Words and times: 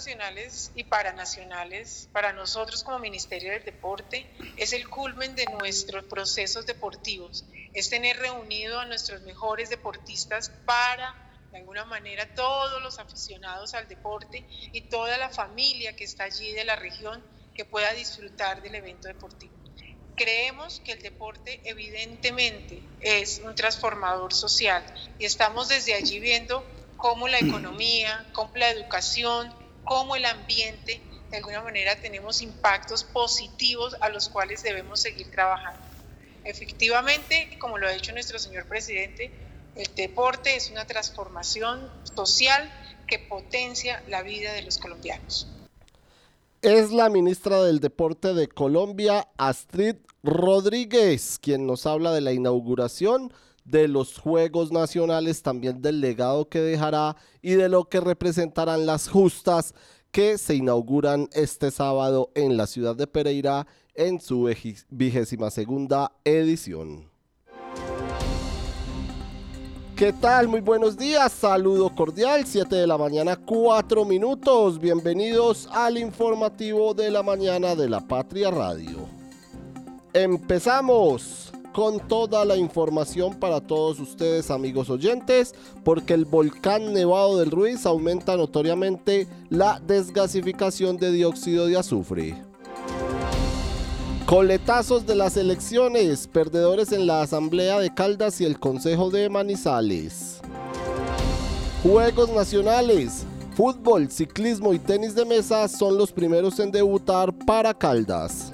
Nacionales 0.00 0.72
y 0.74 0.84
Paranacionales, 0.84 2.08
para 2.10 2.32
nosotros 2.32 2.82
como 2.82 2.98
Ministerio 2.98 3.52
del 3.52 3.64
Deporte, 3.64 4.26
es 4.56 4.72
el 4.72 4.88
culmen 4.88 5.34
de 5.34 5.44
nuestros 5.44 6.04
procesos 6.04 6.64
deportivos. 6.64 7.44
Es 7.74 7.90
tener 7.90 8.16
reunido 8.16 8.80
a 8.80 8.86
nuestros 8.86 9.20
mejores 9.24 9.68
deportistas 9.68 10.48
para, 10.64 11.14
de 11.52 11.58
alguna 11.58 11.84
manera, 11.84 12.34
todos 12.34 12.82
los 12.82 12.98
aficionados 12.98 13.74
al 13.74 13.88
deporte 13.88 14.42
y 14.72 14.88
toda 14.88 15.18
la 15.18 15.28
familia 15.28 15.94
que 15.94 16.04
está 16.04 16.24
allí 16.24 16.50
de 16.52 16.64
la 16.64 16.76
región 16.76 17.22
que 17.54 17.66
pueda 17.66 17.92
disfrutar 17.92 18.62
del 18.62 18.76
evento 18.76 19.06
deportivo. 19.06 19.52
Creemos 20.16 20.80
que 20.80 20.92
el 20.92 21.02
deporte 21.02 21.60
evidentemente 21.64 22.82
es 23.00 23.42
un 23.44 23.54
transformador 23.54 24.32
social 24.32 24.82
y 25.18 25.26
estamos 25.26 25.68
desde 25.68 25.92
allí 25.92 26.20
viendo 26.20 26.64
cómo 26.96 27.28
la 27.28 27.38
economía, 27.38 28.26
cómo 28.32 28.52
la 28.54 28.70
educación, 28.70 29.60
cómo 29.84 30.16
el 30.16 30.24
ambiente, 30.24 31.00
de 31.30 31.36
alguna 31.36 31.62
manera 31.62 31.96
tenemos 32.00 32.42
impactos 32.42 33.04
positivos 33.04 33.96
a 34.00 34.08
los 34.08 34.28
cuales 34.28 34.62
debemos 34.62 35.00
seguir 35.00 35.30
trabajando. 35.30 35.80
Efectivamente, 36.44 37.56
como 37.58 37.78
lo 37.78 37.86
ha 37.86 37.92
dicho 37.92 38.12
nuestro 38.12 38.38
señor 38.38 38.66
presidente, 38.66 39.30
el 39.76 39.94
deporte 39.94 40.56
es 40.56 40.70
una 40.70 40.86
transformación 40.86 41.90
social 42.14 42.70
que 43.06 43.18
potencia 43.18 44.02
la 44.08 44.22
vida 44.22 44.52
de 44.52 44.62
los 44.62 44.78
colombianos 44.78 45.46
es 46.62 46.92
la 46.92 47.08
ministra 47.08 47.62
del 47.62 47.80
Deporte 47.80 48.34
de 48.34 48.46
Colombia, 48.46 49.28
Astrid 49.38 49.96
Rodríguez, 50.22 51.38
quien 51.40 51.66
nos 51.66 51.86
habla 51.86 52.12
de 52.12 52.20
la 52.20 52.34
inauguración 52.34 53.32
de 53.70 53.88
los 53.88 54.18
Juegos 54.18 54.72
Nacionales, 54.72 55.42
también 55.42 55.80
del 55.80 56.00
legado 56.00 56.48
que 56.48 56.60
dejará 56.60 57.16
y 57.40 57.52
de 57.52 57.68
lo 57.68 57.84
que 57.84 58.00
representarán 58.00 58.86
las 58.86 59.08
justas 59.08 59.74
que 60.10 60.38
se 60.38 60.56
inauguran 60.56 61.28
este 61.32 61.70
sábado 61.70 62.30
en 62.34 62.56
la 62.56 62.66
ciudad 62.66 62.96
de 62.96 63.06
Pereira 63.06 63.66
en 63.94 64.20
su 64.20 64.52
vigésima 64.88 65.50
segunda 65.50 66.12
edición. 66.24 67.08
¿Qué 69.94 70.14
tal? 70.14 70.48
Muy 70.48 70.62
buenos 70.62 70.96
días, 70.96 71.30
saludo 71.30 71.94
cordial, 71.94 72.46
7 72.46 72.74
de 72.74 72.86
la 72.86 72.96
mañana, 72.96 73.36
4 73.36 74.06
minutos. 74.06 74.80
Bienvenidos 74.80 75.68
al 75.70 75.98
informativo 75.98 76.94
de 76.94 77.10
la 77.10 77.22
mañana 77.22 77.76
de 77.76 77.86
la 77.86 78.00
Patria 78.00 78.50
Radio. 78.50 79.06
Empezamos 80.14 81.52
con 81.72 82.00
toda 82.00 82.44
la 82.44 82.56
información 82.56 83.34
para 83.34 83.60
todos 83.60 84.00
ustedes 84.00 84.50
amigos 84.50 84.90
oyentes, 84.90 85.54
porque 85.84 86.14
el 86.14 86.24
volcán 86.24 86.92
Nevado 86.92 87.38
del 87.38 87.50
Ruiz 87.50 87.86
aumenta 87.86 88.36
notoriamente 88.36 89.28
la 89.48 89.80
desgasificación 89.86 90.96
de 90.96 91.12
dióxido 91.12 91.66
de 91.66 91.78
azufre. 91.78 92.50
Coletazos 94.26 95.06
de 95.06 95.16
las 95.16 95.36
elecciones, 95.36 96.28
perdedores 96.28 96.92
en 96.92 97.06
la 97.06 97.22
Asamblea 97.22 97.80
de 97.80 97.92
Caldas 97.92 98.40
y 98.40 98.44
el 98.44 98.60
Consejo 98.60 99.10
de 99.10 99.28
Manizales. 99.28 100.40
Juegos 101.82 102.30
nacionales, 102.30 103.24
fútbol, 103.56 104.10
ciclismo 104.10 104.72
y 104.72 104.78
tenis 104.78 105.14
de 105.14 105.24
mesa 105.24 105.66
son 105.66 105.98
los 105.98 106.12
primeros 106.12 106.60
en 106.60 106.70
debutar 106.70 107.32
para 107.32 107.74
Caldas. 107.74 108.52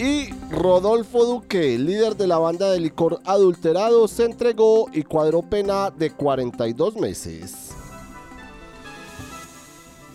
Y 0.00 0.30
Rodolfo 0.48 1.26
Duque, 1.26 1.76
líder 1.78 2.16
de 2.16 2.26
la 2.26 2.38
banda 2.38 2.70
de 2.70 2.80
licor 2.80 3.20
adulterado, 3.26 4.08
se 4.08 4.24
entregó 4.24 4.88
y 4.94 5.02
cuadró 5.02 5.42
pena 5.42 5.90
de 5.90 6.10
42 6.10 6.96
meses. 6.96 7.72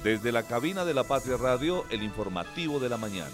Desde 0.04 0.32
la 0.32 0.42
cabina 0.42 0.86
de 0.86 0.96
la 0.96 1.04
Patria 1.04 1.38
Radio, 1.38 1.84
el 1.92 2.02
informativo 2.02 2.80
de 2.80 2.90
la 2.90 2.98
mañana. 2.98 3.30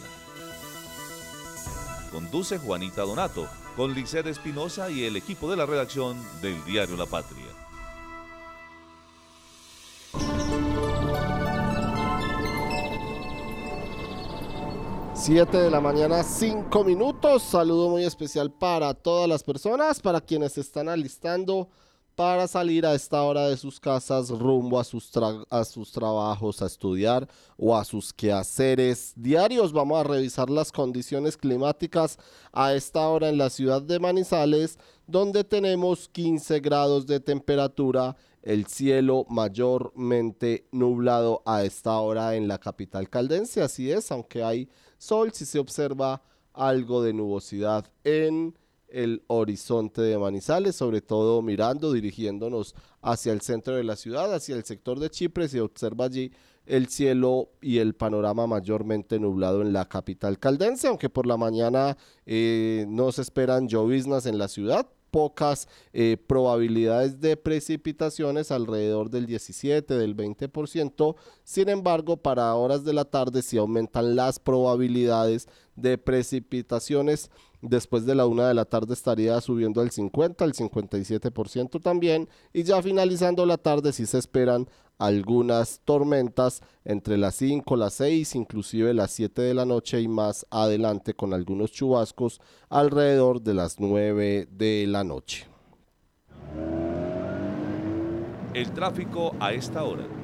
Conduce 2.12 2.58
Juanita 2.58 3.04
Donato, 3.04 3.48
con 3.78 3.94
Liced 3.94 4.28
Espinosa 4.28 4.90
y 4.90 5.06
el 5.06 5.16
equipo 5.16 5.50
de 5.50 5.56
la 5.56 5.66
redacción 5.66 6.18
del 6.42 6.62
diario 6.66 6.98
La 6.98 7.06
Patria. 7.06 7.51
Siete 15.24 15.60
de 15.60 15.70
la 15.70 15.80
mañana, 15.80 16.24
cinco 16.24 16.84
minutos. 16.84 17.44
Saludo 17.44 17.90
muy 17.90 18.04
especial 18.04 18.52
para 18.52 18.92
todas 18.96 19.30
las 19.30 19.44
personas, 19.44 20.00
para 20.00 20.20
quienes 20.20 20.58
están 20.58 20.90
alistando 20.90 21.70
para 22.16 22.48
salir 22.48 22.88
a 22.88 22.96
esta 22.96 23.22
hora 23.22 23.48
de 23.48 23.56
sus 23.56 23.80
casas 23.80 24.32
rumbo 24.32 24.80
a 24.80 24.84
sus, 24.84 25.12
a 25.52 25.64
sus 25.64 25.92
trabajos, 25.92 26.64
a 26.64 26.66
estudiar 26.66 27.30
o 27.56 27.78
a 27.78 27.86
sus 27.86 28.12
quehaceres 28.12 29.14
diarios. 29.16 29.72
Vamos 29.72 30.00
a 30.00 30.10
revisar 30.10 30.50
las 30.50 30.72
condiciones 30.72 31.38
climáticas 31.38 32.18
a 32.52 32.74
esta 32.74 33.08
hora 33.08 33.30
en 33.30 33.38
la 33.38 33.52
ciudad 33.52 33.84
de 33.84 34.00
Manizales, 34.00 34.80
donde 35.06 35.44
tenemos 35.44 36.10
15 36.10 36.62
grados 36.62 37.06
de 37.06 37.20
temperatura, 37.20 38.16
el 38.42 38.66
cielo 38.66 39.28
mayormente 39.30 40.66
nublado 40.72 41.44
a 41.46 41.64
esta 41.64 41.96
hora 42.00 42.36
en 42.36 42.48
la 42.48 42.58
capital 42.58 43.08
caldense. 43.08 43.62
Así 43.62 43.92
es, 43.92 44.12
aunque 44.12 44.44
hay 44.44 44.68
sol, 45.02 45.32
si 45.34 45.46
se 45.46 45.58
observa 45.58 46.22
algo 46.54 47.02
de 47.02 47.12
nubosidad 47.14 47.92
en 48.04 48.56
el 48.88 49.24
horizonte 49.28 50.02
de 50.02 50.18
Manizales, 50.18 50.76
sobre 50.76 51.02
todo 51.02 51.42
mirando, 51.42 51.92
dirigiéndonos 51.92 52.76
hacia 53.02 53.34
el 53.34 53.42
centro 53.42 53.76
de 53.76 53.84
la 53.84 53.96
ciudad, 53.96 54.34
hacia 54.34 54.56
el 54.56 54.64
sector 54.64 55.00
de 55.00 55.10
Chipre, 55.10 55.48
se 55.48 55.62
observa 55.62 56.06
allí 56.06 56.32
el 56.66 56.88
cielo 56.88 57.50
y 57.62 57.80
el 57.80 57.96
panorama 57.96 58.46
mayormente 58.46 59.20
nublado 59.20 59.62
en 59.62 59.74
la 59.74 59.86
capital 59.86 60.38
caldense, 60.38 60.88
aunque 60.88 61.10
por 61.10 61.26
la 61.26 61.38
mañana 61.38 61.98
eh, 62.26 62.86
no 62.88 63.12
se 63.12 63.24
esperan 63.24 63.68
lloviznas 63.68 64.28
en 64.28 64.38
la 64.38 64.48
ciudad, 64.48 64.88
pocas 65.12 65.68
eh, 65.94 66.18
probabilidades 66.26 67.20
de 67.20 67.38
precipitaciones, 67.38 68.50
alrededor 68.50 69.10
del 69.10 69.26
17, 69.26 69.94
del 69.94 70.16
20%. 70.16 71.16
Sin 71.44 71.70
embargo, 71.70 72.18
para 72.18 72.56
horas 72.56 72.84
de 72.84 72.94
la 72.94 73.06
tarde 73.06 73.42
sí 73.42 73.58
aumentan 73.58 74.16
las 74.16 74.40
probabilidades 74.40 75.48
de 75.82 75.98
precipitaciones 75.98 77.30
Después 77.62 78.08
de 78.08 78.16
la 78.16 78.26
una 78.26 78.48
de 78.48 78.56
la 78.56 78.66
tarde 78.66 78.94
estaría 78.94 79.40
subiendo 79.40 79.82
al 79.82 79.92
50, 79.92 80.44
al 80.44 80.54
57% 80.54 81.80
también. 81.80 82.28
Y 82.54 82.64
ya 82.64 82.82
finalizando 82.82 83.46
la 83.46 83.58
tarde 83.58 83.94
sí 83.94 84.08
se 84.08 84.18
esperan 84.18 84.68
algunas 84.98 85.80
tormentas 85.86 86.62
entre 86.86 87.18
las 87.18 87.36
5, 87.36 87.76
las 87.76 87.94
6, 87.96 88.36
inclusive 88.36 88.94
las 88.94 89.12
7 89.12 89.44
de 89.44 89.54
la 89.54 89.66
noche 89.66 90.02
y 90.02 90.08
más 90.08 90.46
adelante 90.50 91.14
con 91.14 91.34
algunos 91.34 91.72
chubascos 91.72 92.42
alrededor 92.70 93.42
de 93.42 93.54
las 93.54 93.80
9 93.80 94.48
de 94.52 94.86
la 94.88 95.04
noche. 95.04 95.48
El 98.54 98.72
tráfico 98.74 99.36
a 99.40 99.54
esta 99.54 99.84
hora. 99.84 100.21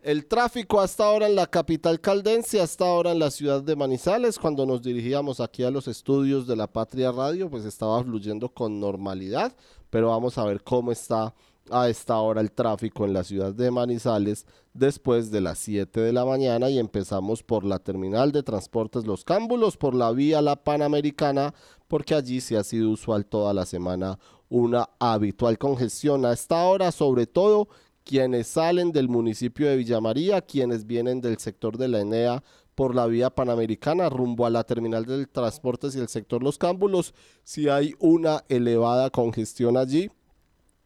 El 0.00 0.26
tráfico 0.26 0.80
hasta 0.80 1.04
ahora 1.04 1.26
en 1.26 1.34
la 1.34 1.48
capital 1.48 2.00
caldense, 2.00 2.60
hasta 2.60 2.86
ahora 2.86 3.10
en 3.10 3.18
la 3.18 3.32
ciudad 3.32 3.64
de 3.64 3.74
Manizales, 3.74 4.38
cuando 4.38 4.64
nos 4.64 4.80
dirigíamos 4.80 5.40
aquí 5.40 5.64
a 5.64 5.72
los 5.72 5.88
estudios 5.88 6.46
de 6.46 6.54
la 6.54 6.68
Patria 6.68 7.10
Radio, 7.10 7.50
pues 7.50 7.64
estaba 7.64 8.04
fluyendo 8.04 8.48
con 8.48 8.78
normalidad, 8.78 9.56
pero 9.90 10.10
vamos 10.10 10.38
a 10.38 10.44
ver 10.44 10.62
cómo 10.62 10.92
está 10.92 11.34
a 11.68 11.88
esta 11.88 12.16
hora 12.18 12.40
el 12.40 12.52
tráfico 12.52 13.06
en 13.06 13.12
la 13.12 13.24
ciudad 13.24 13.52
de 13.52 13.72
Manizales 13.72 14.46
después 14.72 15.32
de 15.32 15.40
las 15.40 15.58
7 15.58 16.00
de 16.00 16.12
la 16.12 16.24
mañana 16.24 16.70
y 16.70 16.78
empezamos 16.78 17.42
por 17.42 17.64
la 17.64 17.80
terminal 17.80 18.30
de 18.30 18.44
transportes 18.44 19.04
Los 19.04 19.24
Cámbulos, 19.24 19.76
por 19.76 19.96
la 19.96 20.12
vía 20.12 20.40
La 20.40 20.62
Panamericana, 20.62 21.54
porque 21.88 22.14
allí 22.14 22.40
sí 22.40 22.54
ha 22.54 22.62
sido 22.62 22.90
usual 22.90 23.26
toda 23.26 23.52
la 23.52 23.66
semana 23.66 24.20
una 24.48 24.88
habitual 24.98 25.58
congestión. 25.58 26.24
A 26.24 26.32
esta 26.32 26.62
hora, 26.64 26.92
sobre 26.92 27.26
todo 27.26 27.68
quienes 28.08 28.46
salen 28.46 28.90
del 28.90 29.10
municipio 29.10 29.68
de 29.68 29.76
Villamaría, 29.76 30.40
quienes 30.40 30.86
vienen 30.86 31.20
del 31.20 31.36
sector 31.36 31.76
de 31.76 31.88
la 31.88 32.00
Enea 32.00 32.42
por 32.74 32.94
la 32.94 33.06
vía 33.06 33.28
panamericana 33.28 34.08
rumbo 34.08 34.46
a 34.46 34.50
la 34.50 34.64
terminal 34.64 35.04
de 35.04 35.26
transportes 35.26 35.94
y 35.94 35.98
el 35.98 36.08
sector 36.08 36.42
Los 36.42 36.56
Cámbulos, 36.56 37.12
si 37.44 37.68
hay 37.68 37.94
una 37.98 38.44
elevada 38.48 39.10
congestión 39.10 39.76
allí. 39.76 40.10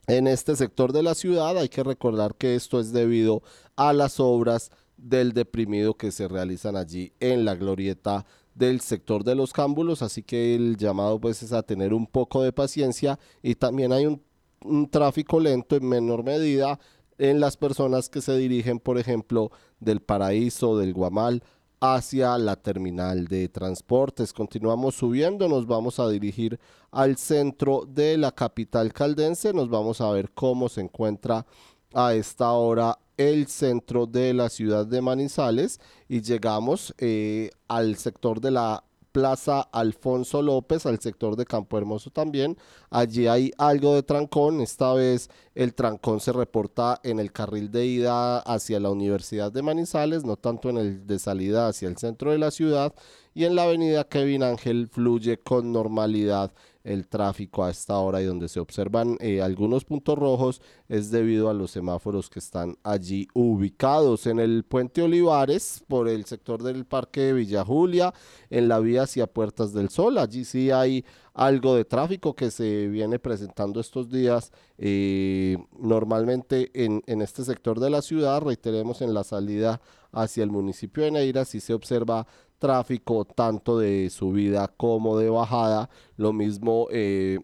En 0.09 0.27
este 0.27 0.57
sector 0.57 0.93
de 0.93 1.05
la 1.05 1.15
ciudad 1.15 1.57
hay 1.57 1.69
que 1.69 1.85
recordar 1.85 2.35
que 2.35 2.57
esto 2.57 2.81
es 2.81 2.93
debido 2.93 3.45
a 3.77 3.93
las 3.93 4.19
obras 4.19 4.73
del 4.97 5.33
deprimido 5.33 5.95
que 5.95 6.11
se 6.11 6.27
realizan 6.27 6.75
allí 6.75 7.13
en 7.21 7.45
la 7.45 7.55
glorieta 7.55 8.27
del 8.57 8.81
sector 8.81 9.23
de 9.23 9.37
los 9.37 9.53
cámbulos, 9.53 10.03
así 10.03 10.25
que 10.25 10.57
el 10.57 10.77
llamado 10.77 11.21
pues 11.21 11.41
es 11.45 11.53
a 11.53 11.63
tener 11.63 11.95
un 11.95 12.09
poco 12.09 12.43
de 12.43 12.53
paciencia 12.53 13.21
y 13.45 13.55
también 13.55 13.93
hay 13.93 14.07
un 14.07 14.91
tráfico 14.91 15.39
lento 15.39 15.77
en 15.77 15.89
menor 15.89 16.25
medida 16.25 16.81
en 17.23 17.39
las 17.39 17.57
personas 17.57 18.09
que 18.09 18.21
se 18.21 18.37
dirigen, 18.37 18.81
por 18.81 18.99
ejemplo, 18.99 19.53
del 19.79 20.01
Paraíso, 20.01 20.77
del 20.77 20.93
Guamal, 20.93 21.45
hacia 21.81 22.37
la 22.37 22.57
terminal 22.57 23.29
de 23.29 23.49
transportes. 23.49 24.33
Continuamos 24.33 24.97
subiendo, 24.97 25.49
nos 25.49 25.69
vamos 25.69 26.01
a 26.01 26.09
dirigir 26.09 26.59
al 26.91 27.17
centro 27.17 27.85
de 27.87 28.17
la 28.17 28.33
capital 28.33 28.93
caldense, 28.93 29.53
nos 29.53 29.69
vamos 29.69 30.01
a 30.01 30.11
ver 30.11 30.33
cómo 30.33 30.69
se 30.69 30.81
encuentra 30.81 31.47
a 31.95 32.13
esta 32.15 32.51
hora 32.51 32.99
el 33.17 33.47
centro 33.47 34.07
de 34.07 34.35
la 34.35 34.49
ciudad 34.49 34.85
de 34.85 35.01
Manizales 35.01 35.81
y 36.09 36.23
llegamos 36.23 36.93
eh, 36.99 37.51
al 37.69 37.95
sector 37.99 38.41
de 38.41 38.51
la 38.51 38.83
Plaza 39.13 39.61
Alfonso 39.61 40.43
López, 40.43 40.87
al 40.87 40.99
sector 40.99 41.37
de 41.37 41.45
Campo 41.45 41.79
Hermoso 41.79 42.11
también. 42.11 42.57
Allí 42.91 43.27
hay 43.29 43.53
algo 43.59 43.95
de 43.95 44.03
trancón. 44.03 44.61
Esta 44.61 44.93
vez 44.95 45.31
el 45.55 45.75
trancón 45.75 46.21
se 46.21 46.33
reporta 46.33 46.99
en 47.05 47.21
el 47.21 47.31
carril 47.31 47.71
de 47.71 47.87
ida 47.87 48.39
hacia 48.41 48.81
la 48.81 48.91
Universidad 48.91 49.53
de 49.53 49.63
Manizales, 49.63 50.25
no 50.25 50.37
tanto 50.37 50.71
en 50.71 50.79
el 50.79 51.07
de 51.07 51.19
salida 51.19 51.69
hacia 51.69 51.89
el 51.89 51.99
centro 51.99 52.33
de 52.33 52.39
la 52.39 52.51
ciudad. 52.51 52.95
Y 53.35 53.45
en 53.45 53.55
la 53.55 53.65
avenida 53.65 54.05
Kevin 54.05 54.43
Ángel 54.43 54.89
fluye 54.89 55.39
con 55.39 55.73
normalidad 55.73 56.53
el 56.85 57.07
tráfico 57.09 57.65
a 57.65 57.71
esta 57.71 57.99
hora 57.99 58.21
y 58.21 58.25
donde 58.25 58.49
se 58.49 58.61
observan 58.61 59.17
eh, 59.21 59.41
algunos 59.41 59.85
puntos 59.85 60.19
rojos 60.19 60.63
es 60.89 61.11
debido 61.11 61.49
a 61.49 61.55
los 61.55 61.71
semáforos 61.71 62.29
que 62.29 62.39
están 62.39 62.77
allí 62.83 63.29
ubicados 63.35 64.27
en 64.27 64.41
el 64.41 64.65
puente 64.65 65.03
Olivares 65.03 65.85
por 65.89 66.09
el 66.09 66.25
sector 66.25 66.63
del 66.63 66.85
parque 66.85 67.21
de 67.21 67.33
Villa 67.35 67.65
Julia 67.65 68.13
en 68.51 68.69
la 68.69 68.79
vía 68.81 69.03
hacia 69.03 69.27
Puertas 69.27 69.73
del 69.73 69.89
Sol. 69.89 70.19
Allí 70.19 70.45
sí 70.45 70.71
hay 70.71 71.05
algo 71.35 71.77
de 71.77 71.85
tráfico 71.85 72.35
que 72.35 72.51
se 72.51 72.89
viene 72.89 73.19
presentando 73.19 73.81
estos 73.81 74.11
días 74.11 74.53
eh, 74.79 75.57
normalmente 75.79 76.71
en, 76.75 77.03
en 77.07 77.23
este 77.23 77.45
sector 77.45 77.81
de 77.81 77.91
la 77.91 78.03
ciudad. 78.03 78.43
Reiteremos 78.43 79.01
en 79.03 79.15
la 79.15 79.25
salida 79.25 79.81
hacia 80.13 80.45
el 80.45 80.51
municipio 80.51 81.05
de 81.05 81.11
Neira 81.11 81.45
sí 81.45 81.61
se 81.61 81.75
observa 81.75 82.27
tráfico 82.63 83.25
tanto 83.25 83.81
de 83.81 84.09
subida 84.09 84.69
como 84.69 85.19
de 85.19 85.29
bajada. 85.29 85.91
Lo 86.17 86.33
mismo 86.33 86.87
eh, 86.93 87.41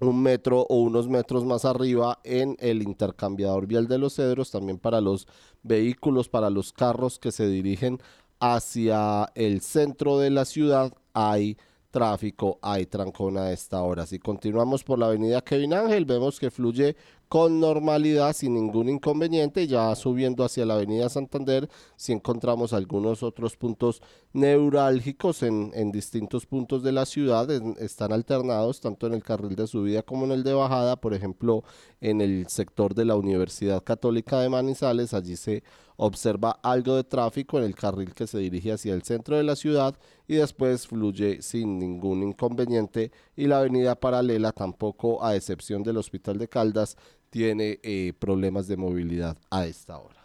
un 0.00 0.22
metro 0.22 0.62
o 0.70 0.76
unos 0.76 1.08
metros 1.08 1.44
más 1.44 1.66
arriba 1.66 2.20
en 2.24 2.56
el 2.58 2.82
intercambiador 2.82 3.66
vial 3.66 3.86
de 3.86 3.98
los 3.98 4.14
cedros, 4.14 4.50
también 4.50 4.78
para 4.78 5.02
los 5.02 5.28
vehículos, 5.62 6.30
para 6.30 6.48
los 6.48 6.72
carros 6.72 7.18
que 7.18 7.32
se 7.32 7.46
dirigen 7.48 7.98
hacia 8.40 9.30
el 9.34 9.60
centro 9.60 10.18
de 10.18 10.30
la 10.30 10.46
ciudad 10.46 10.90
hay 11.12 11.58
tráfico, 11.90 12.58
hay 12.62 12.86
trancón 12.86 13.36
a 13.36 13.52
esta 13.52 13.82
hora. 13.82 14.06
Si 14.06 14.18
continuamos 14.18 14.84
por 14.84 14.98
la 14.98 15.06
avenida 15.06 15.42
Kevin 15.42 15.74
Ángel, 15.74 16.06
vemos 16.06 16.40
que 16.40 16.50
fluye 16.50 16.96
con 17.28 17.60
normalidad, 17.60 18.32
sin 18.34 18.54
ningún 18.54 18.88
inconveniente. 18.88 19.66
Ya 19.66 19.94
subiendo 19.94 20.44
hacia 20.44 20.66
la 20.66 20.74
avenida 20.74 21.08
Santander, 21.08 21.68
si 21.96 22.12
encontramos 22.12 22.72
algunos 22.72 23.22
otros 23.22 23.56
puntos 23.56 24.02
neurálgicos 24.32 25.42
en, 25.42 25.72
en 25.74 25.92
distintos 25.92 26.46
puntos 26.46 26.82
de 26.82 26.92
la 26.92 27.06
ciudad, 27.06 27.50
están 27.80 28.12
alternados 28.12 28.80
tanto 28.80 29.06
en 29.06 29.14
el 29.14 29.22
carril 29.22 29.56
de 29.56 29.66
subida 29.66 30.02
como 30.02 30.24
en 30.24 30.32
el 30.32 30.44
de 30.44 30.54
bajada. 30.54 30.96
Por 30.96 31.14
ejemplo, 31.14 31.64
en 32.00 32.20
el 32.20 32.46
sector 32.48 32.94
de 32.94 33.04
la 33.04 33.16
Universidad 33.16 33.82
Católica 33.82 34.40
de 34.40 34.48
Manizales, 34.48 35.14
allí 35.14 35.36
se 35.36 35.62
observa 35.96 36.58
algo 36.62 36.96
de 36.96 37.04
tráfico 37.04 37.58
en 37.58 37.64
el 37.64 37.74
carril 37.74 38.14
que 38.14 38.26
se 38.26 38.38
dirige 38.38 38.72
hacia 38.72 38.94
el 38.94 39.02
centro 39.02 39.36
de 39.36 39.42
la 39.42 39.56
ciudad 39.56 39.96
y 40.28 40.34
después 40.34 40.86
fluye 40.86 41.40
sin 41.42 41.78
ningún 41.78 42.22
inconveniente 42.22 43.12
y 43.34 43.46
la 43.46 43.58
avenida 43.58 43.94
paralela 43.94 44.52
tampoco 44.52 45.24
a 45.24 45.34
excepción 45.34 45.82
del 45.82 45.96
Hospital 45.96 46.38
de 46.38 46.48
Caldas 46.48 46.96
tiene 47.36 47.80
eh, 47.82 48.14
problemas 48.18 48.66
de 48.66 48.78
movilidad 48.78 49.36
a 49.50 49.66
esta 49.66 49.98
hora. 49.98 50.16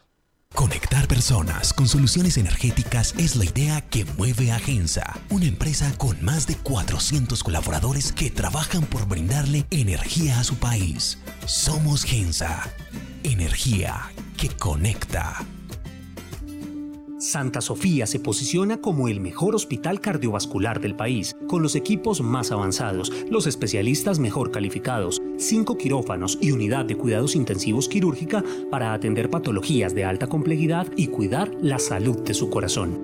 Conectar 0.56 1.10
personas 1.10 1.74
con 1.74 1.90
soluciones 1.90 2.38
energéticas 2.38 3.14
es 3.18 3.36
la 3.36 3.44
idea 3.44 3.82
que 3.82 4.06
mueve 4.18 4.54
a 4.54 4.60
Gensa, 4.60 5.20
una 5.30 5.46
empresa 5.46 5.94
con 5.98 6.24
más 6.24 6.48
de 6.48 6.56
400 6.56 7.44
colaboradores 7.44 8.14
que 8.14 8.32
trabajan 8.32 8.86
por 8.86 9.10
brindarle 9.10 9.66
energía 9.72 10.40
a 10.40 10.46
su 10.46 10.56
país. 10.56 11.18
Somos 11.48 12.06
Gensa, 12.06 12.74
energía 13.24 14.10
que 14.38 14.48
conecta. 14.48 15.46
Santa 17.22 17.62
Sofía 17.62 18.08
se 18.08 18.20
posiciona 18.20 18.82
como 18.82 19.08
el 19.08 19.20
mejor 19.20 19.54
hospital 19.54 20.02
cardiovascular 20.02 20.82
del 20.82 20.96
país, 20.96 21.36
con 21.48 21.62
los 21.62 21.76
equipos 21.76 22.20
más 22.20 22.52
avanzados, 22.52 23.12
los 23.30 23.46
especialistas 23.46 24.18
mejor 24.18 24.50
calificados, 24.50 25.22
cinco 25.38 25.78
quirófanos 25.78 26.40
y 26.42 26.52
unidad 26.52 26.84
de 26.86 26.98
cuidados 26.98 27.36
intensivos 27.36 27.88
quirúrgica 27.88 28.44
para 28.72 28.94
atender 28.94 29.30
patologías 29.30 29.94
de 29.94 30.04
alta 30.04 30.26
complejidad 30.26 30.88
y 30.98 31.10
cuidar 31.10 31.52
la 31.62 31.78
salud 31.78 32.24
de 32.24 32.34
su 32.34 32.50
corazón. 32.50 33.00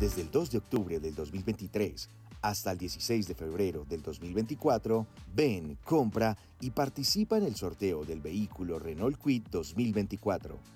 Desde 0.00 0.22
el 0.22 0.30
2 0.30 0.52
de 0.52 0.58
octubre 0.58 0.98
del 0.98 1.14
2023 1.14 2.08
hasta 2.40 2.72
el 2.72 2.78
16 2.78 3.28
de 3.28 3.34
febrero 3.34 3.84
del 3.86 4.00
2024, 4.00 5.06
ven, 5.34 5.76
compra 5.84 6.34
y 6.62 6.70
participa 6.70 7.36
en 7.36 7.44
el 7.44 7.56
sorteo 7.56 8.06
del 8.06 8.22
vehículo 8.22 8.78
Renault 8.78 9.18
Kwid 9.18 9.42
2024 9.50 10.75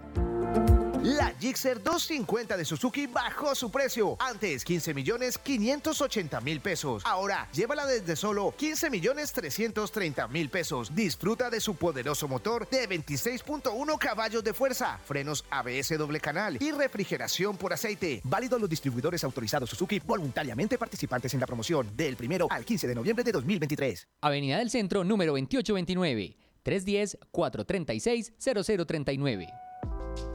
La 1.03 1.33
Gixxer 1.39 1.81
250 1.81 2.55
de 2.55 2.63
Suzuki 2.63 3.07
bajó 3.07 3.55
su 3.55 3.71
precio. 3.71 4.17
Antes 4.19 4.63
15 4.63 4.93
millones 4.93 5.39
580 5.39 6.39
mil 6.41 6.61
pesos. 6.61 7.01
Ahora 7.07 7.49
llévala 7.51 7.87
desde 7.87 8.15
solo 8.15 8.53
15 8.55 8.91
millones 8.91 9.33
330 9.33 10.27
mil 10.27 10.51
pesos. 10.51 10.93
Disfruta 10.93 11.49
de 11.49 11.59
su 11.59 11.73
poderoso 11.73 12.27
motor 12.27 12.69
de 12.69 12.87
26.1 12.87 13.97
caballos 13.97 14.43
de 14.43 14.53
fuerza, 14.53 14.99
frenos 15.03 15.43
ABS 15.49 15.97
doble 15.97 16.19
canal 16.19 16.59
y 16.61 16.69
refrigeración 16.71 17.57
por 17.57 17.73
aceite. 17.73 18.21
Válido 18.23 18.57
a 18.57 18.59
los 18.59 18.69
distribuidores 18.69 19.23
autorizados 19.23 19.71
Suzuki 19.71 19.97
voluntariamente 19.97 20.77
participantes 20.77 21.33
en 21.33 21.39
la 21.39 21.47
promoción 21.47 21.89
del 21.97 22.15
primero 22.15 22.45
al 22.51 22.63
15 22.63 22.87
de 22.87 22.93
noviembre 22.93 23.23
de 23.23 23.31
2023. 23.31 24.07
Avenida 24.21 24.59
del 24.59 24.69
Centro 24.69 25.03
número 25.03 25.31
2829 25.31 26.37
310 26.61 27.17
436 27.31 28.33
0039. 28.37 29.70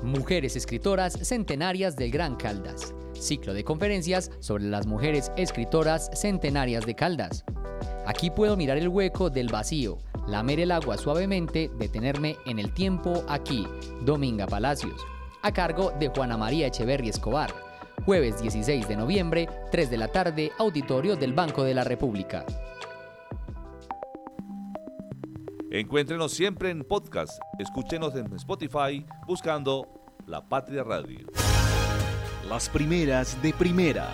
Mujeres 0.02 0.56
escritoras 0.56 1.14
centenarias 1.22 1.96
del 1.96 2.10
Gran 2.10 2.36
Caldas. 2.36 2.94
Ciclo 3.12 3.54
de 3.54 3.64
conferencias 3.64 4.30
sobre 4.40 4.64
las 4.64 4.86
mujeres 4.86 5.32
escritoras 5.36 6.10
centenarias 6.14 6.86
de 6.86 6.94
Caldas. 6.94 7.44
Aquí 8.06 8.30
puedo 8.30 8.56
mirar 8.56 8.78
el 8.78 8.88
hueco 8.88 9.30
del 9.30 9.48
vacío, 9.48 9.98
lamer 10.28 10.60
el 10.60 10.70
agua 10.70 10.96
suavemente, 10.96 11.70
detenerme 11.78 12.36
en 12.46 12.58
el 12.58 12.72
tiempo 12.72 13.24
aquí. 13.28 13.66
Dominga 14.02 14.46
Palacios. 14.46 15.00
A 15.42 15.52
cargo 15.52 15.92
de 15.98 16.08
Juana 16.08 16.36
María 16.36 16.66
Echeverri 16.66 17.08
Escobar. 17.08 17.52
Jueves 18.04 18.40
16 18.40 18.86
de 18.86 18.96
noviembre, 18.96 19.48
3 19.72 19.90
de 19.90 19.96
la 19.96 20.08
tarde, 20.08 20.52
auditorio 20.58 21.16
del 21.16 21.32
Banco 21.32 21.64
de 21.64 21.74
la 21.74 21.82
República. 21.82 22.44
Encuéntrenos 25.78 26.32
siempre 26.32 26.70
en 26.70 26.84
podcast. 26.84 27.38
Escúchenos 27.58 28.14
en 28.14 28.32
Spotify 28.32 29.04
buscando 29.26 29.86
La 30.26 30.40
Patria 30.40 30.82
Radio. 30.82 31.26
Las 32.48 32.70
primeras 32.70 33.42
de 33.42 33.52
primera. 33.52 34.08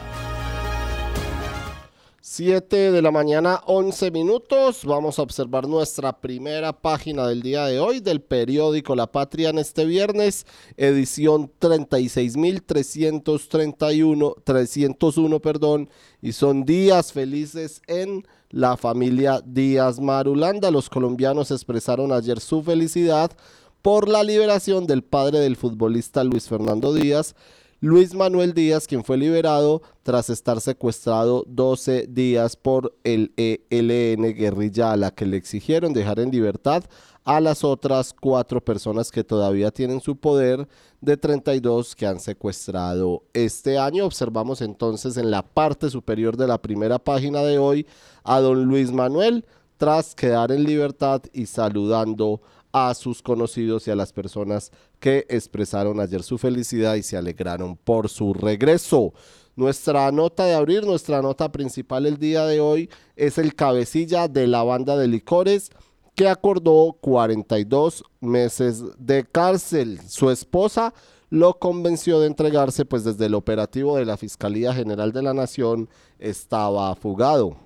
7 2.21 2.91
de 2.91 3.01
la 3.01 3.13
mañana, 3.13 3.61
11 3.67 4.11
minutos. 4.11 4.85
Vamos 4.85 5.21
a 5.21 5.23
observar 5.23 5.69
nuestra 5.69 6.21
primera 6.21 6.73
página 6.73 7.29
del 7.29 7.43
día 7.43 7.67
de 7.67 7.79
hoy 7.79 8.01
del 8.01 8.23
periódico 8.23 8.97
La 8.97 9.07
Patria 9.07 9.51
en 9.51 9.59
este 9.59 9.85
viernes, 9.85 10.47
edición 10.77 11.49
36.331, 11.61 14.35
301, 14.43 15.41
perdón, 15.41 15.89
y 16.21 16.33
son 16.33 16.65
días 16.65 17.13
felices 17.13 17.83
en 17.87 18.27
la 18.53 18.77
familia 18.77 19.43
Díaz 19.45 19.99
Marulanda. 19.99 20.71
Los 20.71 20.89
colombianos 20.89 21.51
expresaron 21.51 22.13
ayer 22.13 22.39
su 22.39 22.63
felicidad 22.63 23.33
por 23.81 24.09
la 24.09 24.23
liberación 24.23 24.87
del 24.87 25.03
padre 25.03 25.41
del 25.41 25.57
futbolista 25.57 26.23
Luis 26.23 26.49
Fernando 26.49 26.95
Díaz, 26.95 27.35
Luis 27.85 28.15
Manuel 28.15 28.55
Díaz, 28.55 28.87
quien 28.87 29.03
fue 29.03 29.17
liberado 29.17 29.83
tras 30.05 30.31
estar 30.31 30.61
secuestrado 30.61 31.43
12 31.49 32.07
días 32.09 32.55
por 32.55 32.95
el 33.03 33.33
ELN 33.37 34.37
guerrilla 34.37 34.93
a 34.93 34.97
la 34.97 35.11
que 35.11 35.27
le 35.27 35.37
exigieron 35.37 35.93
dejar 35.93 36.21
en 36.21 36.31
libertad 36.31 36.85
a 37.25 37.41
las 37.41 37.65
otras 37.65 38.15
cuatro 38.15 38.65
personas 38.65 39.11
que 39.11 39.25
todavía 39.25 39.73
tienen 39.73 40.01
su 40.01 40.15
poder 40.15 40.69
de 41.01 41.17
32 41.17 41.97
que 41.97 42.07
han 42.07 42.21
secuestrado 42.21 43.25
este 43.33 43.77
año. 43.79 44.07
Observamos 44.07 44.63
entonces 44.63 45.17
en 45.17 45.33
la 45.33 45.43
parte 45.43 45.91
superior 45.91 46.37
de 46.37 46.47
la 46.47 46.63
primera 46.63 47.01
página 47.01 47.43
de 47.43 47.59
hoy 47.59 47.85
a 48.23 48.39
don 48.39 48.63
Luis 48.63 48.93
Manuel 48.93 49.45
tras 49.77 50.15
quedar 50.15 50.53
en 50.53 50.63
libertad 50.63 51.21
y 51.33 51.47
saludando 51.47 52.43
a 52.71 52.95
sus 52.95 53.23
conocidos 53.23 53.87
y 53.87 53.91
a 53.91 53.97
las 53.97 54.13
personas 54.13 54.71
que 55.03 55.27
expresaron 55.29 55.99
ayer 55.99 56.23
su 56.23 56.39
felicidad 56.39 56.95
y 56.95 57.03
se 57.03 57.17
alegraron 57.17 57.77
por 57.77 58.09
su 58.09 58.33
regreso. 58.33 59.13
Nuestra 59.57 60.13
nota 60.13 60.45
de 60.45 60.55
abrir, 60.55 60.87
nuestra 60.87 61.21
nota 61.21 61.51
principal 61.51 62.07
el 62.07 62.19
día 62.19 62.47
de 62.47 62.61
hoy 62.61 62.89
es 63.17 63.37
el 63.37 63.57
cabecilla 63.57 64.29
de 64.29 64.47
la 64.47 64.63
banda 64.63 64.97
de 64.97 65.09
licores 65.09 65.73
que 66.15 66.29
acordó 66.29 66.97
42 67.01 68.05
meses 68.21 68.85
de 68.97 69.25
cárcel. 69.25 69.99
Su 70.07 70.31
esposa 70.31 70.95
lo 71.31 71.59
convenció 71.59 72.21
de 72.21 72.29
entregarse, 72.29 72.85
pues 72.85 73.03
desde 73.03 73.27
el 73.27 73.35
operativo 73.35 73.97
de 73.97 74.05
la 74.05 74.17
Fiscalía 74.17 74.73
General 74.73 75.11
de 75.11 75.23
la 75.23 75.35
Nación 75.35 75.89
estaba 76.21 76.95
fugado. 76.95 77.57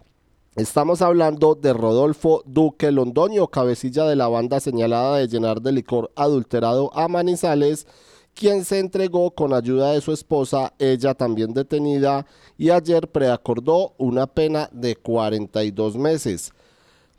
Estamos 0.57 1.03
hablando 1.03 1.55
de 1.55 1.75
Rodolfo 1.75 2.43
Duque 2.47 2.91
Londoño, 2.91 3.49
cabecilla 3.49 4.07
de 4.07 4.17
la 4.17 4.27
banda 4.27 4.59
señalada 4.59 5.19
de 5.19 5.29
llenar 5.29 5.61
de 5.61 5.71
licor 5.71 6.11
adulterado 6.17 6.91
a 6.95 7.09
Manizales, 7.09 7.87
quien 8.33 8.65
se 8.65 8.79
entregó 8.79 9.33
con 9.33 9.53
ayuda 9.53 9.93
de 9.93 10.01
su 10.01 10.13
esposa, 10.13 10.73
ella 10.79 11.13
también 11.13 11.53
detenida, 11.53 12.25
y 12.57 12.71
ayer 12.71 13.07
preacordó 13.07 13.93
una 13.99 14.27
pena 14.27 14.71
de 14.73 14.97
42 14.97 15.99
meses. 15.99 16.53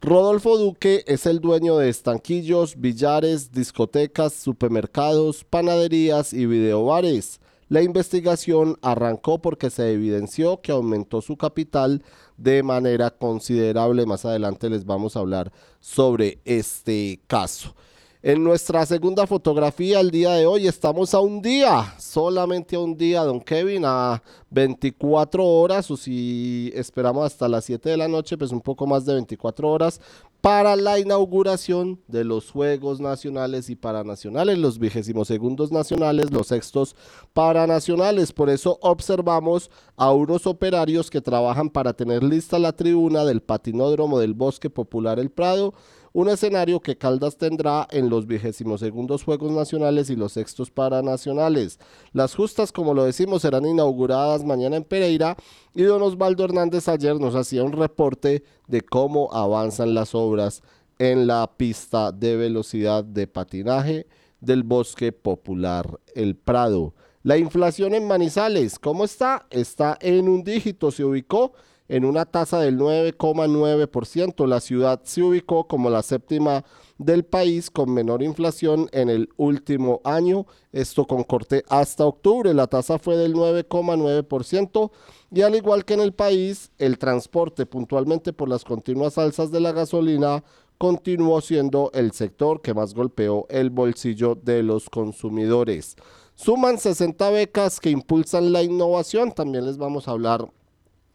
Rodolfo 0.02 0.58
Duque 0.58 1.04
es 1.06 1.28
el 1.28 1.40
dueño 1.40 1.78
de 1.78 1.90
estanquillos, 1.90 2.76
billares, 2.76 3.52
discotecas, 3.52 4.34
supermercados, 4.34 5.44
panaderías 5.44 6.34
y 6.34 6.48
videobares. 6.48 7.40
La 7.70 7.82
investigación 7.82 8.78
arrancó 8.82 9.42
porque 9.42 9.70
se 9.70 9.92
evidenció 9.92 10.62
que 10.62 10.72
aumentó 10.72 11.22
su 11.22 11.36
capital 11.36 12.02
de 12.38 12.64
manera 12.64 13.10
considerable. 13.12 14.06
Más 14.06 14.24
adelante 14.24 14.70
les 14.70 14.86
vamos 14.86 15.18
a 15.18 15.20
hablar 15.20 15.52
sobre 15.82 16.40
este 16.46 17.20
caso. 17.28 17.76
En 18.24 18.44
nuestra 18.44 18.84
segunda 18.88 19.28
fotografía 19.28 20.00
el 20.00 20.10
día 20.10 20.32
de 20.32 20.48
hoy 20.48 20.66
estamos 20.66 21.14
a 21.14 21.20
un 21.20 21.40
día, 21.40 21.94
solamente 22.00 22.76
a 22.76 22.80
un 22.80 22.98
día, 22.98 23.22
don 23.22 23.40
Kevin, 23.40 23.84
a 23.86 24.24
24 24.50 25.46
horas 25.46 25.92
o 25.92 25.98
si 25.98 26.72
esperamos 26.74 27.28
hasta 27.28 27.48
las 27.48 27.66
7 27.66 27.90
de 27.92 27.96
la 27.96 28.08
noche, 28.08 28.36
pues 28.36 28.52
un 28.52 28.62
poco 28.62 28.88
más 28.88 29.06
de 29.06 29.14
24 29.14 29.70
horas 29.70 30.02
para 30.42 30.76
la 30.76 30.98
inauguración 30.98 32.00
de 32.08 32.24
los 32.24 32.50
Juegos 32.50 33.00
Nacionales 33.00 33.70
y 33.70 33.76
Paranacionales, 33.76 34.58
los 34.58 34.80
vigésimos 34.80 35.28
segundos 35.28 35.72
nacionales, 35.72 36.32
los 36.32 36.48
sextos 36.48 36.96
paranacionales. 37.34 38.34
Por 38.34 38.50
eso 38.50 38.80
observamos 38.82 39.70
a 39.96 40.12
unos 40.12 40.48
operarios 40.48 41.12
que 41.12 41.22
trabajan 41.22 41.70
para 41.70 41.94
tener 41.94 42.24
lista 42.24 42.58
la 42.58 42.74
tribuna 42.74 43.26
del 43.26 43.42
patinódromo 43.42 44.18
del 44.20 44.34
Bosque 44.34 44.72
Popular 44.72 45.20
El 45.20 45.30
Prado 45.30 45.76
un 46.14 46.30
escenario 46.30 46.80
que 46.80 46.98
Caldas 46.98 47.38
tendrá 47.38 47.88
en 47.92 48.10
los 48.10 48.28
vigésimos 48.28 48.80
segundos 48.80 49.24
Juegos 49.24 49.52
Nacionales 49.52 50.10
y 50.10 50.16
los 50.16 50.34
sextos 50.34 50.72
Paranacionales. 50.72 51.80
Las 52.14 52.36
justas, 52.36 52.72
como 52.72 52.94
lo 52.94 53.04
decimos, 53.04 53.42
serán 53.42 53.66
inauguradas 53.66 54.44
mañana 54.44 54.78
en 54.78 54.84
Pereira 54.84 55.38
y 55.74 55.84
don 55.84 56.02
Osvaldo 56.02 56.44
Hernández 56.44 56.88
ayer 56.88 57.20
nos 57.20 57.36
hacía 57.36 57.64
un 57.64 57.74
reporte 57.74 58.44
de 58.68 58.82
cómo 58.82 59.34
avanzan 59.34 59.94
las 59.94 60.16
obras 60.16 60.62
en 61.00 61.28
la 61.28 61.52
pista 61.58 62.12
de 62.12 62.36
velocidad 62.36 63.04
de 63.04 63.28
patinaje 63.28 64.08
del 64.40 64.64
Bosque 64.64 65.12
Popular 65.12 66.00
El 66.16 66.36
Prado. 66.36 66.94
La 67.24 67.38
inflación 67.38 67.94
en 67.94 68.08
Manizales, 68.08 68.80
¿cómo 68.80 69.04
está? 69.04 69.48
Está 69.50 69.98
en 70.00 70.30
un 70.30 70.44
dígito, 70.44 70.92
se 70.92 71.04
ubicó 71.04 71.54
en 71.90 72.06
una 72.06 72.26
tasa 72.26 72.60
del 72.60 72.78
9,9%. 72.78 74.46
La 74.48 74.60
ciudad 74.60 75.02
se 75.04 75.24
ubicó 75.24 75.68
como 75.68 75.90
la 75.90 76.04
séptima 76.04 76.64
del 76.98 77.24
país 77.24 77.70
con 77.70 77.94
menor 77.94 78.24
inflación 78.24 78.90
en 78.92 79.10
el 79.10 79.30
último 79.38 80.02
año. 80.04 80.46
Esto 80.72 81.06
con 81.06 81.24
corte 81.24 81.64
hasta 81.70 82.06
octubre. 82.06 82.54
La 82.54 82.68
tasa 82.68 83.00
fue 83.00 83.18
del 83.18 83.34
9,9% 83.34 84.92
y 85.32 85.42
al 85.42 85.56
igual 85.56 85.86
que 85.86 85.94
en 85.94 86.02
el 86.02 86.14
país, 86.14 86.72
el 86.78 86.98
transporte 86.98 87.66
puntualmente 87.66 88.34
por 88.34 88.50
las 88.50 88.64
continuas 88.64 89.18
alzas 89.18 89.52
de 89.52 89.60
la 89.60 89.72
gasolina 89.72 90.44
continuó 90.78 91.42
siendo 91.42 91.90
el 91.94 92.12
sector 92.12 92.62
que 92.62 92.74
más 92.74 92.94
golpeó 92.94 93.48
el 93.50 93.70
bolsillo 93.70 94.36
de 94.36 94.62
los 94.64 94.90
consumidores. 94.90 95.96
Suman 96.36 96.78
60 96.78 97.32
becas 97.32 97.80
que 97.80 97.90
impulsan 97.90 98.52
la 98.52 98.62
innovación. 98.62 99.32
También 99.32 99.66
les 99.66 99.78
vamos 99.78 100.08
a 100.08 100.12
hablar 100.12 100.48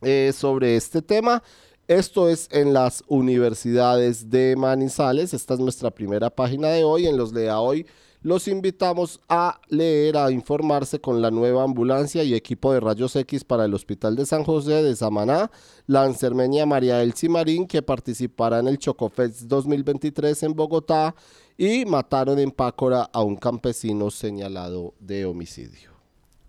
eh, 0.02 0.32
sobre 0.34 0.76
este 0.76 1.02
tema. 1.02 1.42
Esto 1.88 2.28
es 2.28 2.48
en 2.52 2.72
las 2.72 3.02
universidades 3.08 4.30
de 4.30 4.54
Manizales. 4.56 5.34
Esta 5.34 5.54
es 5.54 5.60
nuestra 5.60 5.90
primera 5.90 6.30
página 6.30 6.68
de 6.68 6.84
hoy. 6.84 7.06
En 7.06 7.16
los 7.16 7.32
Lea 7.32 7.60
Hoy 7.60 7.86
los 8.22 8.46
invitamos 8.46 9.20
a 9.28 9.60
leer, 9.68 10.16
a 10.16 10.30
informarse 10.30 11.00
con 11.00 11.20
la 11.20 11.30
nueva 11.30 11.64
ambulancia 11.64 12.22
y 12.22 12.34
equipo 12.34 12.72
de 12.72 12.80
rayos 12.80 13.16
X 13.16 13.44
para 13.44 13.64
el 13.64 13.74
Hospital 13.74 14.14
de 14.14 14.26
San 14.26 14.44
José 14.44 14.82
de 14.82 14.94
Samaná, 14.94 15.50
la 15.86 16.06
enfermeña 16.06 16.64
María 16.64 17.02
Elsie 17.02 17.28
Marín, 17.28 17.66
que 17.66 17.82
participará 17.82 18.60
en 18.60 18.68
el 18.68 18.78
Chocofest 18.78 19.42
2023 19.42 20.40
en 20.44 20.54
Bogotá, 20.54 21.14
y 21.58 21.84
mataron 21.84 22.38
en 22.38 22.52
Pácora 22.52 23.10
a 23.12 23.22
un 23.22 23.36
campesino 23.36 24.10
señalado 24.10 24.94
de 25.00 25.24
homicidio. 25.24 25.90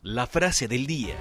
La 0.04 0.28
frase 0.28 0.68
del 0.68 0.86
día. 0.86 1.16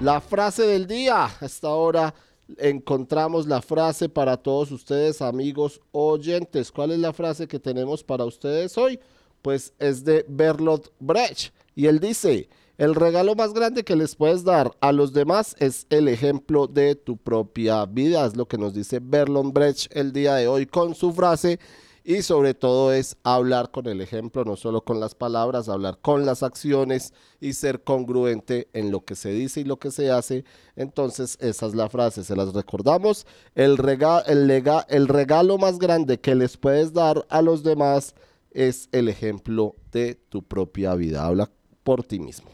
La 0.00 0.18
frase 0.22 0.62
del 0.62 0.86
día. 0.86 1.24
Hasta 1.24 1.68
ahora 1.68 2.14
encontramos 2.56 3.46
la 3.46 3.60
frase 3.60 4.08
para 4.08 4.38
todos 4.38 4.72
ustedes, 4.72 5.20
amigos 5.20 5.78
oyentes. 5.92 6.72
¿Cuál 6.72 6.92
es 6.92 6.98
la 6.98 7.12
frase 7.12 7.46
que 7.46 7.58
tenemos 7.58 8.02
para 8.02 8.24
ustedes 8.24 8.78
hoy? 8.78 8.98
Pues 9.42 9.74
es 9.78 10.02
de 10.02 10.24
Bertolt 10.26 10.86
Brecht. 11.00 11.52
Y 11.76 11.84
él 11.84 12.00
dice, 12.00 12.48
el 12.78 12.94
regalo 12.94 13.34
más 13.34 13.52
grande 13.52 13.84
que 13.84 13.94
les 13.94 14.16
puedes 14.16 14.42
dar 14.42 14.74
a 14.80 14.90
los 14.92 15.12
demás 15.12 15.54
es 15.58 15.86
el 15.90 16.08
ejemplo 16.08 16.66
de 16.66 16.94
tu 16.94 17.18
propia 17.18 17.84
vida. 17.84 18.24
Es 18.24 18.34
lo 18.34 18.48
que 18.48 18.56
nos 18.56 18.72
dice 18.72 19.00
Bertolt 19.02 19.52
Brecht 19.52 19.94
el 19.94 20.14
día 20.14 20.36
de 20.36 20.48
hoy 20.48 20.64
con 20.64 20.94
su 20.94 21.12
frase 21.12 21.60
y 22.04 22.22
sobre 22.22 22.54
todo 22.54 22.92
es 22.92 23.16
hablar 23.22 23.70
con 23.70 23.86
el 23.86 24.00
ejemplo, 24.00 24.44
no 24.44 24.56
solo 24.56 24.82
con 24.82 25.00
las 25.00 25.14
palabras, 25.14 25.68
hablar 25.68 25.98
con 26.00 26.24
las 26.24 26.42
acciones 26.42 27.12
y 27.40 27.52
ser 27.52 27.82
congruente 27.82 28.68
en 28.72 28.90
lo 28.90 29.04
que 29.04 29.14
se 29.14 29.30
dice 29.32 29.60
y 29.60 29.64
lo 29.64 29.78
que 29.78 29.90
se 29.90 30.10
hace. 30.10 30.44
Entonces, 30.76 31.36
esa 31.40 31.66
es 31.66 31.74
la 31.74 31.88
frase, 31.88 32.24
se 32.24 32.36
las 32.36 32.52
recordamos. 32.54 33.26
El, 33.54 33.78
el, 34.26 34.64
el 34.88 35.08
regalo 35.08 35.58
más 35.58 35.78
grande 35.78 36.18
que 36.20 36.34
les 36.34 36.56
puedes 36.56 36.92
dar 36.92 37.26
a 37.28 37.42
los 37.42 37.62
demás 37.62 38.14
es 38.50 38.88
el 38.92 39.08
ejemplo 39.08 39.76
de 39.92 40.14
tu 40.14 40.42
propia 40.42 40.94
vida. 40.94 41.26
Habla 41.26 41.50
por 41.84 42.02
ti 42.04 42.18
mismo. 42.18 42.50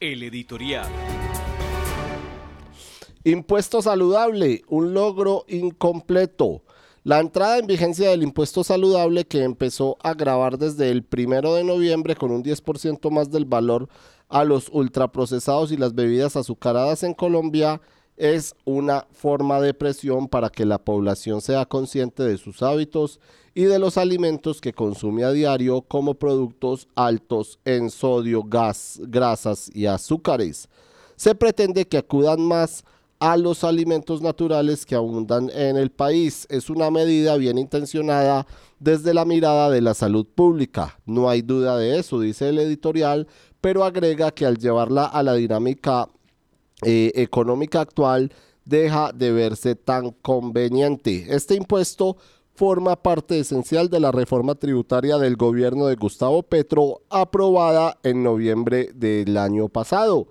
El 0.00 0.22
editorial. 0.22 0.86
Impuesto 3.24 3.82
saludable, 3.82 4.62
un 4.68 4.94
logro 4.94 5.44
incompleto. 5.48 6.62
La 7.08 7.20
entrada 7.20 7.56
en 7.56 7.66
vigencia 7.66 8.10
del 8.10 8.22
impuesto 8.22 8.62
saludable 8.62 9.24
que 9.24 9.42
empezó 9.42 9.96
a 10.02 10.12
grabar 10.12 10.58
desde 10.58 10.90
el 10.90 11.02
primero 11.02 11.54
de 11.54 11.64
noviembre 11.64 12.14
con 12.14 12.30
un 12.30 12.44
10% 12.44 13.10
más 13.10 13.30
del 13.30 13.46
valor 13.46 13.88
a 14.28 14.44
los 14.44 14.68
ultraprocesados 14.70 15.72
y 15.72 15.78
las 15.78 15.94
bebidas 15.94 16.36
azucaradas 16.36 17.02
en 17.04 17.14
Colombia 17.14 17.80
es 18.18 18.54
una 18.66 19.06
forma 19.10 19.58
de 19.58 19.72
presión 19.72 20.28
para 20.28 20.50
que 20.50 20.66
la 20.66 20.76
población 20.76 21.40
sea 21.40 21.64
consciente 21.64 22.24
de 22.24 22.36
sus 22.36 22.62
hábitos 22.62 23.20
y 23.54 23.62
de 23.62 23.78
los 23.78 23.96
alimentos 23.96 24.60
que 24.60 24.74
consume 24.74 25.24
a 25.24 25.32
diario 25.32 25.80
como 25.80 26.12
productos 26.12 26.88
altos 26.94 27.58
en 27.64 27.88
sodio, 27.88 28.42
gas, 28.42 29.00
grasas 29.04 29.70
y 29.72 29.86
azúcares. 29.86 30.68
Se 31.16 31.34
pretende 31.34 31.86
que 31.86 31.96
acudan 31.96 32.42
más 32.42 32.84
a 32.84 32.97
los 33.36 33.64
alimentos 33.64 34.22
naturales 34.22 34.86
que 34.86 34.94
abundan 34.94 35.50
en 35.50 35.76
el 35.76 35.90
país. 35.90 36.46
Es 36.50 36.70
una 36.70 36.90
medida 36.90 37.36
bien 37.36 37.58
intencionada 37.58 38.46
desde 38.78 39.14
la 39.14 39.24
mirada 39.24 39.70
de 39.70 39.80
la 39.80 39.94
salud 39.94 40.26
pública. 40.26 40.98
No 41.04 41.28
hay 41.28 41.42
duda 41.42 41.76
de 41.76 41.98
eso, 41.98 42.20
dice 42.20 42.48
el 42.48 42.58
editorial, 42.58 43.26
pero 43.60 43.84
agrega 43.84 44.30
que 44.30 44.46
al 44.46 44.58
llevarla 44.58 45.04
a 45.04 45.22
la 45.22 45.34
dinámica 45.34 46.08
eh, 46.82 47.12
económica 47.16 47.80
actual 47.80 48.32
deja 48.64 49.12
de 49.12 49.32
verse 49.32 49.74
tan 49.74 50.10
conveniente. 50.22 51.26
Este 51.28 51.54
impuesto 51.54 52.16
forma 52.54 52.96
parte 52.96 53.38
esencial 53.38 53.88
de 53.88 54.00
la 54.00 54.12
reforma 54.12 54.54
tributaria 54.56 55.16
del 55.16 55.36
gobierno 55.36 55.86
de 55.86 55.94
Gustavo 55.94 56.42
Petro 56.42 57.02
aprobada 57.08 57.98
en 58.02 58.22
noviembre 58.22 58.90
del 58.94 59.36
año 59.36 59.68
pasado, 59.68 60.26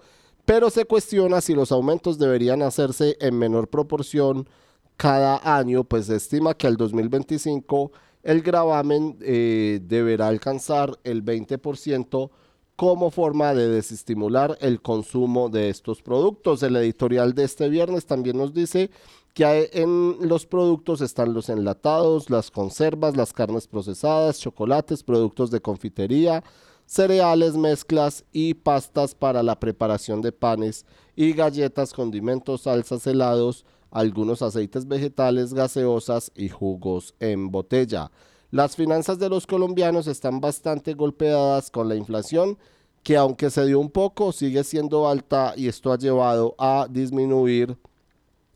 pero 0.48 0.70
se 0.70 0.86
cuestiona 0.86 1.42
si 1.42 1.54
los 1.54 1.74
aumentos 1.74 2.18
deberían 2.18 2.62
hacerse 2.62 3.18
en 3.20 3.38
menor 3.38 3.68
proporción 3.68 4.48
cada 4.96 5.42
año, 5.44 5.84
pues 5.84 6.06
se 6.06 6.16
estima 6.16 6.54
que 6.54 6.68
al 6.68 6.78
2025 6.78 7.92
el 8.24 8.42
gravamen 8.42 9.18
eh, 9.20 9.82
deberá 9.84 10.30
alcanzar 10.30 10.98
el 11.04 11.26
20% 11.26 12.30
como 12.78 13.12
forma 13.12 13.54
de 13.54 13.68
desestimular 13.68 14.58
el 14.62 14.82
consumo 14.82 15.50
de 15.50 15.68
estos 15.68 16.02
productos. 16.02 16.64
El 16.64 16.78
editorial 16.78 17.34
de 17.34 17.44
este 17.44 17.68
viernes 17.68 18.06
también 18.06 18.38
nos 18.38 18.54
dice 18.54 18.90
que 19.34 19.70
en 19.74 20.16
los 20.22 20.46
productos 20.46 21.02
están 21.02 21.34
los 21.34 21.50
enlatados, 21.50 22.30
las 22.30 22.52
conservas, 22.52 23.18
las 23.18 23.34
carnes 23.34 23.68
procesadas, 23.68 24.40
chocolates, 24.40 25.04
productos 25.04 25.52
de 25.52 25.60
confitería, 25.60 26.42
cereales, 26.88 27.56
mezclas 27.56 28.26
y 28.32 28.56
pastas 28.56 29.14
para 29.14 29.44
la 29.44 29.60
preparación 29.60 30.22
de 30.22 30.32
panes 30.32 30.86
y 31.16 31.34
galletas, 31.34 31.94
condimentos, 31.94 32.62
salsas, 32.62 33.06
helados, 33.06 33.66
algunos 33.92 34.42
aceites 34.42 34.88
vegetales, 34.88 35.54
gaseosas 35.54 36.32
y 36.34 36.50
jugos 36.50 37.14
en 37.20 37.52
botella. 37.52 38.10
Las 38.50 38.76
finanzas 38.76 39.20
de 39.20 39.30
los 39.30 39.46
colombianos 39.46 40.08
están 40.08 40.40
bastante 40.40 40.94
golpeadas 40.94 41.70
con 41.70 41.90
la 41.90 41.96
inflación 41.96 42.58
que 43.04 43.18
aunque 43.18 43.50
se 43.50 43.66
dio 43.66 43.80
un 43.80 43.90
poco 43.90 44.32
sigue 44.32 44.64
siendo 44.64 45.08
alta 45.08 45.54
y 45.56 45.68
esto 45.68 45.92
ha 45.92 45.98
llevado 45.98 46.56
a 46.58 46.88
disminuir 46.90 47.78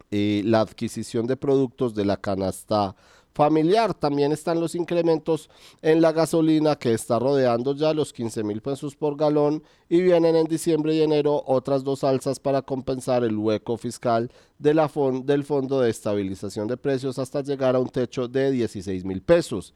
eh, 0.10 0.42
la 0.46 0.62
adquisición 0.62 1.28
de 1.28 1.38
productos 1.38 1.94
de 1.94 2.06
la 2.06 2.18
canasta 2.18 2.96
familiar. 3.34 3.94
También 3.94 4.32
están 4.32 4.60
los 4.60 4.76
incrementos 4.76 5.50
en 5.82 6.02
la 6.02 6.12
gasolina 6.12 6.76
que 6.76 6.94
está 6.94 7.20
rodeando 7.20 7.76
ya 7.76 7.94
los 7.94 8.14
15 8.14 8.44
mil 8.44 8.62
pesos 8.62 8.96
por 8.96 9.16
galón 9.16 9.64
y 9.90 10.02
vienen 10.02 10.36
en 10.36 10.48
diciembre 10.48 10.96
y 10.96 11.02
enero 11.02 11.44
otras 11.46 11.84
dos 11.84 12.04
alzas 12.04 12.40
para 12.40 12.62
compensar 12.62 13.24
el 13.24 13.38
hueco 13.38 13.78
fiscal 13.78 14.32
del 14.58 14.80
Fondo 14.90 15.82
de 15.82 15.90
Estabilización 15.90 16.68
de 16.68 16.78
Precios 16.78 17.20
hasta 17.20 17.42
llegar 17.42 17.76
a 17.76 17.80
un 17.80 17.90
techo 17.90 18.28
de 18.28 18.52
16 18.52 19.06
mil 19.06 19.22
pesos. 19.22 19.74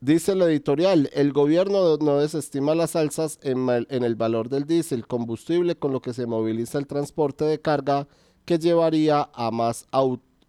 Dice 0.00 0.32
el 0.32 0.42
editorial, 0.42 1.10
el 1.12 1.32
gobierno 1.32 1.96
no 1.96 2.18
desestima 2.18 2.76
las 2.76 2.94
alzas 2.94 3.40
en, 3.42 3.68
en 3.68 4.04
el 4.04 4.14
valor 4.14 4.48
del 4.48 4.64
diésel, 4.64 5.08
combustible 5.08 5.74
con 5.74 5.92
lo 5.92 6.00
que 6.00 6.12
se 6.12 6.26
moviliza 6.26 6.78
el 6.78 6.86
transporte 6.86 7.44
de 7.44 7.60
carga 7.60 8.06
que 8.44 8.58
llevaría 8.58 9.28
a 9.34 9.50
más 9.50 9.86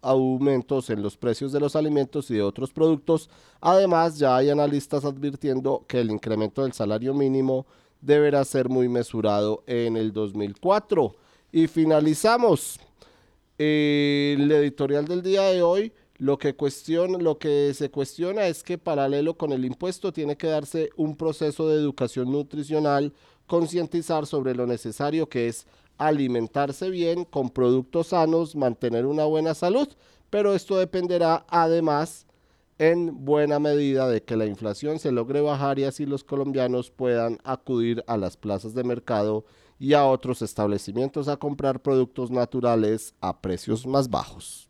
aumentos 0.02 0.90
en 0.90 1.02
los 1.02 1.16
precios 1.16 1.52
de 1.52 1.60
los 1.60 1.76
alimentos 1.76 2.30
y 2.30 2.34
de 2.34 2.42
otros 2.42 2.72
productos. 2.72 3.28
Además, 3.60 4.18
ya 4.18 4.36
hay 4.36 4.50
analistas 4.50 5.04
advirtiendo 5.04 5.84
que 5.86 6.00
el 6.00 6.10
incremento 6.10 6.62
del 6.62 6.72
salario 6.72 7.14
mínimo 7.14 7.66
deberá 8.00 8.44
ser 8.44 8.68
muy 8.68 8.88
mesurado 8.88 9.62
en 9.66 9.96
el 9.96 10.12
2004. 10.12 11.14
Y 11.52 11.66
finalizamos 11.66 12.78
el 13.58 14.50
editorial 14.50 15.06
del 15.06 15.22
día 15.22 15.42
de 15.42 15.62
hoy. 15.62 15.92
Lo 16.16 16.38
que, 16.38 16.54
cuestiona, 16.54 17.16
lo 17.16 17.38
que 17.38 17.72
se 17.72 17.90
cuestiona 17.90 18.46
es 18.46 18.62
que 18.62 18.76
paralelo 18.76 19.38
con 19.38 19.52
el 19.52 19.64
impuesto 19.64 20.12
tiene 20.12 20.36
que 20.36 20.48
darse 20.48 20.90
un 20.96 21.16
proceso 21.16 21.66
de 21.68 21.76
educación 21.76 22.30
nutricional, 22.30 23.14
concientizar 23.46 24.26
sobre 24.26 24.54
lo 24.54 24.66
necesario 24.66 25.30
que 25.30 25.48
es 25.48 25.66
alimentarse 26.00 26.88
bien 26.88 27.24
con 27.24 27.50
productos 27.50 28.08
sanos, 28.08 28.56
mantener 28.56 29.04
una 29.04 29.26
buena 29.26 29.54
salud, 29.54 29.86
pero 30.30 30.54
esto 30.54 30.78
dependerá 30.78 31.44
además 31.48 32.26
en 32.78 33.26
buena 33.26 33.58
medida 33.58 34.08
de 34.08 34.22
que 34.22 34.36
la 34.36 34.46
inflación 34.46 34.98
se 34.98 35.12
logre 35.12 35.42
bajar 35.42 35.78
y 35.78 35.84
así 35.84 36.06
los 36.06 36.24
colombianos 36.24 36.90
puedan 36.90 37.38
acudir 37.44 38.02
a 38.06 38.16
las 38.16 38.38
plazas 38.38 38.72
de 38.72 38.82
mercado 38.82 39.44
y 39.78 39.92
a 39.92 40.06
otros 40.06 40.40
establecimientos 40.40 41.28
a 41.28 41.36
comprar 41.36 41.82
productos 41.82 42.30
naturales 42.30 43.14
a 43.20 43.42
precios 43.42 43.86
más 43.86 44.08
bajos. 44.08 44.69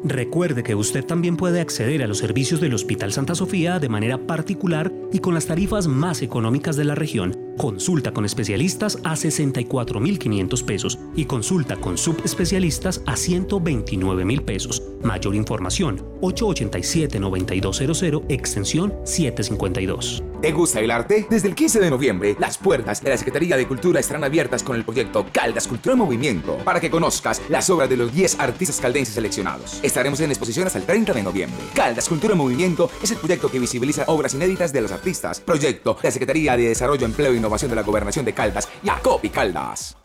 Recuerde 0.03 0.63
que 0.63 0.73
usted 0.73 1.05
también 1.05 1.37
puede 1.37 1.61
acceder 1.61 2.01
a 2.01 2.07
los 2.07 2.17
servicios 2.17 2.59
del 2.59 2.73
Hospital 2.73 3.13
Santa 3.13 3.35
Sofía 3.35 3.77
de 3.77 3.87
manera 3.87 4.17
particular 4.17 4.91
y 5.13 5.19
con 5.19 5.35
las 5.35 5.45
tarifas 5.45 5.85
más 5.85 6.23
económicas 6.23 6.75
de 6.75 6.85
la 6.85 6.95
región. 6.95 7.50
Consulta 7.61 8.11
con 8.11 8.25
especialistas 8.25 8.97
a 9.03 9.13
64.500 9.13 10.65
pesos 10.65 10.97
y 11.15 11.25
consulta 11.25 11.75
con 11.75 11.95
subespecialistas 11.95 13.03
a 13.05 13.13
129.000 13.13 14.41
pesos. 14.41 14.81
Mayor 15.03 15.35
información 15.35 16.03
887-9200 16.21 18.23
extensión 18.29 18.95
752. 19.03 20.23
¿Te 20.41 20.53
gusta 20.53 20.79
el 20.79 20.89
arte? 20.89 21.27
Desde 21.29 21.49
el 21.49 21.53
15 21.53 21.79
de 21.79 21.91
noviembre, 21.91 22.35
las 22.39 22.57
puertas 22.57 23.03
de 23.03 23.11
la 23.11 23.17
Secretaría 23.17 23.57
de 23.57 23.67
Cultura 23.67 23.99
estarán 23.99 24.23
abiertas 24.23 24.63
con 24.63 24.75
el 24.75 24.83
proyecto 24.83 25.27
Caldas 25.31 25.67
Cultura 25.67 25.93
en 25.93 25.99
Movimiento 25.99 26.57
para 26.65 26.79
que 26.79 26.89
conozcas 26.89 27.43
las 27.47 27.69
obras 27.69 27.89
de 27.89 27.97
los 27.97 28.11
10 28.11 28.39
artistas 28.39 28.81
caldenses 28.81 29.13
seleccionados. 29.13 29.79
Estaremos 29.83 30.19
en 30.21 30.31
exposición 30.31 30.65
hasta 30.65 30.79
el 30.79 30.85
30 30.85 31.13
de 31.13 31.21
noviembre. 31.21 31.59
Caldas 31.75 32.09
Cultura 32.09 32.33
en 32.33 32.39
Movimiento 32.39 32.89
es 33.03 33.11
el 33.11 33.17
proyecto 33.17 33.51
que 33.51 33.59
visibiliza 33.59 34.05
obras 34.07 34.33
inéditas 34.33 34.73
de 34.73 34.81
los 34.81 34.91
artistas. 34.91 35.39
Proyecto 35.41 35.95
de 36.01 36.07
la 36.07 36.11
Secretaría 36.11 36.57
de 36.57 36.69
Desarrollo, 36.69 37.05
Empleo 37.05 37.33
e 37.33 37.37
Innovación 37.37 37.50
de 37.59 37.75
la 37.75 37.83
Gobernación 37.83 38.25
de 38.25 38.33
Caldas, 38.33 38.67
Jacobi 38.83 39.29
Caldas. 39.29 39.95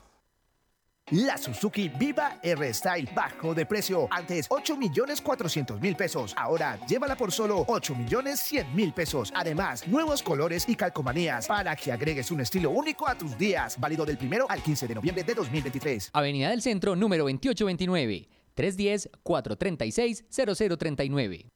La 1.12 1.38
Suzuki 1.38 1.88
Viva 1.88 2.40
R-Style 2.42 3.08
bajo 3.14 3.54
de 3.54 3.64
precio. 3.64 4.08
Antes 4.10 4.46
8 4.48 4.76
millones 4.76 5.20
400 5.20 5.80
mil 5.80 5.94
pesos. 5.94 6.34
Ahora 6.36 6.80
llévala 6.88 7.14
por 7.14 7.30
solo 7.30 7.64
8 7.68 7.94
millones 7.94 8.40
100 8.40 8.74
mil 8.74 8.92
pesos. 8.92 9.32
Además, 9.36 9.86
nuevos 9.86 10.20
colores 10.20 10.68
y 10.68 10.74
calcomanías 10.74 11.46
para 11.46 11.76
que 11.76 11.92
agregues 11.92 12.32
un 12.32 12.40
estilo 12.40 12.70
único 12.70 13.08
a 13.08 13.16
tus 13.16 13.38
días. 13.38 13.78
Válido 13.78 14.04
del 14.04 14.18
primero 14.18 14.46
al 14.48 14.60
15 14.60 14.88
de 14.88 14.96
noviembre 14.96 15.22
de 15.22 15.32
2023. 15.32 16.10
Avenida 16.12 16.50
del 16.50 16.60
Centro, 16.60 16.96
número 16.96 17.22
2829. 17.22 18.28
310-436-0039. 18.56 21.55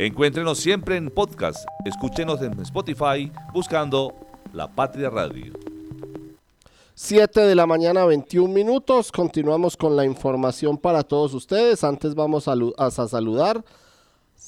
Encuéntrenos 0.00 0.58
siempre 0.58 0.96
en 0.96 1.10
podcast. 1.10 1.66
Escúchenos 1.84 2.40
en 2.40 2.52
Spotify 2.60 3.32
buscando 3.52 4.14
La 4.52 4.72
Patria 4.72 5.10
Radio. 5.10 5.54
7 6.94 7.40
de 7.40 7.56
la 7.56 7.66
mañana, 7.66 8.04
21 8.04 8.54
minutos. 8.54 9.10
Continuamos 9.10 9.76
con 9.76 9.96
la 9.96 10.04
información 10.04 10.78
para 10.78 11.02
todos 11.02 11.34
ustedes. 11.34 11.82
Antes 11.82 12.14
vamos 12.14 12.46
a, 12.46 12.54
a 12.76 12.90
saludar 12.92 13.64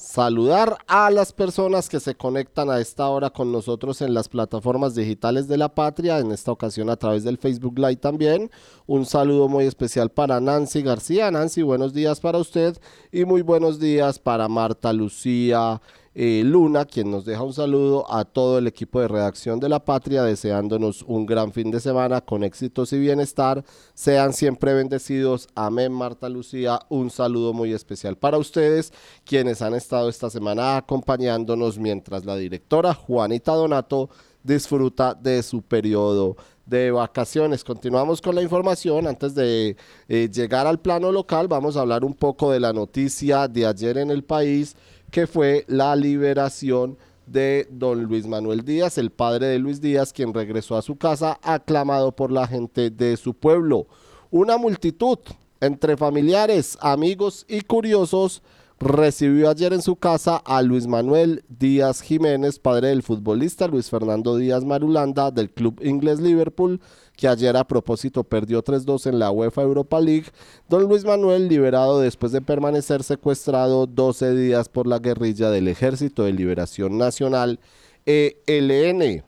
saludar 0.01 0.79
a 0.87 1.11
las 1.11 1.31
personas 1.31 1.87
que 1.87 1.99
se 1.99 2.15
conectan 2.15 2.71
a 2.71 2.79
esta 2.79 3.07
hora 3.07 3.29
con 3.29 3.51
nosotros 3.51 4.01
en 4.01 4.15
las 4.15 4.27
plataformas 4.27 4.95
digitales 4.95 5.47
de 5.47 5.57
la 5.57 5.75
patria, 5.75 6.17
en 6.17 6.31
esta 6.31 6.51
ocasión 6.51 6.89
a 6.89 6.97
través 6.97 7.23
del 7.23 7.37
Facebook 7.37 7.77
Live 7.77 7.97
también. 7.97 8.49
Un 8.87 9.05
saludo 9.05 9.47
muy 9.47 9.65
especial 9.65 10.09
para 10.09 10.39
Nancy 10.39 10.81
García. 10.81 11.29
Nancy, 11.29 11.61
buenos 11.61 11.93
días 11.93 12.19
para 12.19 12.39
usted 12.39 12.77
y 13.11 13.25
muy 13.25 13.43
buenos 13.43 13.79
días 13.79 14.17
para 14.17 14.47
Marta 14.47 14.91
Lucía, 14.91 15.79
Luna, 16.13 16.83
quien 16.83 17.09
nos 17.09 17.23
deja 17.23 17.41
un 17.41 17.53
saludo 17.53 18.11
a 18.11 18.25
todo 18.25 18.57
el 18.57 18.67
equipo 18.67 18.99
de 18.99 19.07
redacción 19.07 19.61
de 19.61 19.69
La 19.69 19.85
Patria, 19.85 20.23
deseándonos 20.23 21.03
un 21.03 21.25
gran 21.25 21.53
fin 21.53 21.71
de 21.71 21.79
semana 21.79 22.19
con 22.19 22.43
éxitos 22.43 22.91
y 22.91 22.99
bienestar. 22.99 23.63
Sean 23.93 24.33
siempre 24.33 24.73
bendecidos. 24.73 25.47
Amén, 25.55 25.93
Marta 25.93 26.27
Lucía. 26.27 26.79
Un 26.89 27.11
saludo 27.11 27.53
muy 27.53 27.71
especial 27.71 28.17
para 28.17 28.37
ustedes, 28.37 28.91
quienes 29.23 29.61
han 29.61 29.73
estado 29.73 30.09
esta 30.09 30.29
semana 30.29 30.75
acompañándonos 30.75 31.79
mientras 31.79 32.25
la 32.25 32.35
directora 32.35 32.93
Juanita 32.93 33.53
Donato 33.53 34.09
disfruta 34.43 35.13
de 35.13 35.43
su 35.43 35.61
periodo 35.61 36.35
de 36.65 36.91
vacaciones. 36.91 37.63
Continuamos 37.63 38.21
con 38.21 38.35
la 38.35 38.41
información. 38.41 39.07
Antes 39.07 39.35
de 39.35 39.77
eh, 40.07 40.29
llegar 40.31 40.67
al 40.67 40.79
plano 40.79 41.11
local, 41.11 41.47
vamos 41.47 41.77
a 41.77 41.81
hablar 41.81 42.03
un 42.03 42.13
poco 42.13 42.51
de 42.51 42.59
la 42.59 42.73
noticia 42.73 43.47
de 43.47 43.65
ayer 43.65 43.97
en 43.97 44.11
el 44.11 44.23
país 44.23 44.75
que 45.11 45.27
fue 45.27 45.65
la 45.67 45.95
liberación 45.95 46.97
de 47.27 47.67
don 47.69 48.03
Luis 48.03 48.25
Manuel 48.25 48.63
Díaz, 48.63 48.97
el 48.97 49.11
padre 49.11 49.47
de 49.47 49.59
Luis 49.59 49.79
Díaz, 49.79 50.11
quien 50.11 50.33
regresó 50.33 50.77
a 50.77 50.81
su 50.81 50.97
casa 50.97 51.39
aclamado 51.43 52.13
por 52.13 52.31
la 52.31 52.47
gente 52.47 52.89
de 52.89 53.15
su 53.17 53.33
pueblo. 53.33 53.87
Una 54.31 54.57
multitud 54.57 55.19
entre 55.59 55.95
familiares, 55.97 56.77
amigos 56.81 57.45
y 57.47 57.61
curiosos 57.61 58.41
recibió 58.79 59.49
ayer 59.49 59.73
en 59.73 59.81
su 59.81 59.95
casa 59.95 60.37
a 60.37 60.61
Luis 60.63 60.87
Manuel 60.87 61.43
Díaz 61.47 62.01
Jiménez, 62.01 62.57
padre 62.57 62.87
del 62.87 63.03
futbolista 63.03 63.67
Luis 63.67 63.89
Fernando 63.89 64.37
Díaz 64.37 64.65
Marulanda 64.65 65.29
del 65.29 65.51
club 65.51 65.79
inglés 65.83 66.19
Liverpool, 66.19 66.81
que 67.21 67.27
ayer 67.27 67.55
a 67.55 67.63
propósito 67.63 68.23
perdió 68.23 68.63
3-2 68.63 69.05
en 69.05 69.19
la 69.19 69.29
UEFA 69.29 69.61
Europa 69.61 70.01
League. 70.01 70.25
Don 70.67 70.89
Luis 70.89 71.05
Manuel 71.05 71.47
liberado 71.47 71.99
después 71.99 72.31
de 72.31 72.41
permanecer 72.41 73.03
secuestrado 73.03 73.85
12 73.85 74.33
días 74.33 74.69
por 74.69 74.87
la 74.87 74.97
guerrilla 74.97 75.51
del 75.51 75.67
Ejército 75.67 76.23
de 76.23 76.33
Liberación 76.33 76.97
Nacional 76.97 77.59
ELN. 78.07 79.23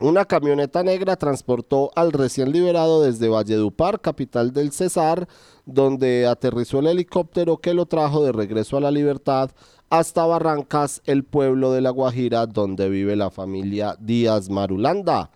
Una 0.00 0.24
camioneta 0.24 0.82
negra 0.82 1.14
transportó 1.14 1.92
al 1.94 2.10
recién 2.10 2.50
liberado 2.50 3.04
desde 3.04 3.28
Valledupar, 3.28 4.00
capital 4.00 4.52
del 4.52 4.72
Cesar, 4.72 5.28
donde 5.64 6.26
aterrizó 6.26 6.80
el 6.80 6.88
helicóptero 6.88 7.58
que 7.58 7.72
lo 7.72 7.86
trajo 7.86 8.24
de 8.24 8.32
regreso 8.32 8.76
a 8.76 8.80
la 8.80 8.90
libertad 8.90 9.52
hasta 9.90 10.26
Barrancas, 10.26 11.02
el 11.04 11.22
pueblo 11.22 11.70
de 11.70 11.82
La 11.82 11.90
Guajira, 11.90 12.46
donde 12.46 12.88
vive 12.88 13.14
la 13.14 13.30
familia 13.30 13.94
Díaz 14.00 14.50
Marulanda. 14.50 15.30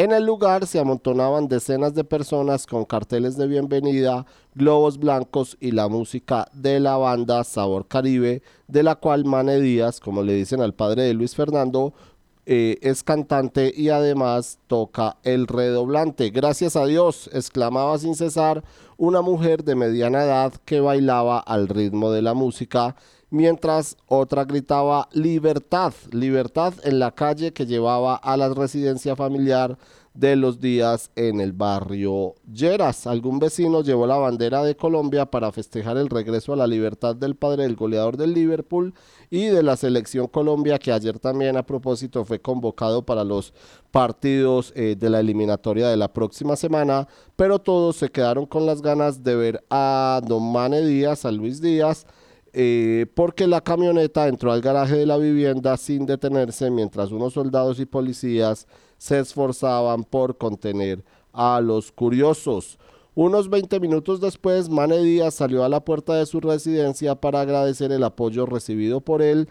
En 0.00 0.12
el 0.12 0.24
lugar 0.24 0.66
se 0.66 0.78
amontonaban 0.78 1.46
decenas 1.46 1.92
de 1.92 2.04
personas 2.04 2.66
con 2.66 2.86
carteles 2.86 3.36
de 3.36 3.46
bienvenida, 3.46 4.24
globos 4.54 4.96
blancos 4.96 5.58
y 5.60 5.72
la 5.72 5.88
música 5.88 6.48
de 6.54 6.80
la 6.80 6.96
banda 6.96 7.44
Sabor 7.44 7.86
Caribe, 7.86 8.40
de 8.66 8.82
la 8.82 8.94
cual 8.94 9.26
Mane 9.26 9.60
Díaz, 9.60 10.00
como 10.00 10.22
le 10.22 10.32
dicen 10.32 10.62
al 10.62 10.72
padre 10.72 11.02
de 11.02 11.12
Luis 11.12 11.34
Fernando, 11.34 11.92
eh, 12.46 12.78
es 12.80 13.02
cantante 13.02 13.74
y 13.76 13.90
además 13.90 14.58
toca 14.68 15.18
el 15.22 15.46
redoblante. 15.46 16.30
Gracias 16.30 16.76
a 16.76 16.86
Dios, 16.86 17.28
exclamaba 17.34 17.98
sin 17.98 18.14
cesar 18.14 18.64
una 18.96 19.20
mujer 19.20 19.64
de 19.64 19.74
mediana 19.74 20.24
edad 20.24 20.54
que 20.64 20.80
bailaba 20.80 21.40
al 21.40 21.68
ritmo 21.68 22.10
de 22.10 22.22
la 22.22 22.32
música, 22.32 22.96
mientras 23.30 23.96
otra 24.06 24.44
gritaba 24.44 25.08
libertad, 25.12 25.94
libertad 26.10 26.74
en 26.84 26.98
la 26.98 27.12
calle 27.12 27.52
que 27.52 27.66
llevaba 27.66 28.16
a 28.16 28.36
la 28.36 28.52
residencia 28.52 29.16
familiar 29.16 29.78
de 30.14 30.34
los 30.34 30.60
días 30.60 31.10
en 31.14 31.40
el 31.40 31.52
barrio 31.52 32.34
Lleras. 32.52 33.06
Algún 33.06 33.38
vecino 33.38 33.82
llevó 33.82 34.06
la 34.06 34.16
bandera 34.16 34.62
de 34.64 34.76
Colombia 34.76 35.26
para 35.26 35.52
festejar 35.52 35.96
el 35.96 36.08
regreso 36.08 36.52
a 36.52 36.56
la 36.56 36.66
libertad 36.66 37.14
del 37.14 37.36
padre 37.36 37.62
del 37.62 37.76
goleador 37.76 38.16
del 38.16 38.34
Liverpool 38.34 38.92
y 39.30 39.46
de 39.46 39.62
la 39.62 39.76
selección 39.76 40.26
Colombia 40.26 40.78
que 40.78 40.92
ayer 40.92 41.20
también 41.20 41.56
a 41.56 41.64
propósito 41.64 42.24
fue 42.24 42.40
convocado 42.40 43.06
para 43.06 43.22
los 43.22 43.54
partidos 43.92 44.72
eh, 44.74 44.96
de 44.98 45.10
la 45.10 45.20
eliminatoria 45.20 45.88
de 45.88 45.96
la 45.96 46.12
próxima 46.12 46.56
semana, 46.56 47.06
pero 47.36 47.60
todos 47.60 47.96
se 47.96 48.10
quedaron 48.10 48.46
con 48.46 48.66
las 48.66 48.82
ganas 48.82 49.22
de 49.22 49.36
ver 49.36 49.64
a 49.70 50.20
Don 50.26 50.50
Mane 50.50 50.84
Díaz, 50.84 51.24
a 51.24 51.30
Luis 51.30 51.60
Díaz, 51.60 52.04
eh, 52.52 53.06
porque 53.14 53.46
la 53.46 53.60
camioneta 53.60 54.28
entró 54.28 54.52
al 54.52 54.60
garaje 54.60 54.96
de 54.96 55.06
la 55.06 55.16
vivienda 55.16 55.76
sin 55.76 56.06
detenerse 56.06 56.70
mientras 56.70 57.12
unos 57.12 57.34
soldados 57.34 57.78
y 57.78 57.86
policías 57.86 58.66
se 58.98 59.18
esforzaban 59.18 60.04
por 60.04 60.36
contener 60.36 61.04
a 61.32 61.60
los 61.60 61.92
curiosos. 61.92 62.78
Unos 63.14 63.50
20 63.50 63.80
minutos 63.80 64.20
después, 64.20 64.68
Mane 64.68 64.98
Díaz 64.98 65.34
salió 65.34 65.64
a 65.64 65.68
la 65.68 65.84
puerta 65.84 66.14
de 66.14 66.26
su 66.26 66.40
residencia 66.40 67.14
para 67.14 67.40
agradecer 67.40 67.92
el 67.92 68.04
apoyo 68.04 68.46
recibido 68.46 69.00
por 69.00 69.22
él 69.22 69.48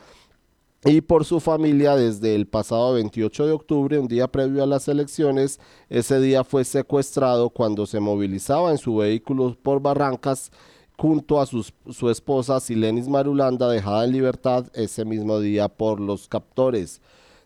y 0.86 1.02
por 1.02 1.26
su 1.26 1.42
familia 1.42 1.96
desde 1.96 2.36
el 2.36 2.48
pasado 2.48 2.94
28 2.94 3.48
de 3.48 3.52
octubre, 3.52 4.00
un 4.00 4.08
día 4.08 4.30
previo 4.30 4.64
a 4.64 4.66
las 4.66 4.88
elecciones. 4.88 5.60
Ese 5.90 6.22
día 6.22 6.44
fue 6.46 6.64
secuestrado 6.64 7.50
cuando 7.50 7.86
se 7.86 8.00
movilizaba 8.00 8.72
en 8.72 8.78
su 8.78 8.96
vehículo 8.96 9.58
por 9.62 9.82
Barrancas 9.82 10.52
junto 11.00 11.40
a 11.40 11.46
su 11.46 12.10
esposa 12.10 12.60
Silenis 12.60 13.08
Marulanda, 13.08 13.70
dejada 13.70 14.04
en 14.04 14.12
libertad 14.12 14.66
ese 14.74 15.06
mismo 15.06 15.40
día 15.40 15.70
por 15.70 16.02
los 16.02 16.28
captores. 16.28 17.02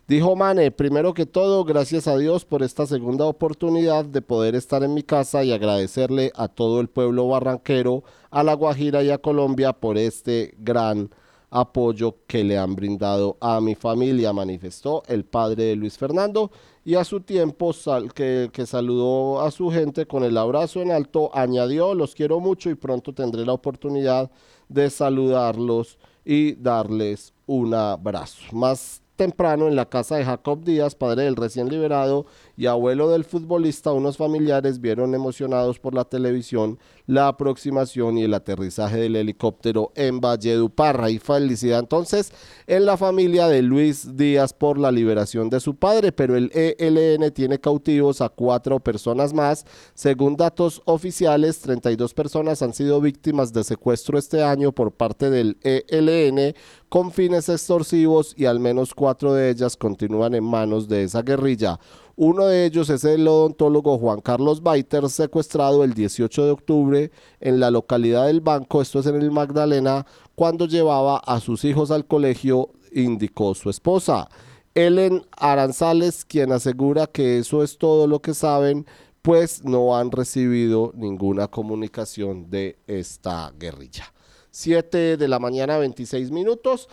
Dijo 0.08 0.34
Mane, 0.34 0.72
primero 0.72 1.14
que 1.14 1.24
todo, 1.24 1.64
gracias 1.64 2.08
a 2.08 2.18
Dios 2.18 2.44
por 2.44 2.64
esta 2.64 2.84
segunda 2.84 3.26
oportunidad 3.26 4.04
de 4.04 4.22
poder 4.22 4.56
estar 4.56 4.82
en 4.82 4.92
mi 4.92 5.04
casa 5.04 5.44
y 5.44 5.52
agradecerle 5.52 6.32
a 6.34 6.48
todo 6.48 6.80
el 6.80 6.88
pueblo 6.88 7.28
barranquero, 7.28 8.02
a 8.32 8.42
La 8.42 8.54
Guajira 8.54 9.04
y 9.04 9.10
a 9.10 9.18
Colombia 9.18 9.72
por 9.72 9.98
este 9.98 10.54
gran 10.58 11.10
apoyo 11.48 12.16
que 12.26 12.42
le 12.42 12.58
han 12.58 12.74
brindado 12.74 13.36
a 13.40 13.60
mi 13.60 13.76
familia, 13.76 14.32
manifestó 14.32 15.04
el 15.06 15.24
padre 15.24 15.66
de 15.66 15.76
Luis 15.76 15.96
Fernando 15.96 16.50
y 16.84 16.96
a 16.96 17.04
su 17.04 17.20
tiempo 17.20 17.74
que, 18.14 18.50
que, 18.52 18.66
saludó 18.66 19.40
a 19.40 19.50
su 19.50 19.70
gente 19.70 20.06
con 20.06 20.22
el 20.22 20.36
abrazo 20.36 20.82
en 20.82 20.92
alto, 20.92 21.30
añadió, 21.34 21.94
los 21.94 22.14
quiero 22.14 22.40
mucho 22.40 22.68
y 22.68 22.74
pronto 22.74 23.14
tendré 23.14 23.46
la 23.46 23.54
oportunidad 23.54 24.30
de 24.68 24.90
saludarlos 24.90 25.98
y 26.24 26.54
darles 26.54 27.32
un 27.46 27.74
abrazo. 27.74 28.42
Más 28.52 29.02
temprano 29.16 29.68
en 29.68 29.76
la 29.76 29.88
casa 29.88 30.16
de 30.16 30.24
Jacob 30.24 30.62
Díaz, 30.62 30.94
padre 30.94 31.24
del 31.24 31.36
recién 31.36 31.68
liberado 31.68 32.26
y 32.56 32.66
abuelo 32.66 33.10
del 33.10 33.24
futbolista, 33.24 33.92
unos 33.92 34.16
familiares 34.16 34.80
vieron 34.80 35.14
emocionados 35.14 35.78
por 35.78 35.94
la 35.94 36.04
televisión 36.04 36.78
la 37.06 37.28
aproximación 37.28 38.16
y 38.16 38.24
el 38.24 38.34
aterrizaje 38.34 38.96
del 38.96 39.16
helicóptero 39.16 39.92
en 39.94 40.20
Valledupar. 40.20 40.94
Y 41.10 41.18
felicidad 41.18 41.80
entonces 41.80 42.32
en 42.66 42.86
la 42.86 42.96
familia 42.96 43.46
de 43.48 43.62
Luis 43.62 44.16
Díaz 44.16 44.52
por 44.52 44.78
la 44.78 44.90
liberación 44.90 45.50
de 45.50 45.60
su 45.60 45.74
padre, 45.74 46.12
pero 46.12 46.36
el 46.36 46.50
ELN 46.54 47.30
tiene 47.32 47.58
cautivos 47.58 48.20
a 48.20 48.28
cuatro 48.28 48.80
personas 48.80 49.34
más. 49.34 49.66
Según 49.94 50.36
datos 50.36 50.82
oficiales, 50.84 51.60
32 51.60 52.14
personas 52.14 52.62
han 52.62 52.72
sido 52.72 53.00
víctimas 53.00 53.52
de 53.52 53.64
secuestro 53.64 54.18
este 54.18 54.42
año 54.42 54.72
por 54.72 54.92
parte 54.92 55.30
del 55.30 55.58
ELN 55.62 56.54
con 56.88 57.10
fines 57.10 57.48
extorsivos 57.48 58.34
y 58.36 58.46
al 58.46 58.60
menos 58.60 58.94
cuatro 58.94 59.34
de 59.34 59.50
ellas 59.50 59.76
continúan 59.76 60.34
en 60.34 60.44
manos 60.44 60.88
de 60.88 61.02
esa 61.02 61.22
guerrilla. 61.22 61.78
Uno 62.16 62.46
de 62.46 62.64
ellos 62.64 62.90
es 62.90 63.02
el 63.04 63.26
odontólogo 63.26 63.98
Juan 63.98 64.20
Carlos 64.20 64.62
Baiter, 64.62 65.08
secuestrado 65.08 65.82
el 65.82 65.94
18 65.94 66.44
de 66.44 66.50
octubre 66.52 67.10
en 67.40 67.58
la 67.58 67.72
localidad 67.72 68.26
del 68.26 68.40
Banco, 68.40 68.80
esto 68.80 69.00
es 69.00 69.06
en 69.06 69.16
el 69.16 69.32
Magdalena, 69.32 70.06
cuando 70.36 70.66
llevaba 70.66 71.16
a 71.18 71.40
sus 71.40 71.64
hijos 71.64 71.90
al 71.90 72.06
colegio, 72.06 72.70
indicó 72.92 73.56
su 73.56 73.68
esposa. 73.68 74.28
Ellen 74.76 75.24
Aranzales, 75.36 76.24
quien 76.24 76.52
asegura 76.52 77.08
que 77.08 77.38
eso 77.38 77.64
es 77.64 77.78
todo 77.78 78.06
lo 78.06 78.22
que 78.22 78.34
saben, 78.34 78.86
pues 79.20 79.64
no 79.64 79.96
han 79.96 80.12
recibido 80.12 80.92
ninguna 80.94 81.48
comunicación 81.48 82.48
de 82.48 82.78
esta 82.86 83.52
guerrilla. 83.58 84.04
7 84.50 85.16
de 85.16 85.28
la 85.28 85.40
mañana, 85.40 85.78
26 85.78 86.30
minutos. 86.30 86.88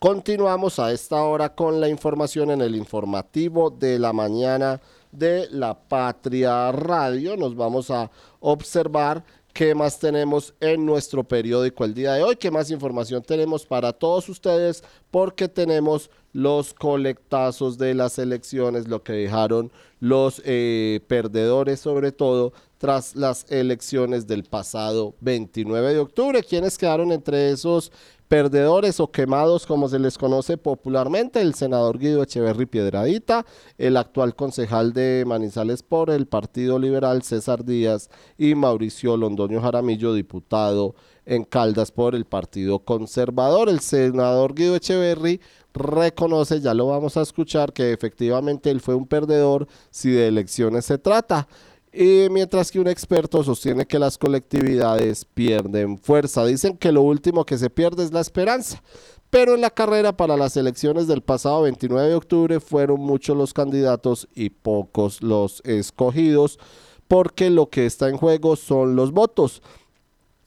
Continuamos 0.00 0.78
a 0.78 0.92
esta 0.92 1.22
hora 1.24 1.54
con 1.54 1.78
la 1.78 1.86
información 1.86 2.50
en 2.50 2.62
el 2.62 2.74
informativo 2.74 3.68
de 3.68 3.98
la 3.98 4.14
mañana 4.14 4.80
de 5.12 5.46
la 5.50 5.78
Patria 5.78 6.72
Radio. 6.72 7.36
Nos 7.36 7.54
vamos 7.54 7.90
a 7.90 8.10
observar 8.40 9.22
qué 9.52 9.74
más 9.74 9.98
tenemos 9.98 10.54
en 10.58 10.86
nuestro 10.86 11.22
periódico 11.22 11.84
el 11.84 11.92
día 11.92 12.14
de 12.14 12.22
hoy, 12.22 12.36
qué 12.36 12.50
más 12.50 12.70
información 12.70 13.22
tenemos 13.22 13.66
para 13.66 13.92
todos 13.92 14.30
ustedes, 14.30 14.82
porque 15.10 15.48
tenemos 15.48 16.08
los 16.32 16.72
colectazos 16.72 17.76
de 17.76 17.92
las 17.92 18.18
elecciones, 18.18 18.88
lo 18.88 19.02
que 19.02 19.12
dejaron 19.12 19.70
los 19.98 20.40
eh, 20.46 21.00
perdedores 21.08 21.78
sobre 21.78 22.10
todo 22.10 22.54
tras 22.78 23.14
las 23.16 23.44
elecciones 23.50 24.26
del 24.26 24.44
pasado 24.44 25.14
29 25.20 25.92
de 25.92 25.98
octubre. 25.98 26.42
quienes 26.42 26.78
quedaron 26.78 27.12
entre 27.12 27.50
esos 27.50 27.92
perdedores 28.30 29.00
o 29.00 29.10
quemados 29.10 29.66
como 29.66 29.88
se 29.88 29.98
les 29.98 30.16
conoce 30.16 30.56
popularmente, 30.56 31.40
el 31.40 31.54
senador 31.54 31.98
Guido 31.98 32.22
Echeverry 32.22 32.64
Piedradita, 32.64 33.44
el 33.76 33.96
actual 33.96 34.36
concejal 34.36 34.92
de 34.92 35.24
Manizales 35.26 35.82
por 35.82 36.10
el 36.10 36.28
Partido 36.28 36.78
Liberal 36.78 37.24
César 37.24 37.64
Díaz 37.64 38.08
y 38.38 38.54
Mauricio 38.54 39.16
Londoño 39.16 39.60
Jaramillo, 39.60 40.14
diputado 40.14 40.94
en 41.26 41.42
Caldas 41.42 41.90
por 41.90 42.14
el 42.14 42.24
Partido 42.24 42.78
Conservador. 42.78 43.68
El 43.68 43.80
senador 43.80 44.54
Guido 44.54 44.76
Echeverry 44.76 45.40
reconoce, 45.74 46.60
ya 46.60 46.72
lo 46.72 46.86
vamos 46.86 47.16
a 47.16 47.22
escuchar, 47.22 47.72
que 47.72 47.92
efectivamente 47.92 48.70
él 48.70 48.80
fue 48.80 48.94
un 48.94 49.08
perdedor 49.08 49.66
si 49.90 50.08
de 50.08 50.28
elecciones 50.28 50.84
se 50.84 50.98
trata. 50.98 51.48
Y 51.92 52.28
mientras 52.30 52.70
que 52.70 52.78
un 52.78 52.86
experto 52.86 53.42
sostiene 53.42 53.86
que 53.86 53.98
las 53.98 54.16
colectividades 54.16 55.24
pierden 55.24 55.98
fuerza. 55.98 56.44
Dicen 56.44 56.76
que 56.76 56.92
lo 56.92 57.02
último 57.02 57.44
que 57.44 57.58
se 57.58 57.70
pierde 57.70 58.04
es 58.04 58.12
la 58.12 58.20
esperanza. 58.20 58.82
Pero 59.30 59.54
en 59.54 59.60
la 59.60 59.70
carrera 59.70 60.16
para 60.16 60.36
las 60.36 60.56
elecciones 60.56 61.06
del 61.06 61.22
pasado 61.22 61.62
29 61.62 62.08
de 62.08 62.14
octubre 62.14 62.60
fueron 62.60 63.00
muchos 63.00 63.36
los 63.36 63.54
candidatos 63.54 64.28
y 64.34 64.50
pocos 64.50 65.22
los 65.22 65.62
escogidos, 65.64 66.58
porque 67.06 67.48
lo 67.48 67.70
que 67.70 67.86
está 67.86 68.08
en 68.08 68.16
juego 68.16 68.56
son 68.56 68.96
los 68.96 69.12
votos. 69.12 69.62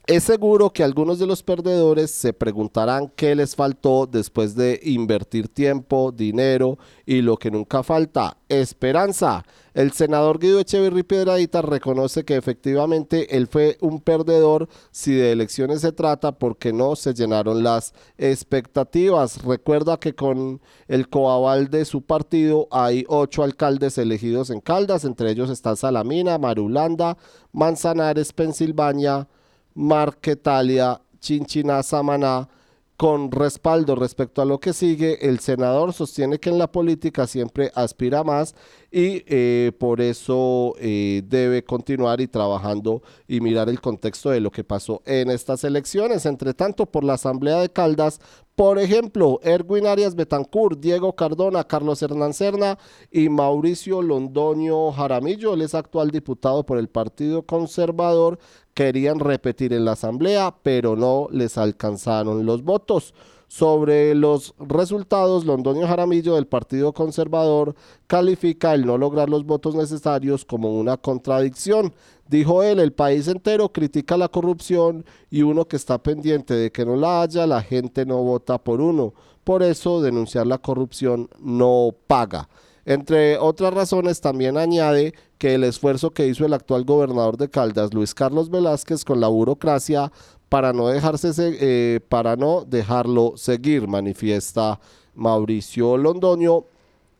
Es 0.06 0.24
seguro 0.24 0.70
que 0.70 0.84
algunos 0.84 1.18
de 1.18 1.26
los 1.26 1.42
perdedores 1.42 2.10
se 2.10 2.34
preguntarán 2.34 3.10
qué 3.16 3.34
les 3.34 3.56
faltó 3.56 4.06
después 4.06 4.54
de 4.54 4.78
invertir 4.82 5.48
tiempo, 5.48 6.12
dinero 6.12 6.76
y 7.06 7.22
lo 7.22 7.38
que 7.38 7.50
nunca 7.50 7.82
falta, 7.82 8.36
esperanza. 8.50 9.46
El 9.72 9.92
senador 9.92 10.38
Guido 10.38 10.60
Echeverry 10.60 11.04
Piedradita 11.04 11.62
reconoce 11.62 12.26
que 12.26 12.36
efectivamente 12.36 13.34
él 13.34 13.46
fue 13.46 13.78
un 13.80 13.98
perdedor 13.98 14.68
si 14.90 15.14
de 15.14 15.32
elecciones 15.32 15.80
se 15.80 15.92
trata 15.92 16.32
porque 16.32 16.74
no 16.74 16.96
se 16.96 17.14
llenaron 17.14 17.62
las 17.62 17.94
expectativas. 18.18 19.42
Recuerda 19.42 19.96
que 19.96 20.14
con 20.14 20.60
el 20.86 21.08
coaval 21.08 21.70
de 21.70 21.86
su 21.86 22.02
partido 22.02 22.68
hay 22.70 23.06
ocho 23.08 23.42
alcaldes 23.42 23.96
elegidos 23.96 24.50
en 24.50 24.60
Caldas, 24.60 25.06
entre 25.06 25.30
ellos 25.30 25.48
está 25.48 25.74
Salamina, 25.76 26.36
Marulanda, 26.36 27.16
Manzanares, 27.52 28.34
Pensilvania, 28.34 29.28
Marquetalia, 29.74 31.00
Chinchina, 31.20 31.82
Samaná, 31.82 32.48
con 32.96 33.32
respaldo 33.32 33.96
respecto 33.96 34.40
a 34.40 34.44
lo 34.44 34.60
que 34.60 34.72
sigue, 34.72 35.28
el 35.28 35.40
senador 35.40 35.92
sostiene 35.92 36.38
que 36.38 36.50
en 36.50 36.58
la 36.58 36.70
política 36.70 37.26
siempre 37.26 37.72
aspira 37.74 38.22
más 38.22 38.54
y 38.92 39.24
eh, 39.26 39.72
por 39.80 40.00
eso 40.00 40.74
eh, 40.78 41.22
debe 41.26 41.64
continuar 41.64 42.20
y 42.20 42.28
trabajando 42.28 43.02
y 43.26 43.40
mirar 43.40 43.68
el 43.68 43.80
contexto 43.80 44.30
de 44.30 44.38
lo 44.38 44.52
que 44.52 44.62
pasó 44.62 45.02
en 45.06 45.28
estas 45.30 45.64
elecciones. 45.64 46.24
Entre 46.24 46.54
tanto, 46.54 46.86
por 46.86 47.02
la 47.02 47.14
Asamblea 47.14 47.58
de 47.58 47.68
Caldas, 47.68 48.20
por 48.54 48.78
ejemplo, 48.78 49.40
Erwin 49.42 49.88
Arias 49.88 50.14
Betancourt, 50.14 50.78
Diego 50.78 51.16
Cardona, 51.16 51.64
Carlos 51.64 52.00
Hernán 52.00 52.32
Cerna 52.32 52.78
y 53.10 53.28
Mauricio 53.28 54.00
Londoño 54.00 54.92
Jaramillo, 54.92 55.54
él 55.54 55.62
es 55.62 55.74
actual 55.74 56.12
diputado 56.12 56.64
por 56.64 56.78
el 56.78 56.86
Partido 56.86 57.42
Conservador, 57.42 58.38
querían 58.74 59.20
repetir 59.20 59.72
en 59.72 59.84
la 59.84 59.92
Asamblea, 59.92 60.54
pero 60.62 60.96
no 60.96 61.28
les 61.30 61.56
alcanzaron 61.56 62.44
los 62.44 62.62
votos. 62.62 63.14
Sobre 63.46 64.16
los 64.16 64.54
resultados, 64.58 65.44
Londoño 65.44 65.86
Jaramillo 65.86 66.34
del 66.34 66.48
Partido 66.48 66.92
Conservador 66.92 67.76
califica 68.08 68.74
el 68.74 68.84
no 68.84 68.98
lograr 68.98 69.30
los 69.30 69.46
votos 69.46 69.76
necesarios 69.76 70.44
como 70.44 70.74
una 70.74 70.96
contradicción. 70.96 71.94
Dijo 72.28 72.64
él, 72.64 72.80
el 72.80 72.92
país 72.92 73.28
entero 73.28 73.70
critica 73.70 74.16
la 74.16 74.28
corrupción 74.28 75.04
y 75.30 75.42
uno 75.42 75.66
que 75.66 75.76
está 75.76 76.02
pendiente 76.02 76.54
de 76.54 76.72
que 76.72 76.84
no 76.84 76.96
la 76.96 77.22
haya, 77.22 77.46
la 77.46 77.62
gente 77.62 78.04
no 78.04 78.22
vota 78.24 78.58
por 78.58 78.80
uno. 78.80 79.14
Por 79.44 79.62
eso 79.62 80.00
denunciar 80.00 80.46
la 80.46 80.58
corrupción 80.58 81.28
no 81.38 81.94
paga. 82.06 82.48
Entre 82.86 83.38
otras 83.38 83.72
razones, 83.72 84.20
también 84.20 84.58
añade 84.58 85.14
que 85.38 85.54
el 85.54 85.64
esfuerzo 85.64 86.10
que 86.10 86.26
hizo 86.26 86.44
el 86.44 86.52
actual 86.52 86.84
gobernador 86.84 87.36
de 87.36 87.48
Caldas, 87.48 87.94
Luis 87.94 88.14
Carlos 88.14 88.50
Velázquez, 88.50 89.04
con 89.04 89.20
la 89.20 89.28
burocracia 89.28 90.12
para 90.48 90.72
no 90.72 90.88
dejarse 90.88 91.32
eh, 91.38 92.00
para 92.08 92.36
no 92.36 92.64
dejarlo 92.64 93.34
seguir, 93.36 93.88
manifiesta 93.88 94.78
Mauricio 95.14 95.96
Londoño 95.96 96.64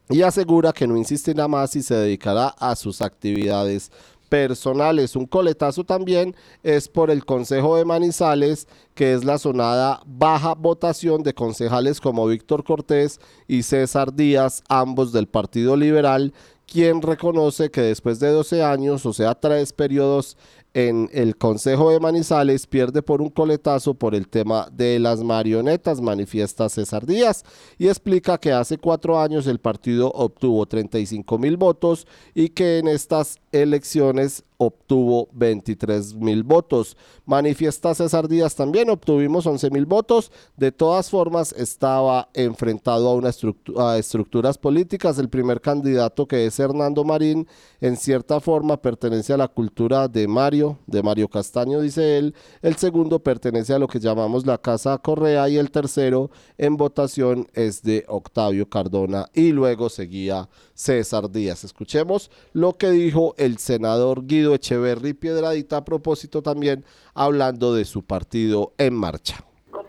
y 0.09 0.23
asegura 0.23 0.73
que 0.73 0.87
no 0.87 0.97
insistirá 0.97 1.49
más 1.49 1.75
y 1.77 1.83
se 1.83 1.95
dedicará 1.95 2.49
a 2.49 2.77
sus 2.77 3.01
actividades 3.01 3.91
personales. 4.35 5.15
Un 5.15 5.27
coletazo 5.27 5.85
también 5.85 6.35
es 6.65 6.89
por 6.89 7.13
el 7.13 7.25
Consejo 7.25 7.77
de 7.77 7.85
Manizales, 7.85 8.67
que 8.97 9.15
es 9.15 9.25
la 9.25 9.39
sonada 9.39 10.03
baja 10.07 10.55
votación 10.55 11.23
de 11.23 11.35
concejales 11.35 12.01
como 12.01 12.27
Víctor 12.27 12.65
Cortés 12.65 13.21
y 13.47 13.63
César 13.63 14.13
Díaz, 14.13 14.65
ambos 14.69 15.13
del 15.13 15.29
Partido 15.29 15.77
Liberal, 15.77 16.35
quien 16.67 17.01
reconoce 17.01 17.71
que 17.71 17.83
después 17.83 18.19
de 18.19 18.31
12 18.31 18.65
años, 18.65 19.07
o 19.07 19.13
sea, 19.13 19.37
tres 19.37 19.73
periodos 19.73 20.37
en 20.75 21.09
el 21.13 21.37
Consejo 21.37 21.91
de 21.91 22.01
Manizales 22.01 22.67
pierde 22.67 23.01
por 23.01 23.23
un 23.23 23.31
coletazo 23.31 23.95
por 23.95 24.17
el 24.17 24.27
tema 24.27 24.67
de 24.73 24.99
las 24.99 25.23
marionetas, 25.23 26.01
manifiesta 26.01 26.69
César 26.69 27.07
Díaz, 27.07 27.45
y 27.79 27.87
explica 27.87 28.39
que 28.39 28.51
hace 28.51 28.77
cuatro 28.79 29.21
años 29.21 29.47
el 29.47 29.61
partido 29.61 30.11
obtuvo 30.11 30.67
35 30.67 31.39
mil 31.39 31.57
votos 31.57 32.09
y 32.35 32.49
que 32.49 32.79
en 32.79 32.89
estas 32.89 33.39
elecciones 33.55 34.45
obtuvo 34.57 35.29
23 35.33 36.15
mil 36.15 36.43
votos. 36.43 36.97
Manifiesta 37.27 37.95
César 37.95 38.29
Díaz 38.29 38.55
también, 38.55 38.91
obtuvimos 38.91 39.47
11 39.47 39.71
mil 39.71 39.87
votos. 39.87 40.31
De 40.57 40.73
todas 40.73 41.11
formas, 41.11 41.53
estaba 41.53 42.29
enfrentado 42.35 43.09
a, 43.09 43.15
una 43.15 43.31
a 43.79 43.99
estructuras 43.99 44.59
políticas. 44.59 45.19
El 45.19 45.29
primer 45.29 45.61
candidato, 45.61 46.27
que 46.27 46.47
es 46.47 46.59
Hernando 46.59 47.05
Marín, 47.05 47.47
en 47.81 47.97
cierta 47.97 48.41
forma 48.41 48.81
pertenece 48.81 49.33
a 49.33 49.37
la 49.37 49.49
cultura 49.49 50.09
de 50.09 50.27
Mario, 50.29 50.79
de 50.87 51.03
Mario 51.03 51.29
Castaño, 51.29 51.81
dice 51.81 52.19
él. 52.19 52.35
El 52.63 52.77
segundo 52.77 53.19
pertenece 53.19 53.75
a 53.75 53.79
lo 53.79 53.89
que 53.89 54.01
llamamos 54.01 54.47
la 54.47 54.59
Casa 54.59 54.97
Correa 54.99 55.49
y 55.49 55.57
el 55.57 55.71
tercero 55.71 56.31
en 56.59 56.77
votación 56.77 57.49
es 57.55 57.83
de 57.83 58.05
Octavio 58.09 58.69
Cardona 58.69 59.27
y 59.35 59.53
luego 59.53 59.89
seguía 59.89 60.49
César 60.75 61.31
Díaz. 61.31 61.65
Escuchemos 61.65 62.31
lo 62.53 62.77
que 62.77 62.91
dijo 62.91 63.35
el 63.45 63.59
senador 63.59 64.27
Guido 64.27 64.55
Echeverry 64.55 65.13
Piedradita 65.13 65.79
a 65.79 65.85
propósito 65.85 66.43
también 66.43 66.85
hablando 67.15 67.75
de 67.75 67.85
su 67.85 68.05
partido 68.05 68.73
en 68.79 68.95
marcha. 68.95 69.37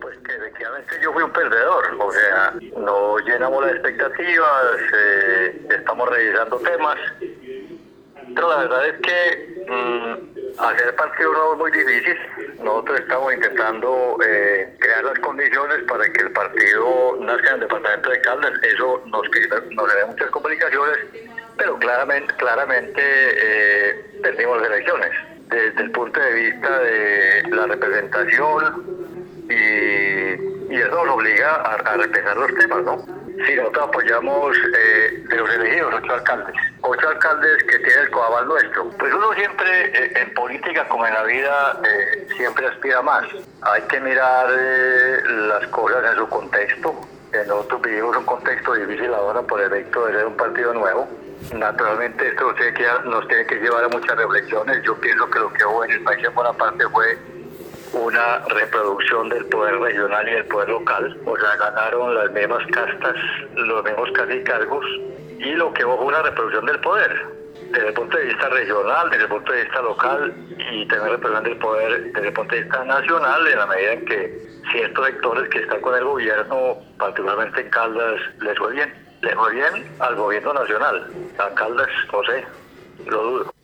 pues 0.00 0.18
que 0.18 0.34
efectivamente 0.34 0.94
yo 1.02 1.12
fui 1.12 1.22
un 1.22 1.32
perdedor, 1.32 1.84
o 1.98 2.12
sea, 2.12 2.54
no 2.78 3.18
llenamos 3.18 3.64
las 3.64 3.74
expectativas, 3.74 4.76
eh, 4.94 5.68
estamos 5.78 6.08
revisando 6.08 6.58
temas, 6.58 6.98
pero 8.34 8.48
la 8.48 8.56
verdad 8.58 8.88
es 8.88 9.00
que 9.00 9.64
mm, 9.68 10.60
hacer 10.60 10.94
partido 10.96 11.32
nuevo 11.32 11.52
es 11.52 11.58
muy 11.58 11.70
difícil. 11.72 12.16
Nosotros 12.62 13.00
estamos 13.00 13.34
intentando 13.34 14.16
eh, 14.26 14.74
crear 14.78 15.04
las 15.04 15.18
condiciones 15.20 15.82
para 15.88 16.04
que 16.12 16.22
el 16.22 16.32
partido 16.32 17.16
nazca 17.20 17.48
en 17.48 17.54
el 17.54 17.60
departamento 17.60 18.10
de 18.10 18.20
Caldas. 18.22 18.52
Eso 18.62 19.02
nos, 19.06 19.22
nos 19.70 20.08
muchas 20.08 20.30
complicaciones, 20.30 20.98
pero 21.56 21.78
claramente, 21.78 22.34
claramente 22.36 23.00
eh, 23.02 24.20
perdimos 24.22 24.62
elecciones. 24.62 25.10
Desde 25.48 25.80
el 25.80 25.90
punto 25.92 26.18
de 26.18 26.32
vista 26.32 26.78
de 26.80 27.42
la 27.50 27.66
representación 27.66 29.15
y, 29.48 30.74
y 30.74 30.76
eso 30.76 31.04
nos 31.04 31.14
obliga 31.14 31.54
a, 31.54 31.74
a 31.74 31.96
los 31.96 32.10
temas, 32.10 32.84
¿no? 32.84 33.26
Sí, 33.44 33.54
nosotros 33.54 33.88
apoyamos 33.88 34.56
eh, 34.56 35.24
de 35.28 35.36
los 35.36 35.50
elegidos 35.54 35.94
ocho 35.94 36.14
alcaldes, 36.14 36.54
ocho 36.80 37.08
alcaldes 37.08 37.62
que 37.64 37.78
tienen 37.80 38.04
el 38.04 38.10
coabal 38.10 38.48
nuestro. 38.48 38.88
Pues 38.98 39.12
uno 39.12 39.32
siempre, 39.34 39.84
eh, 39.88 40.12
en 40.22 40.34
política 40.34 40.88
como 40.88 41.06
en 41.06 41.12
la 41.12 41.22
vida, 41.24 41.78
eh, 41.84 42.26
siempre 42.34 42.66
aspira 42.66 43.02
más. 43.02 43.26
Hay 43.60 43.82
que 43.82 44.00
mirar 44.00 44.48
las 44.50 45.66
cosas 45.68 46.12
en 46.12 46.18
su 46.18 46.28
contexto. 46.28 46.94
Nosotros 47.46 47.82
vivimos 47.82 48.16
un 48.16 48.24
contexto 48.24 48.72
difícil 48.72 49.12
ahora 49.12 49.42
por 49.42 49.60
el 49.60 49.70
efecto 49.70 50.06
de 50.06 50.14
ser 50.14 50.26
un 50.26 50.36
partido 50.36 50.72
nuevo. 50.72 51.06
Naturalmente 51.52 52.28
esto 52.28 52.44
nos 52.44 52.56
tiene 52.56 52.72
que, 52.72 52.86
nos 53.04 53.28
tiene 53.28 53.46
que 53.46 53.56
llevar 53.56 53.84
a 53.84 53.88
muchas 53.88 54.16
reflexiones. 54.16 54.82
Yo 54.82 54.98
pienso 54.98 55.28
que 55.28 55.38
lo 55.38 55.52
que 55.52 55.64
hubo 55.66 55.84
en 55.84 55.90
el 55.90 56.02
país 56.02 56.24
en 56.24 56.34
buena 56.34 56.54
parte 56.54 56.88
fue 56.88 57.18
una 57.96 58.38
reproducción 58.48 59.28
del 59.28 59.44
poder 59.46 59.78
regional 59.78 60.28
y 60.28 60.32
del 60.32 60.44
poder 60.46 60.68
local, 60.68 61.20
o 61.24 61.36
sea, 61.36 61.56
ganaron 61.56 62.14
las 62.14 62.30
mismas 62.32 62.66
castas, 62.72 63.14
los 63.54 63.84
mismos 63.84 64.10
casi 64.12 64.42
cargos, 64.44 64.84
y 65.38 65.52
lo 65.52 65.72
que 65.72 65.84
hubo 65.84 65.96
fue 65.98 66.06
una 66.06 66.22
reproducción 66.22 66.66
del 66.66 66.80
poder, 66.80 67.26
desde 67.70 67.88
el 67.88 67.94
punto 67.94 68.16
de 68.16 68.24
vista 68.24 68.48
regional, 68.48 69.10
desde 69.10 69.24
el 69.24 69.30
punto 69.30 69.52
de 69.52 69.62
vista 69.62 69.82
local 69.82 70.34
y 70.72 70.86
también 70.88 71.10
reproducción 71.10 71.44
del 71.44 71.58
poder 71.58 72.12
desde 72.12 72.28
el 72.28 72.32
punto 72.32 72.54
de 72.54 72.62
vista 72.62 72.84
nacional, 72.84 73.46
en 73.46 73.58
la 73.58 73.66
medida 73.66 73.92
en 73.92 74.04
que 74.04 74.46
ciertos 74.72 75.06
sectores 75.06 75.48
que 75.50 75.58
están 75.60 75.80
con 75.80 75.94
el 75.94 76.04
gobierno, 76.04 76.76
particularmente 76.98 77.60
en 77.60 77.70
Caldas, 77.70 78.20
les 78.40 78.58
fue 78.58 78.72
bien. 78.72 79.06
Les 79.22 79.34
fue 79.34 79.54
bien 79.54 79.96
al 79.98 80.14
gobierno 80.14 80.52
nacional. 80.52 81.10
A 81.38 81.54
Caldas, 81.54 81.88
no 82.12 82.22
sé, 82.24 82.44
lo 83.06 83.22
dudo. 83.22 83.54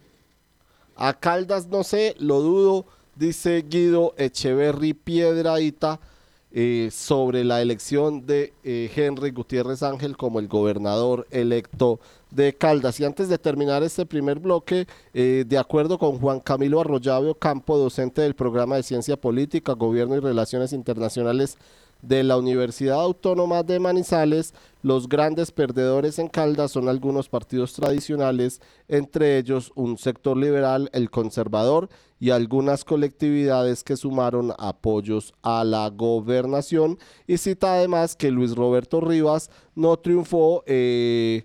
A 0.96 1.12
Caldas, 1.14 1.66
no 1.66 1.84
sé, 1.84 2.14
lo 2.18 2.40
dudo 2.40 2.86
dice 3.16 3.64
Guido 3.68 4.14
Echeverry 4.16 4.94
Piedradita. 4.94 6.00
eh, 6.54 6.90
sobre 6.92 7.44
la 7.44 7.62
elección 7.62 8.26
de 8.26 8.52
eh, 8.62 8.90
Henry 8.94 9.30
Gutiérrez 9.30 9.82
Ángel 9.82 10.18
como 10.18 10.38
el 10.38 10.48
gobernador 10.48 11.26
electo 11.30 11.98
de 12.30 12.52
Caldas. 12.54 13.00
Y 13.00 13.04
antes 13.04 13.28
de 13.30 13.38
terminar 13.38 13.82
este 13.82 14.04
primer 14.04 14.38
bloque, 14.38 14.86
eh, 15.14 15.44
de 15.46 15.58
acuerdo 15.58 15.98
con 15.98 16.18
Juan 16.18 16.40
Camilo 16.40 16.80
Arroyave 16.80 17.34
Campo, 17.38 17.78
docente 17.78 18.20
del 18.20 18.34
programa 18.34 18.76
de 18.76 18.82
Ciencia 18.82 19.16
Política, 19.16 19.72
Gobierno 19.72 20.16
y 20.16 20.20
Relaciones 20.20 20.74
Internacionales 20.74 21.56
de 22.02 22.24
la 22.24 22.36
Universidad 22.36 23.00
Autónoma 23.00 23.62
de 23.62 23.80
Manizales, 23.80 24.52
los 24.82 25.08
grandes 25.08 25.52
perdedores 25.52 26.18
en 26.18 26.28
Caldas 26.28 26.72
son 26.72 26.88
algunos 26.88 27.28
partidos 27.28 27.72
tradicionales, 27.72 28.60
entre 28.88 29.38
ellos 29.38 29.72
un 29.76 29.96
sector 29.96 30.36
liberal, 30.36 30.90
el 30.92 31.08
conservador 31.10 31.88
y 32.18 32.30
algunas 32.30 32.84
colectividades 32.84 33.84
que 33.84 33.96
sumaron 33.96 34.52
apoyos 34.58 35.32
a 35.42 35.64
la 35.64 35.88
gobernación. 35.88 36.98
Y 37.26 37.38
cita 37.38 37.74
además 37.74 38.16
que 38.16 38.30
Luis 38.30 38.54
Roberto 38.54 39.00
Rivas 39.00 39.50
no 39.74 39.96
triunfó. 39.96 40.64
Eh, 40.66 41.44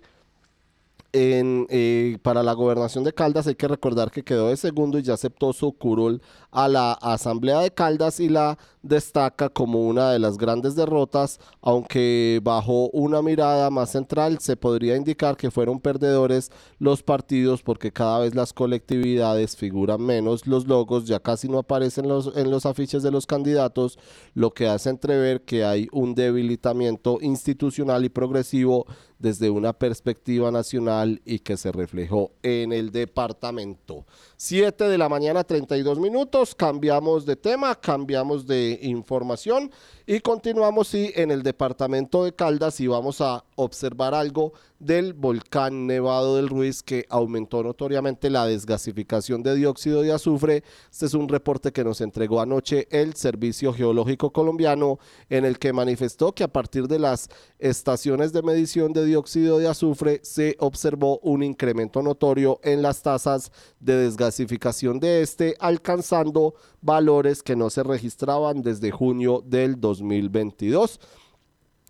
en, 1.12 1.66
eh, 1.70 2.18
para 2.22 2.42
la 2.42 2.52
gobernación 2.52 3.02
de 3.02 3.14
Caldas 3.14 3.46
hay 3.46 3.54
que 3.54 3.66
recordar 3.66 4.10
que 4.10 4.22
quedó 4.22 4.48
de 4.48 4.56
segundo 4.56 4.98
y 4.98 5.02
ya 5.02 5.14
aceptó 5.14 5.52
su 5.52 5.72
curul 5.72 6.20
a 6.50 6.68
la 6.68 6.92
Asamblea 6.92 7.60
de 7.60 7.70
Caldas 7.70 8.20
y 8.20 8.28
la 8.28 8.58
destaca 8.88 9.48
como 9.48 9.86
una 9.86 10.10
de 10.10 10.18
las 10.18 10.38
grandes 10.38 10.74
derrotas, 10.74 11.38
aunque 11.60 12.40
bajo 12.42 12.88
una 12.90 13.22
mirada 13.22 13.70
más 13.70 13.92
central 13.92 14.38
se 14.40 14.56
podría 14.56 14.96
indicar 14.96 15.36
que 15.36 15.50
fueron 15.50 15.80
perdedores 15.80 16.50
los 16.78 17.02
partidos 17.02 17.62
porque 17.62 17.92
cada 17.92 18.20
vez 18.20 18.34
las 18.34 18.52
colectividades 18.52 19.56
figuran 19.56 20.00
menos, 20.02 20.46
los 20.46 20.66
logos 20.66 21.06
ya 21.06 21.20
casi 21.20 21.48
no 21.48 21.58
aparecen 21.58 22.08
los, 22.08 22.36
en 22.36 22.50
los 22.50 22.66
afiches 22.66 23.02
de 23.02 23.10
los 23.10 23.26
candidatos, 23.26 23.98
lo 24.34 24.52
que 24.52 24.68
hace 24.68 24.90
entrever 24.90 25.42
que 25.42 25.64
hay 25.64 25.88
un 25.92 26.14
debilitamiento 26.14 27.18
institucional 27.20 28.04
y 28.04 28.08
progresivo 28.08 28.86
desde 29.18 29.50
una 29.50 29.72
perspectiva 29.72 30.50
nacional 30.50 31.20
y 31.24 31.40
que 31.40 31.56
se 31.56 31.72
reflejó 31.72 32.32
en 32.42 32.72
el 32.72 32.90
departamento. 32.90 34.06
7 34.36 34.84
de 34.84 34.98
la 34.98 35.08
mañana, 35.08 35.44
32 35.44 35.98
minutos. 35.98 36.54
Cambiamos 36.54 37.26
de 37.26 37.36
tema, 37.36 37.74
cambiamos 37.74 38.46
de 38.46 38.77
información 38.80 39.70
y 40.10 40.20
continuamos 40.20 40.88
sí, 40.88 41.12
en 41.16 41.30
el 41.30 41.42
departamento 41.42 42.24
de 42.24 42.34
Caldas 42.34 42.80
y 42.80 42.86
vamos 42.86 43.20
a 43.20 43.44
observar 43.56 44.14
algo 44.14 44.54
del 44.78 45.12
volcán 45.12 45.86
Nevado 45.86 46.36
del 46.36 46.48
Ruiz 46.48 46.82
que 46.82 47.04
aumentó 47.10 47.62
notoriamente 47.62 48.30
la 48.30 48.46
desgasificación 48.46 49.42
de 49.42 49.54
dióxido 49.54 50.00
de 50.00 50.12
azufre. 50.12 50.62
Este 50.90 51.04
es 51.04 51.12
un 51.14 51.28
reporte 51.28 51.72
que 51.72 51.84
nos 51.84 52.00
entregó 52.00 52.40
anoche 52.40 52.86
el 52.90 53.14
Servicio 53.14 53.74
Geológico 53.74 54.32
Colombiano 54.32 54.98
en 55.28 55.44
el 55.44 55.58
que 55.58 55.74
manifestó 55.74 56.32
que 56.32 56.44
a 56.44 56.48
partir 56.48 56.88
de 56.88 57.00
las 57.00 57.28
estaciones 57.58 58.32
de 58.32 58.42
medición 58.42 58.94
de 58.94 59.04
dióxido 59.04 59.58
de 59.58 59.68
azufre 59.68 60.20
se 60.22 60.56
observó 60.60 61.18
un 61.18 61.42
incremento 61.42 62.00
notorio 62.00 62.60
en 62.62 62.80
las 62.80 63.02
tasas 63.02 63.52
de 63.80 63.96
desgasificación 63.96 65.00
de 65.00 65.20
este, 65.20 65.54
alcanzando 65.58 66.54
valores 66.80 67.42
que 67.42 67.56
no 67.56 67.68
se 67.68 67.82
registraban 67.82 68.62
desde 68.62 68.90
junio 68.90 69.42
del 69.44 69.80
2022. 69.98 71.00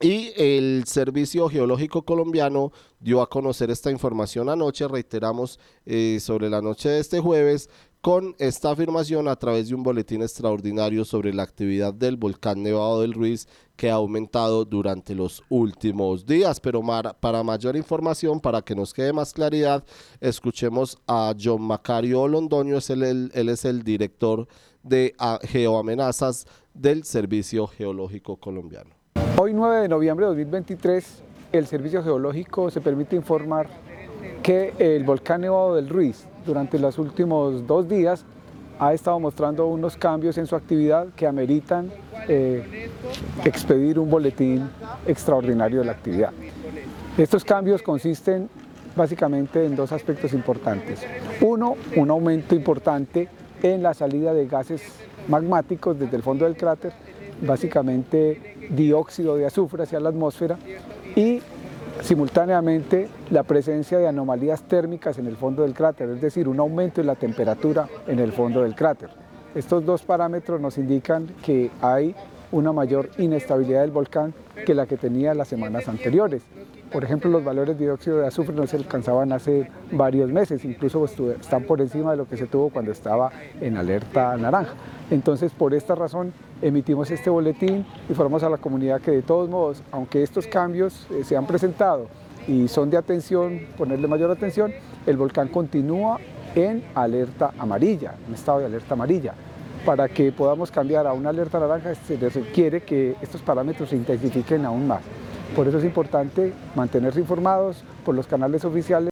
Y 0.00 0.30
el 0.36 0.84
Servicio 0.86 1.48
Geológico 1.48 2.02
Colombiano 2.02 2.70
dio 3.00 3.20
a 3.20 3.28
conocer 3.28 3.70
esta 3.70 3.90
información 3.90 4.48
anoche, 4.48 4.86
reiteramos 4.86 5.58
eh, 5.86 6.18
sobre 6.20 6.48
la 6.48 6.62
noche 6.62 6.88
de 6.88 7.00
este 7.00 7.18
jueves, 7.18 7.68
con 8.00 8.36
esta 8.38 8.70
afirmación 8.70 9.26
a 9.26 9.34
través 9.34 9.68
de 9.68 9.74
un 9.74 9.82
boletín 9.82 10.22
extraordinario 10.22 11.04
sobre 11.04 11.34
la 11.34 11.42
actividad 11.42 11.92
del 11.92 12.16
volcán 12.16 12.62
Nevado 12.62 13.00
del 13.00 13.12
Ruiz 13.12 13.48
que 13.74 13.90
ha 13.90 13.94
aumentado 13.94 14.64
durante 14.64 15.16
los 15.16 15.42
últimos 15.48 16.24
días. 16.24 16.60
Pero 16.60 16.80
para 17.20 17.42
mayor 17.42 17.76
información, 17.76 18.38
para 18.40 18.62
que 18.62 18.76
nos 18.76 18.94
quede 18.94 19.12
más 19.12 19.32
claridad, 19.32 19.84
escuchemos 20.20 20.96
a 21.08 21.34
John 21.40 21.62
Macario 21.62 22.28
Londoño, 22.28 22.76
es 22.76 22.90
él 22.90 23.32
es 23.34 23.64
el 23.64 23.82
director 23.82 24.46
de 24.88 25.14
geoamenazas 25.42 26.46
del 26.74 27.04
Servicio 27.04 27.66
Geológico 27.66 28.36
Colombiano. 28.36 28.90
Hoy 29.36 29.52
9 29.52 29.82
de 29.82 29.88
noviembre 29.88 30.26
de 30.26 30.30
2023, 30.30 31.22
el 31.52 31.66
Servicio 31.66 32.02
Geológico 32.02 32.70
se 32.70 32.80
permite 32.80 33.16
informar 33.16 33.68
que 34.42 34.74
el 34.78 35.04
volcán 35.04 35.42
Nevado 35.42 35.74
del 35.74 35.88
Ruiz 35.88 36.26
durante 36.46 36.78
los 36.78 36.98
últimos 36.98 37.66
dos 37.66 37.88
días 37.88 38.24
ha 38.78 38.94
estado 38.94 39.18
mostrando 39.18 39.66
unos 39.66 39.96
cambios 39.96 40.38
en 40.38 40.46
su 40.46 40.54
actividad 40.56 41.08
que 41.16 41.26
ameritan 41.26 41.90
eh, 42.28 42.88
expedir 43.44 43.98
un 43.98 44.08
boletín 44.08 44.70
extraordinario 45.06 45.80
de 45.80 45.84
la 45.84 45.92
actividad. 45.92 46.32
Estos 47.16 47.44
cambios 47.44 47.82
consisten 47.82 48.48
básicamente 48.94 49.64
en 49.64 49.74
dos 49.74 49.92
aspectos 49.92 50.32
importantes. 50.32 51.00
Uno, 51.40 51.76
un 51.96 52.10
aumento 52.10 52.54
importante 52.54 53.28
en 53.62 53.82
la 53.82 53.94
salida 53.94 54.32
de 54.34 54.46
gases 54.46 54.82
magmáticos 55.28 55.98
desde 55.98 56.16
el 56.16 56.22
fondo 56.22 56.44
del 56.44 56.56
cráter 56.56 56.92
básicamente 57.40 58.56
dióxido 58.70 59.36
de 59.36 59.46
azufre 59.46 59.84
hacia 59.84 60.00
la 60.00 60.08
atmósfera 60.08 60.58
y 61.14 61.40
simultáneamente 62.02 63.08
la 63.30 63.42
presencia 63.42 63.98
de 63.98 64.06
anomalías 64.06 64.62
térmicas 64.62 65.18
en 65.18 65.26
el 65.26 65.36
fondo 65.36 65.62
del 65.62 65.74
cráter, 65.74 66.10
es 66.10 66.20
decir, 66.20 66.48
un 66.48 66.60
aumento 66.60 67.00
en 67.00 67.06
la 67.06 67.16
temperatura 67.16 67.88
en 68.06 68.18
el 68.18 68.32
fondo 68.32 68.62
del 68.62 68.74
cráter. 68.74 69.10
Estos 69.54 69.84
dos 69.84 70.02
parámetros 70.02 70.60
nos 70.60 70.78
indican 70.78 71.26
que 71.42 71.70
hay 71.80 72.14
una 72.52 72.72
mayor 72.72 73.10
inestabilidad 73.18 73.82
del 73.82 73.90
volcán 73.90 74.32
que 74.64 74.74
la 74.74 74.86
que 74.86 74.96
tenía 74.96 75.34
las 75.34 75.48
semanas 75.48 75.88
anteriores. 75.88 76.42
Por 76.92 77.04
ejemplo, 77.04 77.30
los 77.30 77.44
valores 77.44 77.78
de 77.78 77.84
dióxido 77.84 78.18
de 78.18 78.26
azufre 78.26 78.54
no 78.54 78.66
se 78.66 78.76
alcanzaban 78.76 79.30
hace 79.32 79.70
varios 79.92 80.30
meses, 80.30 80.64
incluso 80.64 81.04
están 81.04 81.64
por 81.64 81.82
encima 81.82 82.12
de 82.12 82.16
lo 82.16 82.26
que 82.26 82.38
se 82.38 82.46
tuvo 82.46 82.70
cuando 82.70 82.92
estaba 82.92 83.30
en 83.60 83.76
alerta 83.76 84.34
naranja. 84.38 84.72
Entonces, 85.10 85.52
por 85.52 85.74
esta 85.74 85.94
razón, 85.94 86.32
emitimos 86.62 87.10
este 87.10 87.28
boletín, 87.28 87.84
informamos 88.08 88.42
a 88.42 88.48
la 88.48 88.56
comunidad 88.56 89.02
que 89.02 89.10
de 89.10 89.20
todos 89.20 89.50
modos, 89.50 89.82
aunque 89.92 90.22
estos 90.22 90.46
cambios 90.46 91.06
eh, 91.10 91.24
se 91.24 91.36
han 91.36 91.46
presentado 91.46 92.06
y 92.46 92.68
son 92.68 92.88
de 92.88 92.96
atención, 92.96 93.66
ponerle 93.76 94.08
mayor 94.08 94.30
atención, 94.30 94.72
el 95.06 95.18
volcán 95.18 95.48
continúa 95.48 96.18
en 96.54 96.82
alerta 96.94 97.52
amarilla, 97.58 98.14
en 98.26 98.34
estado 98.34 98.60
de 98.60 98.66
alerta 98.66 98.94
amarilla. 98.94 99.34
Para 99.84 100.08
que 100.08 100.32
podamos 100.32 100.70
cambiar 100.70 101.06
a 101.06 101.12
una 101.12 101.28
alerta 101.28 101.60
naranja 101.60 101.94
se 101.94 102.16
requiere 102.16 102.80
que 102.80 103.14
estos 103.20 103.42
parámetros 103.42 103.90
se 103.90 103.96
intensifiquen 103.96 104.64
aún 104.64 104.88
más. 104.88 105.02
Por 105.54 105.66
eso 105.66 105.78
es 105.78 105.84
importante 105.84 106.52
mantenerse 106.74 107.20
informados 107.20 107.82
por 108.04 108.14
los 108.14 108.26
canales 108.26 108.64
oficiales 108.64 109.10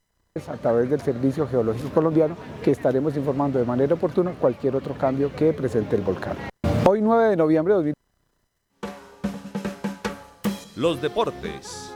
a 0.48 0.56
través 0.56 0.90
del 0.90 1.00
Servicio 1.00 1.48
Geológico 1.48 1.88
Colombiano 1.90 2.36
que 2.62 2.70
estaremos 2.70 3.16
informando 3.16 3.58
de 3.58 3.64
manera 3.64 3.94
oportuna 3.94 4.32
cualquier 4.32 4.76
otro 4.76 4.96
cambio 4.96 5.34
que 5.34 5.52
presente 5.52 5.96
el 5.96 6.02
volcán. 6.02 6.36
Hoy 6.84 7.00
9 7.00 7.30
de 7.30 7.36
noviembre 7.36 7.74
de 7.74 7.76
2020. 7.76 7.96
Los 10.76 11.00
deportes. 11.00 11.94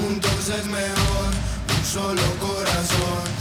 Juntos 0.00 0.48
es 0.48 0.66
mejor, 0.66 1.32
un 1.68 1.84
solo 1.84 2.22
corazón. 2.40 3.32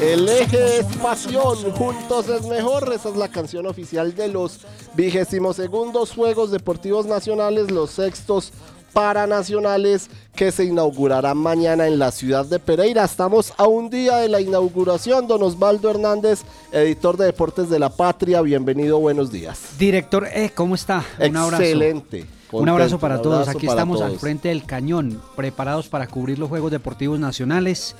El 0.00 0.26
eje 0.30 0.78
es 0.78 0.86
pasión, 0.96 1.58
juntos 1.72 2.26
es 2.30 2.46
mejor. 2.46 2.90
Esa 2.90 3.10
es 3.10 3.16
la 3.16 3.28
canción 3.28 3.66
oficial 3.66 4.14
de 4.14 4.28
los 4.28 4.60
vigésimos 4.94 5.56
segundos 5.56 6.12
Juegos 6.12 6.50
Deportivos 6.50 7.04
Nacionales, 7.04 7.70
los 7.70 7.90
sextos 7.90 8.50
paranacionales 8.94 10.08
que 10.34 10.52
se 10.52 10.64
inaugurarán 10.64 11.36
mañana 11.36 11.86
en 11.86 11.98
la 11.98 12.12
ciudad 12.12 12.46
de 12.46 12.58
Pereira. 12.58 13.04
Estamos 13.04 13.52
a 13.58 13.66
un 13.66 13.90
día 13.90 14.16
de 14.16 14.30
la 14.30 14.40
inauguración. 14.40 15.28
Don 15.28 15.42
Osvaldo 15.42 15.90
Hernández, 15.90 16.44
editor 16.72 17.18
de 17.18 17.26
Deportes 17.26 17.68
de 17.68 17.78
la 17.78 17.90
Patria, 17.90 18.40
bienvenido, 18.40 18.98
buenos 18.98 19.30
días. 19.30 19.78
Director, 19.78 20.26
eh, 20.32 20.50
¿cómo 20.54 20.76
está? 20.76 21.04
Un 21.18 21.36
Excelente. 21.36 22.24
un 22.52 22.70
abrazo 22.70 22.98
para 22.98 23.20
todos. 23.20 23.48
Aquí 23.48 23.66
estamos 23.66 24.00
al 24.00 24.18
frente 24.18 24.48
del 24.48 24.64
cañón, 24.64 25.20
preparados 25.36 25.88
para 25.88 26.06
cubrir 26.06 26.38
los 26.38 26.48
Juegos 26.48 26.70
Deportivos 26.70 27.20
Nacionales 27.20 27.94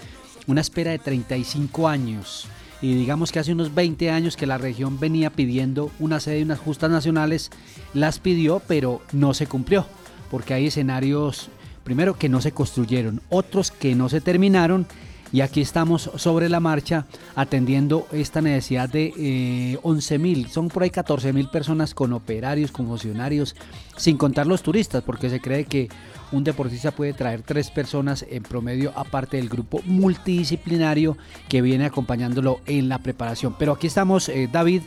una 0.46 0.60
espera 0.60 0.90
de 0.90 0.98
35 0.98 1.88
años. 1.88 2.46
Y 2.82 2.94
digamos 2.94 3.30
que 3.30 3.38
hace 3.38 3.52
unos 3.52 3.74
20 3.74 4.10
años 4.10 4.36
que 4.36 4.46
la 4.46 4.58
región 4.58 4.98
venía 4.98 5.30
pidiendo 5.30 5.90
una 5.98 6.18
sede 6.18 6.40
y 6.40 6.42
unas 6.42 6.58
justas 6.58 6.90
nacionales, 6.90 7.50
las 7.92 8.18
pidió, 8.18 8.62
pero 8.66 9.02
no 9.12 9.34
se 9.34 9.46
cumplió, 9.46 9.86
porque 10.30 10.54
hay 10.54 10.66
escenarios, 10.68 11.50
primero, 11.84 12.16
que 12.16 12.30
no 12.30 12.40
se 12.40 12.52
construyeron, 12.52 13.20
otros 13.28 13.70
que 13.70 13.94
no 13.94 14.08
se 14.08 14.22
terminaron, 14.22 14.86
y 15.32 15.42
aquí 15.42 15.60
estamos 15.60 16.10
sobre 16.16 16.48
la 16.48 16.60
marcha 16.60 17.06
atendiendo 17.34 18.06
esta 18.12 18.40
necesidad 18.40 18.88
de 18.88 19.12
eh, 19.16 19.78
11 19.82 20.18
mil, 20.18 20.48
son 20.48 20.68
por 20.68 20.82
ahí 20.82 20.90
14 20.90 21.32
mil 21.32 21.48
personas 21.48 21.94
con 21.94 22.12
operarios, 22.12 22.72
con 22.72 22.86
funcionarios, 22.86 23.54
sin 23.96 24.16
contar 24.16 24.46
los 24.46 24.62
turistas, 24.62 25.02
porque 25.02 25.30
se 25.30 25.40
cree 25.40 25.64
que 25.64 25.88
un 26.32 26.44
deportista 26.44 26.90
puede 26.90 27.12
traer 27.12 27.42
tres 27.42 27.70
personas 27.70 28.24
en 28.28 28.42
promedio 28.42 28.92
aparte 28.94 29.36
del 29.36 29.48
grupo 29.48 29.80
multidisciplinario 29.84 31.16
que 31.48 31.62
viene 31.62 31.86
acompañándolo 31.86 32.60
en 32.66 32.88
la 32.88 32.98
preparación. 32.98 33.54
Pero 33.58 33.72
aquí 33.72 33.86
estamos, 33.86 34.28
eh, 34.28 34.48
David, 34.50 34.82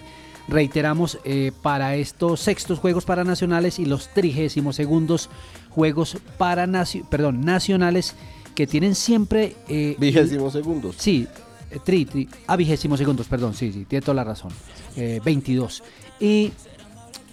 reiteramos, 0.48 1.20
eh, 1.24 1.52
para 1.62 1.96
estos 1.96 2.40
sextos 2.42 2.80
Juegos 2.80 3.06
Paranacionales 3.06 3.80
y 3.80 3.86
los 3.86 4.10
trigésimos 4.10 4.76
segundos 4.76 5.30
Juegos 5.70 6.18
para 6.38 6.68
perdón, 7.10 7.42
Nacionales 7.42 8.16
que 8.56 8.68
tienen 8.68 8.96
siempre... 8.96 9.56
Eh, 9.68 9.96
vigésimos 10.00 10.54
segundos. 10.54 10.96
Sí, 10.98 11.28
eh, 11.72 11.80
tri, 11.84 12.06
tri, 12.06 12.30
a 12.48 12.54
ah, 12.54 12.56
vigésimos 12.56 13.00
segundos, 13.00 13.28
perdón, 13.28 13.54
sí, 13.54 13.72
sí, 13.72 13.86
tiene 13.86 14.02
toda 14.02 14.16
la 14.16 14.24
razón. 14.24 14.52
22. 14.96 15.84
Y 16.20 16.52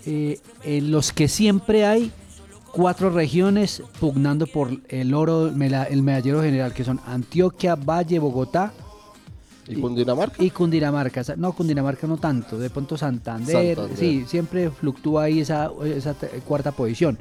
en 0.07 0.91
los 0.91 1.13
que 1.13 1.29
siempre 1.29 1.85
hay 1.85 2.11
cuatro 2.73 3.11
regiones 3.11 3.83
pugnando 3.99 4.47
por 4.47 4.71
el 4.89 5.15
oro, 5.15 5.49
el 5.49 6.03
medallero 6.03 6.43
general, 6.43 6.73
que 6.73 6.85
son 6.85 7.01
Antioquia, 7.07 7.75
Valle, 7.75 8.19
Bogotá. 8.19 8.73
¿Y 9.67 9.77
Cundinamarca? 9.77 10.43
Y 10.43 10.51
Cundinamarca, 10.51 11.23
no, 11.37 11.53
Cundinamarca 11.53 12.07
no 12.07 12.17
tanto, 12.17 12.59
de 12.59 12.71
pronto 12.71 12.97
Santander, 12.97 13.79
sí, 13.95 14.25
siempre 14.27 14.71
fluctúa 14.71 15.25
ahí 15.25 15.41
esa, 15.41 15.71
esa 15.85 16.15
cuarta 16.47 16.73
posición. 16.73 17.19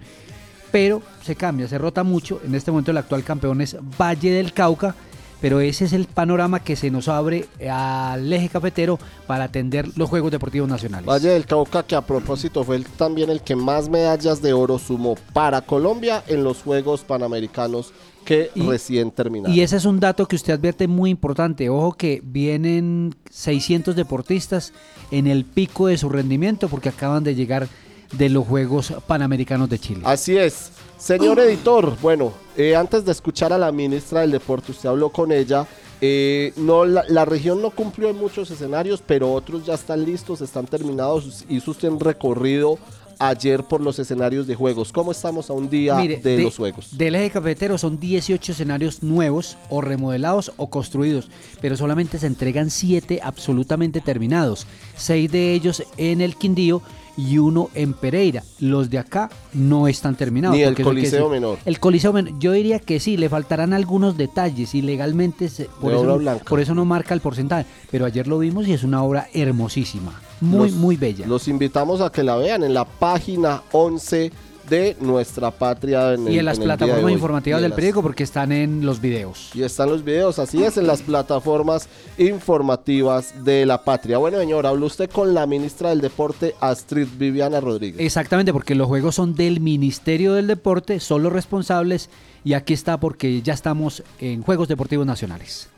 Pero 0.72 1.02
se 1.24 1.36
cambia, 1.36 1.68
se 1.68 1.78
rota 1.78 2.04
mucho. 2.04 2.40
En 2.46 2.56
este 2.56 2.72
momento 2.72 2.92
el 2.92 2.98
actual 2.98 3.24
campeón 3.24 3.62
es 3.62 3.78
Valle 4.00 4.32
del 4.32 4.54
Cauca, 4.54 4.96
pero 5.42 5.62
ese 5.62 5.86
es 5.86 5.94
el 5.94 6.06
panorama 6.06 6.60
que 6.60 6.76
se 6.76 6.92
nos 6.92 7.08
abre 7.08 7.48
al 7.70 8.32
eje 8.32 8.50
cafetero 8.50 9.00
para 9.26 9.46
atender 9.46 9.90
los 9.98 10.10
Juegos 10.10 10.32
Deportivos 10.32 10.68
Nacionales. 10.68 11.08
Valle 11.08 11.30
del 11.30 11.46
Cauca, 11.46 11.84
que 11.84 11.96
a 11.96 12.02
propósito 12.02 12.64
fue 12.64 12.82
también 12.98 13.30
el 13.30 13.42
que 13.42 13.56
más 13.56 13.90
medallas 13.90 14.42
de 14.42 14.54
oro 14.54 14.78
sumó 14.78 15.16
para 15.34 15.62
Colombia 15.62 16.24
en 16.28 16.44
los 16.44 16.62
Juegos 16.62 17.02
Panamericanos 17.02 17.94
que 18.26 18.52
recién 18.56 19.12
terminaron. 19.12 19.56
Y 19.56 19.62
ese 19.62 19.78
es 19.78 19.86
un 19.86 20.00
dato 20.00 20.28
que 20.28 20.36
usted 20.36 20.54
advierte 20.54 20.88
muy 20.88 21.10
importante. 21.10 21.70
Ojo 21.70 21.94
que 21.94 22.22
vienen 22.24 23.16
600 23.32 23.96
deportistas 23.96 24.74
en 25.10 25.26
el 25.26 25.46
pico 25.46 25.88
de 25.88 25.98
su 25.98 26.10
rendimiento 26.10 26.68
porque 26.68 26.90
acaban 26.90 27.24
de 27.24 27.34
llegar 27.34 27.68
de 28.12 28.30
los 28.30 28.46
Juegos 28.48 28.94
Panamericanos 29.08 29.70
de 29.70 29.80
Chile. 29.80 30.02
Así 30.06 30.38
es. 30.38 30.72
Señor 30.98 31.40
editor, 31.40 31.98
bueno, 32.02 32.34
eh, 32.58 32.76
antes 32.76 33.06
de 33.06 33.14
escuchar 33.14 33.54
a 33.54 33.58
la 33.58 33.72
ministra 33.72 34.22
del 34.22 34.32
Deporte, 34.32 34.72
usted 34.72 34.90
habló 34.90 35.10
con 35.10 35.32
ella. 35.32 35.66
Eh, 36.02 36.54
no, 36.58 36.86
la, 36.86 37.26
región 37.26 37.62
no 37.62 37.72
cumplió 37.72 38.10
en 38.10 38.18
muchos 38.18 38.52
escenarios, 38.52 39.04
pero 39.06 39.32
otros 39.32 39.66
ya 39.66 39.74
están 39.76 40.04
listos, 40.04 40.42
están 40.42 40.66
terminados. 40.66 41.46
Hizo 41.50 41.72
usted 41.72 41.90
un 41.90 42.00
recorrido 42.00 42.78
ayer 43.20 43.64
por 43.64 43.82
los 43.82 44.00
escenarios 44.00 44.48
de 44.48 44.56
juegos. 44.56 44.92
¿Cómo 44.92 45.12
estamos 45.12 45.50
a 45.50 45.54
un 45.54 45.70
día 45.70 45.96
de, 45.96 46.42
los 46.42 46.58
juegos? 46.58 46.98
Del 46.98 47.16
eje 47.16 47.30
cafetero 47.30 47.78
son 47.78 48.00
18 48.00 48.54
escenarios 48.54 49.04
nuevos 49.04 49.58
o 49.70 49.82
remodelados 49.82 50.54
o 50.58 50.70
construidos, 50.70 51.30
pero 51.62 51.76
solamente 51.78 52.18
se 52.18 52.28
entregan 52.28 52.70
7 52.70 53.20
absolutamente 53.22 54.02
terminados. 54.02 54.66
6 54.96 55.32
de 55.32 55.54
ellos 55.54 55.84
en 55.98 56.22
el 56.22 56.38
Quindío 56.38 56.82
y 57.20 57.38
uno 57.38 57.70
en 57.74 57.94
Pereira. 57.94 58.44
Los 58.60 58.90
de 58.90 59.00
acá 59.00 59.30
no 59.54 59.88
están 59.88 60.16
terminados. 60.16 60.56
Ni 60.56 60.64
el 60.64 60.82
Coliseo 60.82 61.30
Menor. 61.30 61.58
El 61.66 61.80
Coliseo 61.80 62.14
Menor, 62.14 62.40
yo 62.40 62.54
diría 62.54 62.80
que 62.80 63.00
sí, 63.00 63.18
le 63.18 63.30
faltarán 63.30 63.74
algunos 63.74 64.18
detalles 64.18 64.74
y 64.76 64.82
legalmente 64.82 65.50
por, 65.82 65.94
eso, 65.94 66.20
por 66.48 66.60
eso 66.60 66.76
no 66.76 66.86
marca 66.86 67.14
el 67.14 67.22
porcentaje. 67.22 67.66
Pero 67.92 68.06
ayer 68.06 68.28
lo 68.28 68.40
vimos 68.40 68.68
y 68.68 68.74
es 68.74 68.84
una 68.84 69.04
obra 69.04 69.28
hermosísima, 69.34 70.20
muy, 70.40 70.72
muy 70.72 70.96
bella. 70.96 71.28
Los 71.28 71.48
invitamos 71.48 72.02
a 72.02 72.12
que 72.12 72.24
la 72.24 72.38
vean 72.38 72.64
en 72.64 72.74
la 72.74 72.86
página 72.86 73.64
11 73.72 74.32
de 74.70 74.96
nuestra 75.00 75.52
patria. 75.52 76.16
y 76.16 76.40
en 76.40 76.46
las 76.46 76.60
plataformas 76.60 77.12
informativas 77.12 77.62
del 77.62 77.74
periódico 77.74 78.02
porque 78.02 78.24
están 78.24 78.52
en 78.52 78.86
los 78.86 79.02
videos. 79.02 79.52
Y 79.54 79.64
están 79.64 79.90
los 79.90 80.04
videos, 80.04 80.40
así 80.40 80.64
es, 80.64 80.78
en 80.78 80.88
las 80.88 81.02
plataformas 81.02 81.88
informativas 82.18 83.44
de 83.44 83.66
la 83.66 83.84
patria. 83.84 84.18
Bueno, 84.18 84.38
señor, 84.38 84.66
habló 84.66 84.86
usted 84.86 85.10
con 85.10 85.34
la 85.34 85.46
ministra 85.46 85.90
del 85.90 86.02
Deporte, 86.02 86.56
Astrid 86.60 87.08
Viviana 87.18 87.60
Rodríguez. 87.60 88.00
Exactamente, 88.00 88.54
porque 88.54 88.76
los 88.76 88.88
juegos 88.88 89.16
son 89.16 89.36
del 89.36 89.60
Ministerio 89.60 90.34
del 90.34 90.48
Deporte, 90.48 91.00
son 91.00 91.24
los 91.24 91.34
responsables 91.34 92.10
y 92.44 92.54
aquí 92.54 92.74
está 92.74 93.00
porque 93.00 93.42
ya 93.42 93.54
estamos 93.54 94.04
en 94.20 94.44
Juegos 94.44 94.68
Deportivos 94.68 95.06
Nacionales. 95.06 95.70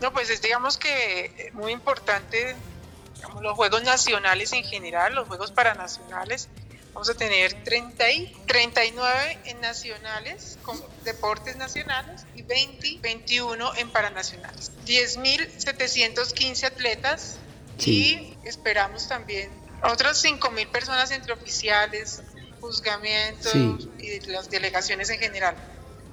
No, 0.00 0.12
pues 0.12 0.30
es, 0.30 0.42
digamos 0.42 0.76
que 0.76 1.50
muy 1.54 1.72
importante 1.72 2.54
los 3.40 3.54
Juegos 3.54 3.82
Nacionales 3.82 4.52
en 4.52 4.64
general, 4.64 5.14
los 5.14 5.26
Juegos 5.26 5.52
Paranacionales, 5.52 6.48
Vamos 6.96 7.10
a 7.10 7.14
tener 7.14 7.52
30 7.62 8.10
y 8.12 8.32
39 8.46 9.38
en 9.44 9.60
nacionales, 9.60 10.56
con 10.62 10.78
deportes 11.04 11.54
nacionales, 11.58 12.24
y 12.34 12.40
20, 12.40 13.00
21 13.02 13.76
en 13.76 13.90
paranacionales. 13.90 14.72
10.715 14.86 16.64
atletas 16.64 17.36
y 17.84 18.32
esperamos 18.44 19.08
también 19.08 19.50
otras 19.82 20.24
5.000 20.24 20.68
personas 20.68 21.10
entre 21.10 21.34
oficiales, 21.34 22.22
juzgamientos 22.62 23.54
y 23.98 24.20
las 24.30 24.48
delegaciones 24.48 25.10
en 25.10 25.18
general. 25.18 25.54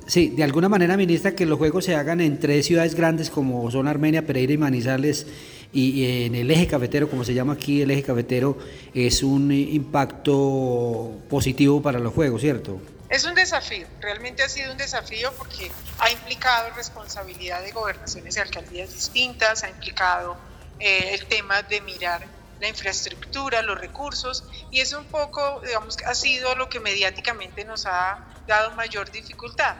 Sí, 0.05 0.33
de 0.35 0.43
alguna 0.43 0.67
manera, 0.67 0.97
ministra, 0.97 1.33
que 1.33 1.45
los 1.45 1.59
juegos 1.59 1.85
se 1.85 1.95
hagan 1.95 2.19
en 2.19 2.41
tres 2.41 2.65
ciudades 2.65 2.93
grandes 2.93 3.29
como 3.29 3.71
son 3.71 3.87
Armenia, 3.87 4.27
Pereira 4.27 4.51
y 4.51 4.57
Manizales 4.57 5.27
y 5.73 6.25
en 6.25 6.35
el 6.35 6.51
eje 6.51 6.67
cafetero, 6.67 7.09
como 7.09 7.23
se 7.23 7.33
llama 7.33 7.53
aquí, 7.53 7.81
el 7.81 7.89
eje 7.91 8.03
cafetero 8.03 8.57
es 8.93 9.23
un 9.23 9.51
impacto 9.51 11.11
positivo 11.29 11.81
para 11.81 11.99
los 11.99 12.13
juegos, 12.13 12.41
¿cierto? 12.41 12.79
Es 13.09 13.25
un 13.25 13.35
desafío, 13.35 13.87
realmente 13.99 14.43
ha 14.43 14.49
sido 14.49 14.71
un 14.71 14.77
desafío 14.77 15.31
porque 15.37 15.71
ha 15.99 16.09
implicado 16.11 16.69
responsabilidad 16.75 17.61
de 17.61 17.71
gobernaciones 17.71 18.37
y 18.37 18.39
alcaldías 18.39 18.93
distintas, 18.93 19.63
ha 19.63 19.69
implicado 19.69 20.37
eh, 20.79 21.13
el 21.13 21.25
tema 21.25 21.61
de 21.63 21.81
mirar 21.81 22.25
la 22.59 22.67
infraestructura, 22.67 23.61
los 23.61 23.79
recursos, 23.79 24.45
y 24.71 24.79
es 24.79 24.93
un 24.93 25.05
poco, 25.05 25.61
digamos, 25.65 25.97
ha 26.05 26.15
sido 26.15 26.55
lo 26.55 26.69
que 26.69 26.79
mediáticamente 26.79 27.65
nos 27.65 27.85
ha 27.85 28.25
dado 28.47 28.71
mayor 28.75 29.11
dificultad 29.11 29.75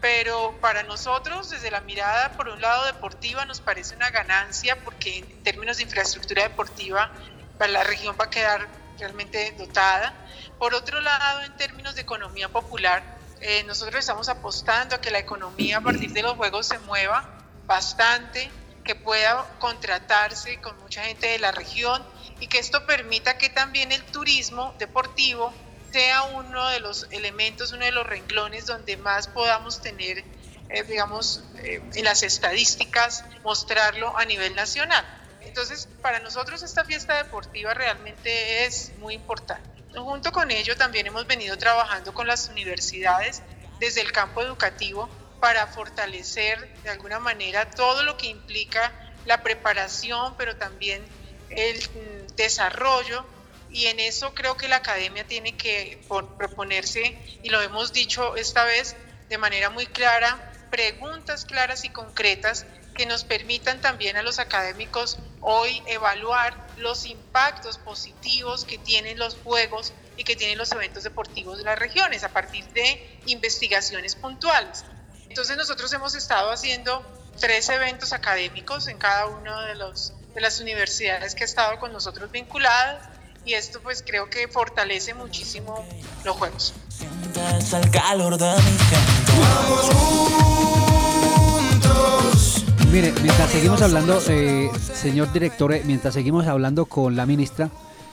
pero 0.00 0.58
para 0.60 0.82
nosotros 0.82 1.50
desde 1.50 1.70
la 1.70 1.80
mirada 1.80 2.36
por 2.36 2.48
un 2.48 2.60
lado 2.60 2.84
deportiva 2.86 3.44
nos 3.44 3.60
parece 3.60 3.94
una 3.94 4.10
ganancia 4.10 4.76
porque 4.84 5.18
en 5.18 5.42
términos 5.42 5.78
de 5.78 5.84
infraestructura 5.84 6.42
deportiva 6.42 7.10
la 7.66 7.82
región 7.84 8.16
va 8.20 8.26
a 8.26 8.30
quedar 8.30 8.68
realmente 8.98 9.54
dotada. 9.58 10.14
Por 10.58 10.74
otro 10.74 11.00
lado, 11.00 11.42
en 11.42 11.56
términos 11.56 11.94
de 11.94 12.02
economía 12.02 12.48
popular, 12.48 13.02
eh, 13.40 13.64
nosotros 13.64 14.00
estamos 14.00 14.28
apostando 14.28 14.94
a 14.94 15.00
que 15.00 15.10
la 15.10 15.18
economía 15.18 15.78
a 15.78 15.80
partir 15.80 16.12
de 16.12 16.22
los 16.22 16.36
juegos 16.36 16.66
se 16.66 16.78
mueva 16.80 17.28
bastante, 17.66 18.50
que 18.84 18.94
pueda 18.94 19.46
contratarse 19.58 20.60
con 20.60 20.78
mucha 20.78 21.02
gente 21.04 21.26
de 21.26 21.38
la 21.38 21.50
región 21.50 22.04
y 22.38 22.46
que 22.46 22.58
esto 22.58 22.86
permita 22.86 23.36
que 23.36 23.50
también 23.50 23.90
el 23.90 24.04
turismo 24.04 24.74
deportivo 24.78 25.52
sea 25.96 26.24
uno 26.24 26.68
de 26.68 26.80
los 26.80 27.06
elementos, 27.10 27.72
uno 27.72 27.86
de 27.86 27.90
los 27.90 28.06
renglones 28.06 28.66
donde 28.66 28.98
más 28.98 29.28
podamos 29.28 29.80
tener, 29.80 30.22
eh, 30.68 30.82
digamos, 30.82 31.42
eh, 31.62 31.80
en 31.94 32.04
las 32.04 32.22
estadísticas, 32.22 33.24
mostrarlo 33.42 34.14
a 34.18 34.26
nivel 34.26 34.54
nacional. 34.54 35.02
Entonces, 35.40 35.88
para 36.02 36.20
nosotros 36.20 36.62
esta 36.62 36.84
fiesta 36.84 37.16
deportiva 37.16 37.72
realmente 37.72 38.66
es 38.66 38.92
muy 38.98 39.14
importante. 39.14 39.66
Junto 39.94 40.32
con 40.32 40.50
ello, 40.50 40.76
también 40.76 41.06
hemos 41.06 41.26
venido 41.26 41.56
trabajando 41.56 42.12
con 42.12 42.26
las 42.26 42.50
universidades 42.50 43.40
desde 43.80 44.02
el 44.02 44.12
campo 44.12 44.42
educativo 44.42 45.08
para 45.40 45.66
fortalecer 45.66 46.74
de 46.82 46.90
alguna 46.90 47.20
manera 47.20 47.70
todo 47.70 48.02
lo 48.02 48.18
que 48.18 48.26
implica 48.26 48.92
la 49.24 49.42
preparación, 49.42 50.34
pero 50.36 50.56
también 50.56 51.02
el 51.48 51.78
mm, 51.78 52.36
desarrollo 52.36 53.24
y 53.70 53.86
en 53.86 54.00
eso 54.00 54.34
creo 54.34 54.56
que 54.56 54.68
la 54.68 54.76
academia 54.76 55.26
tiene 55.26 55.56
que 55.56 56.04
proponerse, 56.38 57.18
y 57.42 57.50
lo 57.50 57.60
hemos 57.60 57.92
dicho 57.92 58.36
esta 58.36 58.64
vez 58.64 58.96
de 59.28 59.38
manera 59.38 59.70
muy 59.70 59.86
clara, 59.86 60.52
preguntas 60.70 61.44
claras 61.44 61.84
y 61.84 61.90
concretas 61.90 62.66
que 62.94 63.06
nos 63.06 63.24
permitan 63.24 63.80
también 63.80 64.16
a 64.16 64.22
los 64.22 64.38
académicos 64.38 65.18
hoy 65.40 65.82
evaluar 65.86 66.72
los 66.76 67.06
impactos 67.06 67.78
positivos 67.78 68.64
que 68.64 68.78
tienen 68.78 69.18
los 69.18 69.36
juegos 69.36 69.92
y 70.16 70.24
que 70.24 70.34
tienen 70.34 70.58
los 70.58 70.72
eventos 70.72 71.04
deportivos 71.04 71.58
de 71.58 71.64
las 71.64 71.78
regiones 71.78 72.24
a 72.24 72.30
partir 72.30 72.64
de 72.72 73.20
investigaciones 73.26 74.16
puntuales. 74.16 74.84
Entonces 75.28 75.56
nosotros 75.56 75.92
hemos 75.92 76.14
estado 76.14 76.50
haciendo 76.50 77.04
tres 77.38 77.68
eventos 77.68 78.12
académicos 78.12 78.88
en 78.88 78.98
cada 78.98 79.26
una 79.26 79.66
de, 79.66 79.74
los, 79.74 80.14
de 80.34 80.40
las 80.40 80.60
universidades 80.60 81.34
que 81.34 81.44
ha 81.44 81.46
estado 81.46 81.78
con 81.78 81.92
nosotros 81.92 82.30
vinculadas 82.30 83.15
y 83.46 83.54
esto 83.54 83.80
pues 83.82 84.02
creo 84.04 84.28
que 84.28 84.48
fortalece 84.48 85.14
muchísimo 85.14 85.86
los 86.24 86.36
juegos. 86.36 86.74
el 87.72 87.90
calor 87.90 88.36
de 88.36 88.56
mi 88.56 88.78
gente. 88.78 89.32
Vamos 89.40 89.90
juntos 91.70 92.64
Mire, 92.90 93.12
mientras 93.22 93.50
seguimos 93.50 93.82
hablando, 93.82 94.20
eh, 94.28 94.68
señor 94.94 95.32
director, 95.32 95.72
eh, 95.72 95.82
mientras 95.84 96.14
seguimos 96.14 96.46
hablando 96.46 96.86
con 96.86 97.14
la 97.14 97.24
ministra 97.26 97.70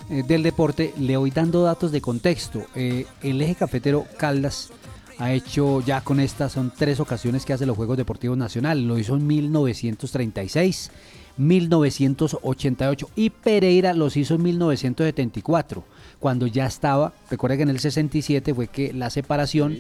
eh, 0.09 0.23
del 0.23 0.43
Deporte, 0.43 0.93
le 0.97 1.17
voy 1.17 1.31
dando 1.31 1.63
datos 1.63 1.91
de 1.91 2.01
contexto. 2.01 2.65
el 2.75 3.41
eje 3.41 3.55
cafetero 3.55 4.05
Caldas 4.17 4.69
ha 5.19 5.31
hecho 5.31 5.81
ya 5.81 6.01
con 6.01 6.19
estas, 6.19 6.51
son 6.51 6.71
tres 6.75 6.99
ocasiones 6.99 7.45
que 7.45 7.53
hace 7.53 7.65
los 7.65 7.75
Juegos 7.77 7.97
Deportivos 7.97 8.37
Nacionales. 8.37 8.83
Lo 8.83 8.99
hizo 8.99 9.15
en 9.15 9.25
1936, 9.25 10.91
1988 11.37 13.09
y 13.15 13.29
Pereira 13.29 13.93
los 13.93 14.17
hizo 14.17 14.35
en 14.35 14.43
1974, 14.43 15.83
cuando 16.19 16.47
ya 16.47 16.65
estaba, 16.65 17.13
recuerda 17.29 17.57
que 17.57 17.63
en 17.63 17.69
el 17.69 17.79
67 17.79 18.53
fue 18.53 18.67
que 18.67 18.93
la 18.93 19.09
separación... 19.09 19.79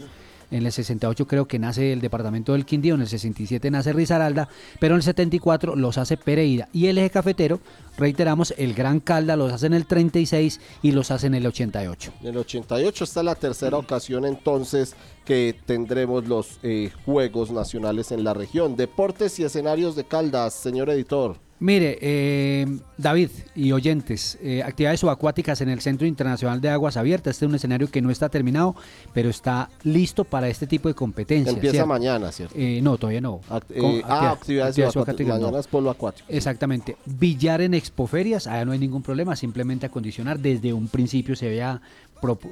En 0.51 0.65
el 0.65 0.71
68 0.71 1.27
creo 1.27 1.47
que 1.47 1.59
nace 1.59 1.93
el 1.93 2.01
departamento 2.01 2.53
del 2.53 2.65
Quindío, 2.65 2.95
en 2.95 3.01
el 3.01 3.07
67 3.07 3.71
nace 3.71 3.93
Risaralda, 3.93 4.49
pero 4.79 4.95
en 4.95 4.97
el 4.99 5.03
74 5.03 5.75
los 5.75 5.97
hace 5.97 6.17
Pereira. 6.17 6.69
Y 6.73 6.87
el 6.87 6.97
eje 6.97 7.09
cafetero, 7.09 7.59
reiteramos, 7.97 8.53
el 8.57 8.73
Gran 8.73 8.99
Calda 8.99 9.35
los 9.35 9.51
hace 9.51 9.67
en 9.67 9.73
el 9.73 9.85
36 9.85 10.59
y 10.81 10.91
los 10.91 11.11
hace 11.11 11.27
en 11.27 11.35
el 11.35 11.45
88. 11.45 12.13
En 12.21 12.27
el 12.27 12.37
88 12.37 13.03
está 13.03 13.23
la 13.23 13.35
tercera 13.35 13.77
ocasión 13.77 14.25
entonces 14.25 14.95
que 15.25 15.55
tendremos 15.65 16.27
los 16.27 16.59
eh, 16.63 16.91
Juegos 17.05 17.51
Nacionales 17.51 18.11
en 18.11 18.23
la 18.23 18.33
región. 18.33 18.75
Deportes 18.75 19.39
y 19.39 19.43
escenarios 19.43 19.95
de 19.95 20.03
Caldas, 20.03 20.53
señor 20.53 20.89
editor. 20.89 21.37
Mire, 21.63 21.97
eh, 22.01 22.67
David 22.97 23.29
y 23.55 23.71
oyentes, 23.71 24.37
eh, 24.41 24.61
actividades 24.61 24.99
subacuáticas 24.99 25.61
en 25.61 25.69
el 25.69 25.79
Centro 25.79 26.05
Internacional 26.05 26.59
de 26.59 26.67
Aguas 26.67 26.97
Abiertas. 26.97 27.35
Este 27.35 27.45
es 27.45 27.49
un 27.49 27.55
escenario 27.55 27.89
que 27.89 28.01
no 28.01 28.11
está 28.11 28.27
terminado, 28.27 28.75
pero 29.13 29.29
está 29.29 29.69
listo 29.83 30.25
para 30.25 30.49
este 30.49 30.67
tipo 30.67 30.89
de 30.89 30.93
competencias. 30.93 31.55
Empieza 31.55 31.85
mañana, 31.85 32.33
¿cierto? 32.33 32.53
Eh, 32.57 32.81
no, 32.83 32.97
todavía 32.97 33.21
no. 33.21 33.39
ah, 33.49 34.31
actividades, 34.31 34.75
subacuáticas. 34.75 35.39
Mañana 35.39 35.59
es 35.59 35.67
polo 35.67 35.89
acuático. 35.89 36.27
Exactamente. 36.27 36.97
Billar 37.05 37.61
en 37.61 37.75
expoferias, 37.75 38.45
allá 38.45 38.65
no 38.65 38.73
hay 38.73 38.79
ningún 38.79 39.01
problema, 39.01 39.33
simplemente 39.37 39.85
acondicionar. 39.85 40.39
Desde 40.39 40.73
un 40.73 40.89
principio 40.89 41.33
se 41.33 41.47
vea 41.47 41.81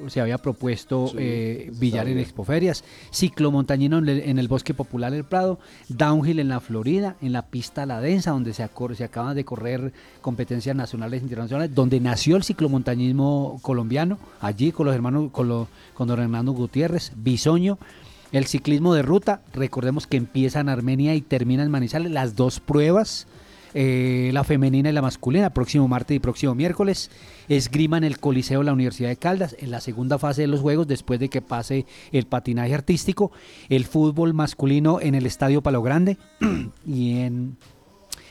se 0.08 0.20
había 0.20 0.38
propuesto 0.38 1.12
eh, 1.18 1.70
billar 1.78 2.08
en 2.08 2.18
expoferias, 2.18 2.84
ciclomontañino 3.12 3.98
en 3.98 4.08
el, 4.08 4.20
en 4.20 4.38
el 4.38 4.48
Bosque 4.48 4.74
Popular 4.74 5.14
El 5.14 5.24
Prado, 5.24 5.58
downhill 5.88 6.38
en 6.38 6.48
la 6.48 6.60
Florida, 6.60 7.16
en 7.20 7.32
la 7.32 7.42
pista 7.42 7.86
La 7.86 8.00
Densa, 8.00 8.32
donde 8.32 8.52
se, 8.54 8.68
se 8.96 9.04
acaban 9.04 9.36
de 9.36 9.44
correr 9.44 9.92
competencias 10.20 10.76
nacionales 10.76 11.20
e 11.20 11.24
internacionales, 11.24 11.74
donde 11.74 12.00
nació 12.00 12.36
el 12.36 12.44
ciclomontañismo 12.44 13.58
colombiano, 13.62 14.18
allí 14.40 14.72
con 14.72 14.86
los 14.86 14.94
hermanos, 14.94 15.30
con, 15.32 15.66
con 15.94 16.08
don 16.08 16.20
Hernando 16.20 16.52
Gutiérrez, 16.52 17.12
Bisoño. 17.16 17.78
El 18.32 18.46
ciclismo 18.46 18.94
de 18.94 19.02
ruta, 19.02 19.42
recordemos 19.52 20.06
que 20.06 20.16
empieza 20.16 20.60
en 20.60 20.70
Armenia 20.70 21.14
y 21.14 21.20
termina 21.20 21.62
en 21.62 21.70
Manizales, 21.70 22.10
las 22.10 22.34
dos 22.34 22.60
pruebas 22.60 23.26
eh, 23.74 24.30
la 24.32 24.44
femenina 24.44 24.90
y 24.90 24.92
la 24.92 25.02
masculina, 25.02 25.50
próximo 25.50 25.88
martes 25.88 26.16
y 26.16 26.20
próximo 26.20 26.54
miércoles. 26.54 27.10
Esgrima 27.48 27.98
en 27.98 28.04
el 28.04 28.18
Coliseo 28.18 28.60
de 28.60 28.66
la 28.66 28.72
Universidad 28.72 29.08
de 29.08 29.16
Caldas, 29.16 29.56
en 29.58 29.70
la 29.70 29.80
segunda 29.80 30.18
fase 30.18 30.42
de 30.42 30.48
los 30.48 30.60
Juegos, 30.60 30.86
después 30.86 31.18
de 31.20 31.28
que 31.28 31.42
pase 31.42 31.86
el 32.12 32.26
patinaje 32.26 32.74
artístico. 32.74 33.32
El 33.68 33.84
fútbol 33.84 34.34
masculino 34.34 35.00
en 35.00 35.14
el 35.14 35.26
Estadio 35.26 35.62
Palo 35.62 35.82
Grande 35.82 36.18
y 36.86 37.18
en 37.18 37.56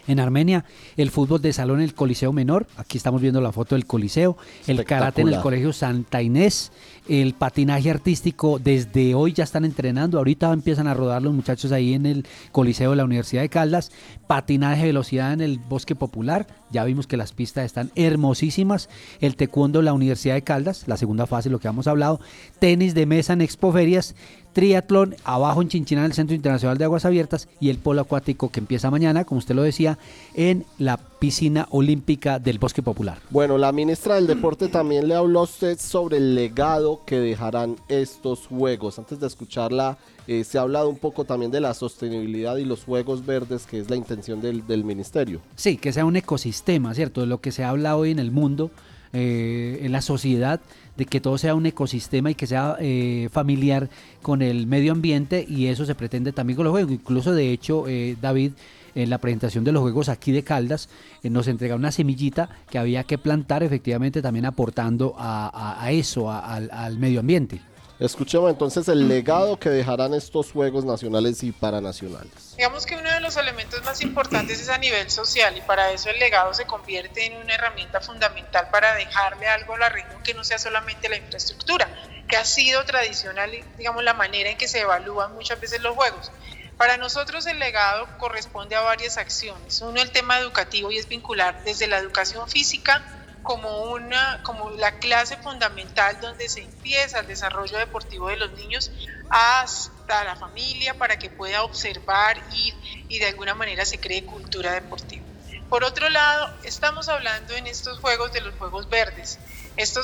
en 0.07 0.19
Armenia, 0.19 0.65
el 0.97 1.11
fútbol 1.11 1.41
de 1.41 1.53
salón 1.53 1.79
en 1.79 1.85
el 1.85 1.93
Coliseo 1.93 2.33
Menor, 2.33 2.67
aquí 2.77 2.97
estamos 2.97 3.21
viendo 3.21 3.41
la 3.41 3.51
foto 3.51 3.75
del 3.75 3.85
Coliseo, 3.85 4.37
el 4.67 4.83
karate 4.85 5.21
en 5.21 5.29
el 5.29 5.39
Colegio 5.39 5.73
Santa 5.73 6.21
Inés, 6.21 6.71
el 7.07 7.33
patinaje 7.33 7.89
artístico, 7.89 8.59
desde 8.59 9.15
hoy 9.15 9.33
ya 9.33 9.43
están 9.43 9.65
entrenando, 9.65 10.17
ahorita 10.17 10.51
empiezan 10.53 10.87
a 10.87 10.93
rodar 10.93 11.21
los 11.21 11.33
muchachos 11.33 11.71
ahí 11.71 11.93
en 11.93 12.05
el 12.05 12.25
Coliseo 12.51 12.91
de 12.91 12.97
la 12.97 13.05
Universidad 13.05 13.41
de 13.41 13.49
Caldas, 13.49 13.91
patinaje 14.27 14.81
de 14.81 14.87
velocidad 14.87 15.33
en 15.33 15.41
el 15.41 15.59
Bosque 15.59 15.95
Popular, 15.95 16.47
ya 16.71 16.83
vimos 16.83 17.07
que 17.07 17.17
las 17.17 17.33
pistas 17.33 17.65
están 17.65 17.91
hermosísimas, 17.95 18.89
el 19.19 19.35
taekwondo 19.35 19.79
de 19.79 19.85
la 19.85 19.93
Universidad 19.93 20.35
de 20.35 20.43
Caldas, 20.43 20.87
la 20.87 20.97
segunda 20.97 21.27
fase, 21.27 21.49
lo 21.49 21.59
que 21.59 21.67
hemos 21.67 21.87
hablado, 21.87 22.19
tenis 22.59 22.93
de 22.93 23.05
mesa 23.05 23.33
en 23.33 23.41
Expoferias, 23.41 24.15
triatlón 24.53 25.15
abajo 25.23 25.61
en 25.61 25.69
Chinchina, 25.69 26.01
en 26.01 26.05
el 26.05 26.13
Centro 26.13 26.35
Internacional 26.35 26.77
de 26.77 26.83
Aguas 26.85 27.05
Abiertas, 27.05 27.47
y 27.59 27.69
el 27.69 27.77
polo 27.77 28.01
acuático 28.01 28.49
que 28.49 28.59
empieza 28.59 28.91
mañana, 28.91 29.25
como 29.25 29.39
usted 29.39 29.55
lo 29.55 29.63
decía, 29.63 29.97
en 30.33 30.65
la 30.77 30.97
piscina 30.97 31.67
olímpica 31.69 32.39
del 32.39 32.59
Bosque 32.59 32.81
Popular. 32.81 33.19
Bueno, 33.29 33.57
la 33.57 33.71
ministra 33.71 34.15
del 34.15 34.27
Deporte 34.27 34.67
también 34.67 35.07
le 35.07 35.15
habló 35.15 35.41
a 35.41 35.43
usted 35.43 35.79
sobre 35.79 36.17
el 36.17 36.35
legado 36.35 37.01
que 37.05 37.19
dejarán 37.19 37.75
estos 37.87 38.47
Juegos. 38.47 38.97
Antes 38.99 39.19
de 39.19 39.27
escucharla, 39.27 39.97
eh, 40.27 40.43
se 40.43 40.57
ha 40.57 40.61
hablado 40.61 40.89
un 40.89 40.97
poco 40.97 41.25
también 41.25 41.51
de 41.51 41.61
la 41.61 41.73
sostenibilidad 41.73 42.57
y 42.57 42.65
los 42.65 42.83
Juegos 42.83 43.25
Verdes, 43.25 43.65
que 43.65 43.79
es 43.79 43.89
la 43.89 43.95
intención 43.95 44.41
del, 44.41 44.65
del 44.65 44.83
ministerio. 44.83 45.41
Sí, 45.55 45.77
que 45.77 45.93
sea 45.93 46.05
un 46.05 46.15
ecosistema, 46.15 46.93
¿cierto? 46.93 47.21
De 47.21 47.27
lo 47.27 47.39
que 47.39 47.51
se 47.51 47.63
habla 47.63 47.95
hoy 47.95 48.11
en 48.11 48.19
el 48.19 48.31
mundo, 48.31 48.71
eh, 49.13 49.79
en 49.81 49.91
la 49.91 50.01
sociedad 50.01 50.61
de 50.97 51.05
que 51.05 51.21
todo 51.21 51.37
sea 51.37 51.55
un 51.55 51.65
ecosistema 51.65 52.31
y 52.31 52.35
que 52.35 52.47
sea 52.47 52.77
eh, 52.79 53.29
familiar 53.31 53.89
con 54.21 54.41
el 54.41 54.67
medio 54.67 54.91
ambiente 54.91 55.45
y 55.47 55.67
eso 55.67 55.85
se 55.85 55.95
pretende 55.95 56.31
también 56.31 56.57
con 56.57 56.65
los 56.65 56.71
juegos. 56.71 56.91
Incluso 56.91 57.33
de 57.33 57.51
hecho, 57.51 57.87
eh, 57.87 58.15
David, 58.21 58.51
en 58.93 59.09
la 59.09 59.19
presentación 59.19 59.63
de 59.63 59.71
los 59.71 59.81
juegos 59.81 60.09
aquí 60.09 60.31
de 60.31 60.43
Caldas, 60.43 60.89
eh, 61.23 61.29
nos 61.29 61.47
entrega 61.47 61.75
una 61.75 61.91
semillita 61.91 62.49
que 62.69 62.77
había 62.77 63.03
que 63.03 63.17
plantar 63.17 63.63
efectivamente 63.63 64.21
también 64.21 64.45
aportando 64.45 65.15
a, 65.17 65.89
eso, 65.91 66.29
al 66.31 66.97
medio 66.99 67.21
ambiente. 67.21 67.61
Escuchemos 68.01 68.49
entonces 68.49 68.87
el 68.87 69.07
legado 69.07 69.59
que 69.59 69.69
dejarán 69.69 70.15
estos 70.15 70.51
Juegos 70.51 70.83
Nacionales 70.83 71.43
y 71.43 71.51
Paranacionales. 71.51 72.55
Digamos 72.57 72.87
que 72.87 72.95
uno 72.95 73.11
de 73.11 73.19
los 73.19 73.37
elementos 73.37 73.83
más 73.83 74.01
importantes 74.01 74.59
es 74.59 74.69
a 74.69 74.79
nivel 74.79 75.11
social 75.11 75.55
y 75.55 75.61
para 75.61 75.91
eso 75.91 76.09
el 76.09 76.17
legado 76.17 76.51
se 76.55 76.65
convierte 76.65 77.27
en 77.27 77.37
una 77.37 77.53
herramienta 77.53 78.01
fundamental 78.01 78.69
para 78.71 78.95
dejarle 78.95 79.45
algo 79.45 79.75
a 79.75 79.77
la 79.77 79.89
región 79.89 80.23
que 80.23 80.33
no 80.33 80.43
sea 80.43 80.57
solamente 80.57 81.09
la 81.09 81.17
infraestructura, 81.17 81.87
que 82.27 82.37
ha 82.37 82.43
sido 82.43 82.83
tradicional, 82.85 83.51
digamos, 83.77 84.03
la 84.03 84.15
manera 84.15 84.49
en 84.49 84.57
que 84.57 84.67
se 84.67 84.79
evalúan 84.79 85.35
muchas 85.35 85.61
veces 85.61 85.79
los 85.83 85.95
Juegos. 85.95 86.31
Para 86.77 86.97
nosotros 86.97 87.45
el 87.45 87.59
legado 87.59 88.07
corresponde 88.17 88.75
a 88.75 88.81
varias 88.81 89.19
acciones. 89.19 89.79
Uno, 89.81 90.01
el 90.01 90.09
tema 90.09 90.39
educativo 90.39 90.91
y 90.91 90.97
es 90.97 91.07
vincular 91.07 91.63
desde 91.65 91.85
la 91.85 91.99
educación 91.99 92.49
física, 92.49 93.20
como, 93.43 93.91
una, 93.91 94.41
como 94.43 94.69
la 94.71 94.99
clase 94.99 95.37
fundamental 95.37 96.19
donde 96.21 96.47
se 96.49 96.61
empieza 96.61 97.19
el 97.19 97.27
desarrollo 97.27 97.77
deportivo 97.77 98.29
de 98.29 98.37
los 98.37 98.51
niños 98.53 98.91
hasta 99.29 100.23
la 100.23 100.35
familia 100.35 100.97
para 100.97 101.17
que 101.17 101.29
pueda 101.29 101.63
observar 101.63 102.37
y, 102.53 102.73
y 103.07 103.19
de 103.19 103.27
alguna 103.27 103.55
manera 103.55 103.85
se 103.85 103.99
cree 103.99 104.25
cultura 104.25 104.73
deportiva. 104.73 105.23
Por 105.69 105.83
otro 105.85 106.09
lado, 106.09 106.53
estamos 106.63 107.07
hablando 107.07 107.53
en 107.53 107.65
estos 107.65 107.99
juegos 107.99 108.33
de 108.33 108.41
los 108.41 108.53
juegos 108.55 108.89
verdes. 108.89 109.39
Esto 109.77 110.01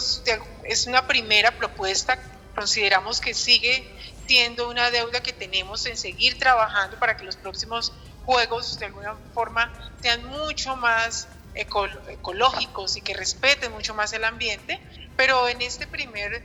es 0.63 0.88
una 0.88 1.07
primera 1.07 1.51
propuesta, 1.51 2.17
consideramos 2.55 3.19
que 3.19 3.33
sigue 3.33 3.85
siendo 4.27 4.69
una 4.69 4.91
deuda 4.91 5.21
que 5.21 5.33
tenemos 5.33 5.85
en 5.85 5.97
seguir 5.97 6.39
trabajando 6.39 6.97
para 6.99 7.17
que 7.17 7.25
los 7.25 7.35
próximos 7.35 7.91
juegos 8.25 8.77
de 8.79 8.88
alguna 8.88 9.15
forma 9.33 9.71
sean 10.01 10.25
mucho 10.25 10.75
más 10.75 11.27
ecológicos 11.58 12.97
y 12.97 13.01
que 13.01 13.14
respeten 13.14 13.72
mucho 13.72 13.93
más 13.93 14.14
el 14.14 14.24
ambiente, 14.24 14.80
pero 15.16 15.47
en 15.47 15.62
este 15.62 15.88
primer 15.88 16.43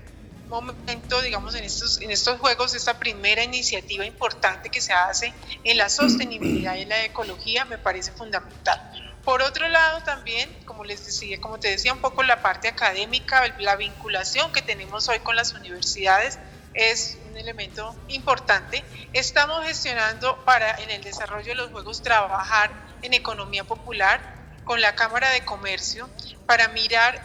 momento, 0.49 1.21
digamos, 1.23 1.55
en 1.55 1.65
estos, 1.65 2.01
en 2.03 2.11
estos 2.11 2.39
juegos, 2.39 2.75
esta 2.75 2.99
primera 2.99 3.43
iniciativa 3.43 4.05
importante 4.05 4.69
que 4.69 4.81
se 4.81 4.93
hace 4.93 5.33
en 5.65 5.79
la 5.79 5.89
sostenibilidad 5.89 6.75
y 6.77 6.83
en 6.83 6.91
la 6.91 7.05
ecología 7.05 7.65
me 7.65 7.79
parece 7.79 8.13
fundamental. 8.13 8.79
Por 9.25 9.41
otro 9.41 9.69
lado, 9.69 10.03
también, 10.03 10.51
como 10.65 10.85
les 10.85 11.07
decía, 11.07 11.41
como 11.41 11.59
te 11.59 11.69
decía 11.69 11.93
un 11.93 12.01
poco 12.01 12.23
la 12.23 12.43
parte 12.43 12.69
académica, 12.69 13.43
la 13.59 13.77
vinculación 13.77 14.53
que 14.53 14.63
tenemos 14.63 15.09
hoy 15.09 15.21
con 15.21 15.37
las 15.37 15.55
universidades 15.55 16.39
es 16.75 17.19
un 17.29 17.37
elemento 17.37 17.95
importante. 18.09 18.85
Estamos 19.13 19.65
gestionando 19.65 20.45
para 20.45 20.75
en 20.83 20.91
el 20.91 21.05
desarrollo 21.05 21.49
de 21.49 21.55
los 21.55 21.71
juegos 21.71 22.03
trabajar 22.03 22.71
en 23.03 23.15
economía 23.15 23.65
popular, 23.65 24.32
con 24.65 24.81
la 24.81 24.95
Cámara 24.95 25.31
de 25.31 25.45
Comercio 25.45 26.09
para 26.47 26.69
mirar 26.69 27.21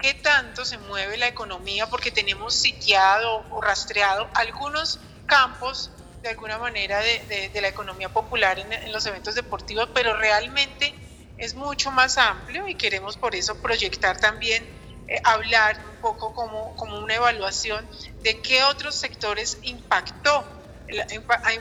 qué 0.00 0.14
tanto 0.14 0.64
se 0.64 0.78
mueve 0.78 1.16
la 1.16 1.28
economía, 1.28 1.88
porque 1.88 2.10
tenemos 2.10 2.54
sitiado 2.54 3.44
o 3.50 3.60
rastreado 3.60 4.28
algunos 4.34 5.00
campos 5.26 5.90
de 6.22 6.30
alguna 6.30 6.58
manera 6.58 6.98
de, 7.00 7.50
la 7.60 7.68
economía 7.68 8.08
popular 8.08 8.58
en, 8.58 8.92
los 8.92 9.04
eventos 9.06 9.34
deportivos, 9.34 9.90
pero 9.94 10.16
realmente 10.16 10.94
es 11.36 11.54
mucho 11.54 11.90
más 11.90 12.16
amplio 12.18 12.66
y 12.68 12.74
queremos 12.76 13.16
por 13.16 13.34
eso 13.34 13.60
proyectar 13.60 14.18
también, 14.18 14.64
eh, 15.06 15.20
hablar 15.24 15.78
un 15.90 16.00
poco 16.00 16.32
como, 16.32 16.74
como 16.76 16.98
una 16.98 17.14
evaluación 17.14 17.86
de 18.22 18.40
qué 18.40 18.64
otros 18.64 18.94
sectores 18.94 19.58
impactó 19.62 20.46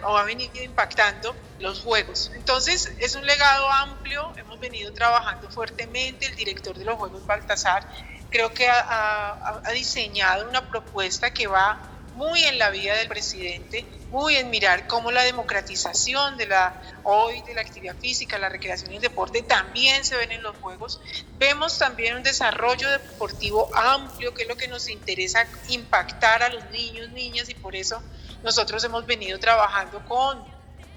o 0.03 0.17
ha 0.17 0.23
venido 0.23 0.61
impactando 0.61 1.35
los 1.59 1.81
juegos. 1.81 2.31
Entonces 2.35 2.91
es 2.99 3.15
un 3.15 3.25
legado 3.25 3.69
amplio, 3.71 4.31
hemos 4.37 4.59
venido 4.59 4.93
trabajando 4.93 5.49
fuertemente, 5.49 6.25
el 6.25 6.35
director 6.35 6.77
de 6.77 6.85
los 6.85 6.95
Juegos 6.95 7.25
Baltasar 7.25 7.87
creo 8.29 8.53
que 8.53 8.67
ha, 8.67 9.61
diseñado 9.73 10.49
una 10.49 10.67
propuesta 10.69 11.31
que 11.31 11.47
va 11.47 11.79
muy 12.15 12.43
en 12.43 12.59
la 12.59 12.69
vida 12.71 12.95
del 12.95 13.07
presidente 13.07 13.85
muy 14.09 14.35
en 14.35 14.51
mirar 14.51 14.85
cómo 14.85 15.11
la 15.11 15.23
democratización 15.23 16.37
de 16.37 16.45
la 16.45 16.79
hoy 17.01 17.41
de 17.41 17.55
la 17.55 17.61
actividad 17.61 17.95
física, 17.95 18.37
la 18.37 18.47
recreación 18.47 18.93
y 18.93 18.97
el 18.97 19.01
deporte 19.01 19.41
también 19.41 20.05
se 20.05 20.15
ven 20.15 20.31
en 20.31 20.43
los 20.43 20.55
juegos. 20.57 21.01
Vemos 21.39 21.79
también 21.79 22.15
un 22.15 22.21
desarrollo 22.21 22.91
deportivo 22.91 23.75
amplio, 23.75 24.35
que 24.35 24.43
es 24.43 24.47
lo 24.47 24.55
que 24.55 24.67
nos 24.67 24.87
interesa 24.87 25.47
impactar 25.69 26.43
a 26.43 26.49
los 26.49 26.69
niños, 26.69 27.09
niñas, 27.09 27.49
y 27.49 27.55
por 27.55 27.75
eso 27.75 28.03
nosotros 28.43 28.83
hemos 28.83 29.05
venido 29.05 29.39
trabajando 29.39 30.03
con 30.07 30.39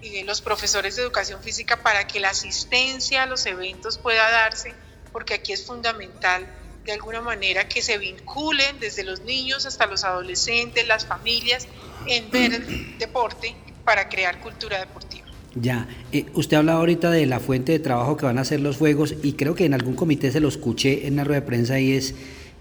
eh, 0.03 0.24
los 0.24 0.40
profesores 0.40 0.97
de 0.97 1.03
educación 1.03 1.42
física 1.42 1.82
para 1.82 2.07
que 2.07 2.20
la 2.20 2.30
asistencia 2.30 3.22
a 3.22 3.26
los 3.26 3.47
eventos 3.47 3.99
pueda 3.99 4.30
darse, 4.30 4.74
porque 5.12 5.34
aquí 5.34 5.53
es 5.53 5.64
fundamental 5.64 6.47
de 6.84 6.92
alguna 6.92 7.20
manera 7.20 7.68
que 7.68 7.82
se 7.82 7.99
vinculen 7.99 8.78
desde 8.78 9.03
los 9.03 9.22
niños 9.22 9.66
hasta 9.66 9.86
los 9.86 10.05
adolescentes, 10.05 10.86
las 10.86 11.07
familias, 11.07 11.66
en 12.07 12.30
ver 12.30 12.55
el 12.55 12.99
deporte 12.99 13.57
para 13.84 14.09
crear 14.09 14.40
cultura 14.40 14.78
deportiva. 14.78 15.26
Ya, 15.55 15.88
eh, 16.12 16.26
usted 16.34 16.59
hablaba 16.59 16.80
ahorita 16.80 17.11
de 17.11 17.24
la 17.24 17.40
fuente 17.40 17.72
de 17.72 17.78
trabajo 17.78 18.16
que 18.16 18.26
van 18.26 18.38
a 18.38 18.42
hacer 18.42 18.61
los 18.61 18.76
juegos 18.76 19.14
y 19.22 19.32
creo 19.32 19.55
que 19.55 19.64
en 19.64 19.72
algún 19.72 19.97
comité 19.97 20.30
se 20.30 20.40
lo 20.40 20.49
escuché 20.49 21.07
en 21.07 21.16
la 21.16 21.24
rueda 21.24 21.40
de 21.40 21.47
prensa 21.47 21.80
y 21.80 21.92
es 21.92 22.14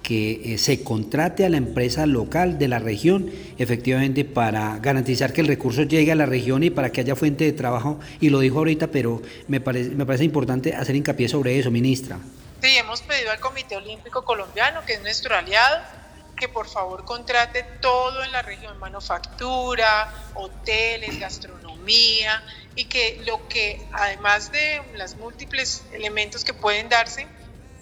que 0.06 0.54
eh, 0.54 0.58
se 0.60 0.84
contrate 0.84 1.46
a 1.46 1.50
la 1.50 1.58
empresa 1.58 2.06
local 2.06 2.60
de 2.60 2.68
la 2.68 2.78
región 2.78 3.32
efectivamente 3.58 4.24
para 4.24 4.78
garantizar 4.78 5.34
que 5.34 5.42
el 5.42 5.48
recurso 5.48 5.82
llegue 5.82 6.12
a 6.12 6.16
la 6.16 6.28
región 6.28 6.64
y 6.64 6.70
para 6.70 6.92
que 6.92 7.02
haya 7.02 7.16
fuente 7.16 7.44
de 7.44 7.54
trabajo 7.54 8.00
y 8.22 8.30
lo 8.30 8.40
dijo 8.40 8.60
ahorita 8.60 8.88
pero 8.88 9.24
me 9.48 9.60
parece, 9.60 9.90
me 9.90 10.06
parece 10.06 10.24
importante 10.24 10.76
hacer 10.76 10.96
hincapié 10.96 11.28
sobre 11.28 11.58
eso, 11.58 11.72
ministra. 11.72 12.20
Sí, 12.62 12.78
hemos 12.78 13.02
pedido 13.02 13.32
al 13.32 13.40
Comité 13.40 13.78
Olímpico 13.78 14.24
Colombiano, 14.24 14.86
que 14.86 14.94
es 14.94 15.02
nuestro 15.02 15.36
aliado, 15.36 15.84
que 16.38 16.50
por 16.50 16.68
favor 16.68 17.04
contrate 17.04 17.64
todo 17.82 18.24
en 18.24 18.32
la 18.32 18.44
región, 18.44 18.78
manufactura, 18.78 20.14
hoteles, 20.36 21.20
gastronomía, 21.20 22.44
y 22.76 22.86
que 22.86 23.22
lo 23.26 23.48
que, 23.48 23.88
además 23.92 24.52
de 24.52 24.82
los 24.98 25.16
múltiples 25.16 25.84
elementos 25.94 26.44
que 26.44 26.54
pueden 26.54 26.90
darse, 26.90 27.28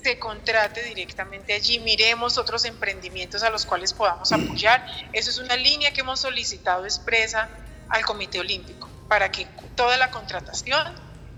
se 0.04 0.20
contrate 0.20 0.84
directamente 0.84 1.54
allí, 1.54 1.80
miremos 1.80 2.38
otros 2.38 2.66
emprendimientos 2.66 3.42
a 3.44 3.50
los 3.50 3.66
cuales 3.66 3.94
podamos 3.94 4.32
apoyar. 4.32 4.86
Eso 5.14 5.30
es 5.30 5.38
una 5.38 5.56
línea 5.56 5.94
que 5.94 6.02
hemos 6.02 6.20
solicitado 6.20 6.84
expresa 6.86 7.50
al 7.90 8.06
Comité 8.06 8.40
Olímpico, 8.40 8.90
para 9.08 9.32
que 9.32 9.48
toda 9.76 9.98
la 9.98 10.12
contratación 10.12 10.94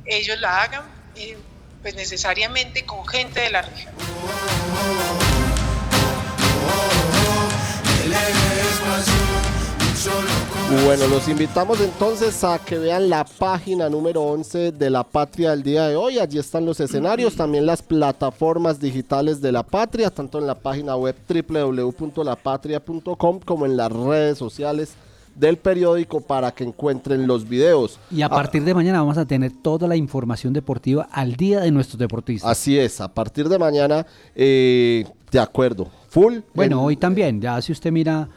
ellos 0.05 0.39
la 0.39 0.63
hagan, 0.63 0.84
eh, 1.16 1.38
pues 1.82 1.95
necesariamente 1.95 2.86
con 2.86 3.05
gente 3.07 3.41
de 3.41 3.49
la 3.51 3.61
región. 3.61 3.93
Bueno, 10.68 11.07
los 11.07 11.28
invitamos 11.28 11.80
entonces 11.80 12.43
a 12.43 12.57
que 12.57 12.80
vean 12.80 13.07
la 13.07 13.24
página 13.24 13.88
número 13.88 14.24
11 14.24 14.72
de 14.72 14.89
La 14.89 15.03
Patria 15.03 15.51
del 15.51 15.61
día 15.61 15.88
de 15.88 15.95
hoy. 15.95 16.18
Allí 16.18 16.39
están 16.39 16.66
los 16.66 16.80
escenarios, 16.80 17.36
también 17.36 17.68
las 17.68 17.84
plataformas 17.84 18.80
digitales 18.80 19.41
de 19.41 19.51
La 19.51 19.61
Patria, 19.61 20.09
tanto 20.09 20.39
en 20.39 20.47
la 20.47 20.55
página 20.55 20.95
web 20.95 21.16
www.lapatria.com 21.30 23.41
como 23.45 23.68
en 23.68 23.78
las 23.78 23.91
redes 23.91 24.39
sociales 24.39 24.95
del 25.36 25.57
periódico 25.57 26.22
para 26.22 26.51
que 26.51 26.63
encuentren 26.63 27.28
los 27.28 27.47
videos. 27.47 27.99
Y 28.09 28.24
a 28.24 28.30
partir 28.30 28.63
de 28.63 28.74
mañana 28.74 29.01
vamos 29.01 29.20
a 29.20 29.26
tener 29.26 29.51
toda 29.61 29.88
la 29.88 29.95
información 29.95 30.51
deportiva 30.51 31.07
al 31.11 31.36
día 31.36 31.59
de 31.59 31.70
nuestros 31.70 31.99
deportistas. 31.99 32.49
Así 32.49 32.80
es, 32.80 32.99
a 33.01 33.07
partir 33.07 33.49
de 33.49 33.59
mañana, 33.59 34.07
eh, 34.36 35.05
de 35.30 35.39
acuerdo, 35.39 35.91
full. 36.09 36.39
Bueno, 36.55 36.84
hoy 36.84 36.97
también, 36.97 37.39
ya 37.39 37.61
si 37.61 37.72
usted 37.72 37.91
mira 37.91 38.28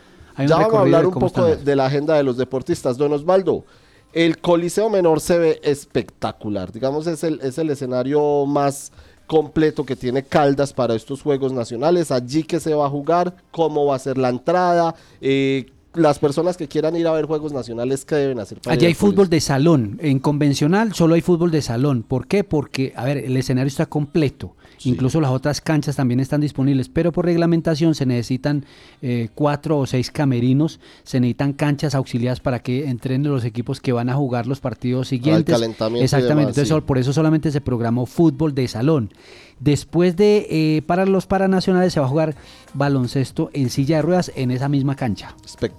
ya 0.47 0.57
vamos 0.57 0.75
a 0.75 0.81
hablar 0.81 1.07
un 1.07 1.15
poco 1.15 1.57
de, 1.57 1.77
la 1.77 1.87
agenda 1.87 2.17
de 2.17 2.23
los 2.23 2.37
deportistas. 2.37 2.97
Don 2.97 3.13
Osvaldo, 3.13 3.65
el 4.13 4.39
Coliseo 4.39 4.89
Menor 4.91 5.21
se 5.21 5.39
ve 5.39 5.61
espectacular. 5.63 6.73
Digamos, 6.73 7.07
es 7.07 7.25
el, 7.25 7.41
es 7.43 7.59
el 7.59 7.71
escenario 7.71 8.47
más 8.47 8.93
completo 9.27 9.85
que 9.85 9.95
tiene 9.95 10.25
Caldas 10.25 10.73
para 10.73 10.95
estos 10.95 11.23
Juegos 11.23 11.53
Nacionales. 11.53 12.11
Allí 12.11 12.43
que 12.43 12.61
se 12.61 12.75
va 12.75 12.87
a 12.87 12.91
jugar, 12.91 13.35
cómo 13.51 13.87
va 13.87 13.97
a 13.97 13.99
ser 13.99 14.19
la 14.19 14.31
entrada, 14.31 14.95
eh, 15.21 15.67
las 15.95 16.19
personas 16.19 16.57
que 16.57 16.69
quieran 16.69 16.97
ir 16.97 17.07
a 17.07 17.13
ver 17.13 17.27
Juegos 17.27 17.53
Nacionales, 17.53 18.05
¿qué 18.05 18.17
deben 18.17 18.39
hacer? 18.39 18.61
Para 18.61 18.75
Allí 18.75 18.87
hay 18.87 18.95
fútbol 18.95 19.29
de 19.29 19.41
salón. 19.41 19.99
En 20.01 20.19
convencional 20.19 20.95
solo 20.95 21.15
hay 21.15 21.21
fútbol 21.21 21.51
de 21.51 21.63
salón. 21.63 22.03
¿Por 22.03 22.27
qué? 22.27 22.45
Porque, 22.45 22.93
a 22.97 23.05
ver, 23.05 23.19
el 23.19 23.37
escenario 23.37 23.69
está 23.69 23.87
completo. 23.87 24.55
Incluso 24.85 25.21
las 25.21 25.31
otras 25.31 25.61
canchas 25.61 25.97
también 25.97 26.21
están 26.21 26.41
disponibles, 26.41 26.89
pero 26.89 27.13
por 27.13 27.25
reglamentación 27.25 27.95
se 27.95 28.07
necesitan 28.07 28.65
eh, 29.03 29.29
cuatro 29.35 29.79
o 29.79 29.87
seis 29.87 30.11
camerinos, 30.11 30.79
se 31.03 31.21
necesitan 31.21 31.53
canchas 31.53 31.95
auxiliares 31.95 32.41
para 32.41 32.61
que 32.61 32.89
entrenen 32.89 33.31
los 33.31 33.45
equipos 33.45 33.81
que 33.81 33.93
van 33.93 34.09
a 34.09 34.15
jugar 34.15 34.47
los 34.47 34.61
partidos 34.61 35.09
siguientes. 35.09 35.61
Exactamente, 36.01 36.51
entonces 36.51 36.83
por 36.85 36.99
eso 36.99 37.13
solamente 37.13 37.51
se 37.51 37.61
programó 37.61 38.07
fútbol 38.07 38.55
de 38.55 38.69
salón. 38.69 39.11
Después 39.61 40.17
de 40.17 40.47
eh, 40.51 40.83
para 40.83 41.05
los 41.05 41.27
paranacionales 41.27 41.93
se 41.93 41.99
va 41.99 42.07
a 42.07 42.09
jugar 42.09 42.37
baloncesto 42.75 43.51
en 43.53 43.71
silla 43.71 43.97
de 43.97 44.03
ruedas 44.03 44.33
en 44.37 44.53
esa 44.53 44.69
misma 44.69 44.95
cancha. 44.95 45.35
Espectacular, 45.45 45.78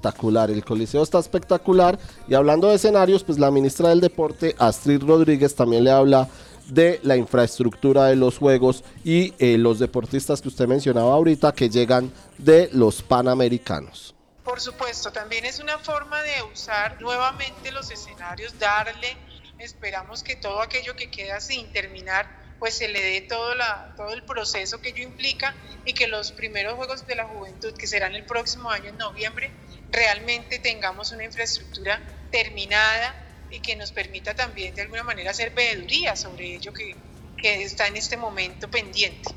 el 0.50 0.66
coliseo 0.66 1.04
está 1.04 1.20
espectacular 1.20 2.00
y 2.28 2.34
hablando 2.34 2.70
de 2.70 2.76
escenarios, 2.76 3.24
pues 3.24 3.40
la 3.40 3.52
ministra 3.52 3.90
del 3.90 4.02
Deporte, 4.02 4.56
Astrid 4.58 5.04
Rodríguez, 5.04 5.56
también 5.56 5.84
le 5.84 5.92
habla 5.92 6.28
de 6.68 7.00
la 7.04 7.18
infraestructura 7.18 8.06
de 8.06 8.16
los 8.16 8.38
juegos 8.38 8.84
y 9.04 9.34
eh, 9.40 9.58
los 9.58 9.80
deportistas 9.80 10.42
que 10.42 10.48
usted 10.48 10.68
mencionaba 10.68 11.14
ahorita 11.14 11.52
que 11.52 11.70
llegan 11.70 12.12
de 12.38 12.70
los 12.74 13.02
Panamericanos. 13.02 14.16
Por 14.44 14.62
supuesto, 14.62 15.12
también 15.12 15.46
es 15.46 15.60
una 15.60 15.78
forma 15.78 16.22
de 16.22 16.42
usar 16.52 17.02
nuevamente 17.02 17.72
los 17.72 17.92
escenarios, 17.92 18.58
darle, 18.58 19.18
esperamos 19.60 20.24
que 20.24 20.36
todo 20.36 20.62
aquello 20.62 20.96
que 20.96 21.12
queda 21.12 21.40
sin 21.40 21.72
terminar, 21.72 22.28
pues 22.60 22.76
se 22.76 22.88
le 22.88 23.02
dé 23.02 23.22
todo, 23.22 23.56
la, 23.56 23.94
todo 23.96 24.14
el 24.14 24.24
proceso 24.24 24.82
que 24.82 24.90
ello 24.90 25.04
implica 25.04 25.54
y 25.86 25.94
que 25.94 26.08
los 26.08 26.32
primeros 26.32 26.74
Juegos 26.76 27.08
de 27.08 27.16
la 27.16 27.26
Juventud, 27.26 27.74
que 27.74 27.88
serán 27.88 28.16
el 28.16 28.26
próximo 28.26 28.70
año 28.70 28.90
en 28.90 28.98
noviembre, 28.98 29.52
realmente 29.92 30.60
tengamos 30.60 31.12
una 31.12 31.24
infraestructura 31.24 32.02
terminada 32.32 33.16
y 33.50 33.60
que 33.60 33.76
nos 33.76 33.92
permita 33.92 34.34
también 34.34 34.76
de 34.76 34.84
alguna 34.84 35.04
manera 35.04 35.32
hacer 35.32 35.52
veeduría 35.52 36.16
sobre 36.16 36.56
ello 36.56 36.72
que, 36.72 36.96
que 37.38 37.64
está 37.64 37.88
en 37.88 37.98
este 37.98 38.18
momento 38.18 38.70
pendiente. 38.70 39.30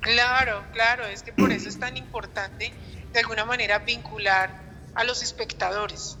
Claro, 0.00 0.64
claro, 0.72 1.06
es 1.06 1.22
que 1.22 1.32
por 1.32 1.50
eso 1.52 1.68
es 1.68 1.78
tan 1.78 1.96
importante 1.96 2.72
de 3.12 3.20
alguna 3.20 3.44
manera 3.44 3.80
vincular 3.80 4.90
a 4.94 5.04
los 5.04 5.22
espectadores, 5.22 6.18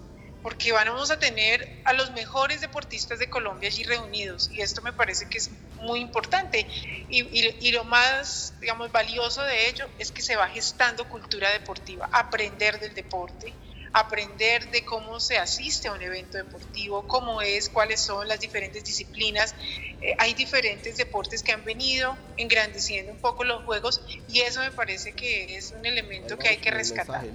porque 0.48 0.72
vamos 0.72 1.10
a 1.10 1.18
tener 1.18 1.68
a 1.84 1.92
los 1.92 2.10
mejores 2.12 2.62
deportistas 2.62 3.18
de 3.18 3.28
Colombia 3.28 3.68
allí 3.68 3.84
reunidos 3.84 4.50
y 4.50 4.62
esto 4.62 4.80
me 4.80 4.94
parece 4.94 5.28
que 5.28 5.36
es 5.36 5.50
muy 5.82 6.00
importante 6.00 6.66
y, 7.10 7.20
y, 7.20 7.54
y, 7.60 7.72
lo 7.72 7.84
más, 7.84 8.54
digamos, 8.58 8.90
valioso 8.90 9.42
de 9.42 9.68
ello 9.68 9.86
es 9.98 10.10
que 10.10 10.22
se 10.22 10.36
va 10.36 10.48
gestando 10.48 11.06
cultura 11.06 11.50
deportiva, 11.50 12.08
aprender 12.12 12.80
del 12.80 12.94
deporte, 12.94 13.52
aprender 13.92 14.70
de 14.70 14.86
cómo 14.86 15.20
se 15.20 15.36
asiste 15.36 15.88
a 15.88 15.92
un 15.92 16.00
evento 16.00 16.38
deportivo, 16.38 17.06
cómo 17.06 17.42
es, 17.42 17.68
cuáles 17.68 18.00
son 18.00 18.26
las 18.26 18.40
diferentes 18.40 18.82
disciplinas. 18.82 19.54
Eh, 20.00 20.14
hay 20.18 20.32
diferentes 20.32 20.96
deportes 20.96 21.42
que 21.42 21.52
han 21.52 21.64
venido 21.66 22.16
engrandeciendo 22.38 23.12
un 23.12 23.18
poco 23.18 23.44
los 23.44 23.64
juegos 23.64 24.00
y 24.28 24.40
eso 24.40 24.60
me 24.60 24.70
parece 24.70 25.12
que 25.12 25.58
es 25.58 25.74
un 25.78 25.84
elemento 25.84 26.38
que 26.38 26.48
hay 26.48 26.56
que 26.56 26.70
rescatar. 26.70 27.26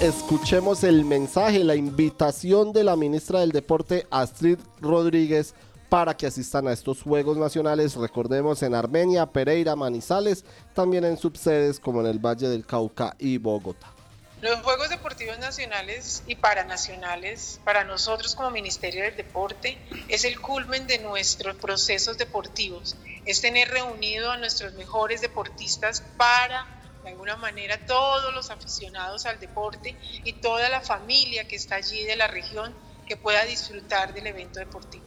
Escuchemos 0.00 0.84
el 0.84 1.04
mensaje, 1.04 1.64
la 1.64 1.76
invitación 1.76 2.72
de 2.72 2.84
la 2.84 2.96
ministra 2.96 3.40
del 3.40 3.52
Deporte 3.52 4.06
Astrid 4.10 4.58
Rodríguez 4.80 5.54
para 5.88 6.16
que 6.16 6.26
asistan 6.26 6.68
a 6.68 6.72
estos 6.72 7.02
Juegos 7.02 7.36
Nacionales, 7.36 7.96
recordemos 7.96 8.62
en 8.62 8.74
Armenia, 8.74 9.26
Pereira, 9.26 9.74
Manizales, 9.74 10.44
también 10.74 11.04
en 11.04 11.16
subsedes 11.16 11.80
como 11.80 12.00
en 12.00 12.06
el 12.06 12.18
Valle 12.18 12.48
del 12.48 12.66
Cauca 12.66 13.14
y 13.18 13.38
Bogotá. 13.38 13.97
Los 14.40 14.62
Juegos 14.62 14.88
Deportivos 14.88 15.36
Nacionales 15.40 16.22
y 16.28 16.36
Paranacionales, 16.36 17.60
para 17.64 17.82
nosotros 17.82 18.36
como 18.36 18.52
Ministerio 18.52 19.02
del 19.02 19.16
Deporte, 19.16 19.82
es 20.06 20.24
el 20.24 20.40
culmen 20.40 20.86
de 20.86 20.98
nuestros 20.98 21.56
procesos 21.56 22.16
deportivos, 22.18 22.96
es 23.24 23.40
tener 23.40 23.68
reunido 23.68 24.30
a 24.30 24.36
nuestros 24.36 24.74
mejores 24.74 25.20
deportistas 25.22 26.04
para, 26.16 26.64
de 27.02 27.10
alguna 27.10 27.34
manera, 27.34 27.84
todos 27.84 28.32
los 28.32 28.52
aficionados 28.52 29.26
al 29.26 29.40
deporte 29.40 29.96
y 30.22 30.34
toda 30.34 30.68
la 30.68 30.82
familia 30.82 31.48
que 31.48 31.56
está 31.56 31.74
allí 31.74 32.04
de 32.04 32.14
la 32.14 32.28
región 32.28 32.76
que 33.08 33.16
pueda 33.16 33.44
disfrutar 33.44 34.14
del 34.14 34.28
evento 34.28 34.60
deportivo. 34.60 35.04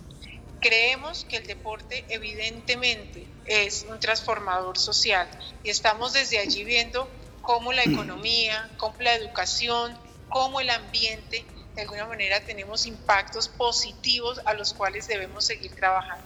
Creemos 0.59 1.23
que 1.23 1.37
el 1.37 1.47
deporte 1.47 2.05
evidentemente 2.09 3.25
es 3.45 3.85
un 3.87 3.97
transformador 3.97 4.77
social 4.77 5.29
y 5.63 5.69
estamos 5.69 6.11
desde 6.11 6.37
allí 6.37 6.65
viendo 6.65 7.20
cómo 7.41 7.73
la 7.73 7.83
economía, 7.83 8.69
cómo 8.77 8.95
la 8.99 9.15
educación, 9.15 9.97
cómo 10.29 10.59
el 10.61 10.69
ambiente, 10.69 11.45
de 11.75 11.81
alguna 11.81 12.05
manera 12.05 12.39
tenemos 12.41 12.85
impactos 12.85 13.47
positivos 13.47 14.41
a 14.45 14.53
los 14.53 14.73
cuales 14.73 15.07
debemos 15.07 15.45
seguir 15.45 15.73
trabajando. 15.75 16.25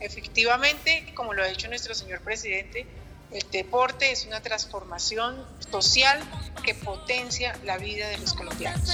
Efectivamente, 0.00 1.12
como 1.14 1.32
lo 1.32 1.42
ha 1.42 1.46
dicho 1.46 1.68
nuestro 1.68 1.94
señor 1.94 2.20
presidente, 2.20 2.86
el 3.30 3.50
deporte 3.50 4.10
es 4.12 4.26
una 4.26 4.42
transformación 4.42 5.46
social 5.70 6.20
que 6.64 6.74
potencia 6.74 7.56
la 7.64 7.78
vida 7.78 8.08
de 8.08 8.18
los 8.18 8.34
colombianos. 8.34 8.88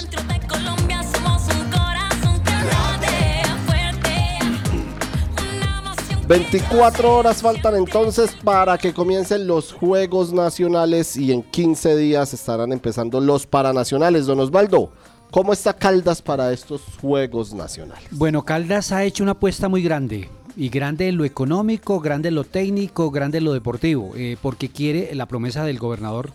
24 6.29 7.11
horas 7.17 7.41
faltan 7.41 7.75
entonces 7.75 8.37
para 8.45 8.77
que 8.77 8.93
comiencen 8.93 9.47
los 9.47 9.73
Juegos 9.73 10.31
Nacionales 10.31 11.17
y 11.17 11.33
en 11.33 11.43
15 11.43 11.97
días 11.97 12.35
estarán 12.35 12.71
empezando 12.71 13.19
los 13.19 13.47
Paranacionales. 13.47 14.27
Don 14.27 14.39
Osvaldo, 14.39 14.93
¿cómo 15.31 15.55
está 15.55 15.73
Caldas 15.73 16.21
para 16.21 16.53
estos 16.53 16.83
Juegos 17.01 17.55
Nacionales? 17.55 18.05
Bueno, 18.11 18.45
Caldas 18.45 18.93
ha 18.93 19.05
hecho 19.05 19.23
una 19.23 19.33
apuesta 19.33 19.71
muy 19.71 19.83
grande. 19.83 20.29
Y 20.55 20.69
grande 20.69 21.09
en 21.09 21.17
lo 21.17 21.25
económico, 21.25 21.99
grande 21.99 22.29
en 22.29 22.35
lo 22.35 22.45
técnico, 22.45 23.11
grande 23.11 23.39
en 23.39 23.45
lo 23.45 23.55
deportivo, 23.55 24.13
eh, 24.15 24.37
porque 24.43 24.69
quiere 24.69 25.15
la 25.15 25.25
promesa 25.25 25.65
del 25.65 25.79
gobernador 25.79 26.33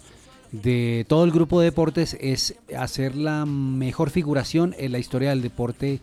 de 0.52 1.06
todo 1.08 1.24
el 1.24 1.32
grupo 1.32 1.60
de 1.60 1.66
deportes 1.66 2.18
es 2.20 2.56
hacer 2.76 3.16
la 3.16 3.46
mejor 3.46 4.10
figuración 4.10 4.74
en 4.80 4.92
la 4.92 4.98
historia 4.98 5.30
del 5.30 5.44
deporte 5.44 6.00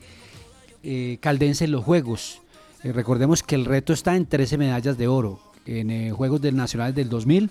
eh, 0.84 1.18
caldense 1.20 1.64
en 1.64 1.72
los 1.72 1.82
Juegos. 1.82 2.39
Eh, 2.82 2.92
recordemos 2.92 3.42
que 3.42 3.54
el 3.54 3.64
reto 3.64 3.92
está 3.92 4.16
en 4.16 4.26
13 4.26 4.56
medallas 4.58 4.96
de 4.96 5.08
oro 5.08 5.38
en 5.66 5.90
eh, 5.90 6.12
Juegos 6.12 6.40
del 6.40 6.56
Nacionales 6.56 6.94
del 6.94 7.08
2000 7.08 7.50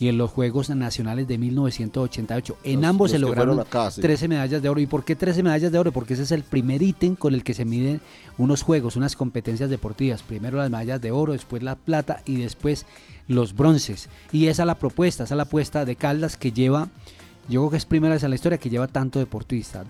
y 0.00 0.08
en 0.08 0.18
los 0.18 0.30
Juegos 0.32 0.70
Nacionales 0.70 1.28
de 1.28 1.38
1988. 1.38 2.58
En 2.64 2.84
ambos 2.84 3.12
se 3.12 3.20
lograron 3.20 3.64
13 4.00 4.26
medallas 4.26 4.60
de 4.60 4.68
oro. 4.68 4.80
¿Y 4.80 4.86
por 4.86 5.04
qué 5.04 5.14
13 5.14 5.44
medallas 5.44 5.70
de 5.70 5.78
oro? 5.78 5.92
Porque 5.92 6.14
ese 6.14 6.24
es 6.24 6.32
el 6.32 6.42
primer 6.42 6.82
ítem 6.82 7.14
con 7.14 7.32
el 7.32 7.44
que 7.44 7.54
se 7.54 7.64
miden 7.64 8.00
unos 8.36 8.62
juegos, 8.62 8.96
unas 8.96 9.14
competencias 9.14 9.70
deportivas. 9.70 10.24
Primero 10.24 10.58
las 10.58 10.68
medallas 10.70 11.00
de 11.00 11.12
oro, 11.12 11.32
después 11.32 11.62
la 11.62 11.76
plata 11.76 12.22
y 12.26 12.38
después 12.38 12.86
los 13.28 13.54
bronces. 13.54 14.08
Y 14.32 14.48
esa 14.48 14.64
es 14.64 14.66
la 14.66 14.74
propuesta, 14.74 15.24
esa 15.24 15.34
es 15.34 15.36
la 15.36 15.44
apuesta 15.44 15.84
de 15.84 15.94
Caldas 15.94 16.36
que 16.36 16.50
lleva 16.50 16.88
yo 17.48 17.60
creo 17.60 17.70
que 17.70 17.76
es 17.76 17.84
primera 17.84 18.14
vez 18.14 18.22
en 18.22 18.30
la 18.30 18.36
historia 18.36 18.58
que 18.58 18.70
lleva 18.70 18.88
tanto 18.88 19.18
deportista. 19.18 19.84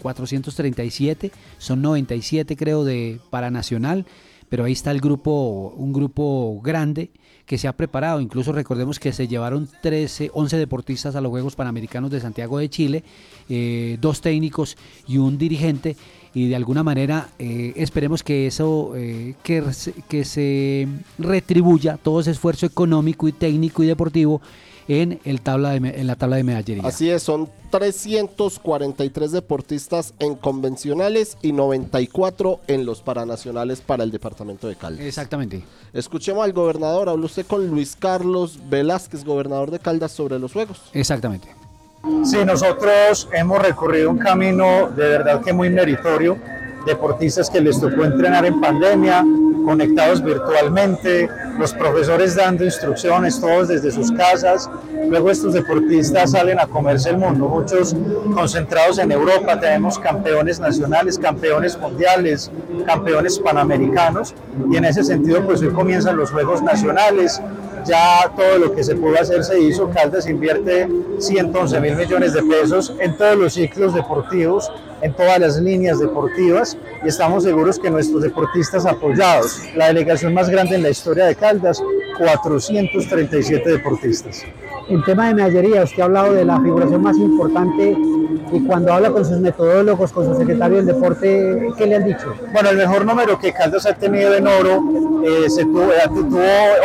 437, 0.00 1.26
eh, 1.26 1.30
son 1.58 1.82
97 1.82 2.56
creo 2.56 2.84
de 2.84 3.20
para 3.30 3.50
nacional 3.50 4.06
pero 4.50 4.64
ahí 4.64 4.72
está 4.72 4.90
el 4.90 5.00
grupo, 5.00 5.72
un 5.76 5.92
grupo 5.92 6.60
grande 6.62 7.10
que 7.46 7.56
se 7.56 7.68
ha 7.68 7.72
preparado. 7.72 8.20
Incluso 8.20 8.52
recordemos 8.52 8.98
que 8.98 9.12
se 9.12 9.28
llevaron 9.28 9.68
13, 9.80 10.32
11 10.34 10.58
deportistas 10.58 11.16
a 11.16 11.20
los 11.20 11.30
Juegos 11.30 11.56
Panamericanos 11.56 12.10
de 12.10 12.20
Santiago 12.20 12.58
de 12.58 12.68
Chile, 12.68 13.04
eh, 13.48 13.96
dos 14.00 14.20
técnicos 14.20 14.76
y 15.06 15.18
un 15.18 15.38
dirigente. 15.38 15.96
Y 16.34 16.48
de 16.48 16.56
alguna 16.56 16.82
manera 16.82 17.28
eh, 17.38 17.72
esperemos 17.76 18.22
que 18.22 18.48
eso, 18.48 18.92
eh, 18.96 19.34
que, 19.42 19.64
que 20.08 20.24
se 20.24 20.86
retribuya 21.18 21.96
todo 21.96 22.20
ese 22.20 22.32
esfuerzo 22.32 22.66
económico 22.66 23.28
y 23.28 23.32
técnico 23.32 23.82
y 23.84 23.86
deportivo 23.86 24.42
en, 24.90 25.20
el 25.24 25.40
tabla 25.40 25.70
de, 25.70 25.76
en 25.76 26.06
la 26.08 26.16
tabla 26.16 26.34
de 26.34 26.42
medallería. 26.42 26.82
Así 26.84 27.08
es, 27.08 27.22
son 27.22 27.48
343 27.70 29.30
deportistas 29.30 30.14
en 30.18 30.34
convencionales 30.34 31.38
y 31.42 31.52
94 31.52 32.58
en 32.66 32.84
los 32.84 33.00
paranacionales 33.00 33.82
para 33.82 34.02
el 34.02 34.10
departamento 34.10 34.66
de 34.66 34.74
Caldas. 34.74 35.06
Exactamente. 35.06 35.62
Escuchemos 35.92 36.44
al 36.44 36.52
gobernador, 36.52 37.08
habló 37.08 37.26
usted 37.26 37.46
con 37.46 37.68
Luis 37.68 37.96
Carlos 37.96 38.58
Velázquez, 38.68 39.24
gobernador 39.24 39.70
de 39.70 39.78
Caldas, 39.78 40.10
sobre 40.10 40.40
los 40.40 40.52
juegos. 40.52 40.82
Exactamente. 40.92 41.54
Sí, 42.24 42.38
nosotros 42.44 43.28
hemos 43.32 43.62
recorrido 43.62 44.10
un 44.10 44.18
camino 44.18 44.90
de 44.90 45.06
verdad 45.06 45.40
que 45.40 45.52
muy 45.52 45.70
meritorio 45.70 46.36
deportistas 46.86 47.50
que 47.50 47.60
les 47.60 47.80
tocó 47.80 48.04
entrenar 48.04 48.44
en 48.44 48.60
pandemia, 48.60 49.24
conectados 49.64 50.22
virtualmente, 50.22 51.28
los 51.58 51.72
profesores 51.74 52.34
dando 52.34 52.64
instrucciones, 52.64 53.40
todos 53.40 53.68
desde 53.68 53.90
sus 53.90 54.10
casas. 54.12 54.68
Luego 55.08 55.30
estos 55.30 55.52
deportistas 55.52 56.32
salen 56.32 56.58
a 56.58 56.66
comerse 56.66 57.10
el 57.10 57.18
mundo, 57.18 57.48
muchos 57.48 57.94
concentrados 58.34 58.98
en 58.98 59.12
Europa. 59.12 59.60
Tenemos 59.60 59.98
campeones 59.98 60.58
nacionales, 60.60 61.18
campeones 61.18 61.78
mundiales, 61.78 62.50
campeones 62.86 63.38
panamericanos. 63.38 64.34
Y 64.70 64.76
en 64.76 64.84
ese 64.84 65.04
sentido, 65.04 65.44
pues 65.44 65.60
hoy 65.62 65.70
comienzan 65.70 66.16
los 66.16 66.30
Juegos 66.30 66.62
Nacionales. 66.62 67.40
Ya 67.84 68.30
todo 68.36 68.58
lo 68.58 68.74
que 68.74 68.84
se 68.84 68.94
pudo 68.94 69.18
hacer 69.18 69.42
se 69.44 69.60
hizo. 69.60 69.90
Caldas 69.90 70.28
invierte 70.28 70.88
111 71.18 71.80
mil 71.80 71.96
millones 71.96 72.32
de 72.34 72.42
pesos 72.42 72.94
en 73.00 73.16
todos 73.16 73.36
los 73.36 73.54
ciclos 73.54 73.94
deportivos 73.94 74.70
en 75.02 75.12
todas 75.14 75.38
las 75.38 75.56
líneas 75.60 75.98
deportivas 75.98 76.76
y 77.04 77.08
estamos 77.08 77.44
seguros 77.44 77.78
que 77.78 77.90
nuestros 77.90 78.22
deportistas 78.22 78.86
apoyados, 78.86 79.60
la 79.74 79.88
delegación 79.88 80.34
más 80.34 80.48
grande 80.48 80.76
en 80.76 80.82
la 80.82 80.90
historia 80.90 81.26
de 81.26 81.34
Caldas, 81.34 81.82
437 82.18 83.70
deportistas. 83.70 84.44
En 84.88 85.02
tema 85.04 85.28
de 85.28 85.34
medallería, 85.34 85.84
usted 85.84 86.02
ha 86.02 86.06
hablado 86.06 86.32
de 86.32 86.44
la 86.44 86.60
figuración 86.60 87.02
más 87.02 87.16
importante 87.16 87.96
y 88.52 88.60
cuando 88.66 88.92
habla 88.92 89.10
con 89.10 89.24
sus 89.24 89.38
metodólogos, 89.38 90.10
con 90.12 90.26
su 90.26 90.34
secretario 90.36 90.78
del 90.78 90.86
deporte, 90.86 91.68
¿qué 91.78 91.86
le 91.86 91.96
han 91.96 92.04
dicho? 92.04 92.34
Bueno, 92.52 92.70
el 92.70 92.76
mejor 92.76 93.04
número 93.04 93.38
que 93.38 93.52
Caldas 93.52 93.86
ha 93.86 93.94
tenido 93.94 94.34
en 94.34 94.48
oro, 94.48 94.82
eh, 95.24 95.48
se 95.48 95.64
tuvo, 95.64 95.92
eh, 95.92 96.08
tuvo 96.08 96.40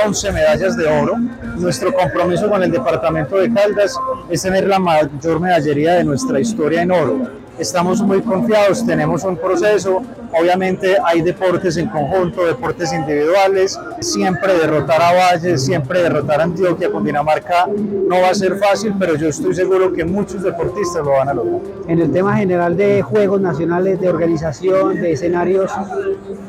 11 0.06 0.32
medallas 0.32 0.78
de 0.78 0.86
oro. 0.86 1.16
Nuestro 1.58 1.92
compromiso 1.94 2.48
con 2.48 2.62
el 2.62 2.72
departamento 2.72 3.38
de 3.38 3.52
Caldas 3.52 3.96
es 4.30 4.44
tener 4.44 4.68
la 4.68 4.78
mayor 4.78 5.40
medallería 5.40 5.96
de 5.96 6.04
nuestra 6.04 6.40
historia 6.40 6.84
en 6.84 6.92
oro 6.92 7.45
estamos 7.58 8.02
muy 8.02 8.22
confiados, 8.22 8.86
tenemos 8.86 9.24
un 9.24 9.38
proceso, 9.38 10.02
obviamente 10.38 10.98
hay 11.04 11.22
deportes 11.22 11.78
en 11.78 11.88
conjunto, 11.88 12.46
deportes 12.46 12.92
individuales, 12.94 13.80
siempre 14.02 14.54
derrotar 14.58 15.02
a 15.02 15.14
Valle, 15.14 15.58
siempre 15.58 16.02
derrotar 16.02 16.42
a 16.42 16.44
Antioquia 16.44 16.92
con 16.92 17.04
Dinamarca 17.04 17.68
no 17.68 18.22
va 18.22 18.30
a 18.30 18.36
ser 18.36 18.58
fácil, 18.58 18.94
pero 19.00 19.16
yo 19.16 19.30
estoy 19.30 19.56
seguro 19.56 19.94
que 19.94 20.04
muchos 20.04 20.44
deportistas 20.44 21.04
lo 21.04 21.12
van 21.12 21.30
a 21.30 21.34
lograr. 21.34 21.62
En 21.88 22.00
el 22.00 22.12
tema 22.12 22.36
general 22.38 22.76
de 22.76 23.02
juegos 23.02 23.40
nacionales, 23.40 24.00
de 24.00 24.10
organización, 24.10 25.02
de 25.02 25.14
escenarios, 25.14 25.72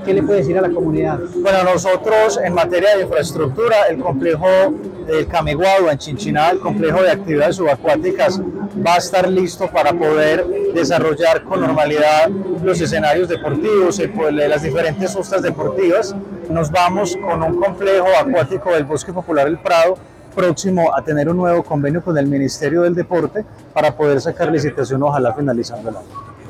¿qué 0.05 0.15
le 0.15 0.23
puede 0.23 0.41
decir 0.41 0.59
a 0.59 0.63
la 0.63 0.71
comunidad? 0.71 1.21
Bueno, 1.37 1.65
nosotros 1.65 2.39
en 2.43 2.55
materia 2.55 2.97
de 2.97 3.03
infraestructura, 3.03 3.85
el 3.89 3.99
complejo 3.99 4.49
del 5.07 5.27
Cameguado 5.29 5.91
en 5.91 5.99
Chinchiná, 5.99 6.51
el 6.51 6.59
complejo 6.59 7.03
de 7.03 7.13
actividades 7.13 7.57
subacuáticas 7.57 8.41
va 8.85 8.95
a 8.95 8.99
estar 8.99 9.29
listo 9.29 9.69
para 9.71 9.93
poder 9.93 10.45
desarrollar 10.75 10.96
con 11.45 11.61
normalidad 11.61 12.31
los 12.63 12.81
escenarios 12.81 13.29
deportivos, 13.29 14.01
las 14.33 14.63
diferentes 14.63 15.15
hostas 15.15 15.43
deportivas. 15.43 16.15
Nos 16.49 16.71
vamos 16.71 17.17
con 17.17 17.43
un 17.43 17.61
complejo 17.61 18.07
acuático 18.19 18.73
del 18.73 18.85
Bosque 18.85 19.13
Popular 19.13 19.47
El 19.47 19.59
Prado 19.59 19.99
próximo 20.35 20.95
a 20.95 21.03
tener 21.03 21.29
un 21.29 21.37
nuevo 21.37 21.63
convenio 21.63 22.03
con 22.03 22.17
el 22.17 22.27
Ministerio 22.27 22.83
del 22.83 22.95
Deporte 22.95 23.45
para 23.73 23.95
poder 23.95 24.21
sacar 24.21 24.51
licitación, 24.51 25.03
ojalá 25.03 25.35
finalizando 25.35 25.91
el 25.91 25.97
año. 25.97 26.07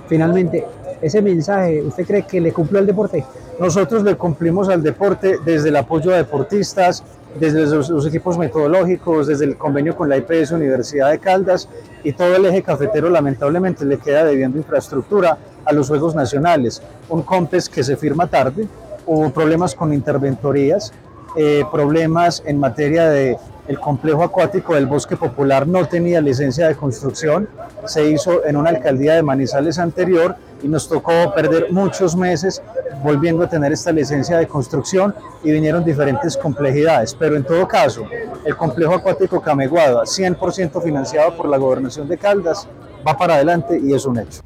Finalmente, 0.09 0.65
ese 1.01 1.23
mensaje, 1.23 1.83
¿usted 1.83 2.07
cree 2.07 2.23
que 2.23 2.41
le 2.41 2.53
cumplió 2.53 2.81
al 2.81 2.87
deporte? 2.87 3.25
Nosotros 3.59 4.03
le 4.03 4.17
cumplimos 4.17 4.69
al 4.69 4.83
deporte 4.83 5.39
desde 5.45 5.71
el 5.71 5.77
apoyo 5.77 6.13
a 6.13 6.17
deportistas, 6.17 7.03
desde 7.39 7.67
los, 7.67 8.07
equipos 8.07 8.39
metodológicos, 8.39 9.27
desde 9.27 9.45
el 9.45 9.57
convenio 9.57 9.97
con 9.97 10.09
la 10.09 10.17
IPS 10.17 10.53
Universidad 10.53 11.11
de 11.11 11.19
Caldas 11.19 11.69
y 12.03 12.13
todo 12.13 12.37
el 12.37 12.47
eje 12.47 12.63
cafetero 12.63 13.11
lamentablemente 13.11 13.85
le 13.85 13.99
queda 13.99 14.25
debiendo 14.25 14.59
infraestructura 14.59 15.39
a 15.65 15.73
los 15.73 15.89
Juegos 15.89 16.15
Nacionales. 16.15 16.83
Un 17.09 17.23
COMPES 17.23 17.69
que 17.69 17.85
se 17.85 17.97
firma 17.97 18.27
tarde, 18.27 18.67
hubo 19.07 19.31
problemas 19.31 19.75
con 19.75 19.93
interventorías, 19.93 20.93
eh, 21.37 21.65
problemas 21.71 22.43
en 22.47 22.59
materia 22.59 23.09
de 23.09 23.37
el 23.69 23.81
complejo 23.81 24.23
acuático 24.23 24.75
del 24.75 24.87
Bosque 24.87 25.17
Popular 25.17 25.67
no 25.67 25.87
tenía 25.87 26.21
licencia 26.21 26.69
de 26.69 26.75
construcción, 26.75 27.49
se 27.85 28.09
hizo 28.09 28.45
en 28.45 28.57
una 28.57 28.71
alcaldía 28.71 29.15
de 29.15 29.23
Manizales 29.23 29.79
anterior 29.79 30.37
y 30.63 30.69
nos 30.69 30.89
tocó 30.89 31.33
perder 31.35 31.71
muchos 31.71 32.17
meses 32.17 32.63
volviendo 33.03 33.45
a 33.45 33.49
tener 33.49 33.73
esta 33.73 33.93
licencia 33.93 34.39
de 34.39 34.47
construcción 34.47 35.15
y 35.43 35.53
vinieron 35.53 35.85
diferentes 35.85 36.37
complejidades. 36.37 37.15
Pero 37.15 37.37
en 37.37 37.45
todo 37.45 37.67
caso, 37.69 38.05
el 38.45 38.57
complejo 38.57 38.95
acuático 38.95 39.41
Cameguada, 39.41 40.03
100% 40.03 40.83
financiado 40.83 41.37
por 41.37 41.49
la 41.49 41.57
gobernación 41.57 42.09
de 42.09 42.17
Caldas, 42.17 42.67
va 43.07 43.17
para 43.17 43.35
adelante 43.35 43.79
y 43.83 43.93
es 43.93 44.07
un 44.07 44.19
hecho. 44.19 44.43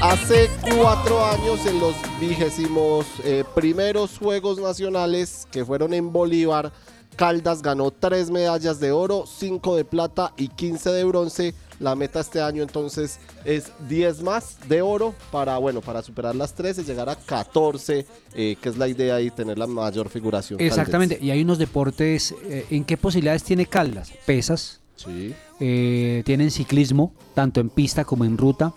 Hace 0.00 0.48
cuatro 0.76 1.24
años 1.24 1.66
en 1.66 1.80
los 1.80 1.96
vigésimos 2.20 3.04
eh, 3.24 3.42
primeros 3.56 4.16
Juegos 4.16 4.60
Nacionales 4.60 5.48
que 5.50 5.64
fueron 5.64 5.92
en 5.92 6.12
Bolívar, 6.12 6.72
Caldas 7.16 7.62
ganó 7.62 7.90
tres 7.90 8.30
medallas 8.30 8.78
de 8.78 8.92
oro, 8.92 9.24
cinco 9.26 9.74
de 9.74 9.84
plata 9.84 10.32
y 10.36 10.48
15 10.48 10.90
de 10.90 11.04
bronce 11.04 11.54
la 11.80 11.96
meta 11.96 12.20
este 12.20 12.40
año 12.40 12.62
entonces 12.62 13.18
es 13.44 13.72
10 13.88 14.22
más 14.22 14.58
de 14.68 14.82
oro 14.82 15.16
para, 15.32 15.58
bueno, 15.58 15.80
para 15.80 16.02
superar 16.02 16.36
las 16.36 16.54
13, 16.54 16.84
llegar 16.84 17.08
a 17.08 17.16
14, 17.16 18.06
eh, 18.34 18.56
que 18.60 18.68
es 18.68 18.76
la 18.76 18.86
idea 18.86 19.20
y 19.20 19.30
tener 19.30 19.58
la 19.58 19.66
mayor 19.66 20.08
figuración. 20.08 20.60
Exactamente, 20.60 21.18
y 21.20 21.30
hay 21.30 21.42
unos 21.42 21.58
deportes, 21.58 22.34
eh, 22.44 22.66
¿en 22.70 22.84
qué 22.84 22.96
posibilidades 22.96 23.42
tiene 23.42 23.66
Caldas? 23.66 24.12
Pesas, 24.26 24.80
sí. 24.96 25.34
Eh, 25.60 26.22
tienen 26.24 26.52
ciclismo, 26.52 27.12
tanto 27.34 27.60
en 27.60 27.68
pista 27.68 28.04
como 28.04 28.24
en 28.24 28.38
ruta, 28.38 28.72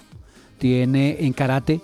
tiene 0.62 1.18
en 1.26 1.34
karate, 1.34 1.82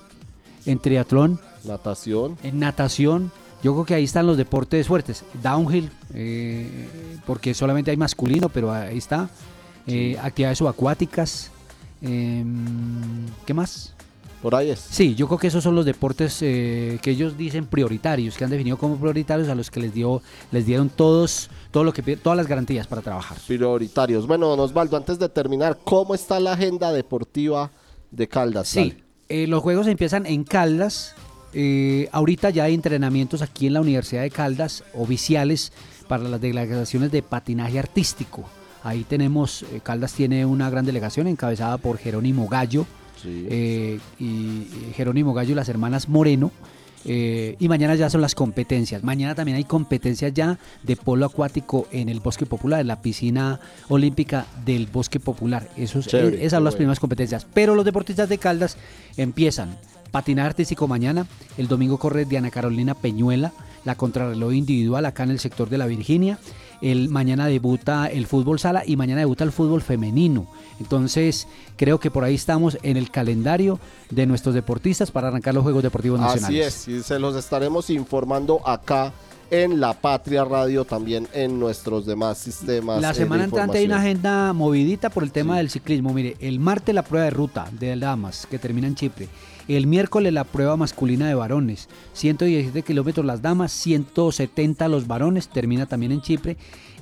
en 0.67 0.77
triatlón, 0.77 1.39
natación, 1.65 2.37
en 2.43 2.59
natación. 2.59 3.31
Yo 3.63 3.73
creo 3.73 3.85
que 3.85 3.95
ahí 3.95 4.03
están 4.03 4.27
los 4.27 4.37
deportes 4.37 4.85
fuertes. 4.85 5.23
Downhill, 5.41 5.89
eh, 6.13 6.87
porque 7.25 7.55
solamente 7.55 7.89
hay 7.89 7.97
masculino, 7.97 8.49
pero 8.49 8.71
ahí 8.71 8.99
está. 8.99 9.31
Eh, 9.87 10.15
actividades 10.21 10.59
subacuáticas. 10.59 11.49
em, 12.03 13.25
¿Qué 13.47 13.53
más? 13.55 13.95
Por 14.43 14.53
ahí 14.53 14.69
es. 14.69 14.79
Sí, 14.79 15.15
yo 15.15 15.25
creo 15.25 15.39
que 15.39 15.47
esos 15.47 15.63
son 15.63 15.73
los 15.73 15.83
deportes 15.83 16.37
eh, 16.43 16.99
que 17.01 17.09
ellos 17.09 17.35
dicen 17.35 17.65
prioritarios, 17.65 18.37
que 18.37 18.43
han 18.43 18.51
definido 18.51 18.77
como 18.77 18.97
prioritarios 18.97 19.49
a 19.49 19.55
los 19.55 19.71
que 19.71 19.79
les 19.79 19.91
dio, 19.91 20.21
les 20.51 20.67
dieron 20.67 20.89
todos, 20.89 21.49
todo 21.71 21.83
lo 21.83 21.93
que 21.93 22.15
todas 22.15 22.37
las 22.37 22.45
garantías 22.45 22.85
para 22.85 23.01
trabajar. 23.01 23.39
Prioritarios. 23.47 24.27
Bueno, 24.27 24.49
don 24.49 24.59
Osvaldo, 24.59 24.97
antes 24.97 25.17
de 25.17 25.29
terminar, 25.29 25.79
¿cómo 25.83 26.13
está 26.13 26.39
la 26.39 26.53
agenda 26.53 26.91
deportiva 26.91 27.71
de 28.11 28.27
Caldas? 28.27 28.67
Sí, 28.67 28.95
eh, 29.29 29.47
los 29.47 29.61
juegos 29.61 29.87
empiezan 29.87 30.25
en 30.25 30.43
Caldas. 30.43 31.15
eh, 31.53 32.09
ahorita 32.11 32.49
ya 32.49 32.65
hay 32.65 32.73
entrenamientos 32.73 33.41
aquí 33.41 33.67
en 33.67 33.73
la 33.73 33.81
Universidad 33.81 34.21
de 34.21 34.29
Caldas 34.29 34.83
oficiales 34.93 35.71
para 36.07 36.23
las 36.23 36.39
delegaciones 36.39 37.11
de 37.11 37.21
patinaje 37.21 37.79
artístico. 37.79 38.43
Ahí 38.83 39.03
tenemos, 39.03 39.63
eh, 39.63 39.81
Caldas 39.83 40.13
tiene 40.13 40.45
una 40.45 40.69
gran 40.69 40.85
delegación 40.85 41.27
encabezada 41.27 41.77
por 41.77 41.97
Jerónimo 41.97 42.47
Gallo 42.47 42.85
eh, 43.25 43.99
y, 44.19 44.25
y 44.25 44.91
Jerónimo 44.95 45.33
Gallo 45.33 45.51
y 45.51 45.55
las 45.55 45.67
hermanas 45.69 46.07
Moreno. 46.07 46.51
Eh, 47.05 47.55
y 47.59 47.67
mañana 47.67 47.95
ya 47.95 48.09
son 48.09 48.21
las 48.21 48.35
competencias. 48.35 49.03
Mañana 49.03 49.35
también 49.35 49.57
hay 49.57 49.63
competencias 49.63 50.33
ya 50.33 50.57
de 50.83 50.95
polo 50.95 51.25
acuático 51.25 51.87
en 51.91 52.09
el 52.09 52.19
Bosque 52.19 52.45
Popular, 52.45 52.81
en 52.81 52.87
la 52.87 53.01
piscina 53.01 53.59
olímpica 53.89 54.45
del 54.65 54.87
Bosque 54.87 55.19
Popular. 55.19 55.69
Chévere, 55.75 56.37
esas 56.37 56.51
son 56.51 56.63
las 56.63 56.73
bueno. 56.73 56.77
primeras 56.77 56.99
competencias. 56.99 57.45
Pero 57.53 57.75
los 57.75 57.85
deportistas 57.85 58.29
de 58.29 58.37
Caldas 58.37 58.77
empiezan 59.15 59.77
patinar 60.11 60.47
artístico 60.47 60.87
mañana. 60.87 61.27
El 61.57 61.67
domingo 61.67 61.97
corre 61.97 62.25
Diana 62.25 62.49
Carolina 62.49 62.93
Peñuela, 62.93 63.53
la 63.85 63.95
contrarreloj 63.95 64.53
individual 64.53 65.05
acá 65.05 65.23
en 65.23 65.31
el 65.31 65.39
sector 65.39 65.69
de 65.69 65.77
la 65.77 65.85
Virginia. 65.85 66.39
El 66.81 67.09
mañana 67.09 67.47
debuta 67.47 68.07
el 68.07 68.27
fútbol 68.27 68.59
sala 68.59 68.83
y 68.85 68.95
mañana 68.95 69.21
debuta 69.21 69.43
el 69.43 69.51
fútbol 69.51 69.81
femenino. 69.81 70.47
Entonces, 70.79 71.47
creo 71.75 71.99
que 71.99 72.11
por 72.11 72.23
ahí 72.23 72.35
estamos 72.35 72.77
en 72.83 72.97
el 72.97 73.09
calendario 73.09 73.79
de 74.09 74.25
nuestros 74.25 74.53
deportistas 74.53 75.11
para 75.11 75.29
arrancar 75.29 75.53
los 75.53 75.63
Juegos 75.63 75.83
Deportivos 75.83 76.19
Así 76.19 76.41
Nacionales. 76.41 76.67
es, 76.67 76.87
y 76.87 77.03
se 77.03 77.19
los 77.19 77.35
estaremos 77.35 77.89
informando 77.89 78.67
acá 78.67 79.11
en 79.49 79.79
La 79.79 79.93
Patria 79.93 80.43
Radio, 80.43 80.85
también 80.85 81.27
en 81.33 81.59
nuestros 81.59 82.05
demás 82.05 82.37
sistemas. 82.37 83.01
La 83.01 83.11
eh, 83.11 83.15
semana 83.15 83.45
entrante 83.45 83.77
hay 83.77 83.85
una 83.85 83.99
agenda 83.99 84.53
movidita 84.53 85.09
por 85.09 85.23
el 85.23 85.31
tema 85.31 85.57
del 85.57 85.69
ciclismo. 85.69 86.13
Mire, 86.13 86.35
el 86.39 86.59
martes 86.59 86.93
la 86.93 87.03
prueba 87.03 87.25
de 87.25 87.31
ruta 87.31 87.67
de 87.71 87.95
damas 87.95 88.47
que 88.49 88.59
termina 88.59 88.87
en 88.87 88.95
Chipre. 88.95 89.27
El 89.67 89.87
miércoles 89.87 90.33
la 90.33 90.45
prueba 90.45 90.77
masculina 90.77 91.27
de 91.27 91.35
varones. 91.35 91.89
117 92.13 92.83
kilómetros 92.83 93.25
las 93.25 93.41
damas, 93.41 93.71
170 93.73 94.87
los 94.87 95.07
varones, 95.07 95.49
termina 95.49 95.85
también 95.85 96.11
en 96.11 96.21
Chipre. 96.21 96.57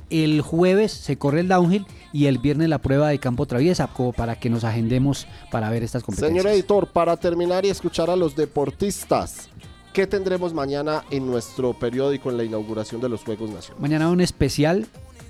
El 0.09 0.41
jueves 0.41 0.91
se 0.91 1.17
corre 1.17 1.39
el 1.39 1.47
downhill 1.47 1.85
y 2.13 2.27
el 2.27 2.37
viernes 2.37 2.69
la 2.69 2.77
prueba 2.77 3.09
de 3.09 3.19
campo 3.19 3.45
traviesa, 3.45 3.87
como 3.87 4.13
para 4.13 4.35
que 4.39 4.49
nos 4.49 4.63
agendemos 4.63 5.27
para 5.51 5.69
ver 5.69 5.83
estas 5.83 6.03
competencias. 6.03 6.43
Señor 6.43 6.53
editor, 6.53 6.87
para 6.87 7.17
terminar 7.17 7.65
y 7.65 7.69
escuchar 7.69 8.09
a 8.09 8.15
los 8.15 8.35
deportistas, 8.35 9.49
¿qué 9.93 10.05
tendremos 10.05 10.53
mañana 10.53 11.03
en 11.09 11.25
nuestro 11.25 11.73
periódico 11.73 12.29
en 12.29 12.37
la 12.37 12.43
inauguración 12.43 13.01
de 13.01 13.09
los 13.09 13.23
Juegos 13.23 13.49
Nacionales? 13.49 13.81
Mañana 13.81 14.09
un 14.09 14.21
especial, 14.21 14.85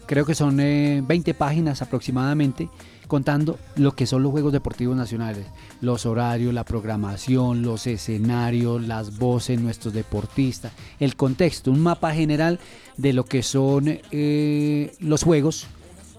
creo 0.07 0.25
que 0.25 0.35
son 0.35 0.59
eh, 0.59 1.01
20 1.05 1.33
páginas 1.33 1.81
aproximadamente, 1.81 2.69
contando 3.07 3.57
lo 3.75 3.93
que 3.93 4.05
son 4.05 4.23
los 4.23 4.31
Juegos 4.31 4.53
Deportivos 4.53 4.95
Nacionales, 4.95 5.45
los 5.81 6.05
horarios, 6.05 6.53
la 6.53 6.63
programación, 6.63 7.61
los 7.61 7.87
escenarios, 7.87 8.85
las 8.85 9.17
voces, 9.17 9.59
nuestros 9.59 9.93
deportistas, 9.93 10.71
el 10.99 11.15
contexto, 11.15 11.71
un 11.71 11.81
mapa 11.81 12.13
general 12.13 12.59
de 12.97 13.13
lo 13.13 13.25
que 13.25 13.43
son 13.43 13.99
eh, 14.11 14.95
los 14.99 15.23
Juegos, 15.23 15.67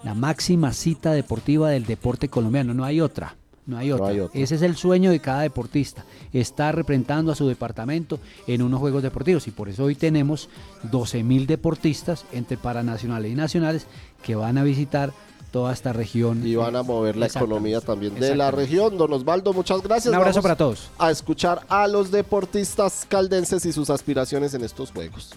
la 0.05 0.14
máxima 0.14 0.72
cita 0.72 1.12
deportiva 1.12 1.70
del 1.70 1.84
deporte 1.84 2.28
colombiano, 2.28 2.74
no 2.74 2.84
hay 2.84 3.01
otra. 3.01 3.37
No 3.66 3.76
hay 3.76 3.91
otra. 3.91 4.07
hay 4.07 4.20
otra. 4.20 4.41
Ese 4.41 4.55
es 4.55 4.62
el 4.62 4.76
sueño 4.76 5.11
de 5.11 5.18
cada 5.18 5.43
deportista, 5.43 6.05
estar 6.32 6.74
representando 6.76 7.32
a 7.32 7.34
su 7.34 7.49
departamento 7.49 8.20
en 8.47 8.62
unos 8.62 8.78
Juegos 8.78 9.03
Deportivos. 9.03 9.49
Y 9.49 9.51
por 9.51 9.68
eso 9.68 9.84
hoy 9.84 9.97
tenemos 9.97 10.49
12.000 10.84 11.47
deportistas 11.47 12.24
entre 12.32 12.57
paranacionales 12.57 13.32
y 13.32 13.34
nacionales 13.34 13.87
que 14.22 14.37
van 14.37 14.57
a 14.59 14.62
visitar 14.62 15.12
toda 15.57 15.73
esta 15.73 15.95
región. 15.95 16.47
Y 16.47 16.55
van 16.55 16.77
a 16.77 16.83
mover 16.83 17.17
la 17.17 17.29
economía 17.29 17.81
también 17.81 18.15
de 18.21 18.37
la 18.37 18.51
región. 18.51 18.99
Don 18.99 19.11
Osvaldo, 19.11 19.55
muchas 19.55 19.81
gracias. 19.81 20.09
Un 20.09 20.17
abrazo 20.17 20.35
Vamos 20.35 20.43
para 20.43 20.57
todos. 20.57 20.91
A 20.99 21.11
escuchar 21.11 21.63
a 21.71 21.89
los 21.89 22.11
deportistas 22.11 23.07
caldenses 23.09 23.65
y 23.65 23.73
sus 23.73 23.89
aspiraciones 23.89 24.53
en 24.53 24.63
estos 24.63 24.93
Juegos. 24.93 25.31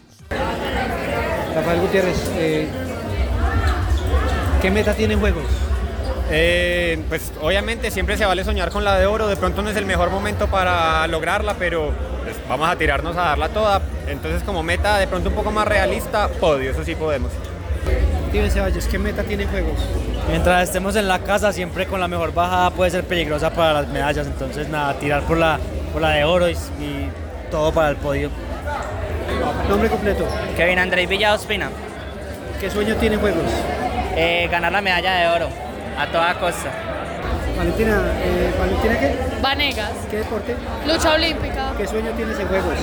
Rafael 1.56 1.80
Gutiérrez, 1.80 2.18
eh, 2.34 2.68
¿qué 4.62 4.70
meta 4.70 4.94
tiene 4.94 5.14
en 5.14 5.22
juegos? 5.22 5.46
Eh, 6.30 7.02
pues 7.08 7.32
obviamente 7.42 7.90
siempre 7.90 8.18
se 8.18 8.26
vale 8.26 8.44
soñar 8.44 8.72
con 8.72 8.84
la 8.84 9.00
de 9.00 9.06
oro, 9.06 9.30
de 9.30 9.38
pronto 9.38 9.62
no 9.62 9.70
es 9.70 9.78
el 9.78 9.86
mejor 9.86 10.12
momento 10.12 10.48
para 10.48 11.08
lograrla, 11.08 11.56
pero 11.58 11.94
pues, 12.26 12.36
vamos 12.50 12.68
a 12.68 12.76
tirarnos 12.76 13.16
a 13.16 13.22
darla 13.22 13.48
toda. 13.48 13.82
Entonces 14.10 14.44
como 14.44 14.64
meta 14.64 14.98
de 14.98 15.08
pronto 15.08 15.30
un 15.30 15.36
poco 15.36 15.52
más 15.52 15.66
realista, 15.66 16.28
podio, 16.28 16.72
eso 16.72 16.84
sí 16.84 16.94
podemos. 16.94 17.32
Steven 18.30 18.52
Ceballos, 18.52 18.86
¿qué 18.86 19.00
meta 19.00 19.24
tiene 19.24 19.44
en 19.44 19.50
juegos? 19.50 19.80
Mientras 20.30 20.64
estemos 20.64 20.96
en 20.96 21.08
la 21.08 21.20
casa, 21.20 21.52
siempre 21.52 21.88
con 21.88 22.00
la 22.00 22.08
mejor 22.08 22.34
bajada 22.34 22.70
puede 22.72 22.92
ser 22.92 23.04
peligrosa 23.04 23.50
para 23.50 23.74
las 23.74 23.88
medallas. 23.88 24.28
Entonces, 24.28 24.70
nada, 24.70 24.94
tirar 24.96 25.24
por 25.24 25.38
la, 25.38 25.60
por 25.92 26.02
la 26.02 26.12
de 26.12 26.24
oro 26.24 26.48
y, 26.48 26.54
y 26.54 27.10
todo 27.50 27.72
para 27.72 27.90
el 27.90 27.96
podio. 27.96 28.30
Nombre 29.68 29.90
completo. 29.90 30.28
Kevin 30.56 30.80
Andrés 30.80 31.10
Villa 31.10 31.34
Ospina. 31.34 31.70
¿Qué 32.60 32.70
sueño 32.70 32.96
tiene 32.96 33.16
en 33.16 33.22
juegos? 33.22 33.44
Eh, 34.16 34.48
ganar 34.52 34.72
la 34.72 34.82
medalla 34.82 35.14
de 35.16 35.28
oro 35.36 35.50
a 35.98 36.06
toda 36.08 36.34
costa. 36.40 36.70
Valentina, 37.58 38.02
eh, 38.24 38.54
¿Valentina 38.60 39.00
qué? 39.00 39.16
Vanegas. 39.42 39.92
¿Qué 40.10 40.18
deporte? 40.18 40.56
Lucha 40.86 41.14
olímpica. 41.14 41.74
¿Qué 41.78 41.88
sueño 41.88 42.12
tienes 42.12 42.40
en 42.40 42.48
juegos? 42.48 42.74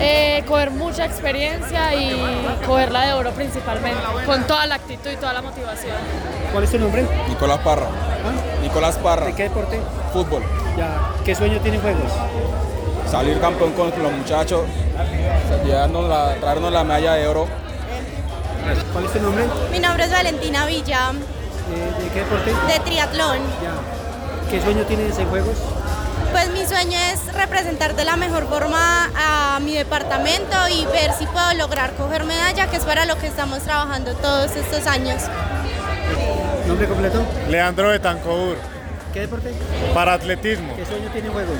Eh, 0.00 0.44
coger 0.46 0.70
mucha 0.70 1.04
experiencia 1.04 1.94
y 1.94 2.16
cogerla 2.66 3.06
de 3.06 3.12
oro 3.14 3.32
principalmente, 3.32 4.00
con 4.26 4.46
toda 4.46 4.66
la 4.66 4.76
actitud 4.76 5.10
y 5.10 5.16
toda 5.16 5.32
la 5.32 5.42
motivación. 5.42 5.96
¿Cuál 6.52 6.64
es 6.64 6.70
tu 6.70 6.78
nombre? 6.78 7.04
Nicolás 7.28 7.58
Parra. 7.58 7.86
Nicolás 8.62 8.96
Parra. 8.96 9.26
¿De 9.26 9.34
qué 9.34 9.44
deporte? 9.44 9.80
Fútbol. 10.12 10.42
Ya. 10.76 11.10
¿Qué 11.24 11.34
sueño 11.34 11.58
tiene 11.60 11.76
en 11.78 11.82
juegos? 11.82 12.12
Salir 13.10 13.40
campeón 13.40 13.72
con 13.72 13.90
los 13.90 14.12
muchachos, 14.12 14.62
llevarnos 15.64 16.08
la, 16.08 16.34
traernos 16.36 16.72
la 16.72 16.84
medalla 16.84 17.14
de 17.14 17.26
oro. 17.26 17.46
¿Cuál 18.92 19.04
es 19.04 19.12
tu 19.12 19.20
nombre? 19.20 19.44
Mi 19.72 19.78
nombre 19.80 20.04
es 20.04 20.12
Valentina 20.12 20.66
Villa, 20.66 21.12
¿De 22.02 22.08
qué 22.10 22.20
deporte? 22.20 22.50
de 22.50 22.80
triatlón. 22.80 23.38
Ya. 23.62 24.50
¿Qué 24.50 24.60
sueño 24.60 24.82
tienes 24.84 25.18
en 25.18 25.28
juegos? 25.28 25.56
Pues 26.32 26.50
mi 26.50 26.64
sueño 26.66 26.98
es 27.12 27.32
representar 27.34 27.94
de 27.96 28.04
la 28.04 28.16
mejor 28.16 28.46
forma 28.48 29.10
a 29.16 29.58
mi 29.60 29.74
departamento 29.74 30.56
y 30.70 30.84
ver 30.86 31.12
si 31.18 31.26
puedo 31.26 31.54
lograr 31.54 31.92
coger 31.94 32.24
medalla, 32.24 32.68
que 32.68 32.76
es 32.76 32.84
para 32.84 33.04
lo 33.06 33.16
que 33.18 33.26
estamos 33.26 33.60
trabajando 33.60 34.14
todos 34.14 34.54
estos 34.54 34.86
años. 34.86 35.22
¿Nombre 36.66 36.86
completo? 36.86 37.24
Leandro 37.48 37.88
Betancourt, 37.88 38.58
¿Qué 39.14 39.20
deporte? 39.20 39.52
para 39.94 40.12
atletismo. 40.14 40.76
¿Qué 40.76 40.84
sueño 40.84 41.08
tiene 41.10 41.28
en 41.28 41.32
juegos? 41.32 41.56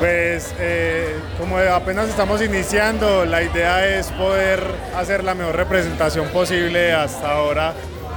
Pues 0.00 0.52
eh, 0.58 1.16
como 1.38 1.56
apenas 1.58 2.08
estamos 2.08 2.42
iniciando, 2.42 3.24
la 3.24 3.42
idea 3.42 3.86
es 3.86 4.08
poder 4.08 4.62
hacer 4.96 5.22
la 5.24 5.34
mejor 5.34 5.56
representación 5.56 6.28
posible 6.28 6.92
hasta 6.92 7.30
ahora, 7.30 7.72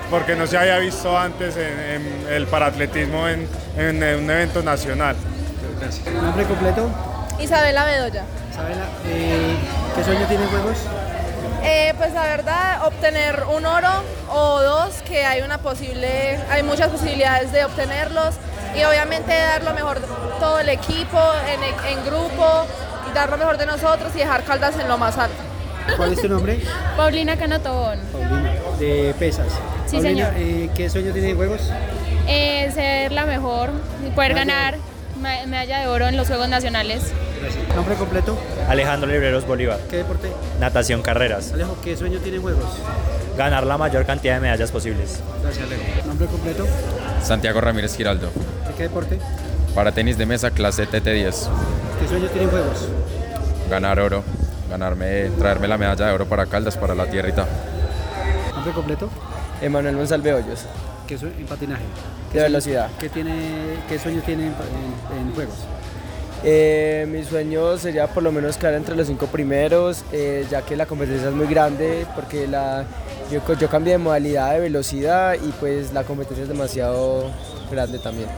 porque 0.10 0.36
no 0.36 0.48
se 0.48 0.58
había 0.58 0.80
visto 0.80 1.16
antes 1.18 1.56
en, 1.56 1.80
en 2.28 2.34
el 2.34 2.48
paratletismo 2.48 3.28
en, 3.30 3.48
en 3.78 4.04
un 4.24 4.30
evento 4.32 4.64
nacional. 4.64 5.16
Gracias. 5.80 6.14
¿Nombre 6.14 6.44
completo? 6.46 6.90
Isabela 7.40 7.86
Bedoya. 7.86 8.24
Isabela, 8.52 8.86
eh, 9.06 9.56
¿qué 9.96 10.04
sueño 10.04 10.26
tiene 10.28 10.44
en 10.44 10.50
juegos? 10.50 10.78
Eh, 11.64 11.94
pues 11.98 12.14
la 12.14 12.24
verdad, 12.24 12.86
obtener 12.88 13.44
un 13.56 13.66
oro 13.66 13.90
o 14.32 14.62
dos, 14.62 14.96
que 15.08 15.26
hay 15.26 15.42
una 15.42 15.58
posible, 15.58 16.38
hay 16.50 16.64
muchas 16.64 16.88
posibilidades 16.90 17.52
de 17.52 17.66
obtenerlos 17.66 18.36
y 18.78 18.84
obviamente 18.84 19.34
dar 19.34 19.64
lo 19.64 19.74
mejor 19.74 20.00
de 20.00 20.08
todo 20.40 20.60
el 20.60 20.70
equipo, 20.70 21.20
en, 21.48 21.64
en 21.98 22.06
grupo, 22.06 22.66
y 23.10 23.14
dar 23.14 23.30
lo 23.30 23.38
mejor 23.38 23.58
de 23.58 23.66
nosotros 23.66 24.12
y 24.16 24.20
dejar 24.20 24.44
Caldas 24.44 24.78
en 24.80 24.88
lo 24.88 24.98
más 24.98 25.18
alto. 25.18 25.36
¿Cuál 25.98 26.14
es 26.14 26.22
tu 26.22 26.30
nombre? 26.30 26.60
Paulina 26.98 27.36
Canatobón. 27.38 28.00
Paulina, 28.12 28.54
de 28.80 29.14
pesas. 29.18 29.48
Sí, 29.86 29.98
Paulina, 29.98 30.30
señor. 30.30 30.34
eh, 30.38 30.70
¿qué 30.76 30.90
sueño 30.90 31.12
tiene 31.12 31.32
en 31.32 31.36
juegos? 31.38 31.62
Eh, 32.28 32.70
ser 32.74 33.12
la 33.12 33.26
mejor 33.26 33.72
y 34.06 34.12
poder 34.12 34.34
ganar 34.36 34.76
medalla 35.20 35.80
de 35.80 35.88
oro 35.88 36.08
en 36.08 36.18
los 36.18 36.28
Juegos 36.28 36.50
Nacionales. 36.50 37.12
Gracias. 37.42 37.76
¿Nombre 37.76 37.96
completo? 37.96 38.38
Alejandro 38.68 39.10
Libreros 39.10 39.46
Bolívar. 39.46 39.80
¿Qué 39.90 39.98
deporte? 39.98 40.32
Natación 40.60 41.02
carreras. 41.02 41.52
Alejo, 41.54 41.78
¿qué 41.84 41.96
sueño 41.96 42.20
tiene 42.20 42.38
en 42.38 42.44
juegos? 42.44 42.66
Ganar 43.38 43.66
la 43.66 43.78
mayor 43.78 44.06
cantidad 44.06 44.36
de 44.36 44.42
medallas 44.42 44.72
posibles. 44.72 45.20
Gracias, 45.42 45.66
Alejo. 45.66 45.84
¿Nombre 46.08 46.28
completo? 46.28 46.68
Santiago 47.24 47.62
Ramírez 47.62 47.96
Giraldo. 47.96 48.28
¿De 48.68 48.74
qué 48.76 48.84
deporte? 48.84 49.20
Para 49.76 49.92
tenis 49.92 50.18
de 50.18 50.26
mesa, 50.26 50.52
clase 50.52 50.88
TT10. 50.88 51.48
¿Qué 52.00 52.08
sueño 52.08 52.28
tienen 52.30 52.50
Juegos? 52.50 52.88
Ganar 53.70 54.00
oro, 54.00 54.24
ganarme, 54.70 55.30
traerme 55.38 55.68
la 55.68 55.78
medalla 55.78 56.08
de 56.08 56.12
oro 56.14 56.26
para 56.26 56.46
Caldas, 56.48 56.76
para 56.76 56.96
la 56.96 57.06
tierrita. 57.06 57.46
¿Nombre 58.56 58.74
completo? 58.74 59.10
Emanuel 59.62 59.96
Monsalve 59.96 60.34
Hoyos. 60.34 60.66
¿Qué 61.10 61.18
sueño 61.18 61.34
en 61.40 61.46
patinaje? 61.48 61.82
De 62.32 62.42
velocidad. 62.44 62.88
¿Qué, 63.00 63.10
tiene, 63.10 63.34
qué 63.90 63.98
sueño 63.98 64.22
tiene 64.24 64.44
en, 64.44 64.50
en- 64.54 65.28
en 65.28 65.34
Juegos? 65.34 65.56
Eh, 66.44 67.08
mi 67.10 67.24
sueño 67.24 67.78
sería 67.80 68.06
por 68.06 68.22
lo 68.22 68.32
menos 68.32 68.58
quedar 68.58 68.76
entre 68.76 68.96
los 68.96 69.08
cinco 69.08 69.26
primeros, 69.26 70.06
eh, 70.12 70.46
ya 70.52 70.62
que 70.62 70.76
la 70.78 70.86
competencia 70.86 71.30
es 71.30 71.34
muy 71.34 71.48
grande, 71.48 72.06
porque 72.14 72.46
la, 72.48 72.86
yo, 73.32 73.42
yo 73.56 73.68
cambié 73.70 73.94
de 73.94 73.98
modalidad 73.98 74.54
de 74.54 74.60
velocidad 74.60 75.34
y 75.34 75.52
pues 75.60 75.94
la 75.94 76.04
competencia 76.04 76.44
es 76.44 76.48
demasiado 76.50 77.32
grande 77.72 77.98
también. 77.98 78.30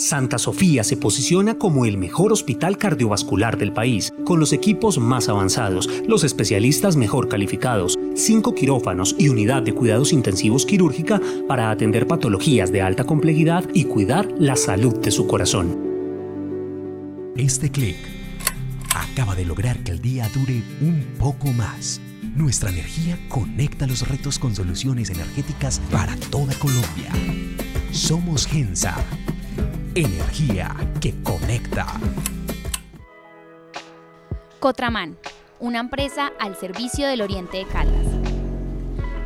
Santa 0.00 0.38
Sofía 0.38 0.82
se 0.82 0.96
posiciona 0.96 1.58
como 1.58 1.84
el 1.84 1.98
mejor 1.98 2.32
hospital 2.32 2.78
cardiovascular 2.78 3.58
del 3.58 3.74
país, 3.74 4.14
con 4.24 4.40
los 4.40 4.54
equipos 4.54 4.98
más 4.98 5.28
avanzados, 5.28 5.90
los 6.08 6.24
especialistas 6.24 6.96
mejor 6.96 7.28
calificados, 7.28 7.98
cinco 8.20 8.54
quirófanos 8.54 9.16
y 9.18 9.28
unidad 9.28 9.62
de 9.62 9.74
cuidados 9.74 10.12
intensivos 10.12 10.66
quirúrgica 10.66 11.20
para 11.48 11.70
atender 11.70 12.06
patologías 12.06 12.70
de 12.72 12.82
alta 12.82 13.04
complejidad 13.04 13.64
y 13.74 13.84
cuidar 13.84 14.28
la 14.38 14.56
salud 14.56 14.98
de 14.98 15.10
su 15.10 15.26
corazón. 15.26 15.90
Este 17.36 17.70
clic 17.70 17.96
acaba 18.94 19.34
de 19.34 19.44
lograr 19.44 19.82
que 19.82 19.92
el 19.92 20.00
día 20.00 20.28
dure 20.34 20.62
un 20.80 21.14
poco 21.18 21.48
más. 21.52 22.00
Nuestra 22.34 22.70
energía 22.70 23.18
conecta 23.28 23.86
los 23.86 24.06
retos 24.06 24.38
con 24.38 24.54
soluciones 24.54 25.10
energéticas 25.10 25.80
para 25.90 26.16
toda 26.30 26.54
Colombia. 26.54 27.10
Somos 27.92 28.46
Gensa. 28.46 28.94
Energía 29.94 30.74
que 31.00 31.14
conecta. 31.22 31.86
Cotraman, 34.60 35.16
una 35.58 35.80
empresa 35.80 36.32
al 36.38 36.56
servicio 36.56 37.06
del 37.08 37.22
Oriente 37.22 37.58
de 37.58 37.64
Caldas. 37.64 38.09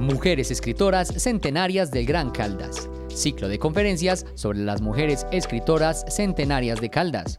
Mujeres 0.00 0.50
escritoras 0.50 1.08
centenarias 1.08 1.90
del 1.90 2.06
Gran 2.06 2.30
Caldas. 2.30 2.88
Ciclo 3.08 3.48
de 3.48 3.58
conferencias 3.58 4.24
sobre 4.34 4.60
las 4.60 4.80
mujeres 4.80 5.26
escritoras 5.30 6.06
centenarias 6.08 6.80
de 6.80 6.88
Caldas. 6.88 7.38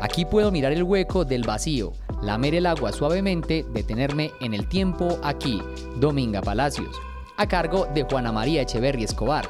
Aquí 0.00 0.24
puedo 0.24 0.50
mirar 0.50 0.72
el 0.72 0.82
hueco 0.82 1.26
del 1.26 1.42
vacío, 1.42 1.92
lamer 2.22 2.54
el 2.54 2.64
agua 2.64 2.92
suavemente, 2.92 3.66
detenerme 3.74 4.30
en 4.40 4.54
el 4.54 4.66
tiempo 4.66 5.18
aquí. 5.22 5.60
Dominga 5.96 6.40
Palacios. 6.40 6.98
A 7.36 7.46
cargo 7.46 7.86
de 7.92 8.04
Juana 8.04 8.32
María 8.32 8.62
Echeverri 8.62 9.04
Escobar. 9.04 9.46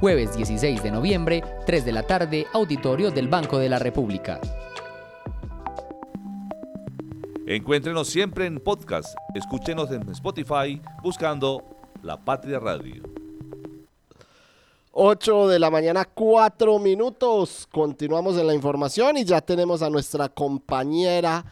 Jueves 0.00 0.34
16 0.34 0.82
de 0.82 0.90
noviembre, 0.92 1.44
3 1.66 1.84
de 1.84 1.92
la 1.92 2.04
tarde, 2.04 2.46
auditorio 2.54 3.10
del 3.10 3.28
Banco 3.28 3.58
de 3.58 3.68
la 3.68 3.78
República. 3.78 4.40
Encuéntrenos 7.46 8.08
siempre 8.08 8.46
en 8.46 8.58
podcast. 8.58 9.14
Escúchenos 9.34 9.90
en 9.90 10.08
Spotify 10.08 10.80
buscando 11.02 11.79
La 12.02 12.16
Patria 12.16 12.58
Radio. 12.58 13.02
8 14.92 15.48
de 15.48 15.58
la 15.58 15.70
mañana, 15.70 16.06
4 16.06 16.78
minutos. 16.78 17.68
Continuamos 17.70 18.38
en 18.38 18.46
la 18.46 18.54
información 18.54 19.18
y 19.18 19.24
ya 19.24 19.40
tenemos 19.40 19.82
a 19.82 19.90
nuestra 19.90 20.28
compañera 20.30 21.44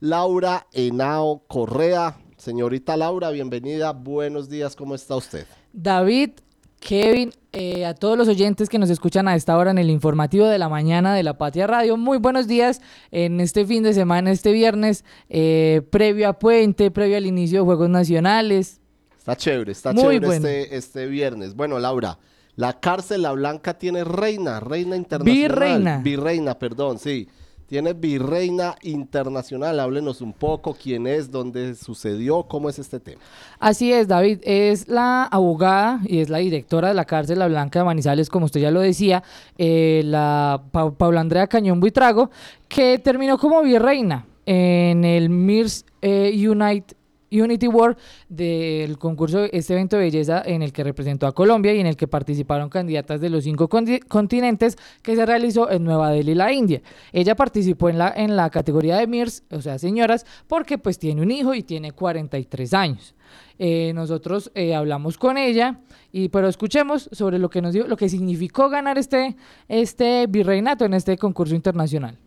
Laura 0.00 0.66
Henao 0.72 1.42
Correa. 1.48 2.18
Señorita 2.36 2.96
Laura, 2.96 3.30
bienvenida. 3.30 3.92
Buenos 3.92 4.50
días, 4.50 4.76
¿cómo 4.76 4.94
está 4.94 5.16
usted? 5.16 5.46
David, 5.72 6.32
Kevin, 6.80 7.32
eh, 7.52 7.86
a 7.86 7.94
todos 7.94 8.18
los 8.18 8.28
oyentes 8.28 8.68
que 8.68 8.78
nos 8.78 8.90
escuchan 8.90 9.26
a 9.26 9.34
esta 9.34 9.56
hora 9.56 9.70
en 9.70 9.78
el 9.78 9.88
informativo 9.88 10.46
de 10.46 10.58
la 10.58 10.68
mañana 10.68 11.14
de 11.14 11.22
la 11.22 11.38
Patria 11.38 11.66
Radio, 11.66 11.96
muy 11.96 12.18
buenos 12.18 12.46
días 12.46 12.82
en 13.10 13.40
este 13.40 13.64
fin 13.64 13.82
de 13.82 13.94
semana, 13.94 14.30
este 14.30 14.52
viernes, 14.52 15.02
eh, 15.30 15.80
previo 15.90 16.28
a 16.28 16.38
Puente, 16.38 16.90
previo 16.90 17.16
al 17.16 17.24
inicio 17.24 17.60
de 17.60 17.64
Juegos 17.64 17.88
Nacionales. 17.88 18.82
Está 19.24 19.36
chévere, 19.36 19.72
está 19.72 19.92
Muy 19.94 20.02
chévere 20.02 20.26
bueno. 20.26 20.46
este, 20.48 20.76
este 20.76 21.06
viernes. 21.06 21.54
Bueno, 21.56 21.78
Laura, 21.78 22.18
la 22.56 22.78
cárcel 22.78 23.22
La 23.22 23.32
Blanca 23.32 23.72
tiene 23.78 24.04
reina, 24.04 24.60
reina 24.60 24.96
internacional. 24.96 25.48
Virreina. 25.48 25.98
Virreina, 26.04 26.58
perdón, 26.58 26.98
sí. 26.98 27.26
Tiene 27.66 27.94
virreina 27.94 28.76
internacional. 28.82 29.80
Háblenos 29.80 30.20
un 30.20 30.34
poco 30.34 30.74
quién 30.80 31.06
es, 31.06 31.30
dónde 31.30 31.74
sucedió, 31.74 32.42
cómo 32.42 32.68
es 32.68 32.78
este 32.78 33.00
tema. 33.00 33.22
Así 33.58 33.90
es, 33.94 34.08
David, 34.08 34.40
es 34.42 34.88
la 34.88 35.24
abogada 35.24 36.00
y 36.04 36.18
es 36.18 36.28
la 36.28 36.38
directora 36.38 36.88
de 36.88 36.94
la 36.94 37.06
cárcel 37.06 37.38
La 37.38 37.48
Blanca 37.48 37.78
de 37.78 37.86
Manizales, 37.86 38.28
como 38.28 38.44
usted 38.44 38.60
ya 38.60 38.70
lo 38.70 38.80
decía, 38.80 39.22
eh, 39.56 40.02
la 40.04 40.62
Pa- 40.70 40.92
Paula 40.92 41.22
Andrea 41.22 41.46
Cañón 41.46 41.80
Buitrago, 41.80 42.30
que 42.68 42.98
terminó 42.98 43.38
como 43.38 43.62
virreina 43.62 44.26
en 44.44 45.02
el 45.06 45.30
MIRS 45.30 45.86
eh, 46.02 46.46
Unite 46.46 46.94
Unity 47.42 47.68
World 47.68 47.96
del 48.28 48.98
concurso, 48.98 49.44
este 49.52 49.72
evento 49.74 49.96
de 49.96 50.02
belleza 50.04 50.42
en 50.44 50.62
el 50.62 50.72
que 50.72 50.84
representó 50.84 51.26
a 51.26 51.32
Colombia 51.34 51.74
y 51.74 51.80
en 51.80 51.86
el 51.86 51.96
que 51.96 52.08
participaron 52.08 52.68
candidatas 52.68 53.20
de 53.20 53.30
los 53.30 53.44
cinco 53.44 53.68
conti- 53.68 54.00
continentes 54.06 54.76
que 55.02 55.16
se 55.16 55.26
realizó 55.26 55.70
en 55.70 55.84
Nueva 55.84 56.10
Delhi, 56.10 56.34
la 56.34 56.52
India. 56.52 56.82
Ella 57.12 57.34
participó 57.34 57.88
en 57.88 57.98
la, 57.98 58.12
en 58.16 58.36
la 58.36 58.50
categoría 58.50 58.96
de 58.96 59.06
MIRS, 59.06 59.42
o 59.50 59.60
sea, 59.60 59.78
señoras, 59.78 60.24
porque 60.46 60.78
pues 60.78 60.98
tiene 60.98 61.22
un 61.22 61.30
hijo 61.30 61.54
y 61.54 61.62
tiene 61.62 61.92
43 61.92 62.74
años. 62.74 63.14
Eh, 63.58 63.92
nosotros 63.94 64.50
eh, 64.54 64.74
hablamos 64.74 65.16
con 65.16 65.38
ella, 65.38 65.80
y, 66.12 66.28
pero 66.28 66.48
escuchemos 66.48 67.08
sobre 67.12 67.38
lo 67.38 67.48
que 67.50 67.62
nos 67.62 67.72
dio, 67.72 67.86
lo 67.86 67.96
que 67.96 68.08
significó 68.08 68.68
ganar 68.68 68.98
este, 68.98 69.36
este 69.68 70.26
virreinato 70.28 70.84
en 70.84 70.94
este 70.94 71.16
concurso 71.16 71.54
internacional. 71.54 72.18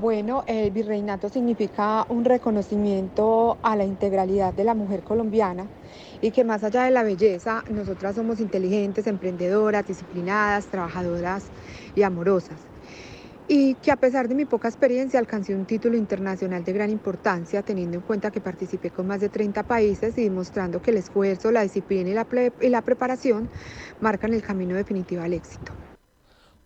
Bueno, 0.00 0.44
el 0.46 0.70
virreinato 0.70 1.28
significa 1.28 2.06
un 2.08 2.24
reconocimiento 2.24 3.58
a 3.62 3.74
la 3.74 3.84
integralidad 3.84 4.54
de 4.54 4.62
la 4.62 4.74
mujer 4.74 5.02
colombiana 5.02 5.66
y 6.20 6.30
que 6.30 6.44
más 6.44 6.62
allá 6.62 6.84
de 6.84 6.92
la 6.92 7.02
belleza, 7.02 7.64
nosotras 7.68 8.14
somos 8.14 8.38
inteligentes, 8.38 9.08
emprendedoras, 9.08 9.88
disciplinadas, 9.88 10.66
trabajadoras 10.66 11.46
y 11.96 12.04
amorosas. 12.04 12.58
Y 13.48 13.74
que 13.74 13.90
a 13.90 13.96
pesar 13.96 14.28
de 14.28 14.36
mi 14.36 14.44
poca 14.44 14.68
experiencia 14.68 15.18
alcancé 15.18 15.52
un 15.52 15.64
título 15.64 15.96
internacional 15.96 16.62
de 16.62 16.72
gran 16.72 16.90
importancia, 16.90 17.62
teniendo 17.62 17.96
en 17.96 18.02
cuenta 18.02 18.30
que 18.30 18.40
participé 18.40 18.90
con 18.90 19.08
más 19.08 19.20
de 19.20 19.30
30 19.30 19.64
países 19.64 20.16
y 20.16 20.22
demostrando 20.22 20.80
que 20.80 20.92
el 20.92 20.98
esfuerzo, 20.98 21.50
la 21.50 21.62
disciplina 21.62 22.10
y 22.10 22.14
la, 22.14 22.26
y 22.60 22.68
la 22.68 22.82
preparación 22.82 23.48
marcan 24.00 24.32
el 24.32 24.42
camino 24.42 24.76
definitivo 24.76 25.22
al 25.22 25.32
éxito. 25.32 25.72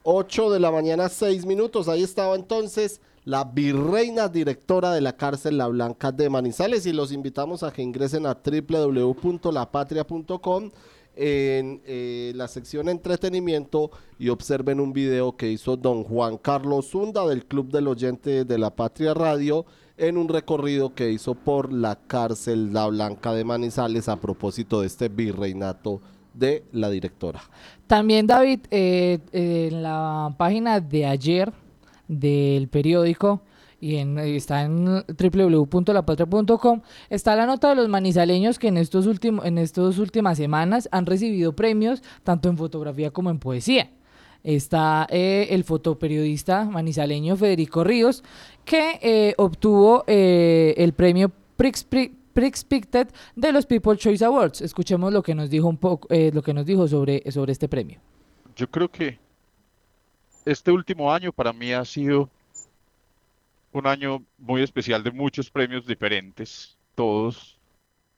8 0.03 0.51
de 0.51 0.61
la 0.61 0.71
mañana, 0.71 1.09
6 1.09 1.47
minutos. 1.47 1.89
Ahí 1.89 2.03
estaba 2.03 2.35
entonces 2.35 3.01
la 3.25 3.45
virreina 3.45 4.29
directora 4.29 4.93
de 4.93 5.01
la 5.01 5.17
cárcel 5.17 5.59
La 5.59 5.69
Blanca 5.69 6.11
de 6.11 6.29
Manizales 6.29 6.87
y 6.87 6.93
los 6.93 7.13
invitamos 7.13 7.63
a 7.63 7.73
que 7.73 7.83
ingresen 7.83 8.27
a 8.27 8.37
www.lapatria.com 8.45 10.73
en 11.15 11.83
eh, 11.85 12.33
la 12.35 12.49
sección 12.49 12.89
entretenimiento 12.89 13.93
y 14.19 14.31
observen 14.31 14.81
un 14.81 14.93
video 14.93 15.37
que 15.37 15.53
hizo 15.53 15.77
don 15.77 16.03
Juan 16.05 16.39
Carlos 16.39 16.91
Zunda 16.91 17.25
del 17.27 17.45
Club 17.45 17.71
del 17.71 17.87
Oyente 17.89 18.45
de 18.45 18.59
la 18.59 18.75
Patria 18.75 19.15
Radio 19.15 19.67
en 19.99 20.17
un 20.17 20.29
recorrido 20.29 20.95
que 20.95 21.13
hizo 21.13 21.35
por 21.35 21.73
la 21.73 21.99
cárcel 22.07 22.73
La 22.73 22.87
Blanca 22.87 23.35
de 23.35 23.45
Manizales 23.45 24.09
a 24.09 24.17
propósito 24.17 24.81
de 24.81 24.87
este 24.87 25.09
virreinato 25.09 26.01
de 26.35 26.65
la 26.73 26.89
directora. 26.89 27.43
También 27.87 28.27
David, 28.27 28.61
eh, 28.71 29.19
en 29.33 29.83
la 29.83 30.35
página 30.39 30.81
de 30.81 31.05
ayer 31.05 31.53
del 32.21 32.69
periódico 32.69 33.43
y 33.83 33.97
en, 33.97 34.17
está 34.17 34.63
en 34.63 34.85
www.lapatria.com, 34.85 36.83
está 37.11 37.35
la 37.35 37.47
nota 37.47 37.71
de 37.71 37.75
los 37.75 37.89
manizaleños 37.89 38.61
que 38.61 38.69
en 38.69 38.77
estos 38.77 39.07
últimos 39.07 39.45
en 39.45 39.59
estas 39.59 39.99
últimas 39.99 40.39
semanas 40.39 40.89
han 40.93 41.05
recibido 41.05 41.57
premios 41.57 42.01
tanto 42.23 42.49
en 42.49 42.57
fotografía 42.57 43.11
como 43.11 43.31
en 43.31 43.41
poesía. 43.41 43.91
Está 44.45 45.07
eh, 45.11 45.49
el 45.51 45.65
fotoperiodista 45.65 46.65
manizaleño 46.65 47.37
Federico 47.37 47.83
Ríos, 47.83 48.23
que 48.65 49.01
eh, 49.03 49.35
obtuvo 49.37 50.05
eh, 50.07 50.75
el 50.77 50.93
premio 50.93 51.33
Prix, 51.57 51.85
Prix, 51.85 52.65
Pictet 52.65 53.13
de 53.35 53.53
los 53.53 53.67
People 53.67 53.97
Choice 53.97 54.25
Awards. 54.25 54.61
Escuchemos 54.61 55.13
lo 55.13 55.25
que 55.25 55.35
nos 55.35 55.51
dijo 55.51 55.67
un 55.67 55.77
poco, 55.77 56.09
lo 56.11 56.43
que 56.43 56.55
nos 56.55 56.67
dijo 56.67 56.87
sobre, 56.87 57.29
sobre 57.33 57.53
este 57.53 57.69
premio. 57.69 58.01
Yo 58.57 58.69
creo 58.69 58.89
que 58.89 59.19
este 60.45 60.71
último 60.71 61.13
año 61.13 61.33
para 61.33 61.53
mí 61.53 61.73
ha 61.73 61.85
sido 61.85 62.29
un 63.73 63.87
año 63.87 64.23
muy 64.39 64.63
especial 64.63 65.03
de 65.03 65.11
muchos 65.11 65.51
premios 65.51 65.87
diferentes, 65.87 66.77
todos 66.95 67.59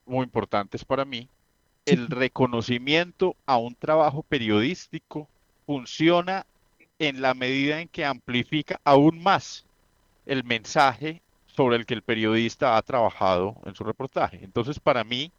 muy 0.06 0.24
importantes 0.24 0.84
para 0.84 1.04
mí. 1.04 1.28
El 1.86 2.08
reconocimiento 2.08 3.36
a 3.46 3.58
un 3.58 3.74
trabajo 3.74 4.22
periodístico 4.22 5.28
funciona 5.66 6.46
en 6.98 7.20
la 7.20 7.34
medida 7.34 7.80
en 7.80 7.88
que 7.88 8.04
amplifica 8.04 8.80
aún 8.84 9.22
más 9.22 9.64
el 10.26 10.44
mensaje 10.44 11.22
sobre 11.46 11.76
el 11.76 11.86
que 11.86 11.94
el 11.94 12.02
periodista 12.02 12.76
ha 12.76 12.82
trabajado 12.82 13.56
en 13.64 13.74
su 13.74 13.84
reportaje. 13.84 14.40
Entonces, 14.42 14.80
para 14.80 15.04
mí, 15.04 15.30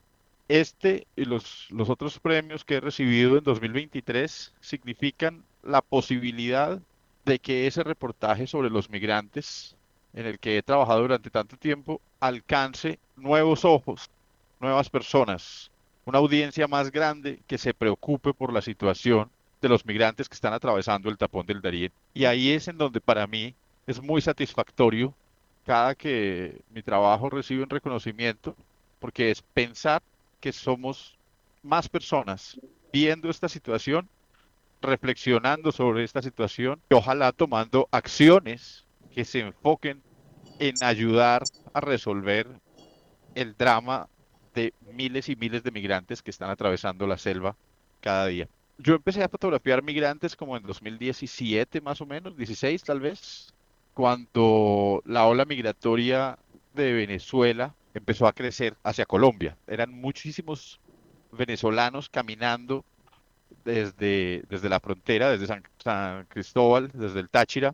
este 0.48 1.08
y 1.16 1.26
los, 1.26 1.68
los 1.72 1.90
otros 1.90 2.20
premios 2.20 2.64
que 2.64 2.76
he 2.76 2.80
recibido 2.80 3.38
en 3.38 3.44
2023 3.44 4.54
significan 4.62 5.44
la 5.66 5.82
posibilidad 5.82 6.80
de 7.26 7.40
que 7.40 7.68
ese 7.68 7.84
reportaje 7.84 8.48
sobre 8.48 8.70
los 8.70 8.90
migrantes 8.90 9.76
en 10.14 10.26
el 10.26 10.40
que 10.40 10.58
he 10.58 10.64
trabajado 10.64 11.02
durante 11.02 11.30
tanto 11.30 11.58
tiempo 11.58 12.00
alcance 12.20 13.00
nuevos 13.16 13.66
ojos, 13.66 14.10
nuevas 14.60 14.90
personas, 14.90 15.72
una 16.06 16.20
audiencia 16.20 16.68
más 16.68 16.92
grande 16.92 17.40
que 17.48 17.58
se 17.58 17.74
preocupe 17.74 18.34
por 18.34 18.54
la 18.54 18.62
situación 18.62 19.30
de 19.62 19.70
los 19.70 19.86
migrantes 19.86 20.30
que 20.30 20.36
están 20.36 20.54
atravesando 20.54 21.10
el 21.10 21.18
tapón 21.18 21.46
del 21.46 21.62
Darién. 21.62 21.92
Y 22.14 22.26
ahí 22.26 22.52
es 22.52 22.68
en 22.68 22.78
donde 22.78 23.02
para 23.02 23.26
mí 23.26 23.56
es 23.88 24.02
muy 24.02 24.22
satisfactorio 24.22 25.14
cada 25.66 25.96
que 25.96 26.62
mi 26.70 26.84
trabajo 26.84 27.30
recibe 27.30 27.64
un 27.64 27.70
reconocimiento, 27.70 28.56
porque 29.00 29.32
es 29.32 29.42
pensar 29.42 30.02
que 30.40 30.52
somos 30.52 31.18
más 31.64 31.90
personas 31.90 32.60
viendo 32.94 33.30
esta 33.30 33.50
situación, 33.50 34.08
reflexionando 34.86 35.72
sobre 35.72 36.04
esta 36.04 36.22
situación 36.22 36.82
y 36.90 36.94
ojalá 36.94 37.32
tomando 37.32 37.88
acciones 37.92 38.86
que 39.14 39.26
se 39.26 39.40
enfoquen 39.40 40.02
en 40.60 40.76
ayudar 40.82 41.44
a 41.74 41.82
resolver 41.82 42.48
el 43.36 43.56
drama 43.58 44.08
de 44.54 44.74
miles 44.94 45.30
y 45.30 45.36
miles 45.36 45.64
de 45.64 45.72
migrantes 45.72 46.22
que 46.22 46.32
están 46.32 46.50
atravesando 46.50 47.06
la 47.08 47.18
selva 47.18 47.56
cada 48.00 48.28
día. 48.28 48.48
Yo 48.78 48.96
empecé 48.96 49.24
a 49.24 49.30
fotografiar 49.30 49.84
migrantes 49.84 50.36
como 50.36 50.58
en 50.58 50.64
2017 50.64 51.82
más 51.82 52.02
o 52.02 52.06
menos, 52.06 52.36
16 52.36 52.84
tal 52.84 53.00
vez, 53.00 53.54
cuando 53.94 55.02
la 55.06 55.26
ola 55.26 55.46
migratoria 55.46 56.38
de 56.74 56.94
Venezuela 56.94 57.74
empezó 57.94 58.28
a 58.28 58.34
crecer 58.34 58.76
hacia 58.84 59.06
Colombia. 59.06 59.58
Eran 59.68 59.92
muchísimos 59.92 60.80
venezolanos 61.32 62.10
caminando 62.10 62.84
desde, 63.66 64.44
desde 64.48 64.70
la 64.70 64.80
frontera, 64.80 65.32
desde 65.32 65.48
San 65.48 66.26
Cristóbal, 66.30 66.92
desde 66.94 67.20
el 67.20 67.30
Táchira, 67.30 67.74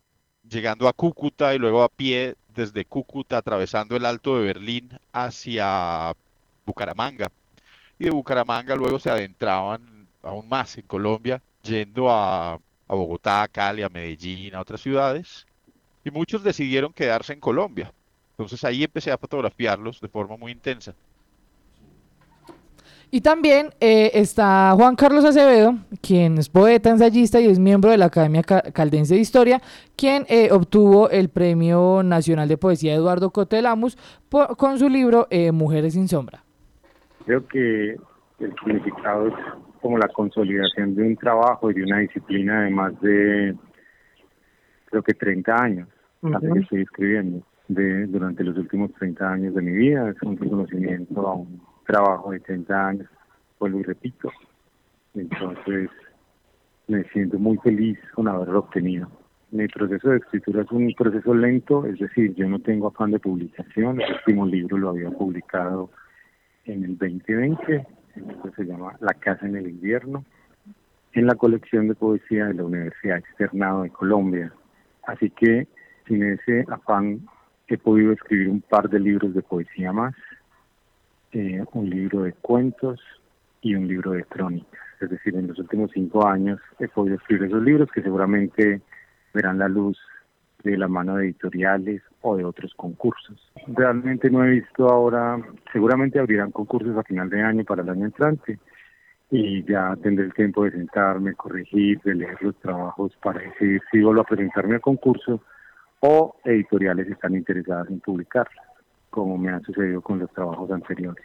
llegando 0.50 0.88
a 0.88 0.94
Cúcuta 0.94 1.54
y 1.54 1.60
luego 1.60 1.84
a 1.84 1.90
pie 1.90 2.36
desde 2.56 2.86
Cúcuta 2.86 3.38
atravesando 3.38 3.96
el 3.96 4.06
Alto 4.06 4.38
de 4.38 4.46
Berlín 4.46 4.90
hacia 5.14 6.14
Bucaramanga. 6.66 7.32
Y 8.00 8.06
de 8.06 8.12
Bucaramanga 8.12 8.76
luego 8.76 9.00
se 9.00 9.12
adentraban 9.12 10.08
aún 10.24 10.48
más 10.50 10.78
en 10.78 10.88
Colombia, 10.88 11.42
yendo 11.62 12.10
a, 12.10 12.54
a 12.54 12.60
Bogotá, 12.88 13.44
a 13.44 13.48
Cali, 13.48 13.84
a 13.84 13.90
Medellín, 13.90 14.56
a 14.56 14.62
otras 14.62 14.82
ciudades. 14.82 15.46
Y 16.04 16.10
muchos 16.10 16.44
decidieron 16.44 16.94
quedarse 16.94 17.34
en 17.34 17.40
Colombia. 17.40 17.94
Entonces 18.32 18.64
ahí 18.64 18.84
empecé 18.84 19.12
a 19.12 19.18
fotografiarlos 19.18 20.02
de 20.02 20.08
forma 20.08 20.38
muy 20.38 20.52
intensa. 20.52 20.96
Y 23.14 23.20
también 23.20 23.72
eh, 23.82 24.10
está 24.14 24.72
Juan 24.74 24.96
Carlos 24.96 25.26
Acevedo, 25.26 25.76
quien 26.02 26.38
es 26.38 26.48
poeta, 26.48 26.90
ensayista 26.90 27.42
y 27.42 27.48
es 27.48 27.60
miembro 27.60 27.92
de 27.92 27.98
la 27.98 28.06
Academia 28.06 28.42
Caldense 28.42 29.16
de 29.16 29.20
Historia, 29.20 29.62
quien 29.98 30.24
eh, 30.30 30.50
obtuvo 30.50 31.10
el 31.10 31.28
Premio 31.28 32.04
Nacional 32.04 32.48
de 32.48 32.58
Poesía 32.58 32.94
Eduardo 32.94 33.32
Cotelamus 33.32 33.98
con 34.58 34.80
su 34.80 34.88
libro 34.88 35.28
eh, 35.30 35.52
Mujeres 35.52 35.96
sin 35.96 36.08
Sombra. 36.08 36.42
Creo 37.26 37.46
que 37.48 37.98
el 38.40 38.56
significado 38.64 39.28
es 39.28 39.34
como 39.82 39.98
la 39.98 40.08
consolidación 40.08 40.96
de 40.96 41.04
un 41.04 41.18
trabajo 41.18 41.70
y 41.70 41.74
de 41.74 41.84
una 41.84 41.98
disciplina 41.98 42.64
de 42.64 42.70
más 42.70 43.02
de, 43.02 43.58
creo 44.86 45.04
que 45.04 45.14
30 45.16 45.54
años, 45.54 45.90
que 46.22 46.60
estoy 46.60 46.84
escribiendo, 46.84 47.46
de, 47.68 48.08
durante 48.08 48.42
los 48.46 48.58
últimos 48.58 48.94
30 48.94 49.34
años 49.34 49.54
de 49.54 49.62
mi 49.62 49.72
vida. 49.72 50.10
Es 50.10 50.22
un 50.22 50.38
reconocimiento 50.38 51.28
a 51.28 51.34
un 51.34 51.62
trabajo 51.92 52.32
de 52.32 52.40
30 52.40 52.88
años, 52.88 53.10
vuelvo 53.60 53.80
y 53.82 53.84
repito. 53.84 54.32
Entonces, 55.14 55.90
me 56.88 57.04
siento 57.10 57.38
muy 57.38 57.58
feliz 57.58 58.00
con 58.16 58.30
haberlo 58.30 58.60
obtenido. 58.60 59.10
Mi 59.52 59.68
proceso 59.68 60.10
de 60.10 60.18
escritura 60.18 60.62
es 60.62 60.72
un 60.72 60.94
proceso 60.98 61.34
lento, 61.34 61.86
es 61.86 62.00
decir, 62.00 62.34
yo 62.36 62.48
no 62.48 62.60
tengo 62.60 62.88
afán 62.88 63.12
de 63.12 63.20
publicación. 63.20 64.00
El 64.00 64.14
último 64.14 64.46
libro 64.46 64.78
lo 64.78 64.90
había 64.90 65.10
publicado 65.10 65.90
en 66.64 66.86
el 66.86 66.98
2020, 66.98 67.86
se 68.56 68.64
llama 68.64 68.96
La 69.02 69.14
Casa 69.16 69.46
en 69.46 69.58
el 69.58 69.68
Invierno, 69.68 70.24
en 71.12 71.28
la 71.28 71.36
colección 71.36 71.90
de 71.90 71.96
poesía 71.96 72.46
de 72.46 72.54
la 72.54 72.64
Universidad 72.64 73.18
Externado 73.18 73.84
de 73.84 73.90
Colombia. 73.90 74.54
Así 75.04 75.30
que, 75.30 75.68
sin 76.08 76.24
ese 76.24 76.64
afán, 76.70 77.28
he 77.68 77.78
podido 77.78 78.14
escribir 78.14 78.48
un 78.48 78.62
par 78.62 78.90
de 78.90 79.00
libros 79.00 79.34
de 79.34 79.42
poesía 79.42 79.92
más 79.92 80.16
eh, 81.34 81.64
un 81.74 81.90
libro 81.90 82.24
de 82.24 82.34
cuentos 82.34 83.00
y 83.62 83.76
un 83.76 83.88
libro 83.88 84.12
de 84.12 84.24
crónicas. 84.26 84.82
Es 85.00 85.10
decir, 85.10 85.36
en 85.36 85.48
los 85.48 85.58
últimos 85.60 85.92
cinco 85.94 86.28
años 86.28 86.60
he 86.80 86.88
podido 86.88 87.16
escribir 87.16 87.48
esos 87.48 87.64
libros 87.64 87.90
que 87.92 88.02
seguramente 88.02 88.82
verán 89.34 89.58
la 89.58 89.68
luz 89.68 89.98
de 90.64 90.78
la 90.78 90.88
mano 90.88 91.16
de 91.16 91.26
editoriales 91.26 92.02
o 92.22 92.36
de 92.36 92.44
otros 92.44 92.74
concursos. 92.76 93.52
Realmente 93.68 94.30
no 94.30 94.44
he 94.44 94.50
visto 94.50 94.88
ahora, 94.88 95.40
seguramente 95.72 96.20
abrirán 96.20 96.52
concursos 96.52 96.96
a 96.98 97.04
final 97.04 97.30
de 97.30 97.42
año 97.42 97.64
para 97.64 97.82
el 97.82 97.90
año 97.90 98.06
entrante 98.06 98.60
y 99.32 99.64
ya 99.64 99.96
tendré 100.04 100.26
el 100.26 100.34
tiempo 100.34 100.66
de 100.66 100.72
sentarme, 100.72 101.34
corregir, 101.34 102.00
de 102.02 102.16
leer 102.16 102.38
los 102.42 102.56
trabajos 102.60 103.14
para 103.24 103.40
decidir 103.40 103.82
si 103.90 104.02
vuelvo 104.02 104.22
a 104.22 104.26
presentarme 104.26 104.76
al 104.76 104.82
concurso 104.82 105.42
o 106.02 106.36
editoriales 106.44 107.08
están 107.08 107.36
interesadas 107.36 107.90
en 107.90 108.02
publicarlas 108.02 108.71
como 109.12 109.38
me 109.38 109.52
ha 109.52 109.60
sucedido 109.62 110.02
con 110.02 110.18
los 110.18 110.32
trabajos 110.32 110.72
anteriores. 110.72 111.24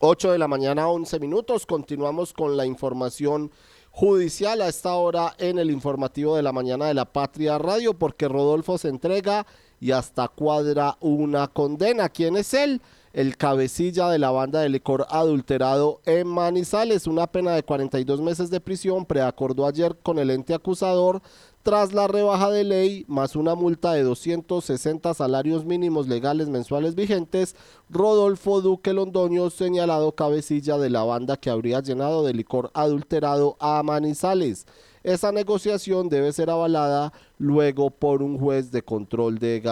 8 0.00 0.30
de 0.30 0.38
la 0.38 0.46
mañana, 0.46 0.88
11 0.88 1.18
minutos, 1.18 1.66
continuamos 1.66 2.32
con 2.32 2.56
la 2.56 2.64
información 2.64 3.50
judicial 3.90 4.62
a 4.62 4.68
esta 4.68 4.94
hora 4.94 5.34
en 5.38 5.58
el 5.58 5.72
informativo 5.72 6.36
de 6.36 6.42
la 6.42 6.52
mañana 6.52 6.86
de 6.86 6.94
la 6.94 7.04
Patria 7.04 7.58
Radio 7.58 7.94
porque 7.94 8.28
Rodolfo 8.28 8.78
se 8.78 8.90
entrega 8.90 9.44
y 9.80 9.90
hasta 9.90 10.28
cuadra 10.28 10.96
una 11.00 11.48
condena. 11.48 12.08
¿Quién 12.08 12.36
es 12.36 12.54
él? 12.54 12.80
El 13.12 13.36
cabecilla 13.36 14.08
de 14.10 14.18
la 14.18 14.30
banda 14.30 14.60
de 14.60 14.68
licor 14.68 15.06
adulterado 15.10 16.00
en 16.04 16.26
Manizales. 16.26 17.06
Una 17.06 17.26
pena 17.26 17.52
de 17.52 17.62
42 17.62 18.20
meses 18.20 18.50
de 18.50 18.60
prisión 18.60 19.04
preacordó 19.04 19.66
ayer 19.66 19.96
con 20.02 20.18
el 20.18 20.30
ente 20.30 20.54
acusador 20.54 21.22
tras 21.62 21.92
la 21.92 22.08
rebaja 22.08 22.50
de 22.50 22.64
ley 22.64 23.04
más 23.08 23.36
una 23.36 23.54
multa 23.54 23.92
de 23.92 24.02
260 24.02 25.12
salarios 25.12 25.66
mínimos 25.66 26.08
legales 26.08 26.48
mensuales 26.48 26.94
vigentes, 26.94 27.56
Rodolfo 27.90 28.62
Duque 28.62 28.94
Londoño 28.94 29.50
señalado 29.50 30.12
cabecilla 30.12 30.78
de 30.78 30.88
la 30.88 31.04
banda 31.04 31.36
que 31.36 31.50
habría 31.50 31.80
llenado 31.80 32.24
de 32.24 32.32
licor 32.32 32.70
adulterado 32.72 33.56
a 33.60 33.82
Manizales. 33.82 34.66
Esa 35.08 35.32
negociación 35.32 36.10
debe 36.10 36.34
ser 36.34 36.50
avalada 36.50 37.14
luego 37.38 37.88
por 37.88 38.22
un 38.22 38.38
juez 38.38 38.70
de 38.70 38.82
control 38.82 39.38
de, 39.38 39.62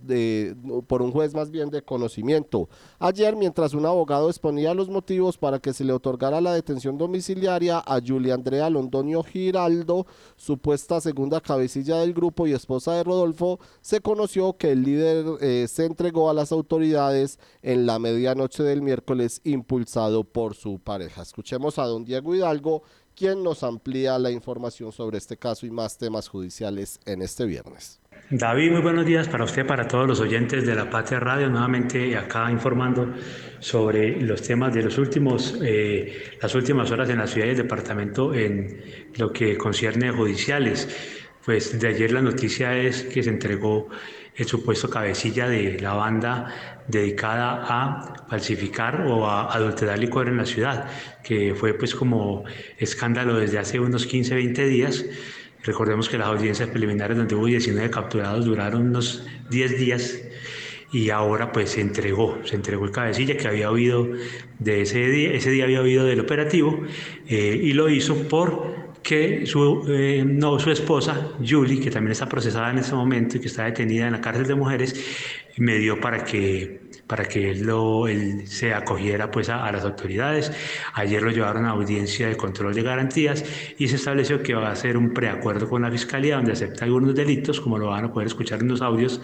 de 0.00 0.56
por 0.86 1.02
un 1.02 1.12
juez 1.12 1.34
más 1.34 1.50
bien 1.50 1.68
de 1.68 1.82
conocimiento. 1.82 2.70
Ayer, 2.98 3.36
mientras 3.36 3.74
un 3.74 3.84
abogado 3.84 4.30
exponía 4.30 4.72
los 4.72 4.88
motivos 4.88 5.36
para 5.36 5.58
que 5.58 5.74
se 5.74 5.84
le 5.84 5.92
otorgara 5.92 6.40
la 6.40 6.54
detención 6.54 6.96
domiciliaria 6.96 7.78
a 7.84 8.00
Julia 8.00 8.32
Andrea 8.32 8.70
Londoño 8.70 9.22
Giraldo, 9.22 10.06
supuesta 10.34 10.98
segunda 11.02 11.42
cabecilla 11.42 11.98
del 11.98 12.14
grupo 12.14 12.46
y 12.46 12.54
esposa 12.54 12.94
de 12.94 13.04
Rodolfo, 13.04 13.60
se 13.82 14.00
conoció 14.00 14.56
que 14.56 14.72
el 14.72 14.82
líder 14.82 15.26
eh, 15.42 15.66
se 15.68 15.84
entregó 15.84 16.30
a 16.30 16.34
las 16.34 16.52
autoridades 16.52 17.38
en 17.60 17.84
la 17.84 17.98
medianoche 17.98 18.62
del 18.62 18.80
miércoles 18.80 19.42
impulsado 19.44 20.24
por 20.24 20.54
su 20.54 20.78
pareja. 20.78 21.20
Escuchemos 21.20 21.78
a 21.78 21.84
don 21.84 22.06
Diego 22.06 22.34
Hidalgo, 22.34 22.82
quien 23.16 23.42
nos 23.42 23.62
amplía 23.62 24.18
la 24.18 24.30
información 24.30 24.92
sobre 24.92 25.18
este 25.18 25.36
caso 25.36 25.66
y 25.66 25.70
más 25.70 25.98
temas 25.98 26.28
judiciales 26.28 27.00
en 27.06 27.22
este 27.22 27.46
viernes. 27.46 28.00
David, 28.28 28.72
muy 28.72 28.82
buenos 28.82 29.06
días 29.06 29.28
para 29.28 29.44
usted, 29.44 29.64
para 29.66 29.86
todos 29.86 30.06
los 30.06 30.20
oyentes 30.20 30.66
de 30.66 30.74
la 30.74 30.90
Patria 30.90 31.20
Radio, 31.20 31.48
nuevamente 31.48 32.16
acá 32.16 32.50
informando 32.50 33.14
sobre 33.60 34.20
los 34.20 34.42
temas 34.42 34.74
de 34.74 34.82
los 34.82 34.98
últimos, 34.98 35.58
eh, 35.62 36.36
las 36.42 36.54
últimas 36.54 36.90
horas 36.90 37.08
en 37.08 37.18
la 37.18 37.26
ciudad 37.26 37.46
y 37.46 37.50
el 37.50 37.56
departamento 37.56 38.34
en 38.34 38.82
lo 39.16 39.32
que 39.32 39.56
concierne 39.56 40.10
judiciales. 40.10 40.88
Pues 41.44 41.78
de 41.78 41.88
ayer 41.88 42.10
la 42.10 42.20
noticia 42.20 42.76
es 42.76 43.04
que 43.04 43.22
se 43.22 43.30
entregó 43.30 43.88
el 44.36 44.46
supuesto 44.46 44.90
cabecilla 44.90 45.48
de 45.48 45.80
la 45.80 45.94
banda 45.94 46.54
dedicada 46.88 47.64
a 47.66 48.26
falsificar 48.28 49.06
o 49.06 49.26
a 49.26 49.52
adulterar 49.52 49.98
licor 49.98 50.28
en 50.28 50.36
la 50.36 50.46
ciudad, 50.46 50.88
que 51.24 51.54
fue 51.54 51.74
pues 51.74 51.94
como 51.94 52.44
escándalo 52.78 53.38
desde 53.38 53.58
hace 53.58 53.80
unos 53.80 54.06
15, 54.06 54.34
20 54.34 54.66
días. 54.66 55.04
Recordemos 55.64 56.08
que 56.08 56.18
las 56.18 56.28
audiencias 56.28 56.68
preliminares 56.68 57.16
donde 57.16 57.34
hubo 57.34 57.46
19 57.46 57.90
capturados 57.90 58.44
duraron 58.44 58.88
unos 58.88 59.26
10 59.50 59.78
días 59.78 60.20
y 60.92 61.10
ahora 61.10 61.50
pues 61.50 61.70
se 61.70 61.80
entregó, 61.80 62.38
se 62.44 62.54
entregó 62.54 62.84
el 62.84 62.92
cabecilla 62.92 63.36
que 63.36 63.48
había 63.48 63.70
oído 63.70 64.08
de 64.58 64.82
ese 64.82 65.08
día, 65.08 65.32
ese 65.32 65.50
día 65.50 65.64
había 65.64 65.80
oído 65.80 66.04
del 66.04 66.20
operativo 66.20 66.84
eh, 67.26 67.58
y 67.60 67.72
lo 67.72 67.88
hizo 67.88 68.28
por 68.28 68.85
que 69.06 69.46
su, 69.46 69.84
eh, 69.88 70.24
no, 70.26 70.58
su 70.58 70.72
esposa, 70.72 71.30
Julie, 71.38 71.80
que 71.80 71.92
también 71.92 72.10
está 72.10 72.28
procesada 72.28 72.70
en 72.70 72.78
ese 72.78 72.92
momento 72.92 73.36
y 73.36 73.40
que 73.40 73.46
está 73.46 73.62
detenida 73.62 74.06
en 74.06 74.12
la 74.14 74.20
cárcel 74.20 74.48
de 74.48 74.56
mujeres, 74.56 75.00
me 75.58 75.76
dio 75.78 76.00
para 76.00 76.24
que, 76.24 76.80
para 77.06 77.24
que 77.26 77.52
él, 77.52 77.62
lo, 77.62 78.08
él 78.08 78.48
se 78.48 78.74
acogiera 78.74 79.30
pues, 79.30 79.48
a, 79.48 79.70
las 79.70 79.84
autoridades. 79.84 80.50
Ayer 80.94 81.22
lo 81.22 81.30
llevaron 81.30 81.66
a 81.66 81.70
audiencia 81.70 82.26
de 82.26 82.36
control 82.36 82.74
de 82.74 82.82
garantías 82.82 83.44
y 83.78 83.86
se 83.86 83.94
estableció 83.94 84.42
que 84.42 84.54
va 84.54 84.70
a 84.70 84.72
hacer 84.72 84.96
un 84.96 85.14
preacuerdo 85.14 85.68
con 85.68 85.82
la 85.82 85.90
fiscalía 85.92 86.34
donde 86.34 86.52
acepta 86.52 86.84
algunos 86.84 87.14
delitos, 87.14 87.60
como 87.60 87.78
lo 87.78 87.86
van 87.86 88.06
a 88.06 88.12
poder 88.12 88.26
escuchar 88.26 88.60
en 88.60 88.68
los 88.68 88.82
audios 88.82 89.20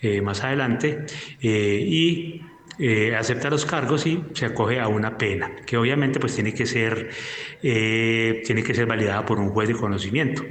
eh, 0.00 0.20
más 0.20 0.42
adelante. 0.42 1.06
Eh, 1.40 1.80
y 1.86 2.42
eh, 2.84 3.14
acepta 3.14 3.48
los 3.48 3.64
cargos 3.64 4.06
y 4.06 4.24
se 4.34 4.46
acoge 4.46 4.80
a 4.80 4.88
una 4.88 5.16
pena, 5.16 5.52
que 5.64 5.76
obviamente 5.76 6.18
pues 6.18 6.34
tiene 6.34 6.52
que 6.52 6.66
ser, 6.66 7.10
eh, 7.62 8.42
tiene 8.44 8.64
que 8.64 8.74
ser 8.74 8.86
validada 8.86 9.24
por 9.24 9.38
un 9.38 9.50
juez 9.50 9.68
de 9.68 9.74
conocimiento. 9.74 10.42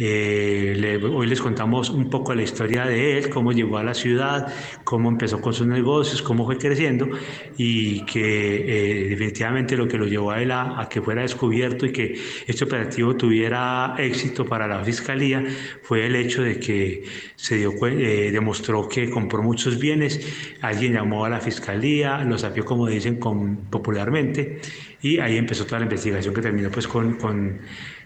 Eh, 0.00 1.00
hoy 1.02 1.26
les 1.26 1.40
contamos 1.40 1.90
un 1.90 2.08
poco 2.08 2.32
la 2.32 2.42
historia 2.42 2.86
de 2.86 3.18
él, 3.18 3.30
cómo 3.30 3.50
llegó 3.50 3.78
a 3.78 3.82
la 3.82 3.94
ciudad, 3.94 4.46
cómo 4.84 5.08
empezó 5.08 5.40
con 5.40 5.52
sus 5.52 5.66
negocios, 5.66 6.22
cómo 6.22 6.46
fue 6.46 6.56
creciendo 6.56 7.08
y 7.56 8.04
que 8.04 9.02
eh, 9.02 9.08
definitivamente 9.08 9.76
lo 9.76 9.88
que 9.88 9.98
lo 9.98 10.06
llevó 10.06 10.30
a 10.30 10.40
él 10.40 10.52
a, 10.52 10.86
que 10.88 11.02
fuera 11.02 11.22
descubierto 11.22 11.84
y 11.84 11.90
que 11.90 12.16
este 12.46 12.64
operativo 12.64 13.16
tuviera 13.16 13.96
éxito 13.98 14.44
para 14.44 14.68
la 14.68 14.84
fiscalía 14.84 15.44
fue 15.82 16.06
el 16.06 16.14
hecho 16.14 16.42
de 16.42 16.60
que 16.60 17.02
se 17.34 17.56
dio, 17.56 17.72
eh, 17.88 18.30
demostró 18.30 18.88
que 18.88 19.10
compró 19.10 19.42
muchos 19.42 19.80
bienes, 19.80 20.20
alguien 20.60 20.92
llamó 20.92 21.24
a 21.24 21.28
la 21.28 21.40
fiscalía, 21.40 22.22
lo 22.22 22.38
sapió 22.38 22.64
como 22.64 22.86
dicen 22.86 23.16
con, 23.16 23.56
popularmente 23.68 24.60
y 25.02 25.18
ahí 25.18 25.36
empezó 25.36 25.66
toda 25.66 25.80
la 25.80 25.86
investigación 25.86 26.32
que 26.32 26.40
terminó 26.40 26.70
pues 26.70 26.86
con, 26.86 27.14
con 27.14 27.60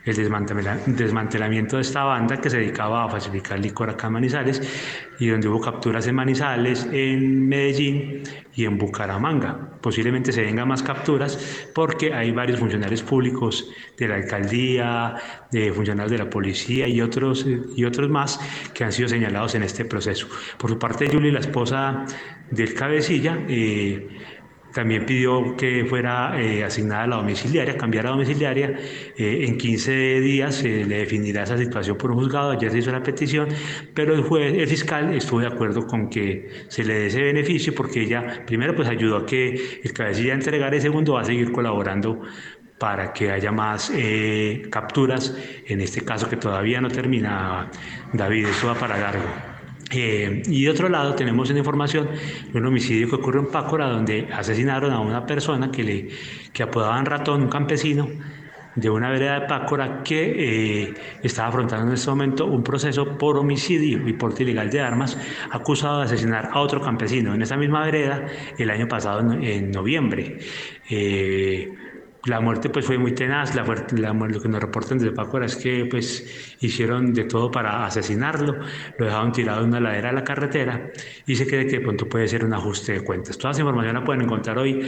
el 0.04 0.16
desmantelamiento 0.96 1.76
de 1.76 1.82
esta 1.82 2.04
banda 2.04 2.36
que 2.38 2.50
se 2.50 2.58
dedicaba 2.58 3.04
a 3.04 3.08
falsificar 3.08 3.58
licor 3.58 3.90
acá 3.90 4.08
en 4.08 4.14
Manizales 4.14 4.60
y 5.18 5.28
donde 5.28 5.48
hubo 5.48 5.60
capturas 5.60 6.06
en 6.08 6.16
Manizales, 6.16 6.88
en 6.90 7.48
Medellín 7.48 8.22
y 8.54 8.64
en 8.64 8.78
Bucaramanga. 8.78 9.78
Posiblemente 9.80 10.32
se 10.32 10.42
vengan 10.42 10.66
más 10.68 10.82
capturas 10.82 11.70
porque 11.74 12.12
hay 12.12 12.32
varios 12.32 12.58
funcionarios 12.58 13.02
públicos 13.02 13.70
de 13.96 14.08
la 14.08 14.16
alcaldía, 14.16 15.14
de 15.50 15.72
funcionarios 15.72 16.10
de 16.10 16.18
la 16.18 16.30
policía 16.30 16.88
y 16.88 17.00
otros, 17.00 17.46
y 17.76 17.84
otros 17.84 18.10
más 18.10 18.40
que 18.74 18.84
han 18.84 18.92
sido 18.92 19.08
señalados 19.08 19.54
en 19.54 19.62
este 19.62 19.84
proceso. 19.84 20.26
Por 20.58 20.70
su 20.70 20.78
parte, 20.78 21.08
Julie, 21.08 21.30
la 21.30 21.40
esposa 21.40 22.04
del 22.50 22.74
cabecilla, 22.74 23.38
eh, 23.48 24.08
también 24.72 25.06
pidió 25.06 25.56
que 25.56 25.84
fuera 25.84 26.40
eh, 26.40 26.64
asignada 26.64 27.06
la 27.06 27.16
domiciliaria, 27.16 27.76
cambiar 27.76 28.06
a 28.06 28.10
domiciliaria. 28.10 28.78
Eh, 29.16 29.44
en 29.46 29.58
15 29.58 30.20
días 30.20 30.54
se 30.56 30.84
le 30.84 30.98
definirá 30.98 31.42
esa 31.42 31.58
situación 31.58 31.96
por 31.96 32.10
un 32.10 32.18
juzgado. 32.18 32.50
Ayer 32.52 32.70
se 32.70 32.78
hizo 32.78 32.92
la 32.92 33.02
petición, 33.02 33.48
pero 33.94 34.14
el, 34.14 34.22
juez, 34.22 34.54
el 34.54 34.66
fiscal 34.66 35.12
estuvo 35.14 35.40
de 35.40 35.46
acuerdo 35.46 35.86
con 35.86 36.08
que 36.08 36.48
se 36.68 36.84
le 36.84 36.94
dé 36.94 37.06
ese 37.06 37.22
beneficio 37.22 37.74
porque 37.74 38.02
ella, 38.02 38.44
primero, 38.46 38.74
pues 38.74 38.88
ayudó 38.88 39.18
a 39.18 39.26
que 39.26 39.80
el 39.82 39.92
cabecilla 39.92 40.34
entregara 40.34 40.76
y 40.76 40.80
segundo, 40.80 41.14
va 41.14 41.22
a 41.22 41.24
seguir 41.24 41.52
colaborando 41.52 42.22
para 42.78 43.12
que 43.12 43.30
haya 43.30 43.52
más 43.52 43.92
eh, 43.94 44.62
capturas. 44.70 45.36
En 45.66 45.80
este 45.80 46.00
caso 46.00 46.28
que 46.28 46.36
todavía 46.36 46.80
no 46.80 46.88
termina, 46.88 47.70
David, 48.12 48.46
eso 48.46 48.68
va 48.68 48.74
para 48.74 48.98
largo. 48.98 49.51
Eh, 49.92 50.42
y 50.46 50.64
de 50.64 50.70
otro 50.70 50.88
lado 50.88 51.14
tenemos 51.14 51.50
una 51.50 51.58
información 51.58 52.08
de 52.50 52.58
un 52.58 52.66
homicidio 52.66 53.08
que 53.08 53.16
ocurrió 53.16 53.42
en 53.42 53.48
Pácora 53.48 53.88
donde 53.88 54.28
asesinaron 54.32 54.90
a 54.92 55.00
una 55.00 55.26
persona 55.26 55.70
que, 55.70 55.84
le, 55.84 56.08
que 56.52 56.62
apodaban 56.62 57.04
ratón, 57.04 57.42
un 57.42 57.48
campesino 57.48 58.08
de 58.74 58.88
una 58.88 59.10
vereda 59.10 59.40
de 59.40 59.46
Pácora 59.46 60.02
que 60.02 60.84
eh, 60.84 60.94
estaba 61.22 61.48
afrontando 61.48 61.88
en 61.88 61.92
este 61.92 62.08
momento 62.08 62.46
un 62.46 62.62
proceso 62.62 63.18
por 63.18 63.36
homicidio 63.36 64.08
y 64.08 64.14
porte 64.14 64.44
ilegal 64.44 64.70
de 64.70 64.80
armas, 64.80 65.18
acusado 65.50 65.98
de 65.98 66.06
asesinar 66.06 66.50
a 66.52 66.60
otro 66.60 66.80
campesino 66.80 67.34
en 67.34 67.42
esa 67.42 67.56
misma 67.56 67.84
vereda 67.84 68.26
el 68.56 68.70
año 68.70 68.88
pasado 68.88 69.20
en, 69.20 69.70
noviembre. 69.70 70.38
Eh, 70.88 71.70
la 72.24 72.40
muerte 72.40 72.70
pues 72.70 72.86
fue 72.86 72.98
muy 72.98 73.12
tenaz, 73.12 73.54
la, 73.54 73.64
lo 73.64 74.40
que 74.40 74.48
nos 74.48 74.60
reportan 74.60 74.98
desde 74.98 75.12
Paco 75.12 75.40
es 75.40 75.56
que 75.56 75.86
pues 75.86 76.56
hicieron 76.60 77.12
de 77.12 77.24
todo 77.24 77.50
para 77.50 77.84
asesinarlo, 77.84 78.58
lo 78.98 79.04
dejaron 79.04 79.32
tirado 79.32 79.62
en 79.62 79.68
una 79.68 79.80
ladera 79.80 80.10
de 80.10 80.14
la 80.14 80.24
carretera 80.24 80.90
y 81.26 81.34
se 81.34 81.46
cree 81.46 81.66
que 81.66 81.78
de 81.78 81.80
pronto 81.80 82.08
puede 82.08 82.28
ser 82.28 82.44
un 82.44 82.54
ajuste 82.54 82.92
de 82.92 83.00
cuentas. 83.02 83.36
Toda 83.36 83.50
esa 83.52 83.60
información 83.60 83.94
la 83.94 84.04
pueden 84.04 84.22
encontrar 84.22 84.58
hoy 84.58 84.86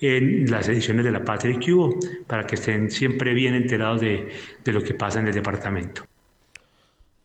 en 0.00 0.50
las 0.50 0.68
ediciones 0.68 1.04
de 1.04 1.12
La 1.12 1.24
Patria 1.24 1.56
y 1.58 1.64
Cubo 1.64 1.98
para 2.26 2.46
que 2.46 2.56
estén 2.56 2.90
siempre 2.90 3.32
bien 3.32 3.54
enterados 3.54 4.00
de 4.00 4.72
lo 4.72 4.82
que 4.82 4.94
pasa 4.94 5.20
en 5.20 5.28
el 5.28 5.34
departamento. 5.34 6.04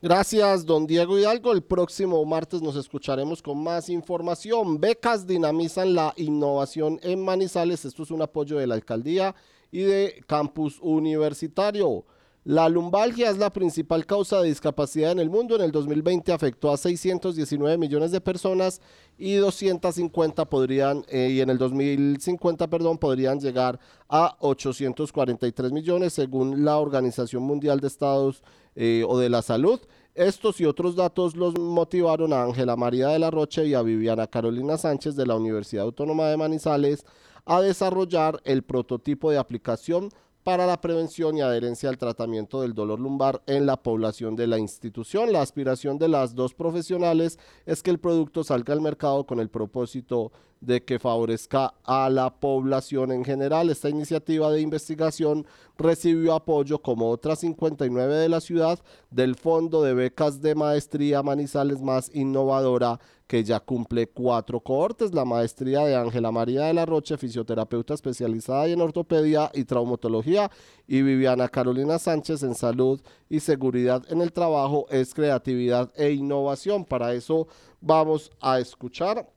Gracias, 0.01 0.65
don 0.65 0.87
Diego 0.87 1.19
Hidalgo. 1.19 1.51
El 1.51 1.61
próximo 1.61 2.23
martes 2.23 2.61
nos 2.61 2.77
escucharemos 2.77 3.41
con 3.41 3.61
más 3.61 3.89
información. 3.89 4.79
Becas 4.79 5.27
dinamizan 5.27 5.93
la 5.93 6.13
innovación 6.15 7.01
en 7.03 7.21
Manizales. 7.21 7.83
Esto 7.83 8.03
es 8.03 8.11
un 8.11 8.21
apoyo 8.21 8.57
de 8.57 8.67
la 8.67 8.75
alcaldía 8.75 9.35
y 9.71 9.81
de 9.81 10.23
campus 10.25 10.79
universitario. 10.81 12.05
La 12.49 12.67
lumbalgia 12.67 13.29
es 13.29 13.37
la 13.37 13.51
principal 13.53 14.07
causa 14.07 14.41
de 14.41 14.47
discapacidad 14.47 15.11
en 15.11 15.19
el 15.19 15.29
mundo. 15.29 15.55
En 15.55 15.61
el 15.61 15.71
2020 15.71 16.31
afectó 16.31 16.71
a 16.71 16.77
619 16.77 17.77
millones 17.77 18.09
de 18.09 18.21
personas 18.21 18.81
y 19.19 19.35
250 19.35 20.45
podrían, 20.45 21.05
eh, 21.09 21.29
y 21.29 21.41
en 21.41 21.51
el 21.51 21.59
2050, 21.59 22.67
perdón, 22.67 22.97
podrían 22.97 23.39
llegar 23.39 23.79
a 24.09 24.35
843 24.39 25.71
millones 25.71 26.13
según 26.13 26.65
la 26.65 26.79
Organización 26.79 27.43
Mundial 27.43 27.81
de 27.81 27.87
Estados 27.87 28.41
eh, 28.75 29.05
o 29.07 29.19
de 29.19 29.29
la 29.29 29.43
Salud. 29.43 29.79
Estos 30.15 30.59
y 30.59 30.65
otros 30.65 30.95
datos 30.95 31.35
los 31.35 31.55
motivaron 31.55 32.33
a 32.33 32.41
Ángela 32.41 32.75
María 32.75 33.09
de 33.09 33.19
la 33.19 33.29
Roche 33.29 33.67
y 33.67 33.75
a 33.75 33.83
Viviana 33.83 34.25
Carolina 34.25 34.75
Sánchez 34.75 35.15
de 35.15 35.27
la 35.27 35.35
Universidad 35.35 35.85
Autónoma 35.85 36.25
de 36.29 36.37
Manizales 36.37 37.05
a 37.45 37.61
desarrollar 37.61 38.41
el 38.43 38.63
prototipo 38.63 39.29
de 39.29 39.37
aplicación 39.37 40.09
para 40.49 40.65
la 40.65 40.81
prevención 40.81 41.37
y 41.37 41.41
adherencia 41.41 41.89
al 41.89 41.99
tratamiento 41.99 42.61
del 42.61 42.73
dolor 42.73 42.99
lumbar 42.99 43.43
en 43.45 43.67
la 43.67 43.77
población 43.77 44.35
de 44.35 44.47
la 44.47 44.57
institución. 44.57 45.31
La 45.31 45.43
aspiración 45.43 45.99
de 45.99 46.07
las 46.07 46.33
dos 46.33 46.55
profesionales 46.55 47.37
es 47.67 47.83
que 47.83 47.91
el 47.91 47.99
producto 47.99 48.43
salga 48.43 48.73
al 48.73 48.81
mercado 48.81 49.27
con 49.27 49.39
el 49.39 49.49
propósito 49.49 50.31
de 50.59 50.83
que 50.83 50.97
favorezca 50.97 51.75
a 51.83 52.09
la 52.09 52.33
población 52.33 53.11
en 53.11 53.23
general. 53.23 53.69
Esta 53.69 53.89
iniciativa 53.89 54.51
de 54.51 54.61
investigación 54.61 55.45
recibió 55.77 56.33
apoyo, 56.33 56.81
como 56.81 57.11
otras 57.11 57.41
59 57.41 58.15
de 58.15 58.29
la 58.29 58.41
ciudad, 58.41 58.79
del 59.11 59.35
Fondo 59.35 59.83
de 59.83 59.93
Becas 59.93 60.41
de 60.41 60.55
Maestría 60.55 61.21
Manizales 61.21 61.79
Más 61.79 62.09
Innovadora, 62.15 62.99
que 63.29 63.43
ya 63.43 63.59
cumple 63.59 64.07
cuatro 64.07 64.59
cohortes. 64.59 65.13
La 65.13 65.23
maestría 65.23 65.85
de 65.85 65.95
Ángela 65.95 66.31
María 66.31 66.63
de 66.63 66.73
la 66.73 66.87
Roche, 66.87 67.15
fisioterapeuta 67.15 67.93
especializada 67.93 68.65
en 68.67 68.81
ortopedia 68.81 69.51
y 69.53 69.65
traumatología, 69.65 70.49
y 70.87 71.03
Viviana 71.03 71.47
Carolina 71.47 71.99
Sánchez 71.99 72.41
en 72.41 72.55
salud 72.55 72.99
y 73.29 73.39
seguridad 73.39 74.03
en 74.09 74.21
el 74.21 74.33
trabajo, 74.33 74.87
es 74.89 75.13
creatividad 75.13 75.91
e 75.95 76.11
innovación. 76.11 76.85
Para 76.85 77.13
eso 77.13 77.47
vamos 77.81 78.31
a 78.41 78.57
escuchar 78.57 79.29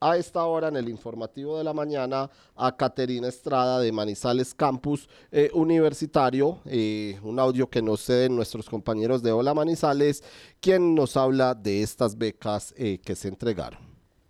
a 0.00 0.16
esta 0.16 0.44
hora 0.44 0.68
en 0.68 0.76
el 0.76 0.88
informativo 0.88 1.56
de 1.58 1.64
la 1.64 1.72
mañana 1.72 2.30
a 2.56 2.76
Caterina 2.76 3.28
Estrada 3.28 3.80
de 3.80 3.92
Manizales 3.92 4.54
Campus 4.54 5.08
eh, 5.32 5.50
Universitario, 5.54 6.60
eh, 6.66 7.18
un 7.22 7.38
audio 7.38 7.68
que 7.68 7.82
nos 7.82 8.04
ceden 8.04 8.36
nuestros 8.36 8.68
compañeros 8.68 9.22
de 9.22 9.32
Hola 9.32 9.54
Manizales, 9.54 10.22
quien 10.60 10.94
nos 10.94 11.16
habla 11.16 11.54
de 11.54 11.82
estas 11.82 12.18
becas 12.18 12.74
eh, 12.76 12.98
que 13.04 13.14
se 13.14 13.28
entregaron. 13.28 13.80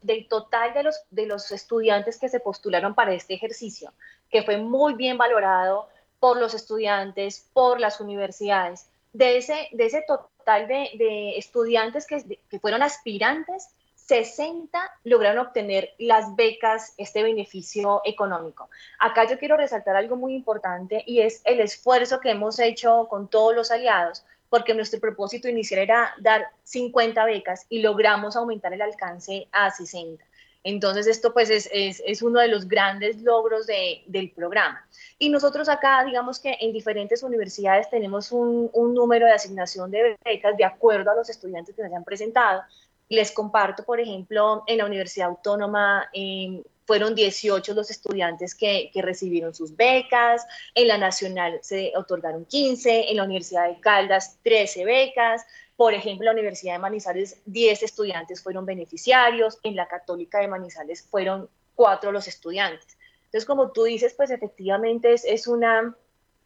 Del 0.03 0.29
total 0.29 0.75
de 0.75 0.83
los, 0.83 0.97
de 1.11 1.27
los 1.27 1.51
estudiantes 1.51 2.19
que 2.19 2.29
se 2.29 2.41
postularon 2.41 2.95
para 2.95 3.15
este 3.15 3.35
ejercicio, 3.35 3.93
que 4.31 4.43
fue 4.43 4.59
muy 4.59 4.95
bien 4.95 5.19
valorado 5.19 5.89
por 6.21 6.39
los 6.39 6.55
estudiantes, 6.55 7.49
por 7.53 7.81
las 7.81 8.01
universidades, 8.01 8.87
de 9.13 9.39
ese, 9.39 9.69
de 9.73 9.87
ese 9.87 10.05
total 10.07 10.69
de, 10.69 10.91
de 10.99 11.39
estudiantes 11.39 12.07
que, 12.07 12.39
que 12.49 12.61
fueron 12.61 12.83
aspirantes, 12.83 13.69
60 14.07 14.79
lograron 15.05 15.47
obtener 15.47 15.95
las 15.99 16.37
becas, 16.37 16.93
este 16.99 17.23
beneficio 17.23 18.03
económico. 18.05 18.69
Acá 18.99 19.27
yo 19.29 19.39
quiero 19.39 19.57
resaltar 19.57 19.97
algo 19.97 20.17
muy 20.17 20.35
importante 20.35 21.03
y 21.07 21.21
es 21.21 21.41
el 21.45 21.61
esfuerzo 21.61 22.21
que 22.21 22.31
hemos 22.31 22.59
hecho 22.59 23.07
con 23.09 23.29
todos 23.29 23.55
los 23.55 23.71
aliados, 23.71 24.25
porque 24.51 24.75
nuestro 24.75 25.01
propósito 25.01 25.49
inicial 25.49 25.81
era 25.81 26.15
dar 26.21 26.49
50 26.65 27.25
becas 27.25 27.67
y 27.71 27.81
logramos 27.81 28.37
aumentar 28.37 28.75
el 28.75 28.83
alcance 28.83 29.49
a 29.53 29.71
60. 29.71 30.23
Entonces 30.65 31.07
esto 31.07 31.33
pues 31.33 31.51
es, 31.51 31.69
es, 31.73 32.23
uno 32.23 32.41
de 32.41 32.49
los 32.49 32.69
grandes 32.69 33.21
logros 33.23 33.67
de, 33.67 34.03
del 34.07 34.31
programa. 34.31 34.87
Y 35.19 35.29
nosotros 35.29 35.69
acá, 35.69 36.03
digamos 36.05 36.41
que 36.41 36.57
en 36.59 36.73
diferentes 36.73 37.23
universidades 37.23 37.91
tenemos 37.91 38.33
un, 38.33 38.71
un 38.73 38.95
número 38.95 39.27
de 39.27 39.33
asignación 39.33 39.91
de 39.91 40.17
becas 40.25 40.57
de 40.57 40.65
acuerdo 40.65 41.11
a 41.11 41.15
los 41.15 41.29
estudiantes 41.29 41.75
que 41.75 41.87
se 41.87 41.95
han 41.95 42.05
presentado 42.05 42.63
les 43.09 43.33
comparto, 43.33 43.85
por 43.85 44.01
ejemplo, 44.01 44.65
en 44.67 44.79
la 44.79 44.87
Universidad 44.87 45.29
Autónoma 45.29 46.09
em, 46.13 46.63
fueron 46.87 47.15
18 47.15 47.75
los 47.75 47.91
estudiantes 47.91 48.55
que, 48.55 48.91
recibieron 48.95 49.55
sus 49.55 49.75
becas, 49.77 50.47
en 50.75 50.89
la 50.89 50.99
Nacional 50.99 51.59
se 51.63 51.93
otorgaron 51.97 52.45
15, 52.45 53.11
en 53.11 53.17
la 53.17 53.25
Universidad 53.25 53.69
de 53.69 53.81
Caldas 53.81 54.39
13 54.43 54.85
becas, 54.85 55.47
por 55.77 55.95
ejemplo, 55.95 56.25
en 56.25 56.37
la 56.37 56.41
Universidad 56.41 56.75
de 56.75 56.79
Manizales 56.79 57.41
10 57.47 57.83
estudiantes 57.83 58.43
fueron 58.43 58.65
beneficiarios, 58.65 59.59
en 59.63 59.77
la 59.77 59.89
Católica 59.89 60.41
de 60.41 60.49
Manizales 60.49 61.03
fueron 61.03 61.49
4 61.75 62.13
los 62.13 62.29
estudiantes. 62.29 62.97
Entonces, 63.25 63.47
como 63.47 63.73
tú 63.73 63.85
dices, 63.85 64.15
pues 64.15 64.31
efectivamente 64.31 65.13
es, 65.13 65.25
es 65.25 65.49
una 65.49 65.97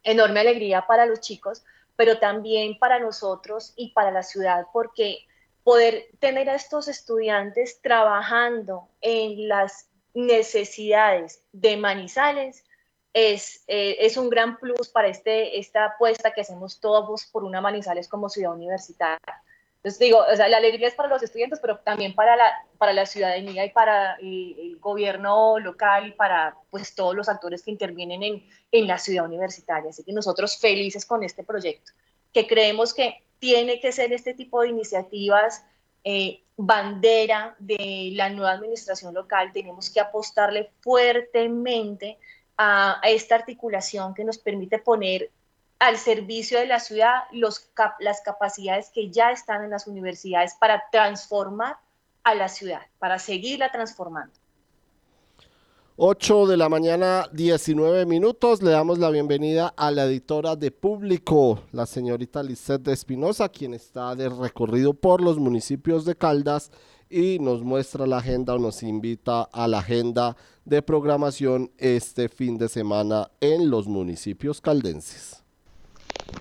enorme 0.02 0.40
alegría 0.40 0.86
para 0.86 1.04
los 1.04 1.20
chicos, 1.20 1.62
pero 1.96 2.18
también 2.18 2.78
para 2.78 2.98
nosotros 2.98 3.74
y 3.76 3.90
para 3.90 4.10
la 4.10 4.22
ciudad, 4.22 4.66
porque 4.72 5.27
poder 5.68 6.06
tener 6.18 6.48
a 6.48 6.54
estos 6.54 6.88
estudiantes 6.88 7.82
trabajando 7.82 8.88
en 9.02 9.48
las 9.48 9.90
necesidades 10.14 11.42
de 11.52 11.76
Manizales 11.76 12.64
es, 13.12 13.64
eh, 13.66 13.98
es 14.00 14.16
un 14.16 14.30
gran 14.30 14.56
plus 14.56 14.88
para 14.88 15.08
este, 15.08 15.58
esta 15.58 15.84
apuesta 15.84 16.32
que 16.32 16.40
hacemos 16.40 16.80
todos 16.80 17.26
por 17.26 17.44
una 17.44 17.60
Manizales 17.60 18.08
como 18.08 18.30
ciudad 18.30 18.54
universitaria. 18.54 19.42
Entonces 19.76 19.98
digo, 19.98 20.20
o 20.20 20.36
sea, 20.36 20.48
la 20.48 20.56
alegría 20.56 20.88
es 20.88 20.94
para 20.94 21.10
los 21.10 21.22
estudiantes, 21.22 21.60
pero 21.60 21.76
también 21.80 22.14
para 22.14 22.34
la, 22.34 22.50
para 22.78 22.94
la 22.94 23.04
ciudadanía 23.04 23.66
y 23.66 23.70
para 23.70 24.14
el, 24.22 24.78
gobierno 24.80 25.58
local 25.58 26.06
y 26.06 26.12
para 26.12 26.56
pues 26.70 26.94
todos 26.94 27.14
los 27.14 27.28
actores 27.28 27.62
que 27.62 27.72
intervienen 27.72 28.22
en, 28.22 28.48
en 28.72 28.86
la 28.86 28.96
ciudad 28.96 29.26
universitaria. 29.26 29.90
Así 29.90 30.02
que 30.02 30.14
nosotros 30.14 30.56
felices 30.56 31.04
con 31.04 31.22
este 31.24 31.44
proyecto, 31.44 31.92
que 32.32 32.46
creemos 32.46 32.94
que 32.94 33.27
tiene 33.38 33.80
que 33.80 33.92
ser 33.92 34.12
este 34.12 34.34
tipo 34.34 34.62
de 34.62 34.68
iniciativas 34.68 35.64
eh, 36.04 36.42
bandera 36.56 37.54
de 37.58 38.10
la 38.14 38.30
nueva 38.30 38.52
administración 38.52 39.14
local. 39.14 39.52
Tenemos 39.52 39.90
que 39.90 40.00
apostarle 40.00 40.70
fuertemente 40.80 42.18
a, 42.56 43.00
esta 43.04 43.36
articulación 43.36 44.14
que 44.14 44.24
nos 44.24 44.38
permite 44.38 44.78
poner 44.78 45.30
al 45.78 45.96
servicio 45.96 46.58
de 46.58 46.66
la 46.66 46.80
ciudad 46.80 47.22
las 47.30 48.20
capacidades 48.22 48.90
que 48.90 49.10
ya 49.10 49.30
están 49.30 49.62
en 49.62 49.70
las 49.70 49.86
universidades 49.86 50.54
para 50.54 50.82
transformar 50.90 51.76
a 52.24 52.34
la 52.34 52.48
ciudad, 52.48 52.82
para 52.98 53.20
seguirla 53.20 53.70
transformando. 53.70 54.34
8 56.00 56.46
de 56.46 56.56
la 56.56 56.68
mañana, 56.68 57.28
19 57.32 58.06
minutos. 58.06 58.62
Le 58.62 58.70
damos 58.70 59.00
la 59.00 59.10
bienvenida 59.10 59.74
a 59.76 59.90
la 59.90 60.04
editora 60.04 60.54
de 60.54 60.70
Público, 60.70 61.64
la 61.72 61.86
señorita 61.86 62.40
Lisette 62.40 62.86
Espinosa, 62.86 63.48
quien 63.48 63.74
está 63.74 64.14
de 64.14 64.28
recorrido 64.28 64.94
por 64.94 65.20
los 65.20 65.40
municipios 65.40 66.04
de 66.04 66.14
Caldas 66.14 66.70
y 67.10 67.40
nos 67.40 67.64
muestra 67.64 68.06
la 68.06 68.18
agenda 68.18 68.54
o 68.54 68.60
nos 68.60 68.84
invita 68.84 69.42
a 69.42 69.66
la 69.66 69.80
agenda 69.80 70.36
de 70.64 70.82
programación 70.82 71.72
este 71.78 72.28
fin 72.28 72.58
de 72.58 72.68
semana 72.68 73.32
en 73.40 73.68
los 73.68 73.88
municipios 73.88 74.60
caldenses. 74.60 75.42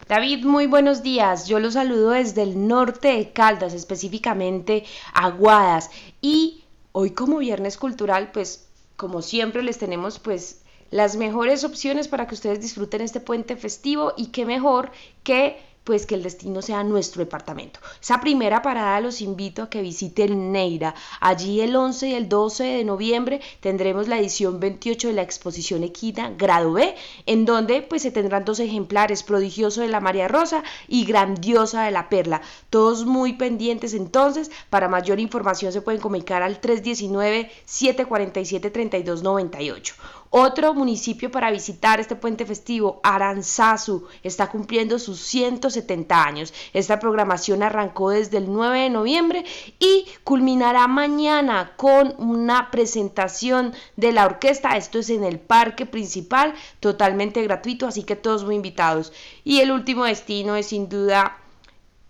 David, 0.08 0.46
muy 0.46 0.68
buenos 0.68 1.02
días. 1.02 1.48
Yo 1.48 1.60
los 1.60 1.74
saludo 1.74 2.12
desde 2.12 2.44
el 2.44 2.68
norte 2.68 3.08
de 3.08 3.32
Caldas, 3.32 3.74
específicamente 3.74 4.84
Aguadas. 5.16 5.90
Y 6.22 6.64
hoy 6.92 7.10
como 7.10 7.40
viernes 7.40 7.78
cultural, 7.78 8.30
pues 8.32 8.67
como 8.98 9.22
siempre 9.22 9.64
les 9.64 9.78
tenemos 9.78 10.20
pues 10.20 10.64
las 10.92 11.16
mejores 11.16 11.64
opciones 11.64 12.08
para 12.08 12.28
que 12.28 12.36
ustedes 12.36 12.60
disfruten 12.60 13.02
este 13.02 13.20
puente 13.20 13.56
festivo 13.56 14.14
y 14.18 14.28
qué 14.28 14.46
mejor 14.46 14.92
que 15.24 15.62
pues 15.88 16.06
que 16.06 16.16
el 16.16 16.24
destino 16.24 16.62
sea 16.62 16.84
nuestro 16.84 17.24
departamento. 17.24 17.80
Esa 18.02 18.20
primera 18.20 18.62
parada 18.62 19.00
los 19.00 19.22
invito 19.22 19.64
a 19.64 19.70
que 19.70 19.82
visiten 19.82 20.52
Neira. 20.52 20.94
Allí 21.22 21.62
el 21.62 21.74
11 21.78 22.10
y 22.10 22.14
el 22.14 22.28
12 22.28 22.64
de 22.66 22.84
noviembre 22.84 23.40
tendremos 23.62 24.10
la 24.10 24.20
edición 24.20 24.60
28 24.60 25.08
de 25.08 25.14
la 25.14 25.22
exposición 25.22 25.86
Equina 25.86 26.34
Grado 26.38 26.74
B, 26.74 26.94
en 27.26 27.46
donde 27.46 27.84
pues 27.84 28.02
se 28.02 28.12
tendrán 28.12 28.44
dos 28.44 28.60
ejemplares, 28.60 29.24
Prodigioso 29.24 29.80
de 29.80 29.88
la 29.88 30.02
María 30.02 30.28
Rosa 30.28 30.62
y 30.90 31.06
Grandiosa 31.06 31.86
de 31.86 31.92
la 31.92 32.10
Perla. 32.10 32.42
Todos 32.70 33.06
muy 33.06 33.34
pendientes 33.38 33.94
entonces. 33.94 34.52
Para 34.70 34.90
mayor 34.90 35.22
información 35.22 35.72
se 35.72 35.82
pueden 35.82 36.02
comunicar 36.02 36.44
al 36.44 36.60
319 36.60 37.50
747 37.64 38.72
3298. 38.72 39.96
Otro 40.30 40.74
municipio 40.74 41.32
para 41.32 41.52
visitar 41.52 42.00
este 42.00 42.16
puente 42.16 42.46
festivo, 42.46 43.00
Aranzazu, 43.04 44.08
está 44.24 44.50
cumpliendo 44.50 45.00
sus 45.00 45.20
170 45.22 46.24
años. 46.24 46.54
Esta 46.74 47.00
programación 47.00 47.64
arrancó 47.64 48.10
desde 48.10 48.38
el 48.38 48.52
9 48.52 48.80
de 48.80 48.90
noviembre 48.90 49.46
y 49.80 50.06
culminará 50.24 50.88
mañana 50.88 51.74
con 51.78 52.14
una 52.18 52.72
presentación 52.72 53.74
de 53.96 54.12
la 54.12 54.26
orquesta. 54.26 54.76
Esto 54.76 55.00
es 55.00 55.10
en 55.10 55.24
el 55.24 55.40
parque 55.40 55.86
principal, 55.86 56.54
totalmente 56.80 57.42
gratuito, 57.44 57.88
así 57.88 58.04
que 58.04 58.16
todos 58.16 58.44
muy 58.44 58.56
invitados. 58.56 59.14
Y 59.44 59.62
el 59.62 59.72
último 59.72 60.04
destino 60.04 60.56
es 60.56 60.68
sin 60.68 60.90
duda 60.90 61.38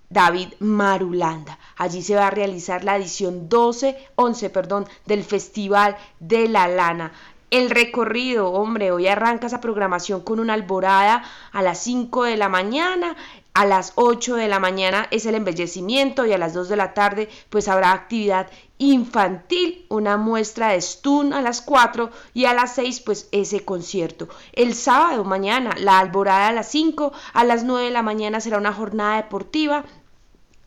David 0.09 0.53
Marulanda. 0.59 1.59
Allí 1.75 2.01
se 2.01 2.15
va 2.15 2.27
a 2.27 2.31
realizar 2.31 2.83
la 2.83 2.95
edición 2.95 3.49
12, 3.49 3.97
11, 4.15 4.49
perdón, 4.49 4.87
del 5.05 5.23
Festival 5.23 5.97
de 6.19 6.47
la 6.47 6.67
Lana. 6.67 7.11
El 7.49 7.69
recorrido, 7.69 8.51
hombre, 8.51 8.91
hoy 8.91 9.07
arranca 9.07 9.47
esa 9.47 9.61
programación 9.61 10.19
con 10.19 10.41
una 10.41 10.53
alborada 10.53 11.23
a 11.53 11.61
las 11.61 11.79
5 11.79 12.23
de 12.23 12.35
la 12.35 12.49
mañana, 12.49 13.15
a 13.53 13.65
las 13.65 13.93
8 13.95 14.35
de 14.35 14.49
la 14.49 14.59
mañana 14.59 15.07
es 15.11 15.25
el 15.25 15.33
embellecimiento 15.33 16.25
y 16.25 16.33
a 16.33 16.37
las 16.37 16.53
2 16.53 16.67
de 16.67 16.75
la 16.75 16.93
tarde 16.93 17.29
pues 17.49 17.69
habrá 17.69 17.93
actividad 17.93 18.47
infantil, 18.79 19.85
una 19.87 20.17
muestra 20.17 20.73
de 20.73 20.81
stun 20.81 21.31
a 21.31 21.41
las 21.41 21.61
4 21.61 22.11
y 22.33 22.45
a 22.45 22.53
las 22.53 22.75
6 22.75 22.99
pues 22.99 23.29
ese 23.31 23.63
concierto. 23.63 24.27
El 24.51 24.75
sábado 24.75 25.23
mañana 25.23 25.73
la 25.79 25.99
alborada 25.99 26.49
a 26.49 26.53
las 26.53 26.67
5, 26.67 27.13
a 27.33 27.43
las 27.45 27.63
9 27.63 27.85
de 27.85 27.91
la 27.91 28.03
mañana 28.03 28.41
será 28.41 28.57
una 28.57 28.73
jornada 28.73 29.15
deportiva 29.15 29.85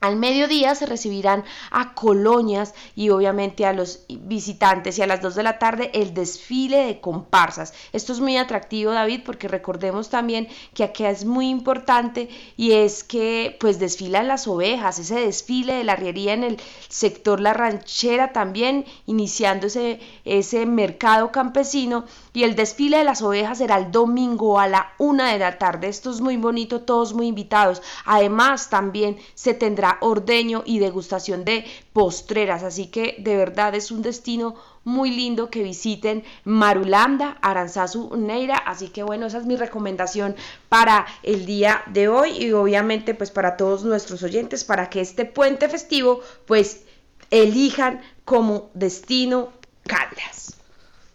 al 0.00 0.16
mediodía 0.16 0.74
se 0.74 0.86
recibirán 0.86 1.44
a 1.70 1.94
colonias 1.94 2.74
y 2.96 3.10
obviamente 3.10 3.66
a 3.66 3.72
los 3.72 4.04
visitantes 4.08 4.98
y 4.98 5.02
a 5.02 5.06
las 5.06 5.20
2 5.20 5.34
de 5.34 5.42
la 5.42 5.58
tarde 5.58 5.90
el 5.92 6.14
desfile 6.14 6.78
de 6.86 7.00
comparsas. 7.00 7.74
Esto 7.92 8.12
es 8.12 8.20
muy 8.20 8.36
atractivo 8.36 8.92
David 8.92 9.20
porque 9.24 9.48
recordemos 9.48 10.08
también 10.08 10.48
que 10.74 10.84
aquí 10.84 11.04
es 11.04 11.24
muy 11.24 11.48
importante 11.48 12.28
y 12.56 12.72
es 12.72 13.04
que 13.04 13.56
pues 13.60 13.78
desfilan 13.78 14.28
las 14.28 14.48
ovejas, 14.48 14.98
ese 14.98 15.20
desfile 15.20 15.74
de 15.74 15.84
la 15.84 15.92
arriería 15.92 16.32
en 16.32 16.44
el 16.44 16.60
sector 16.88 17.40
La 17.40 17.52
Ranchera 17.52 18.32
también 18.32 18.86
iniciando 19.06 19.66
ese, 19.66 20.00
ese 20.24 20.64
mercado 20.66 21.30
campesino 21.30 22.04
y 22.32 22.44
el 22.44 22.54
desfile 22.56 22.98
de 22.98 23.04
las 23.04 23.22
ovejas 23.22 23.58
será 23.58 23.76
el 23.76 23.90
domingo 23.90 24.58
a 24.58 24.68
la 24.68 24.92
una 24.98 25.32
de 25.32 25.38
la 25.38 25.58
tarde. 25.58 25.88
Esto 25.88 26.10
es 26.10 26.20
muy 26.20 26.36
bonito, 26.36 26.82
todos 26.82 27.12
muy 27.12 27.26
invitados. 27.26 27.82
Además 28.04 28.70
también 28.70 29.18
se 29.34 29.54
tendrá 29.54 29.89
ordeño 30.00 30.62
y 30.64 30.78
degustación 30.78 31.44
de 31.44 31.64
postreras. 31.92 32.62
Así 32.62 32.86
que 32.86 33.16
de 33.18 33.36
verdad 33.36 33.74
es 33.74 33.90
un 33.90 34.02
destino 34.02 34.54
muy 34.84 35.10
lindo 35.10 35.50
que 35.50 35.62
visiten 35.62 36.24
Marulanda, 36.44 37.38
Aranzazu, 37.42 38.16
Neira. 38.16 38.56
Así 38.56 38.88
que 38.88 39.02
bueno, 39.02 39.26
esa 39.26 39.38
es 39.38 39.46
mi 39.46 39.56
recomendación 39.56 40.36
para 40.68 41.06
el 41.22 41.46
día 41.46 41.82
de 41.92 42.08
hoy 42.08 42.30
y 42.30 42.52
obviamente 42.52 43.14
pues 43.14 43.30
para 43.30 43.56
todos 43.56 43.84
nuestros 43.84 44.22
oyentes 44.22 44.64
para 44.64 44.90
que 44.90 45.00
este 45.00 45.24
puente 45.24 45.68
festivo 45.68 46.20
pues 46.46 46.84
elijan 47.30 48.00
como 48.24 48.70
destino 48.74 49.52
Caldas. 49.82 50.56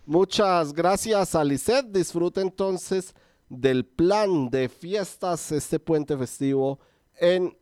Muchas 0.05 0.73
gracias, 0.73 1.33
Alicet. 1.33 1.85
Disfrute 1.87 2.41
entonces 2.41 3.15
del 3.49 3.85
plan 3.85 4.49
de 4.49 4.69
fiestas 4.69 5.51
este 5.51 5.79
puente 5.79 6.17
festivo 6.17 6.79
en, 7.19 7.55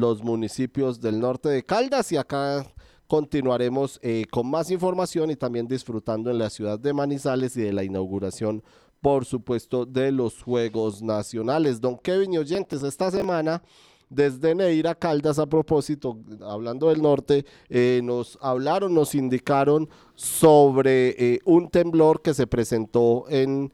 los 0.00 0.22
municipios 0.22 1.00
del 1.00 1.20
norte 1.20 1.48
de 1.48 1.64
Caldas 1.64 2.12
y 2.12 2.16
acá 2.16 2.66
continuaremos 3.06 4.00
eh, 4.02 4.24
con 4.30 4.50
más 4.50 4.70
información 4.70 5.30
y 5.30 5.36
también 5.36 5.66
disfrutando 5.66 6.30
en 6.30 6.38
la 6.38 6.50
ciudad 6.50 6.78
de 6.78 6.92
Manizales 6.92 7.56
y 7.56 7.62
de 7.62 7.72
la 7.72 7.84
inauguración, 7.84 8.62
por 9.00 9.24
supuesto, 9.24 9.84
de 9.84 10.10
los 10.10 10.42
Juegos 10.42 11.02
Nacionales. 11.02 11.80
Don 11.80 11.98
Kevin 11.98 12.34
y 12.34 12.38
oyentes, 12.38 12.82
esta 12.82 13.10
semana 13.10 13.62
desde 14.08 14.54
Neira 14.54 14.94
Caldas 14.94 15.38
a 15.38 15.46
propósito, 15.46 16.18
hablando 16.42 16.88
del 16.88 17.02
norte, 17.02 17.44
eh, 17.68 18.00
nos 18.02 18.38
hablaron, 18.40 18.94
nos 18.94 19.14
indicaron 19.14 19.88
sobre 20.14 21.10
eh, 21.18 21.40
un 21.44 21.68
temblor 21.68 22.22
que 22.22 22.34
se 22.34 22.46
presentó 22.46 23.24
en 23.28 23.72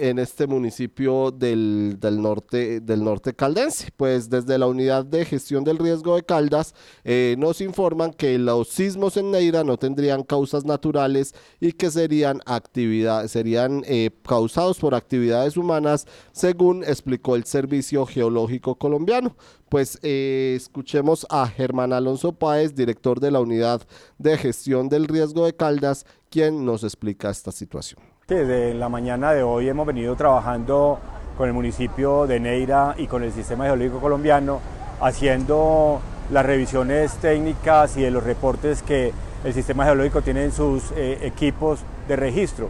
en 0.00 0.18
este 0.18 0.46
municipio 0.46 1.30
del, 1.30 1.98
norte, 2.00 2.80
del 2.80 3.04
norte 3.04 3.34
caldense. 3.34 3.90
Pues 3.96 4.30
desde 4.30 4.58
la 4.58 4.66
unidad 4.66 5.04
de 5.04 5.24
gestión 5.24 5.62
del 5.62 5.78
riesgo 5.78 6.16
de 6.16 6.22
Caldas 6.22 6.74
eh, 7.04 7.36
nos 7.38 7.60
informan 7.60 8.12
que 8.12 8.38
los 8.38 8.68
sismos 8.68 9.16
en 9.16 9.30
Neira 9.30 9.62
no 9.62 9.76
tendrían 9.76 10.22
causas 10.22 10.64
naturales 10.64 11.34
y 11.60 11.72
que 11.72 11.90
serían, 11.90 12.40
actividad, 12.46 13.28
serían 13.28 13.82
eh, 13.86 14.10
causados 14.26 14.78
por 14.78 14.94
actividades 14.94 15.56
humanas, 15.56 16.06
según 16.32 16.82
explicó 16.82 17.36
el 17.36 17.44
Servicio 17.44 18.06
Geológico 18.06 18.76
Colombiano. 18.76 19.36
Pues 19.68 19.98
eh, 20.02 20.54
escuchemos 20.56 21.26
a 21.30 21.46
Germán 21.46 21.92
Alonso 21.92 22.32
Páez, 22.32 22.74
director 22.74 23.20
de 23.20 23.30
la 23.30 23.40
unidad 23.40 23.86
de 24.18 24.36
gestión 24.36 24.88
del 24.88 25.06
riesgo 25.06 25.44
de 25.44 25.54
Caldas, 25.54 26.06
quien 26.30 26.64
nos 26.64 26.82
explica 26.82 27.30
esta 27.30 27.52
situación. 27.52 28.00
Desde 28.30 28.74
la 28.74 28.88
mañana 28.88 29.32
de 29.32 29.42
hoy 29.42 29.68
hemos 29.68 29.84
venido 29.84 30.14
trabajando 30.14 31.00
con 31.36 31.48
el 31.48 31.52
municipio 31.52 32.28
de 32.28 32.38
Neira 32.38 32.94
y 32.96 33.08
con 33.08 33.24
el 33.24 33.32
Sistema 33.32 33.64
Geológico 33.64 33.98
Colombiano, 33.98 34.60
haciendo 35.00 36.00
las 36.30 36.46
revisiones 36.46 37.12
técnicas 37.16 37.96
y 37.96 38.02
de 38.02 38.12
los 38.12 38.22
reportes 38.22 38.84
que 38.84 39.12
el 39.42 39.52
Sistema 39.52 39.84
Geológico 39.84 40.22
tiene 40.22 40.44
en 40.44 40.52
sus 40.52 40.92
eh, 40.92 41.18
equipos 41.22 41.80
de 42.06 42.14
registro. 42.14 42.68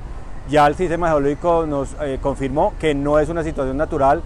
Ya 0.49 0.67
el 0.67 0.77
Sistema 0.77 1.11
Geológico 1.11 1.67
nos 1.67 1.95
eh, 2.01 2.19
confirmó 2.23 2.73
que 2.81 2.95
no 2.95 3.19
es 3.19 3.29
una 3.29 3.45
situación 3.45 3.77
natural, 3.77 4.23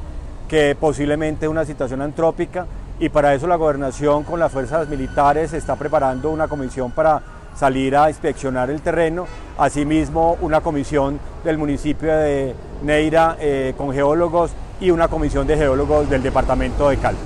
que 0.46 0.76
posiblemente 0.78 1.46
es 1.46 1.50
una 1.50 1.64
situación 1.64 2.00
antrópica 2.00 2.66
y 3.00 3.08
para 3.08 3.34
eso 3.34 3.48
la 3.48 3.56
gobernación 3.56 4.22
con 4.22 4.38
las 4.38 4.52
fuerzas 4.52 4.88
militares 4.88 5.52
está 5.52 5.74
preparando 5.74 6.30
una 6.30 6.46
comisión 6.46 6.92
para 6.92 7.33
salir 7.54 7.96
a 7.96 8.08
inspeccionar 8.08 8.70
el 8.70 8.80
terreno. 8.80 9.26
Asimismo, 9.58 10.36
una 10.40 10.60
comisión 10.60 11.20
del 11.44 11.58
municipio 11.58 12.14
de 12.16 12.54
Neira 12.82 13.36
eh, 13.40 13.74
con 13.76 13.92
geólogos 13.92 14.52
y 14.80 14.90
una 14.90 15.08
comisión 15.08 15.46
de 15.46 15.56
geólogos 15.56 16.10
del 16.10 16.22
departamento 16.22 16.88
de 16.88 16.96
Cal. 16.98 17.16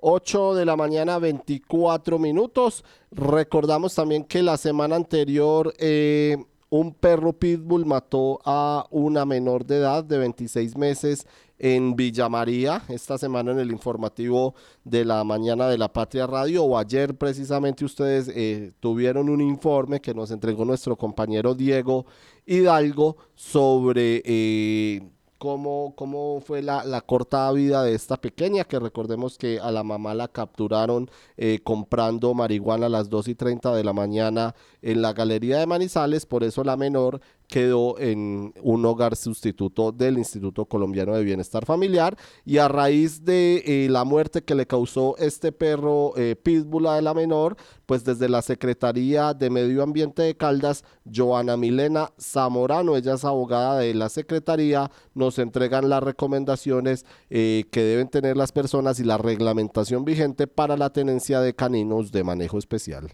8 0.00 0.54
de 0.54 0.64
la 0.64 0.76
mañana, 0.76 1.18
24 1.18 2.18
minutos. 2.18 2.84
Recordamos 3.10 3.94
también 3.94 4.24
que 4.24 4.42
la 4.42 4.56
semana 4.56 4.96
anterior 4.96 5.74
eh, 5.78 6.36
un 6.70 6.92
perro 6.92 7.32
pitbull 7.32 7.86
mató 7.86 8.40
a 8.44 8.86
una 8.90 9.24
menor 9.24 9.64
de 9.64 9.78
edad 9.78 10.04
de 10.04 10.18
26 10.18 10.76
meses 10.76 11.26
en 11.58 11.96
Villa 11.96 12.28
María, 12.28 12.82
esta 12.88 13.18
semana 13.18 13.50
en 13.50 13.58
el 13.58 13.72
informativo 13.72 14.54
de 14.84 15.04
la 15.04 15.24
mañana 15.24 15.68
de 15.68 15.76
la 15.76 15.92
Patria 15.92 16.26
Radio, 16.26 16.64
o 16.64 16.78
ayer 16.78 17.16
precisamente 17.16 17.84
ustedes 17.84 18.30
eh, 18.34 18.72
tuvieron 18.80 19.28
un 19.28 19.40
informe 19.40 20.00
que 20.00 20.14
nos 20.14 20.30
entregó 20.30 20.64
nuestro 20.64 20.96
compañero 20.96 21.54
Diego 21.54 22.06
Hidalgo 22.46 23.16
sobre 23.34 24.22
eh, 24.24 25.02
cómo, 25.38 25.94
cómo 25.96 26.40
fue 26.44 26.62
la, 26.62 26.84
la, 26.84 27.00
corta 27.00 27.50
vida 27.52 27.82
de 27.82 27.94
esta 27.94 28.16
pequeña, 28.16 28.64
que 28.64 28.78
recordemos 28.78 29.38
que 29.38 29.60
a 29.60 29.70
la 29.70 29.84
mamá 29.84 30.14
la 30.14 30.28
capturaron 30.28 31.10
eh, 31.36 31.60
comprando 31.62 32.34
marihuana 32.34 32.86
a 32.86 32.90
las 32.90 33.08
2 33.08 33.28
y 33.28 33.34
30 33.34 33.74
de 33.74 33.84
la 33.84 33.92
mañana 33.92 34.54
en 34.82 35.00
la 35.00 35.12
galería 35.12 35.58
de 35.58 35.66
Manizales, 35.66 36.26
por 36.26 36.44
eso 36.44 36.64
la 36.64 36.76
menor 36.76 37.20
quedó 37.48 37.98
en 37.98 38.52
un 38.62 38.84
hogar 38.84 39.16
sustituto 39.16 39.90
del 39.90 40.18
Instituto 40.18 40.66
Colombiano 40.66 41.14
de 41.14 41.24
Bienestar 41.24 41.64
Familiar 41.64 42.16
y 42.44 42.58
a 42.58 42.68
raíz 42.68 43.24
de 43.24 43.62
eh, 43.66 43.88
la 43.88 44.04
muerte 44.04 44.42
que 44.42 44.54
le 44.54 44.66
causó 44.66 45.16
este 45.16 45.50
perro 45.50 46.12
eh, 46.16 46.36
pitbull 46.36 46.86
a 46.86 47.00
la 47.00 47.14
menor, 47.14 47.56
pues 47.86 48.04
desde 48.04 48.28
la 48.28 48.42
Secretaría 48.42 49.32
de 49.32 49.50
Medio 49.50 49.82
Ambiente 49.82 50.22
de 50.22 50.36
Caldas, 50.36 50.84
Joana 51.12 51.56
Milena 51.56 52.12
Zamorano, 52.20 52.96
ella 52.96 53.14
es 53.14 53.24
abogada 53.24 53.78
de 53.78 53.94
la 53.94 54.10
Secretaría, 54.10 54.90
nos 55.14 55.38
entregan 55.38 55.88
las 55.88 56.02
recomendaciones 56.02 57.06
eh, 57.30 57.64
que 57.70 57.82
deben 57.82 58.08
tener 58.08 58.36
las 58.36 58.52
personas 58.52 59.00
y 59.00 59.04
la 59.04 59.16
reglamentación 59.16 60.04
vigente 60.04 60.46
para 60.46 60.76
la 60.76 60.90
tenencia 60.90 61.40
de 61.40 61.54
caninos 61.54 62.12
de 62.12 62.24
manejo 62.24 62.58
especial. 62.58 63.08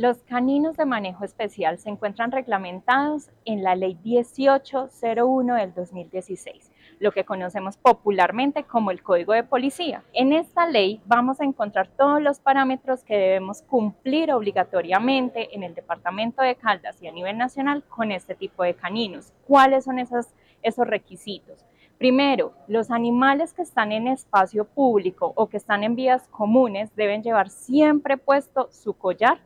Los 0.00 0.22
caninos 0.22 0.78
de 0.78 0.86
manejo 0.86 1.26
especial 1.26 1.76
se 1.78 1.90
encuentran 1.90 2.32
reglamentados 2.32 3.28
en 3.44 3.62
la 3.62 3.74
Ley 3.74 3.98
1801 4.02 5.54
del 5.56 5.74
2016, 5.74 6.72
lo 7.00 7.12
que 7.12 7.26
conocemos 7.26 7.76
popularmente 7.76 8.64
como 8.64 8.92
el 8.92 9.02
Código 9.02 9.34
de 9.34 9.44
Policía. 9.44 10.02
En 10.14 10.32
esta 10.32 10.66
ley 10.66 11.02
vamos 11.04 11.42
a 11.42 11.44
encontrar 11.44 11.88
todos 11.98 12.22
los 12.22 12.40
parámetros 12.40 13.04
que 13.04 13.14
debemos 13.14 13.60
cumplir 13.60 14.32
obligatoriamente 14.32 15.54
en 15.54 15.64
el 15.64 15.74
Departamento 15.74 16.40
de 16.40 16.54
Caldas 16.54 17.02
y 17.02 17.06
a 17.06 17.12
nivel 17.12 17.36
nacional 17.36 17.84
con 17.86 18.10
este 18.10 18.34
tipo 18.34 18.62
de 18.62 18.72
caninos. 18.72 19.34
¿Cuáles 19.46 19.84
son 19.84 19.98
esos, 19.98 20.32
requisitos? 20.78 21.62
Primero, 21.98 22.54
los 22.68 22.90
animales 22.90 23.52
que 23.52 23.60
están 23.60 23.92
en 23.92 24.08
espacio 24.08 24.64
público 24.64 25.34
o 25.36 25.50
que 25.50 25.58
están 25.58 25.84
en 25.84 25.94
vías 25.94 26.26
comunes 26.28 26.88
deben 26.96 27.22
llevar 27.22 27.50
siempre 27.50 28.16
puesto 28.16 28.70
su 28.72 28.94
collar 28.94 29.40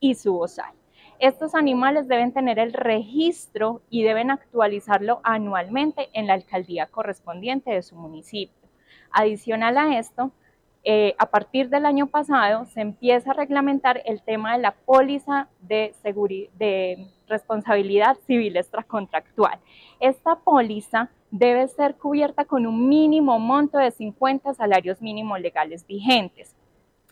y 0.00 0.14
su 0.14 0.32
bozal. 0.32 0.72
Estos 1.18 1.54
animales 1.54 2.06
deben 2.06 2.32
tener 2.32 2.58
el 2.58 2.72
registro 2.72 3.82
y 3.90 4.04
deben 4.04 4.30
actualizarlo 4.30 5.20
anualmente 5.24 6.08
en 6.12 6.28
la 6.28 6.34
alcaldía 6.34 6.86
correspondiente 6.86 7.72
de 7.72 7.82
su 7.82 7.96
municipio. 7.96 8.68
Adicional 9.10 9.78
a 9.78 9.98
esto, 9.98 10.30
eh, 10.84 11.16
a 11.18 11.26
partir 11.26 11.70
del 11.70 11.86
año 11.86 12.06
pasado 12.06 12.66
se 12.66 12.80
empieza 12.80 13.32
a 13.32 13.34
reglamentar 13.34 14.00
el 14.04 14.22
tema 14.22 14.52
de 14.54 14.62
la 14.62 14.72
póliza 14.72 15.48
de, 15.60 15.92
de 16.56 17.08
responsabilidad 17.26 18.16
civil 18.26 18.56
extracontractual. 18.56 19.58
Esta 19.98 20.36
póliza 20.36 21.10
debe 21.30 21.66
ser 21.68 21.96
cubierta 21.96 22.44
con 22.44 22.64
un 22.64 22.88
mínimo 22.88 23.38
monto 23.38 23.76
de 23.78 23.90
50 23.90 24.54
salarios 24.54 25.02
mínimos 25.02 25.40
legales 25.40 25.86
vigentes. 25.86 26.54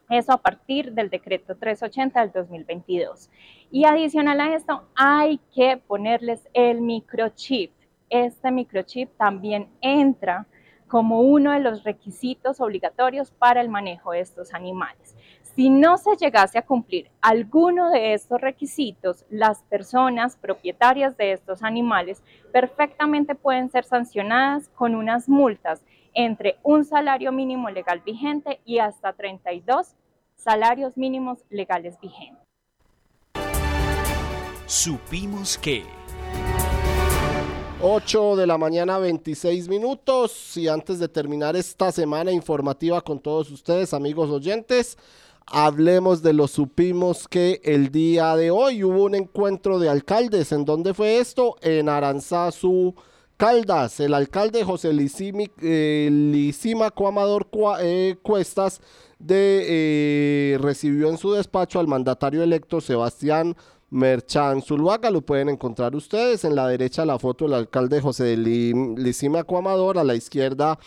Eso 0.09 0.33
a 0.33 0.37
partir 0.37 0.93
del 0.93 1.11
decreto 1.11 1.57
380 1.57 2.21
del 2.21 2.33
2022. 2.33 3.31
Y 3.71 3.85
adicional 3.85 4.41
a 4.41 4.55
esto, 4.55 4.89
hay 4.95 5.39
que 5.55 5.77
ponerles 5.77 6.49
el 6.53 6.81
microchip. 6.81 7.73
Este 8.09 8.51
microchip 8.53 9.11
también 9.17 9.69
entra 9.81 10.47
como 10.87 11.21
uno 11.23 11.51
de 11.51 11.61
los 11.61 11.83
requisitos 11.83 12.61
obligatorios 12.61 13.33
para 13.33 13.61
el 13.61 13.69
manejo 13.69 14.13
de 14.13 14.21
estos 14.21 14.55
animales. 14.55 15.17
Si 15.57 15.71
no 15.71 15.97
se 15.97 16.17
llegase 16.17 16.59
a 16.59 16.67
cumplir 16.67 17.11
alguno 17.23 17.91
de 17.91 18.13
estos 18.13 18.41
requisitos, 18.41 19.25
las 19.31 19.63
personas 19.63 20.37
propietarias 20.37 21.17
de 21.17 21.33
estos 21.33 21.63
animales 21.63 22.23
perfectamente 22.53 23.35
pueden 23.35 23.71
ser 23.71 23.85
sancionadas 23.85 24.69
con 24.69 24.95
unas 24.95 25.29
multas 25.29 25.83
entre 26.17 26.57
un 26.63 26.85
salario 26.85 27.31
mínimo 27.31 27.69
legal 27.71 28.01
vigente 28.05 28.59
y 28.65 28.79
hasta 28.79 29.13
32 29.13 29.95
salarios 30.35 30.97
mínimos 30.97 31.45
legales 31.51 32.01
vigentes. 32.01 32.43
Supimos 34.67 35.57
que... 35.59 35.85
8 37.83 38.37
de 38.37 38.47
la 38.47 38.57
mañana 38.57 38.97
26 38.97 39.69
minutos 39.69 40.57
y 40.57 40.67
antes 40.67 40.99
de 40.99 41.09
terminar 41.09 41.55
esta 41.57 41.93
semana 41.93 42.33
informativa 42.33 43.03
con 43.03 43.21
todos 43.21 43.51
ustedes 43.51 43.93
amigos 43.93 44.31
oyentes, 44.31 44.97
hablemos 45.45 46.23
de 46.23 46.33
lo 46.33 46.49
supimos 46.49 47.29
que 47.29 47.61
el 47.63 47.93
día 47.93 48.35
de 48.35 48.51
hoy 48.51 48.83
hubo 48.83 49.05
un 49.05 49.15
encuentro 49.15 49.79
de 49.79 49.91
alcaldes. 49.91 50.53
¿En 50.53 50.65
dónde 50.65 50.95
fue 50.95 51.19
esto? 51.19 51.57
En 51.61 51.91
Aranzazu, 51.91 52.95
Caldas. 53.37 54.01
El 54.01 54.15
alcalde 54.15 54.65
José 54.65 54.93
Lisima 54.93 55.45
eh, 55.61 56.91
Coamador 56.95 57.49
eh, 57.81 58.17
Cuestas 58.23 58.81
de, 59.19 59.65
eh, 59.69 60.59
recibió 60.59 61.11
en 61.11 61.19
su 61.19 61.33
despacho 61.33 61.79
al 61.79 61.87
mandatario 61.87 62.43
electo 62.43 62.81
Sebastián 62.81 63.57
Merchan 63.91 64.63
Zuluaga. 64.63 65.11
Lo 65.11 65.21
pueden 65.21 65.49
encontrar 65.49 65.95
ustedes. 65.95 66.45
En 66.45 66.55
la 66.55 66.69
derecha 66.69 67.05
la 67.05 67.19
foto 67.19 67.45
del 67.45 67.55
alcalde 67.55 68.01
José 68.01 68.37
Lisima 68.37 69.45
Coamador, 69.45 69.99
a 69.99 70.05
la 70.05 70.15
izquierda 70.15 70.79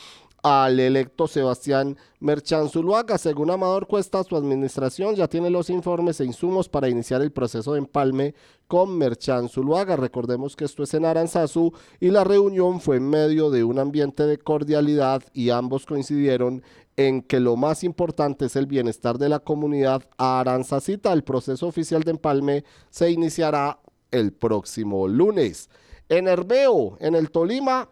al 0.43 0.79
electo 0.79 1.27
Sebastián 1.27 1.97
Merchan 2.19 2.69
Zuluaga. 2.69 3.17
Según 3.17 3.51
Amador 3.51 3.87
Cuesta, 3.87 4.23
su 4.23 4.35
administración 4.35 5.15
ya 5.15 5.27
tiene 5.27 5.49
los 5.49 5.69
informes 5.69 6.19
e 6.19 6.25
insumos 6.25 6.69
para 6.69 6.89
iniciar 6.89 7.21
el 7.21 7.31
proceso 7.31 7.73
de 7.73 7.79
empalme 7.79 8.35
con 8.67 8.97
Merchan 8.97 9.49
Zuluaga. 9.49 9.95
Recordemos 9.95 10.55
que 10.55 10.65
esto 10.65 10.83
es 10.83 10.93
en 10.93 11.05
Aranzazu 11.05 11.73
y 11.99 12.09
la 12.09 12.23
reunión 12.23 12.79
fue 12.81 12.97
en 12.97 13.09
medio 13.09 13.49
de 13.49 13.63
un 13.63 13.79
ambiente 13.79 14.25
de 14.25 14.37
cordialidad 14.37 15.23
y 15.33 15.49
ambos 15.49 15.85
coincidieron 15.85 16.63
en 16.95 17.21
que 17.21 17.39
lo 17.39 17.55
más 17.55 17.83
importante 17.83 18.45
es 18.45 18.55
el 18.55 18.65
bienestar 18.65 19.17
de 19.17 19.29
la 19.29 19.39
comunidad 19.39 20.03
aranzacita. 20.17 21.13
El 21.13 21.23
proceso 21.23 21.67
oficial 21.67 22.03
de 22.03 22.11
empalme 22.11 22.65
se 22.89 23.09
iniciará 23.09 23.79
el 24.11 24.33
próximo 24.33 25.07
lunes. 25.07 25.69
En 26.09 26.27
Herbeo, 26.27 26.97
en 26.99 27.15
el 27.15 27.31
Tolima, 27.31 27.87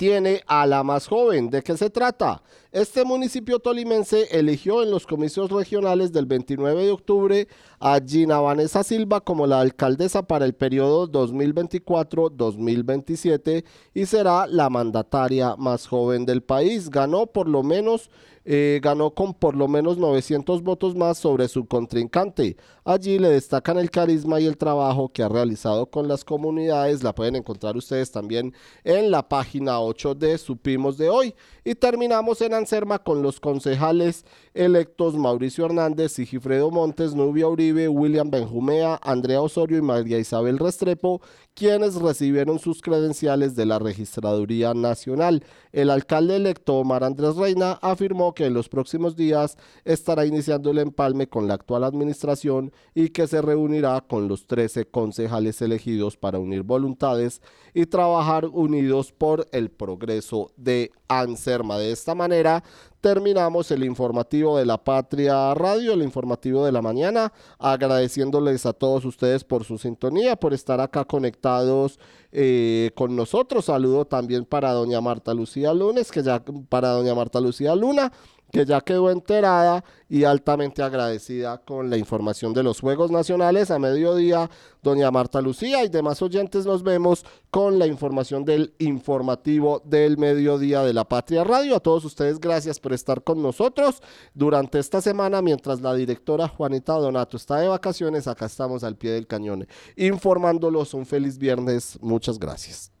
tiene 0.00 0.42
a 0.46 0.66
la 0.66 0.82
más 0.82 1.06
joven. 1.06 1.50
¿De 1.50 1.62
qué 1.62 1.76
se 1.76 1.90
trata? 1.90 2.42
Este 2.72 3.04
municipio 3.04 3.58
tolimense 3.58 4.28
eligió 4.30 4.82
en 4.82 4.90
los 4.90 5.06
comicios 5.06 5.50
regionales 5.50 6.10
del 6.10 6.24
29 6.24 6.86
de 6.86 6.90
octubre 6.90 7.48
a 7.80 8.00
Gina 8.00 8.40
Vanessa 8.40 8.82
Silva 8.82 9.20
como 9.20 9.46
la 9.46 9.60
alcaldesa 9.60 10.22
para 10.22 10.46
el 10.46 10.54
periodo 10.54 11.06
2024-2027 11.12 13.62
y 13.92 14.06
será 14.06 14.46
la 14.46 14.70
mandataria 14.70 15.54
más 15.56 15.86
joven 15.86 16.24
del 16.24 16.42
país. 16.42 16.88
Ganó 16.88 17.26
por 17.26 17.46
lo 17.46 17.62
menos 17.62 18.08
eh, 18.52 18.80
ganó 18.82 19.14
con 19.14 19.32
por 19.32 19.54
lo 19.54 19.68
menos 19.68 19.96
900 19.96 20.64
votos 20.64 20.96
más 20.96 21.18
sobre 21.18 21.46
su 21.46 21.68
contrincante. 21.68 22.56
Allí 22.84 23.16
le 23.16 23.28
destacan 23.28 23.78
el 23.78 23.92
carisma 23.92 24.40
y 24.40 24.46
el 24.46 24.56
trabajo 24.56 25.08
que 25.08 25.22
ha 25.22 25.28
realizado 25.28 25.86
con 25.86 26.08
las 26.08 26.24
comunidades. 26.24 27.04
La 27.04 27.14
pueden 27.14 27.36
encontrar 27.36 27.76
ustedes 27.76 28.10
también 28.10 28.52
en 28.82 29.12
la 29.12 29.28
página 29.28 29.80
8 29.80 30.16
de 30.16 30.36
Supimos 30.36 30.98
de 30.98 31.10
hoy. 31.10 31.32
Y 31.62 31.76
terminamos 31.76 32.40
en 32.40 32.54
Anserma 32.54 32.98
con 32.98 33.22
los 33.22 33.38
concejales 33.38 34.24
electos 34.52 35.14
Mauricio 35.14 35.66
Hernández, 35.66 36.10
Sigifredo 36.10 36.72
Montes, 36.72 37.14
Nubia 37.14 37.46
Uribe, 37.46 37.86
William 37.86 38.32
Benjumea, 38.32 38.98
Andrea 39.00 39.42
Osorio 39.42 39.78
y 39.78 39.82
María 39.82 40.18
Isabel 40.18 40.58
Restrepo, 40.58 41.20
quienes 41.54 41.96
recibieron 41.96 42.58
sus 42.58 42.80
credenciales 42.80 43.54
de 43.54 43.66
la 43.66 43.78
Registraduría 43.78 44.74
Nacional. 44.74 45.44
El 45.72 45.90
alcalde 45.90 46.36
electo 46.36 46.76
Omar 46.76 47.04
Andrés 47.04 47.36
Reina 47.36 47.78
afirmó 47.82 48.34
que 48.34 48.46
en 48.46 48.54
los 48.54 48.68
próximos 48.68 49.16
días 49.16 49.56
estará 49.84 50.26
iniciando 50.26 50.70
el 50.70 50.78
empalme 50.78 51.28
con 51.28 51.48
la 51.48 51.54
actual 51.54 51.84
administración 51.84 52.72
y 52.94 53.10
que 53.10 53.26
se 53.26 53.42
reunirá 53.42 54.00
con 54.00 54.28
los 54.28 54.46
13 54.46 54.86
concejales 54.86 55.60
elegidos 55.62 56.16
para 56.16 56.38
unir 56.38 56.62
voluntades 56.62 57.42
y 57.74 57.86
trabajar 57.86 58.46
unidos 58.46 59.12
por 59.12 59.46
el 59.52 59.70
progreso 59.70 60.52
de 60.56 60.92
Anserma. 61.10 61.76
De 61.76 61.90
esta 61.90 62.14
manera, 62.14 62.62
terminamos 63.00 63.70
el 63.72 63.82
informativo 63.82 64.58
de 64.58 64.64
la 64.64 64.78
Patria 64.78 65.52
Radio, 65.54 65.92
el 65.92 66.02
informativo 66.02 66.64
de 66.64 66.70
la 66.70 66.80
mañana, 66.80 67.32
agradeciéndoles 67.58 68.64
a 68.64 68.72
todos 68.72 69.04
ustedes 69.04 69.42
por 69.42 69.64
su 69.64 69.76
sintonía, 69.76 70.36
por 70.36 70.54
estar 70.54 70.80
acá 70.80 71.04
conectados 71.04 71.98
eh, 72.30 72.92
con 72.94 73.16
nosotros. 73.16 73.64
Saludo 73.64 74.04
también 74.04 74.44
para 74.44 74.72
doña 74.72 75.00
Marta 75.00 75.34
Lucía 75.34 75.74
Lunes, 75.74 76.12
que 76.12 76.22
ya 76.22 76.42
para 76.68 76.90
doña 76.90 77.14
Marta 77.14 77.40
Lucía 77.40 77.74
Luna, 77.74 78.12
que 78.50 78.64
ya 78.64 78.80
quedó 78.80 79.10
enterada 79.10 79.84
y 80.08 80.24
altamente 80.24 80.82
agradecida 80.82 81.58
con 81.58 81.88
la 81.88 81.96
información 81.96 82.52
de 82.52 82.62
los 82.62 82.80
Juegos 82.80 83.10
Nacionales. 83.10 83.70
A 83.70 83.78
mediodía, 83.78 84.50
doña 84.82 85.10
Marta 85.10 85.40
Lucía 85.40 85.84
y 85.84 85.88
demás 85.88 86.20
oyentes 86.22 86.66
nos 86.66 86.82
vemos 86.82 87.24
con 87.50 87.78
la 87.78 87.86
información 87.86 88.44
del 88.44 88.74
informativo 88.78 89.82
del 89.84 90.18
mediodía 90.18 90.82
de 90.82 90.92
la 90.92 91.04
Patria 91.04 91.44
Radio. 91.44 91.76
A 91.76 91.80
todos 91.80 92.04
ustedes, 92.04 92.40
gracias 92.40 92.80
por 92.80 92.92
estar 92.92 93.22
con 93.22 93.42
nosotros 93.42 94.02
durante 94.34 94.78
esta 94.78 95.00
semana, 95.00 95.42
mientras 95.42 95.80
la 95.80 95.94
directora 95.94 96.48
Juanita 96.48 96.94
Donato 96.94 97.36
está 97.36 97.58
de 97.58 97.68
vacaciones, 97.68 98.26
acá 98.26 98.46
estamos 98.46 98.82
al 98.84 98.96
pie 98.96 99.12
del 99.12 99.26
cañón 99.26 99.66
informándolos. 99.96 100.94
Un 100.94 101.06
feliz 101.06 101.38
viernes. 101.38 101.98
Muchas 102.00 102.38
gracias. 102.38 102.88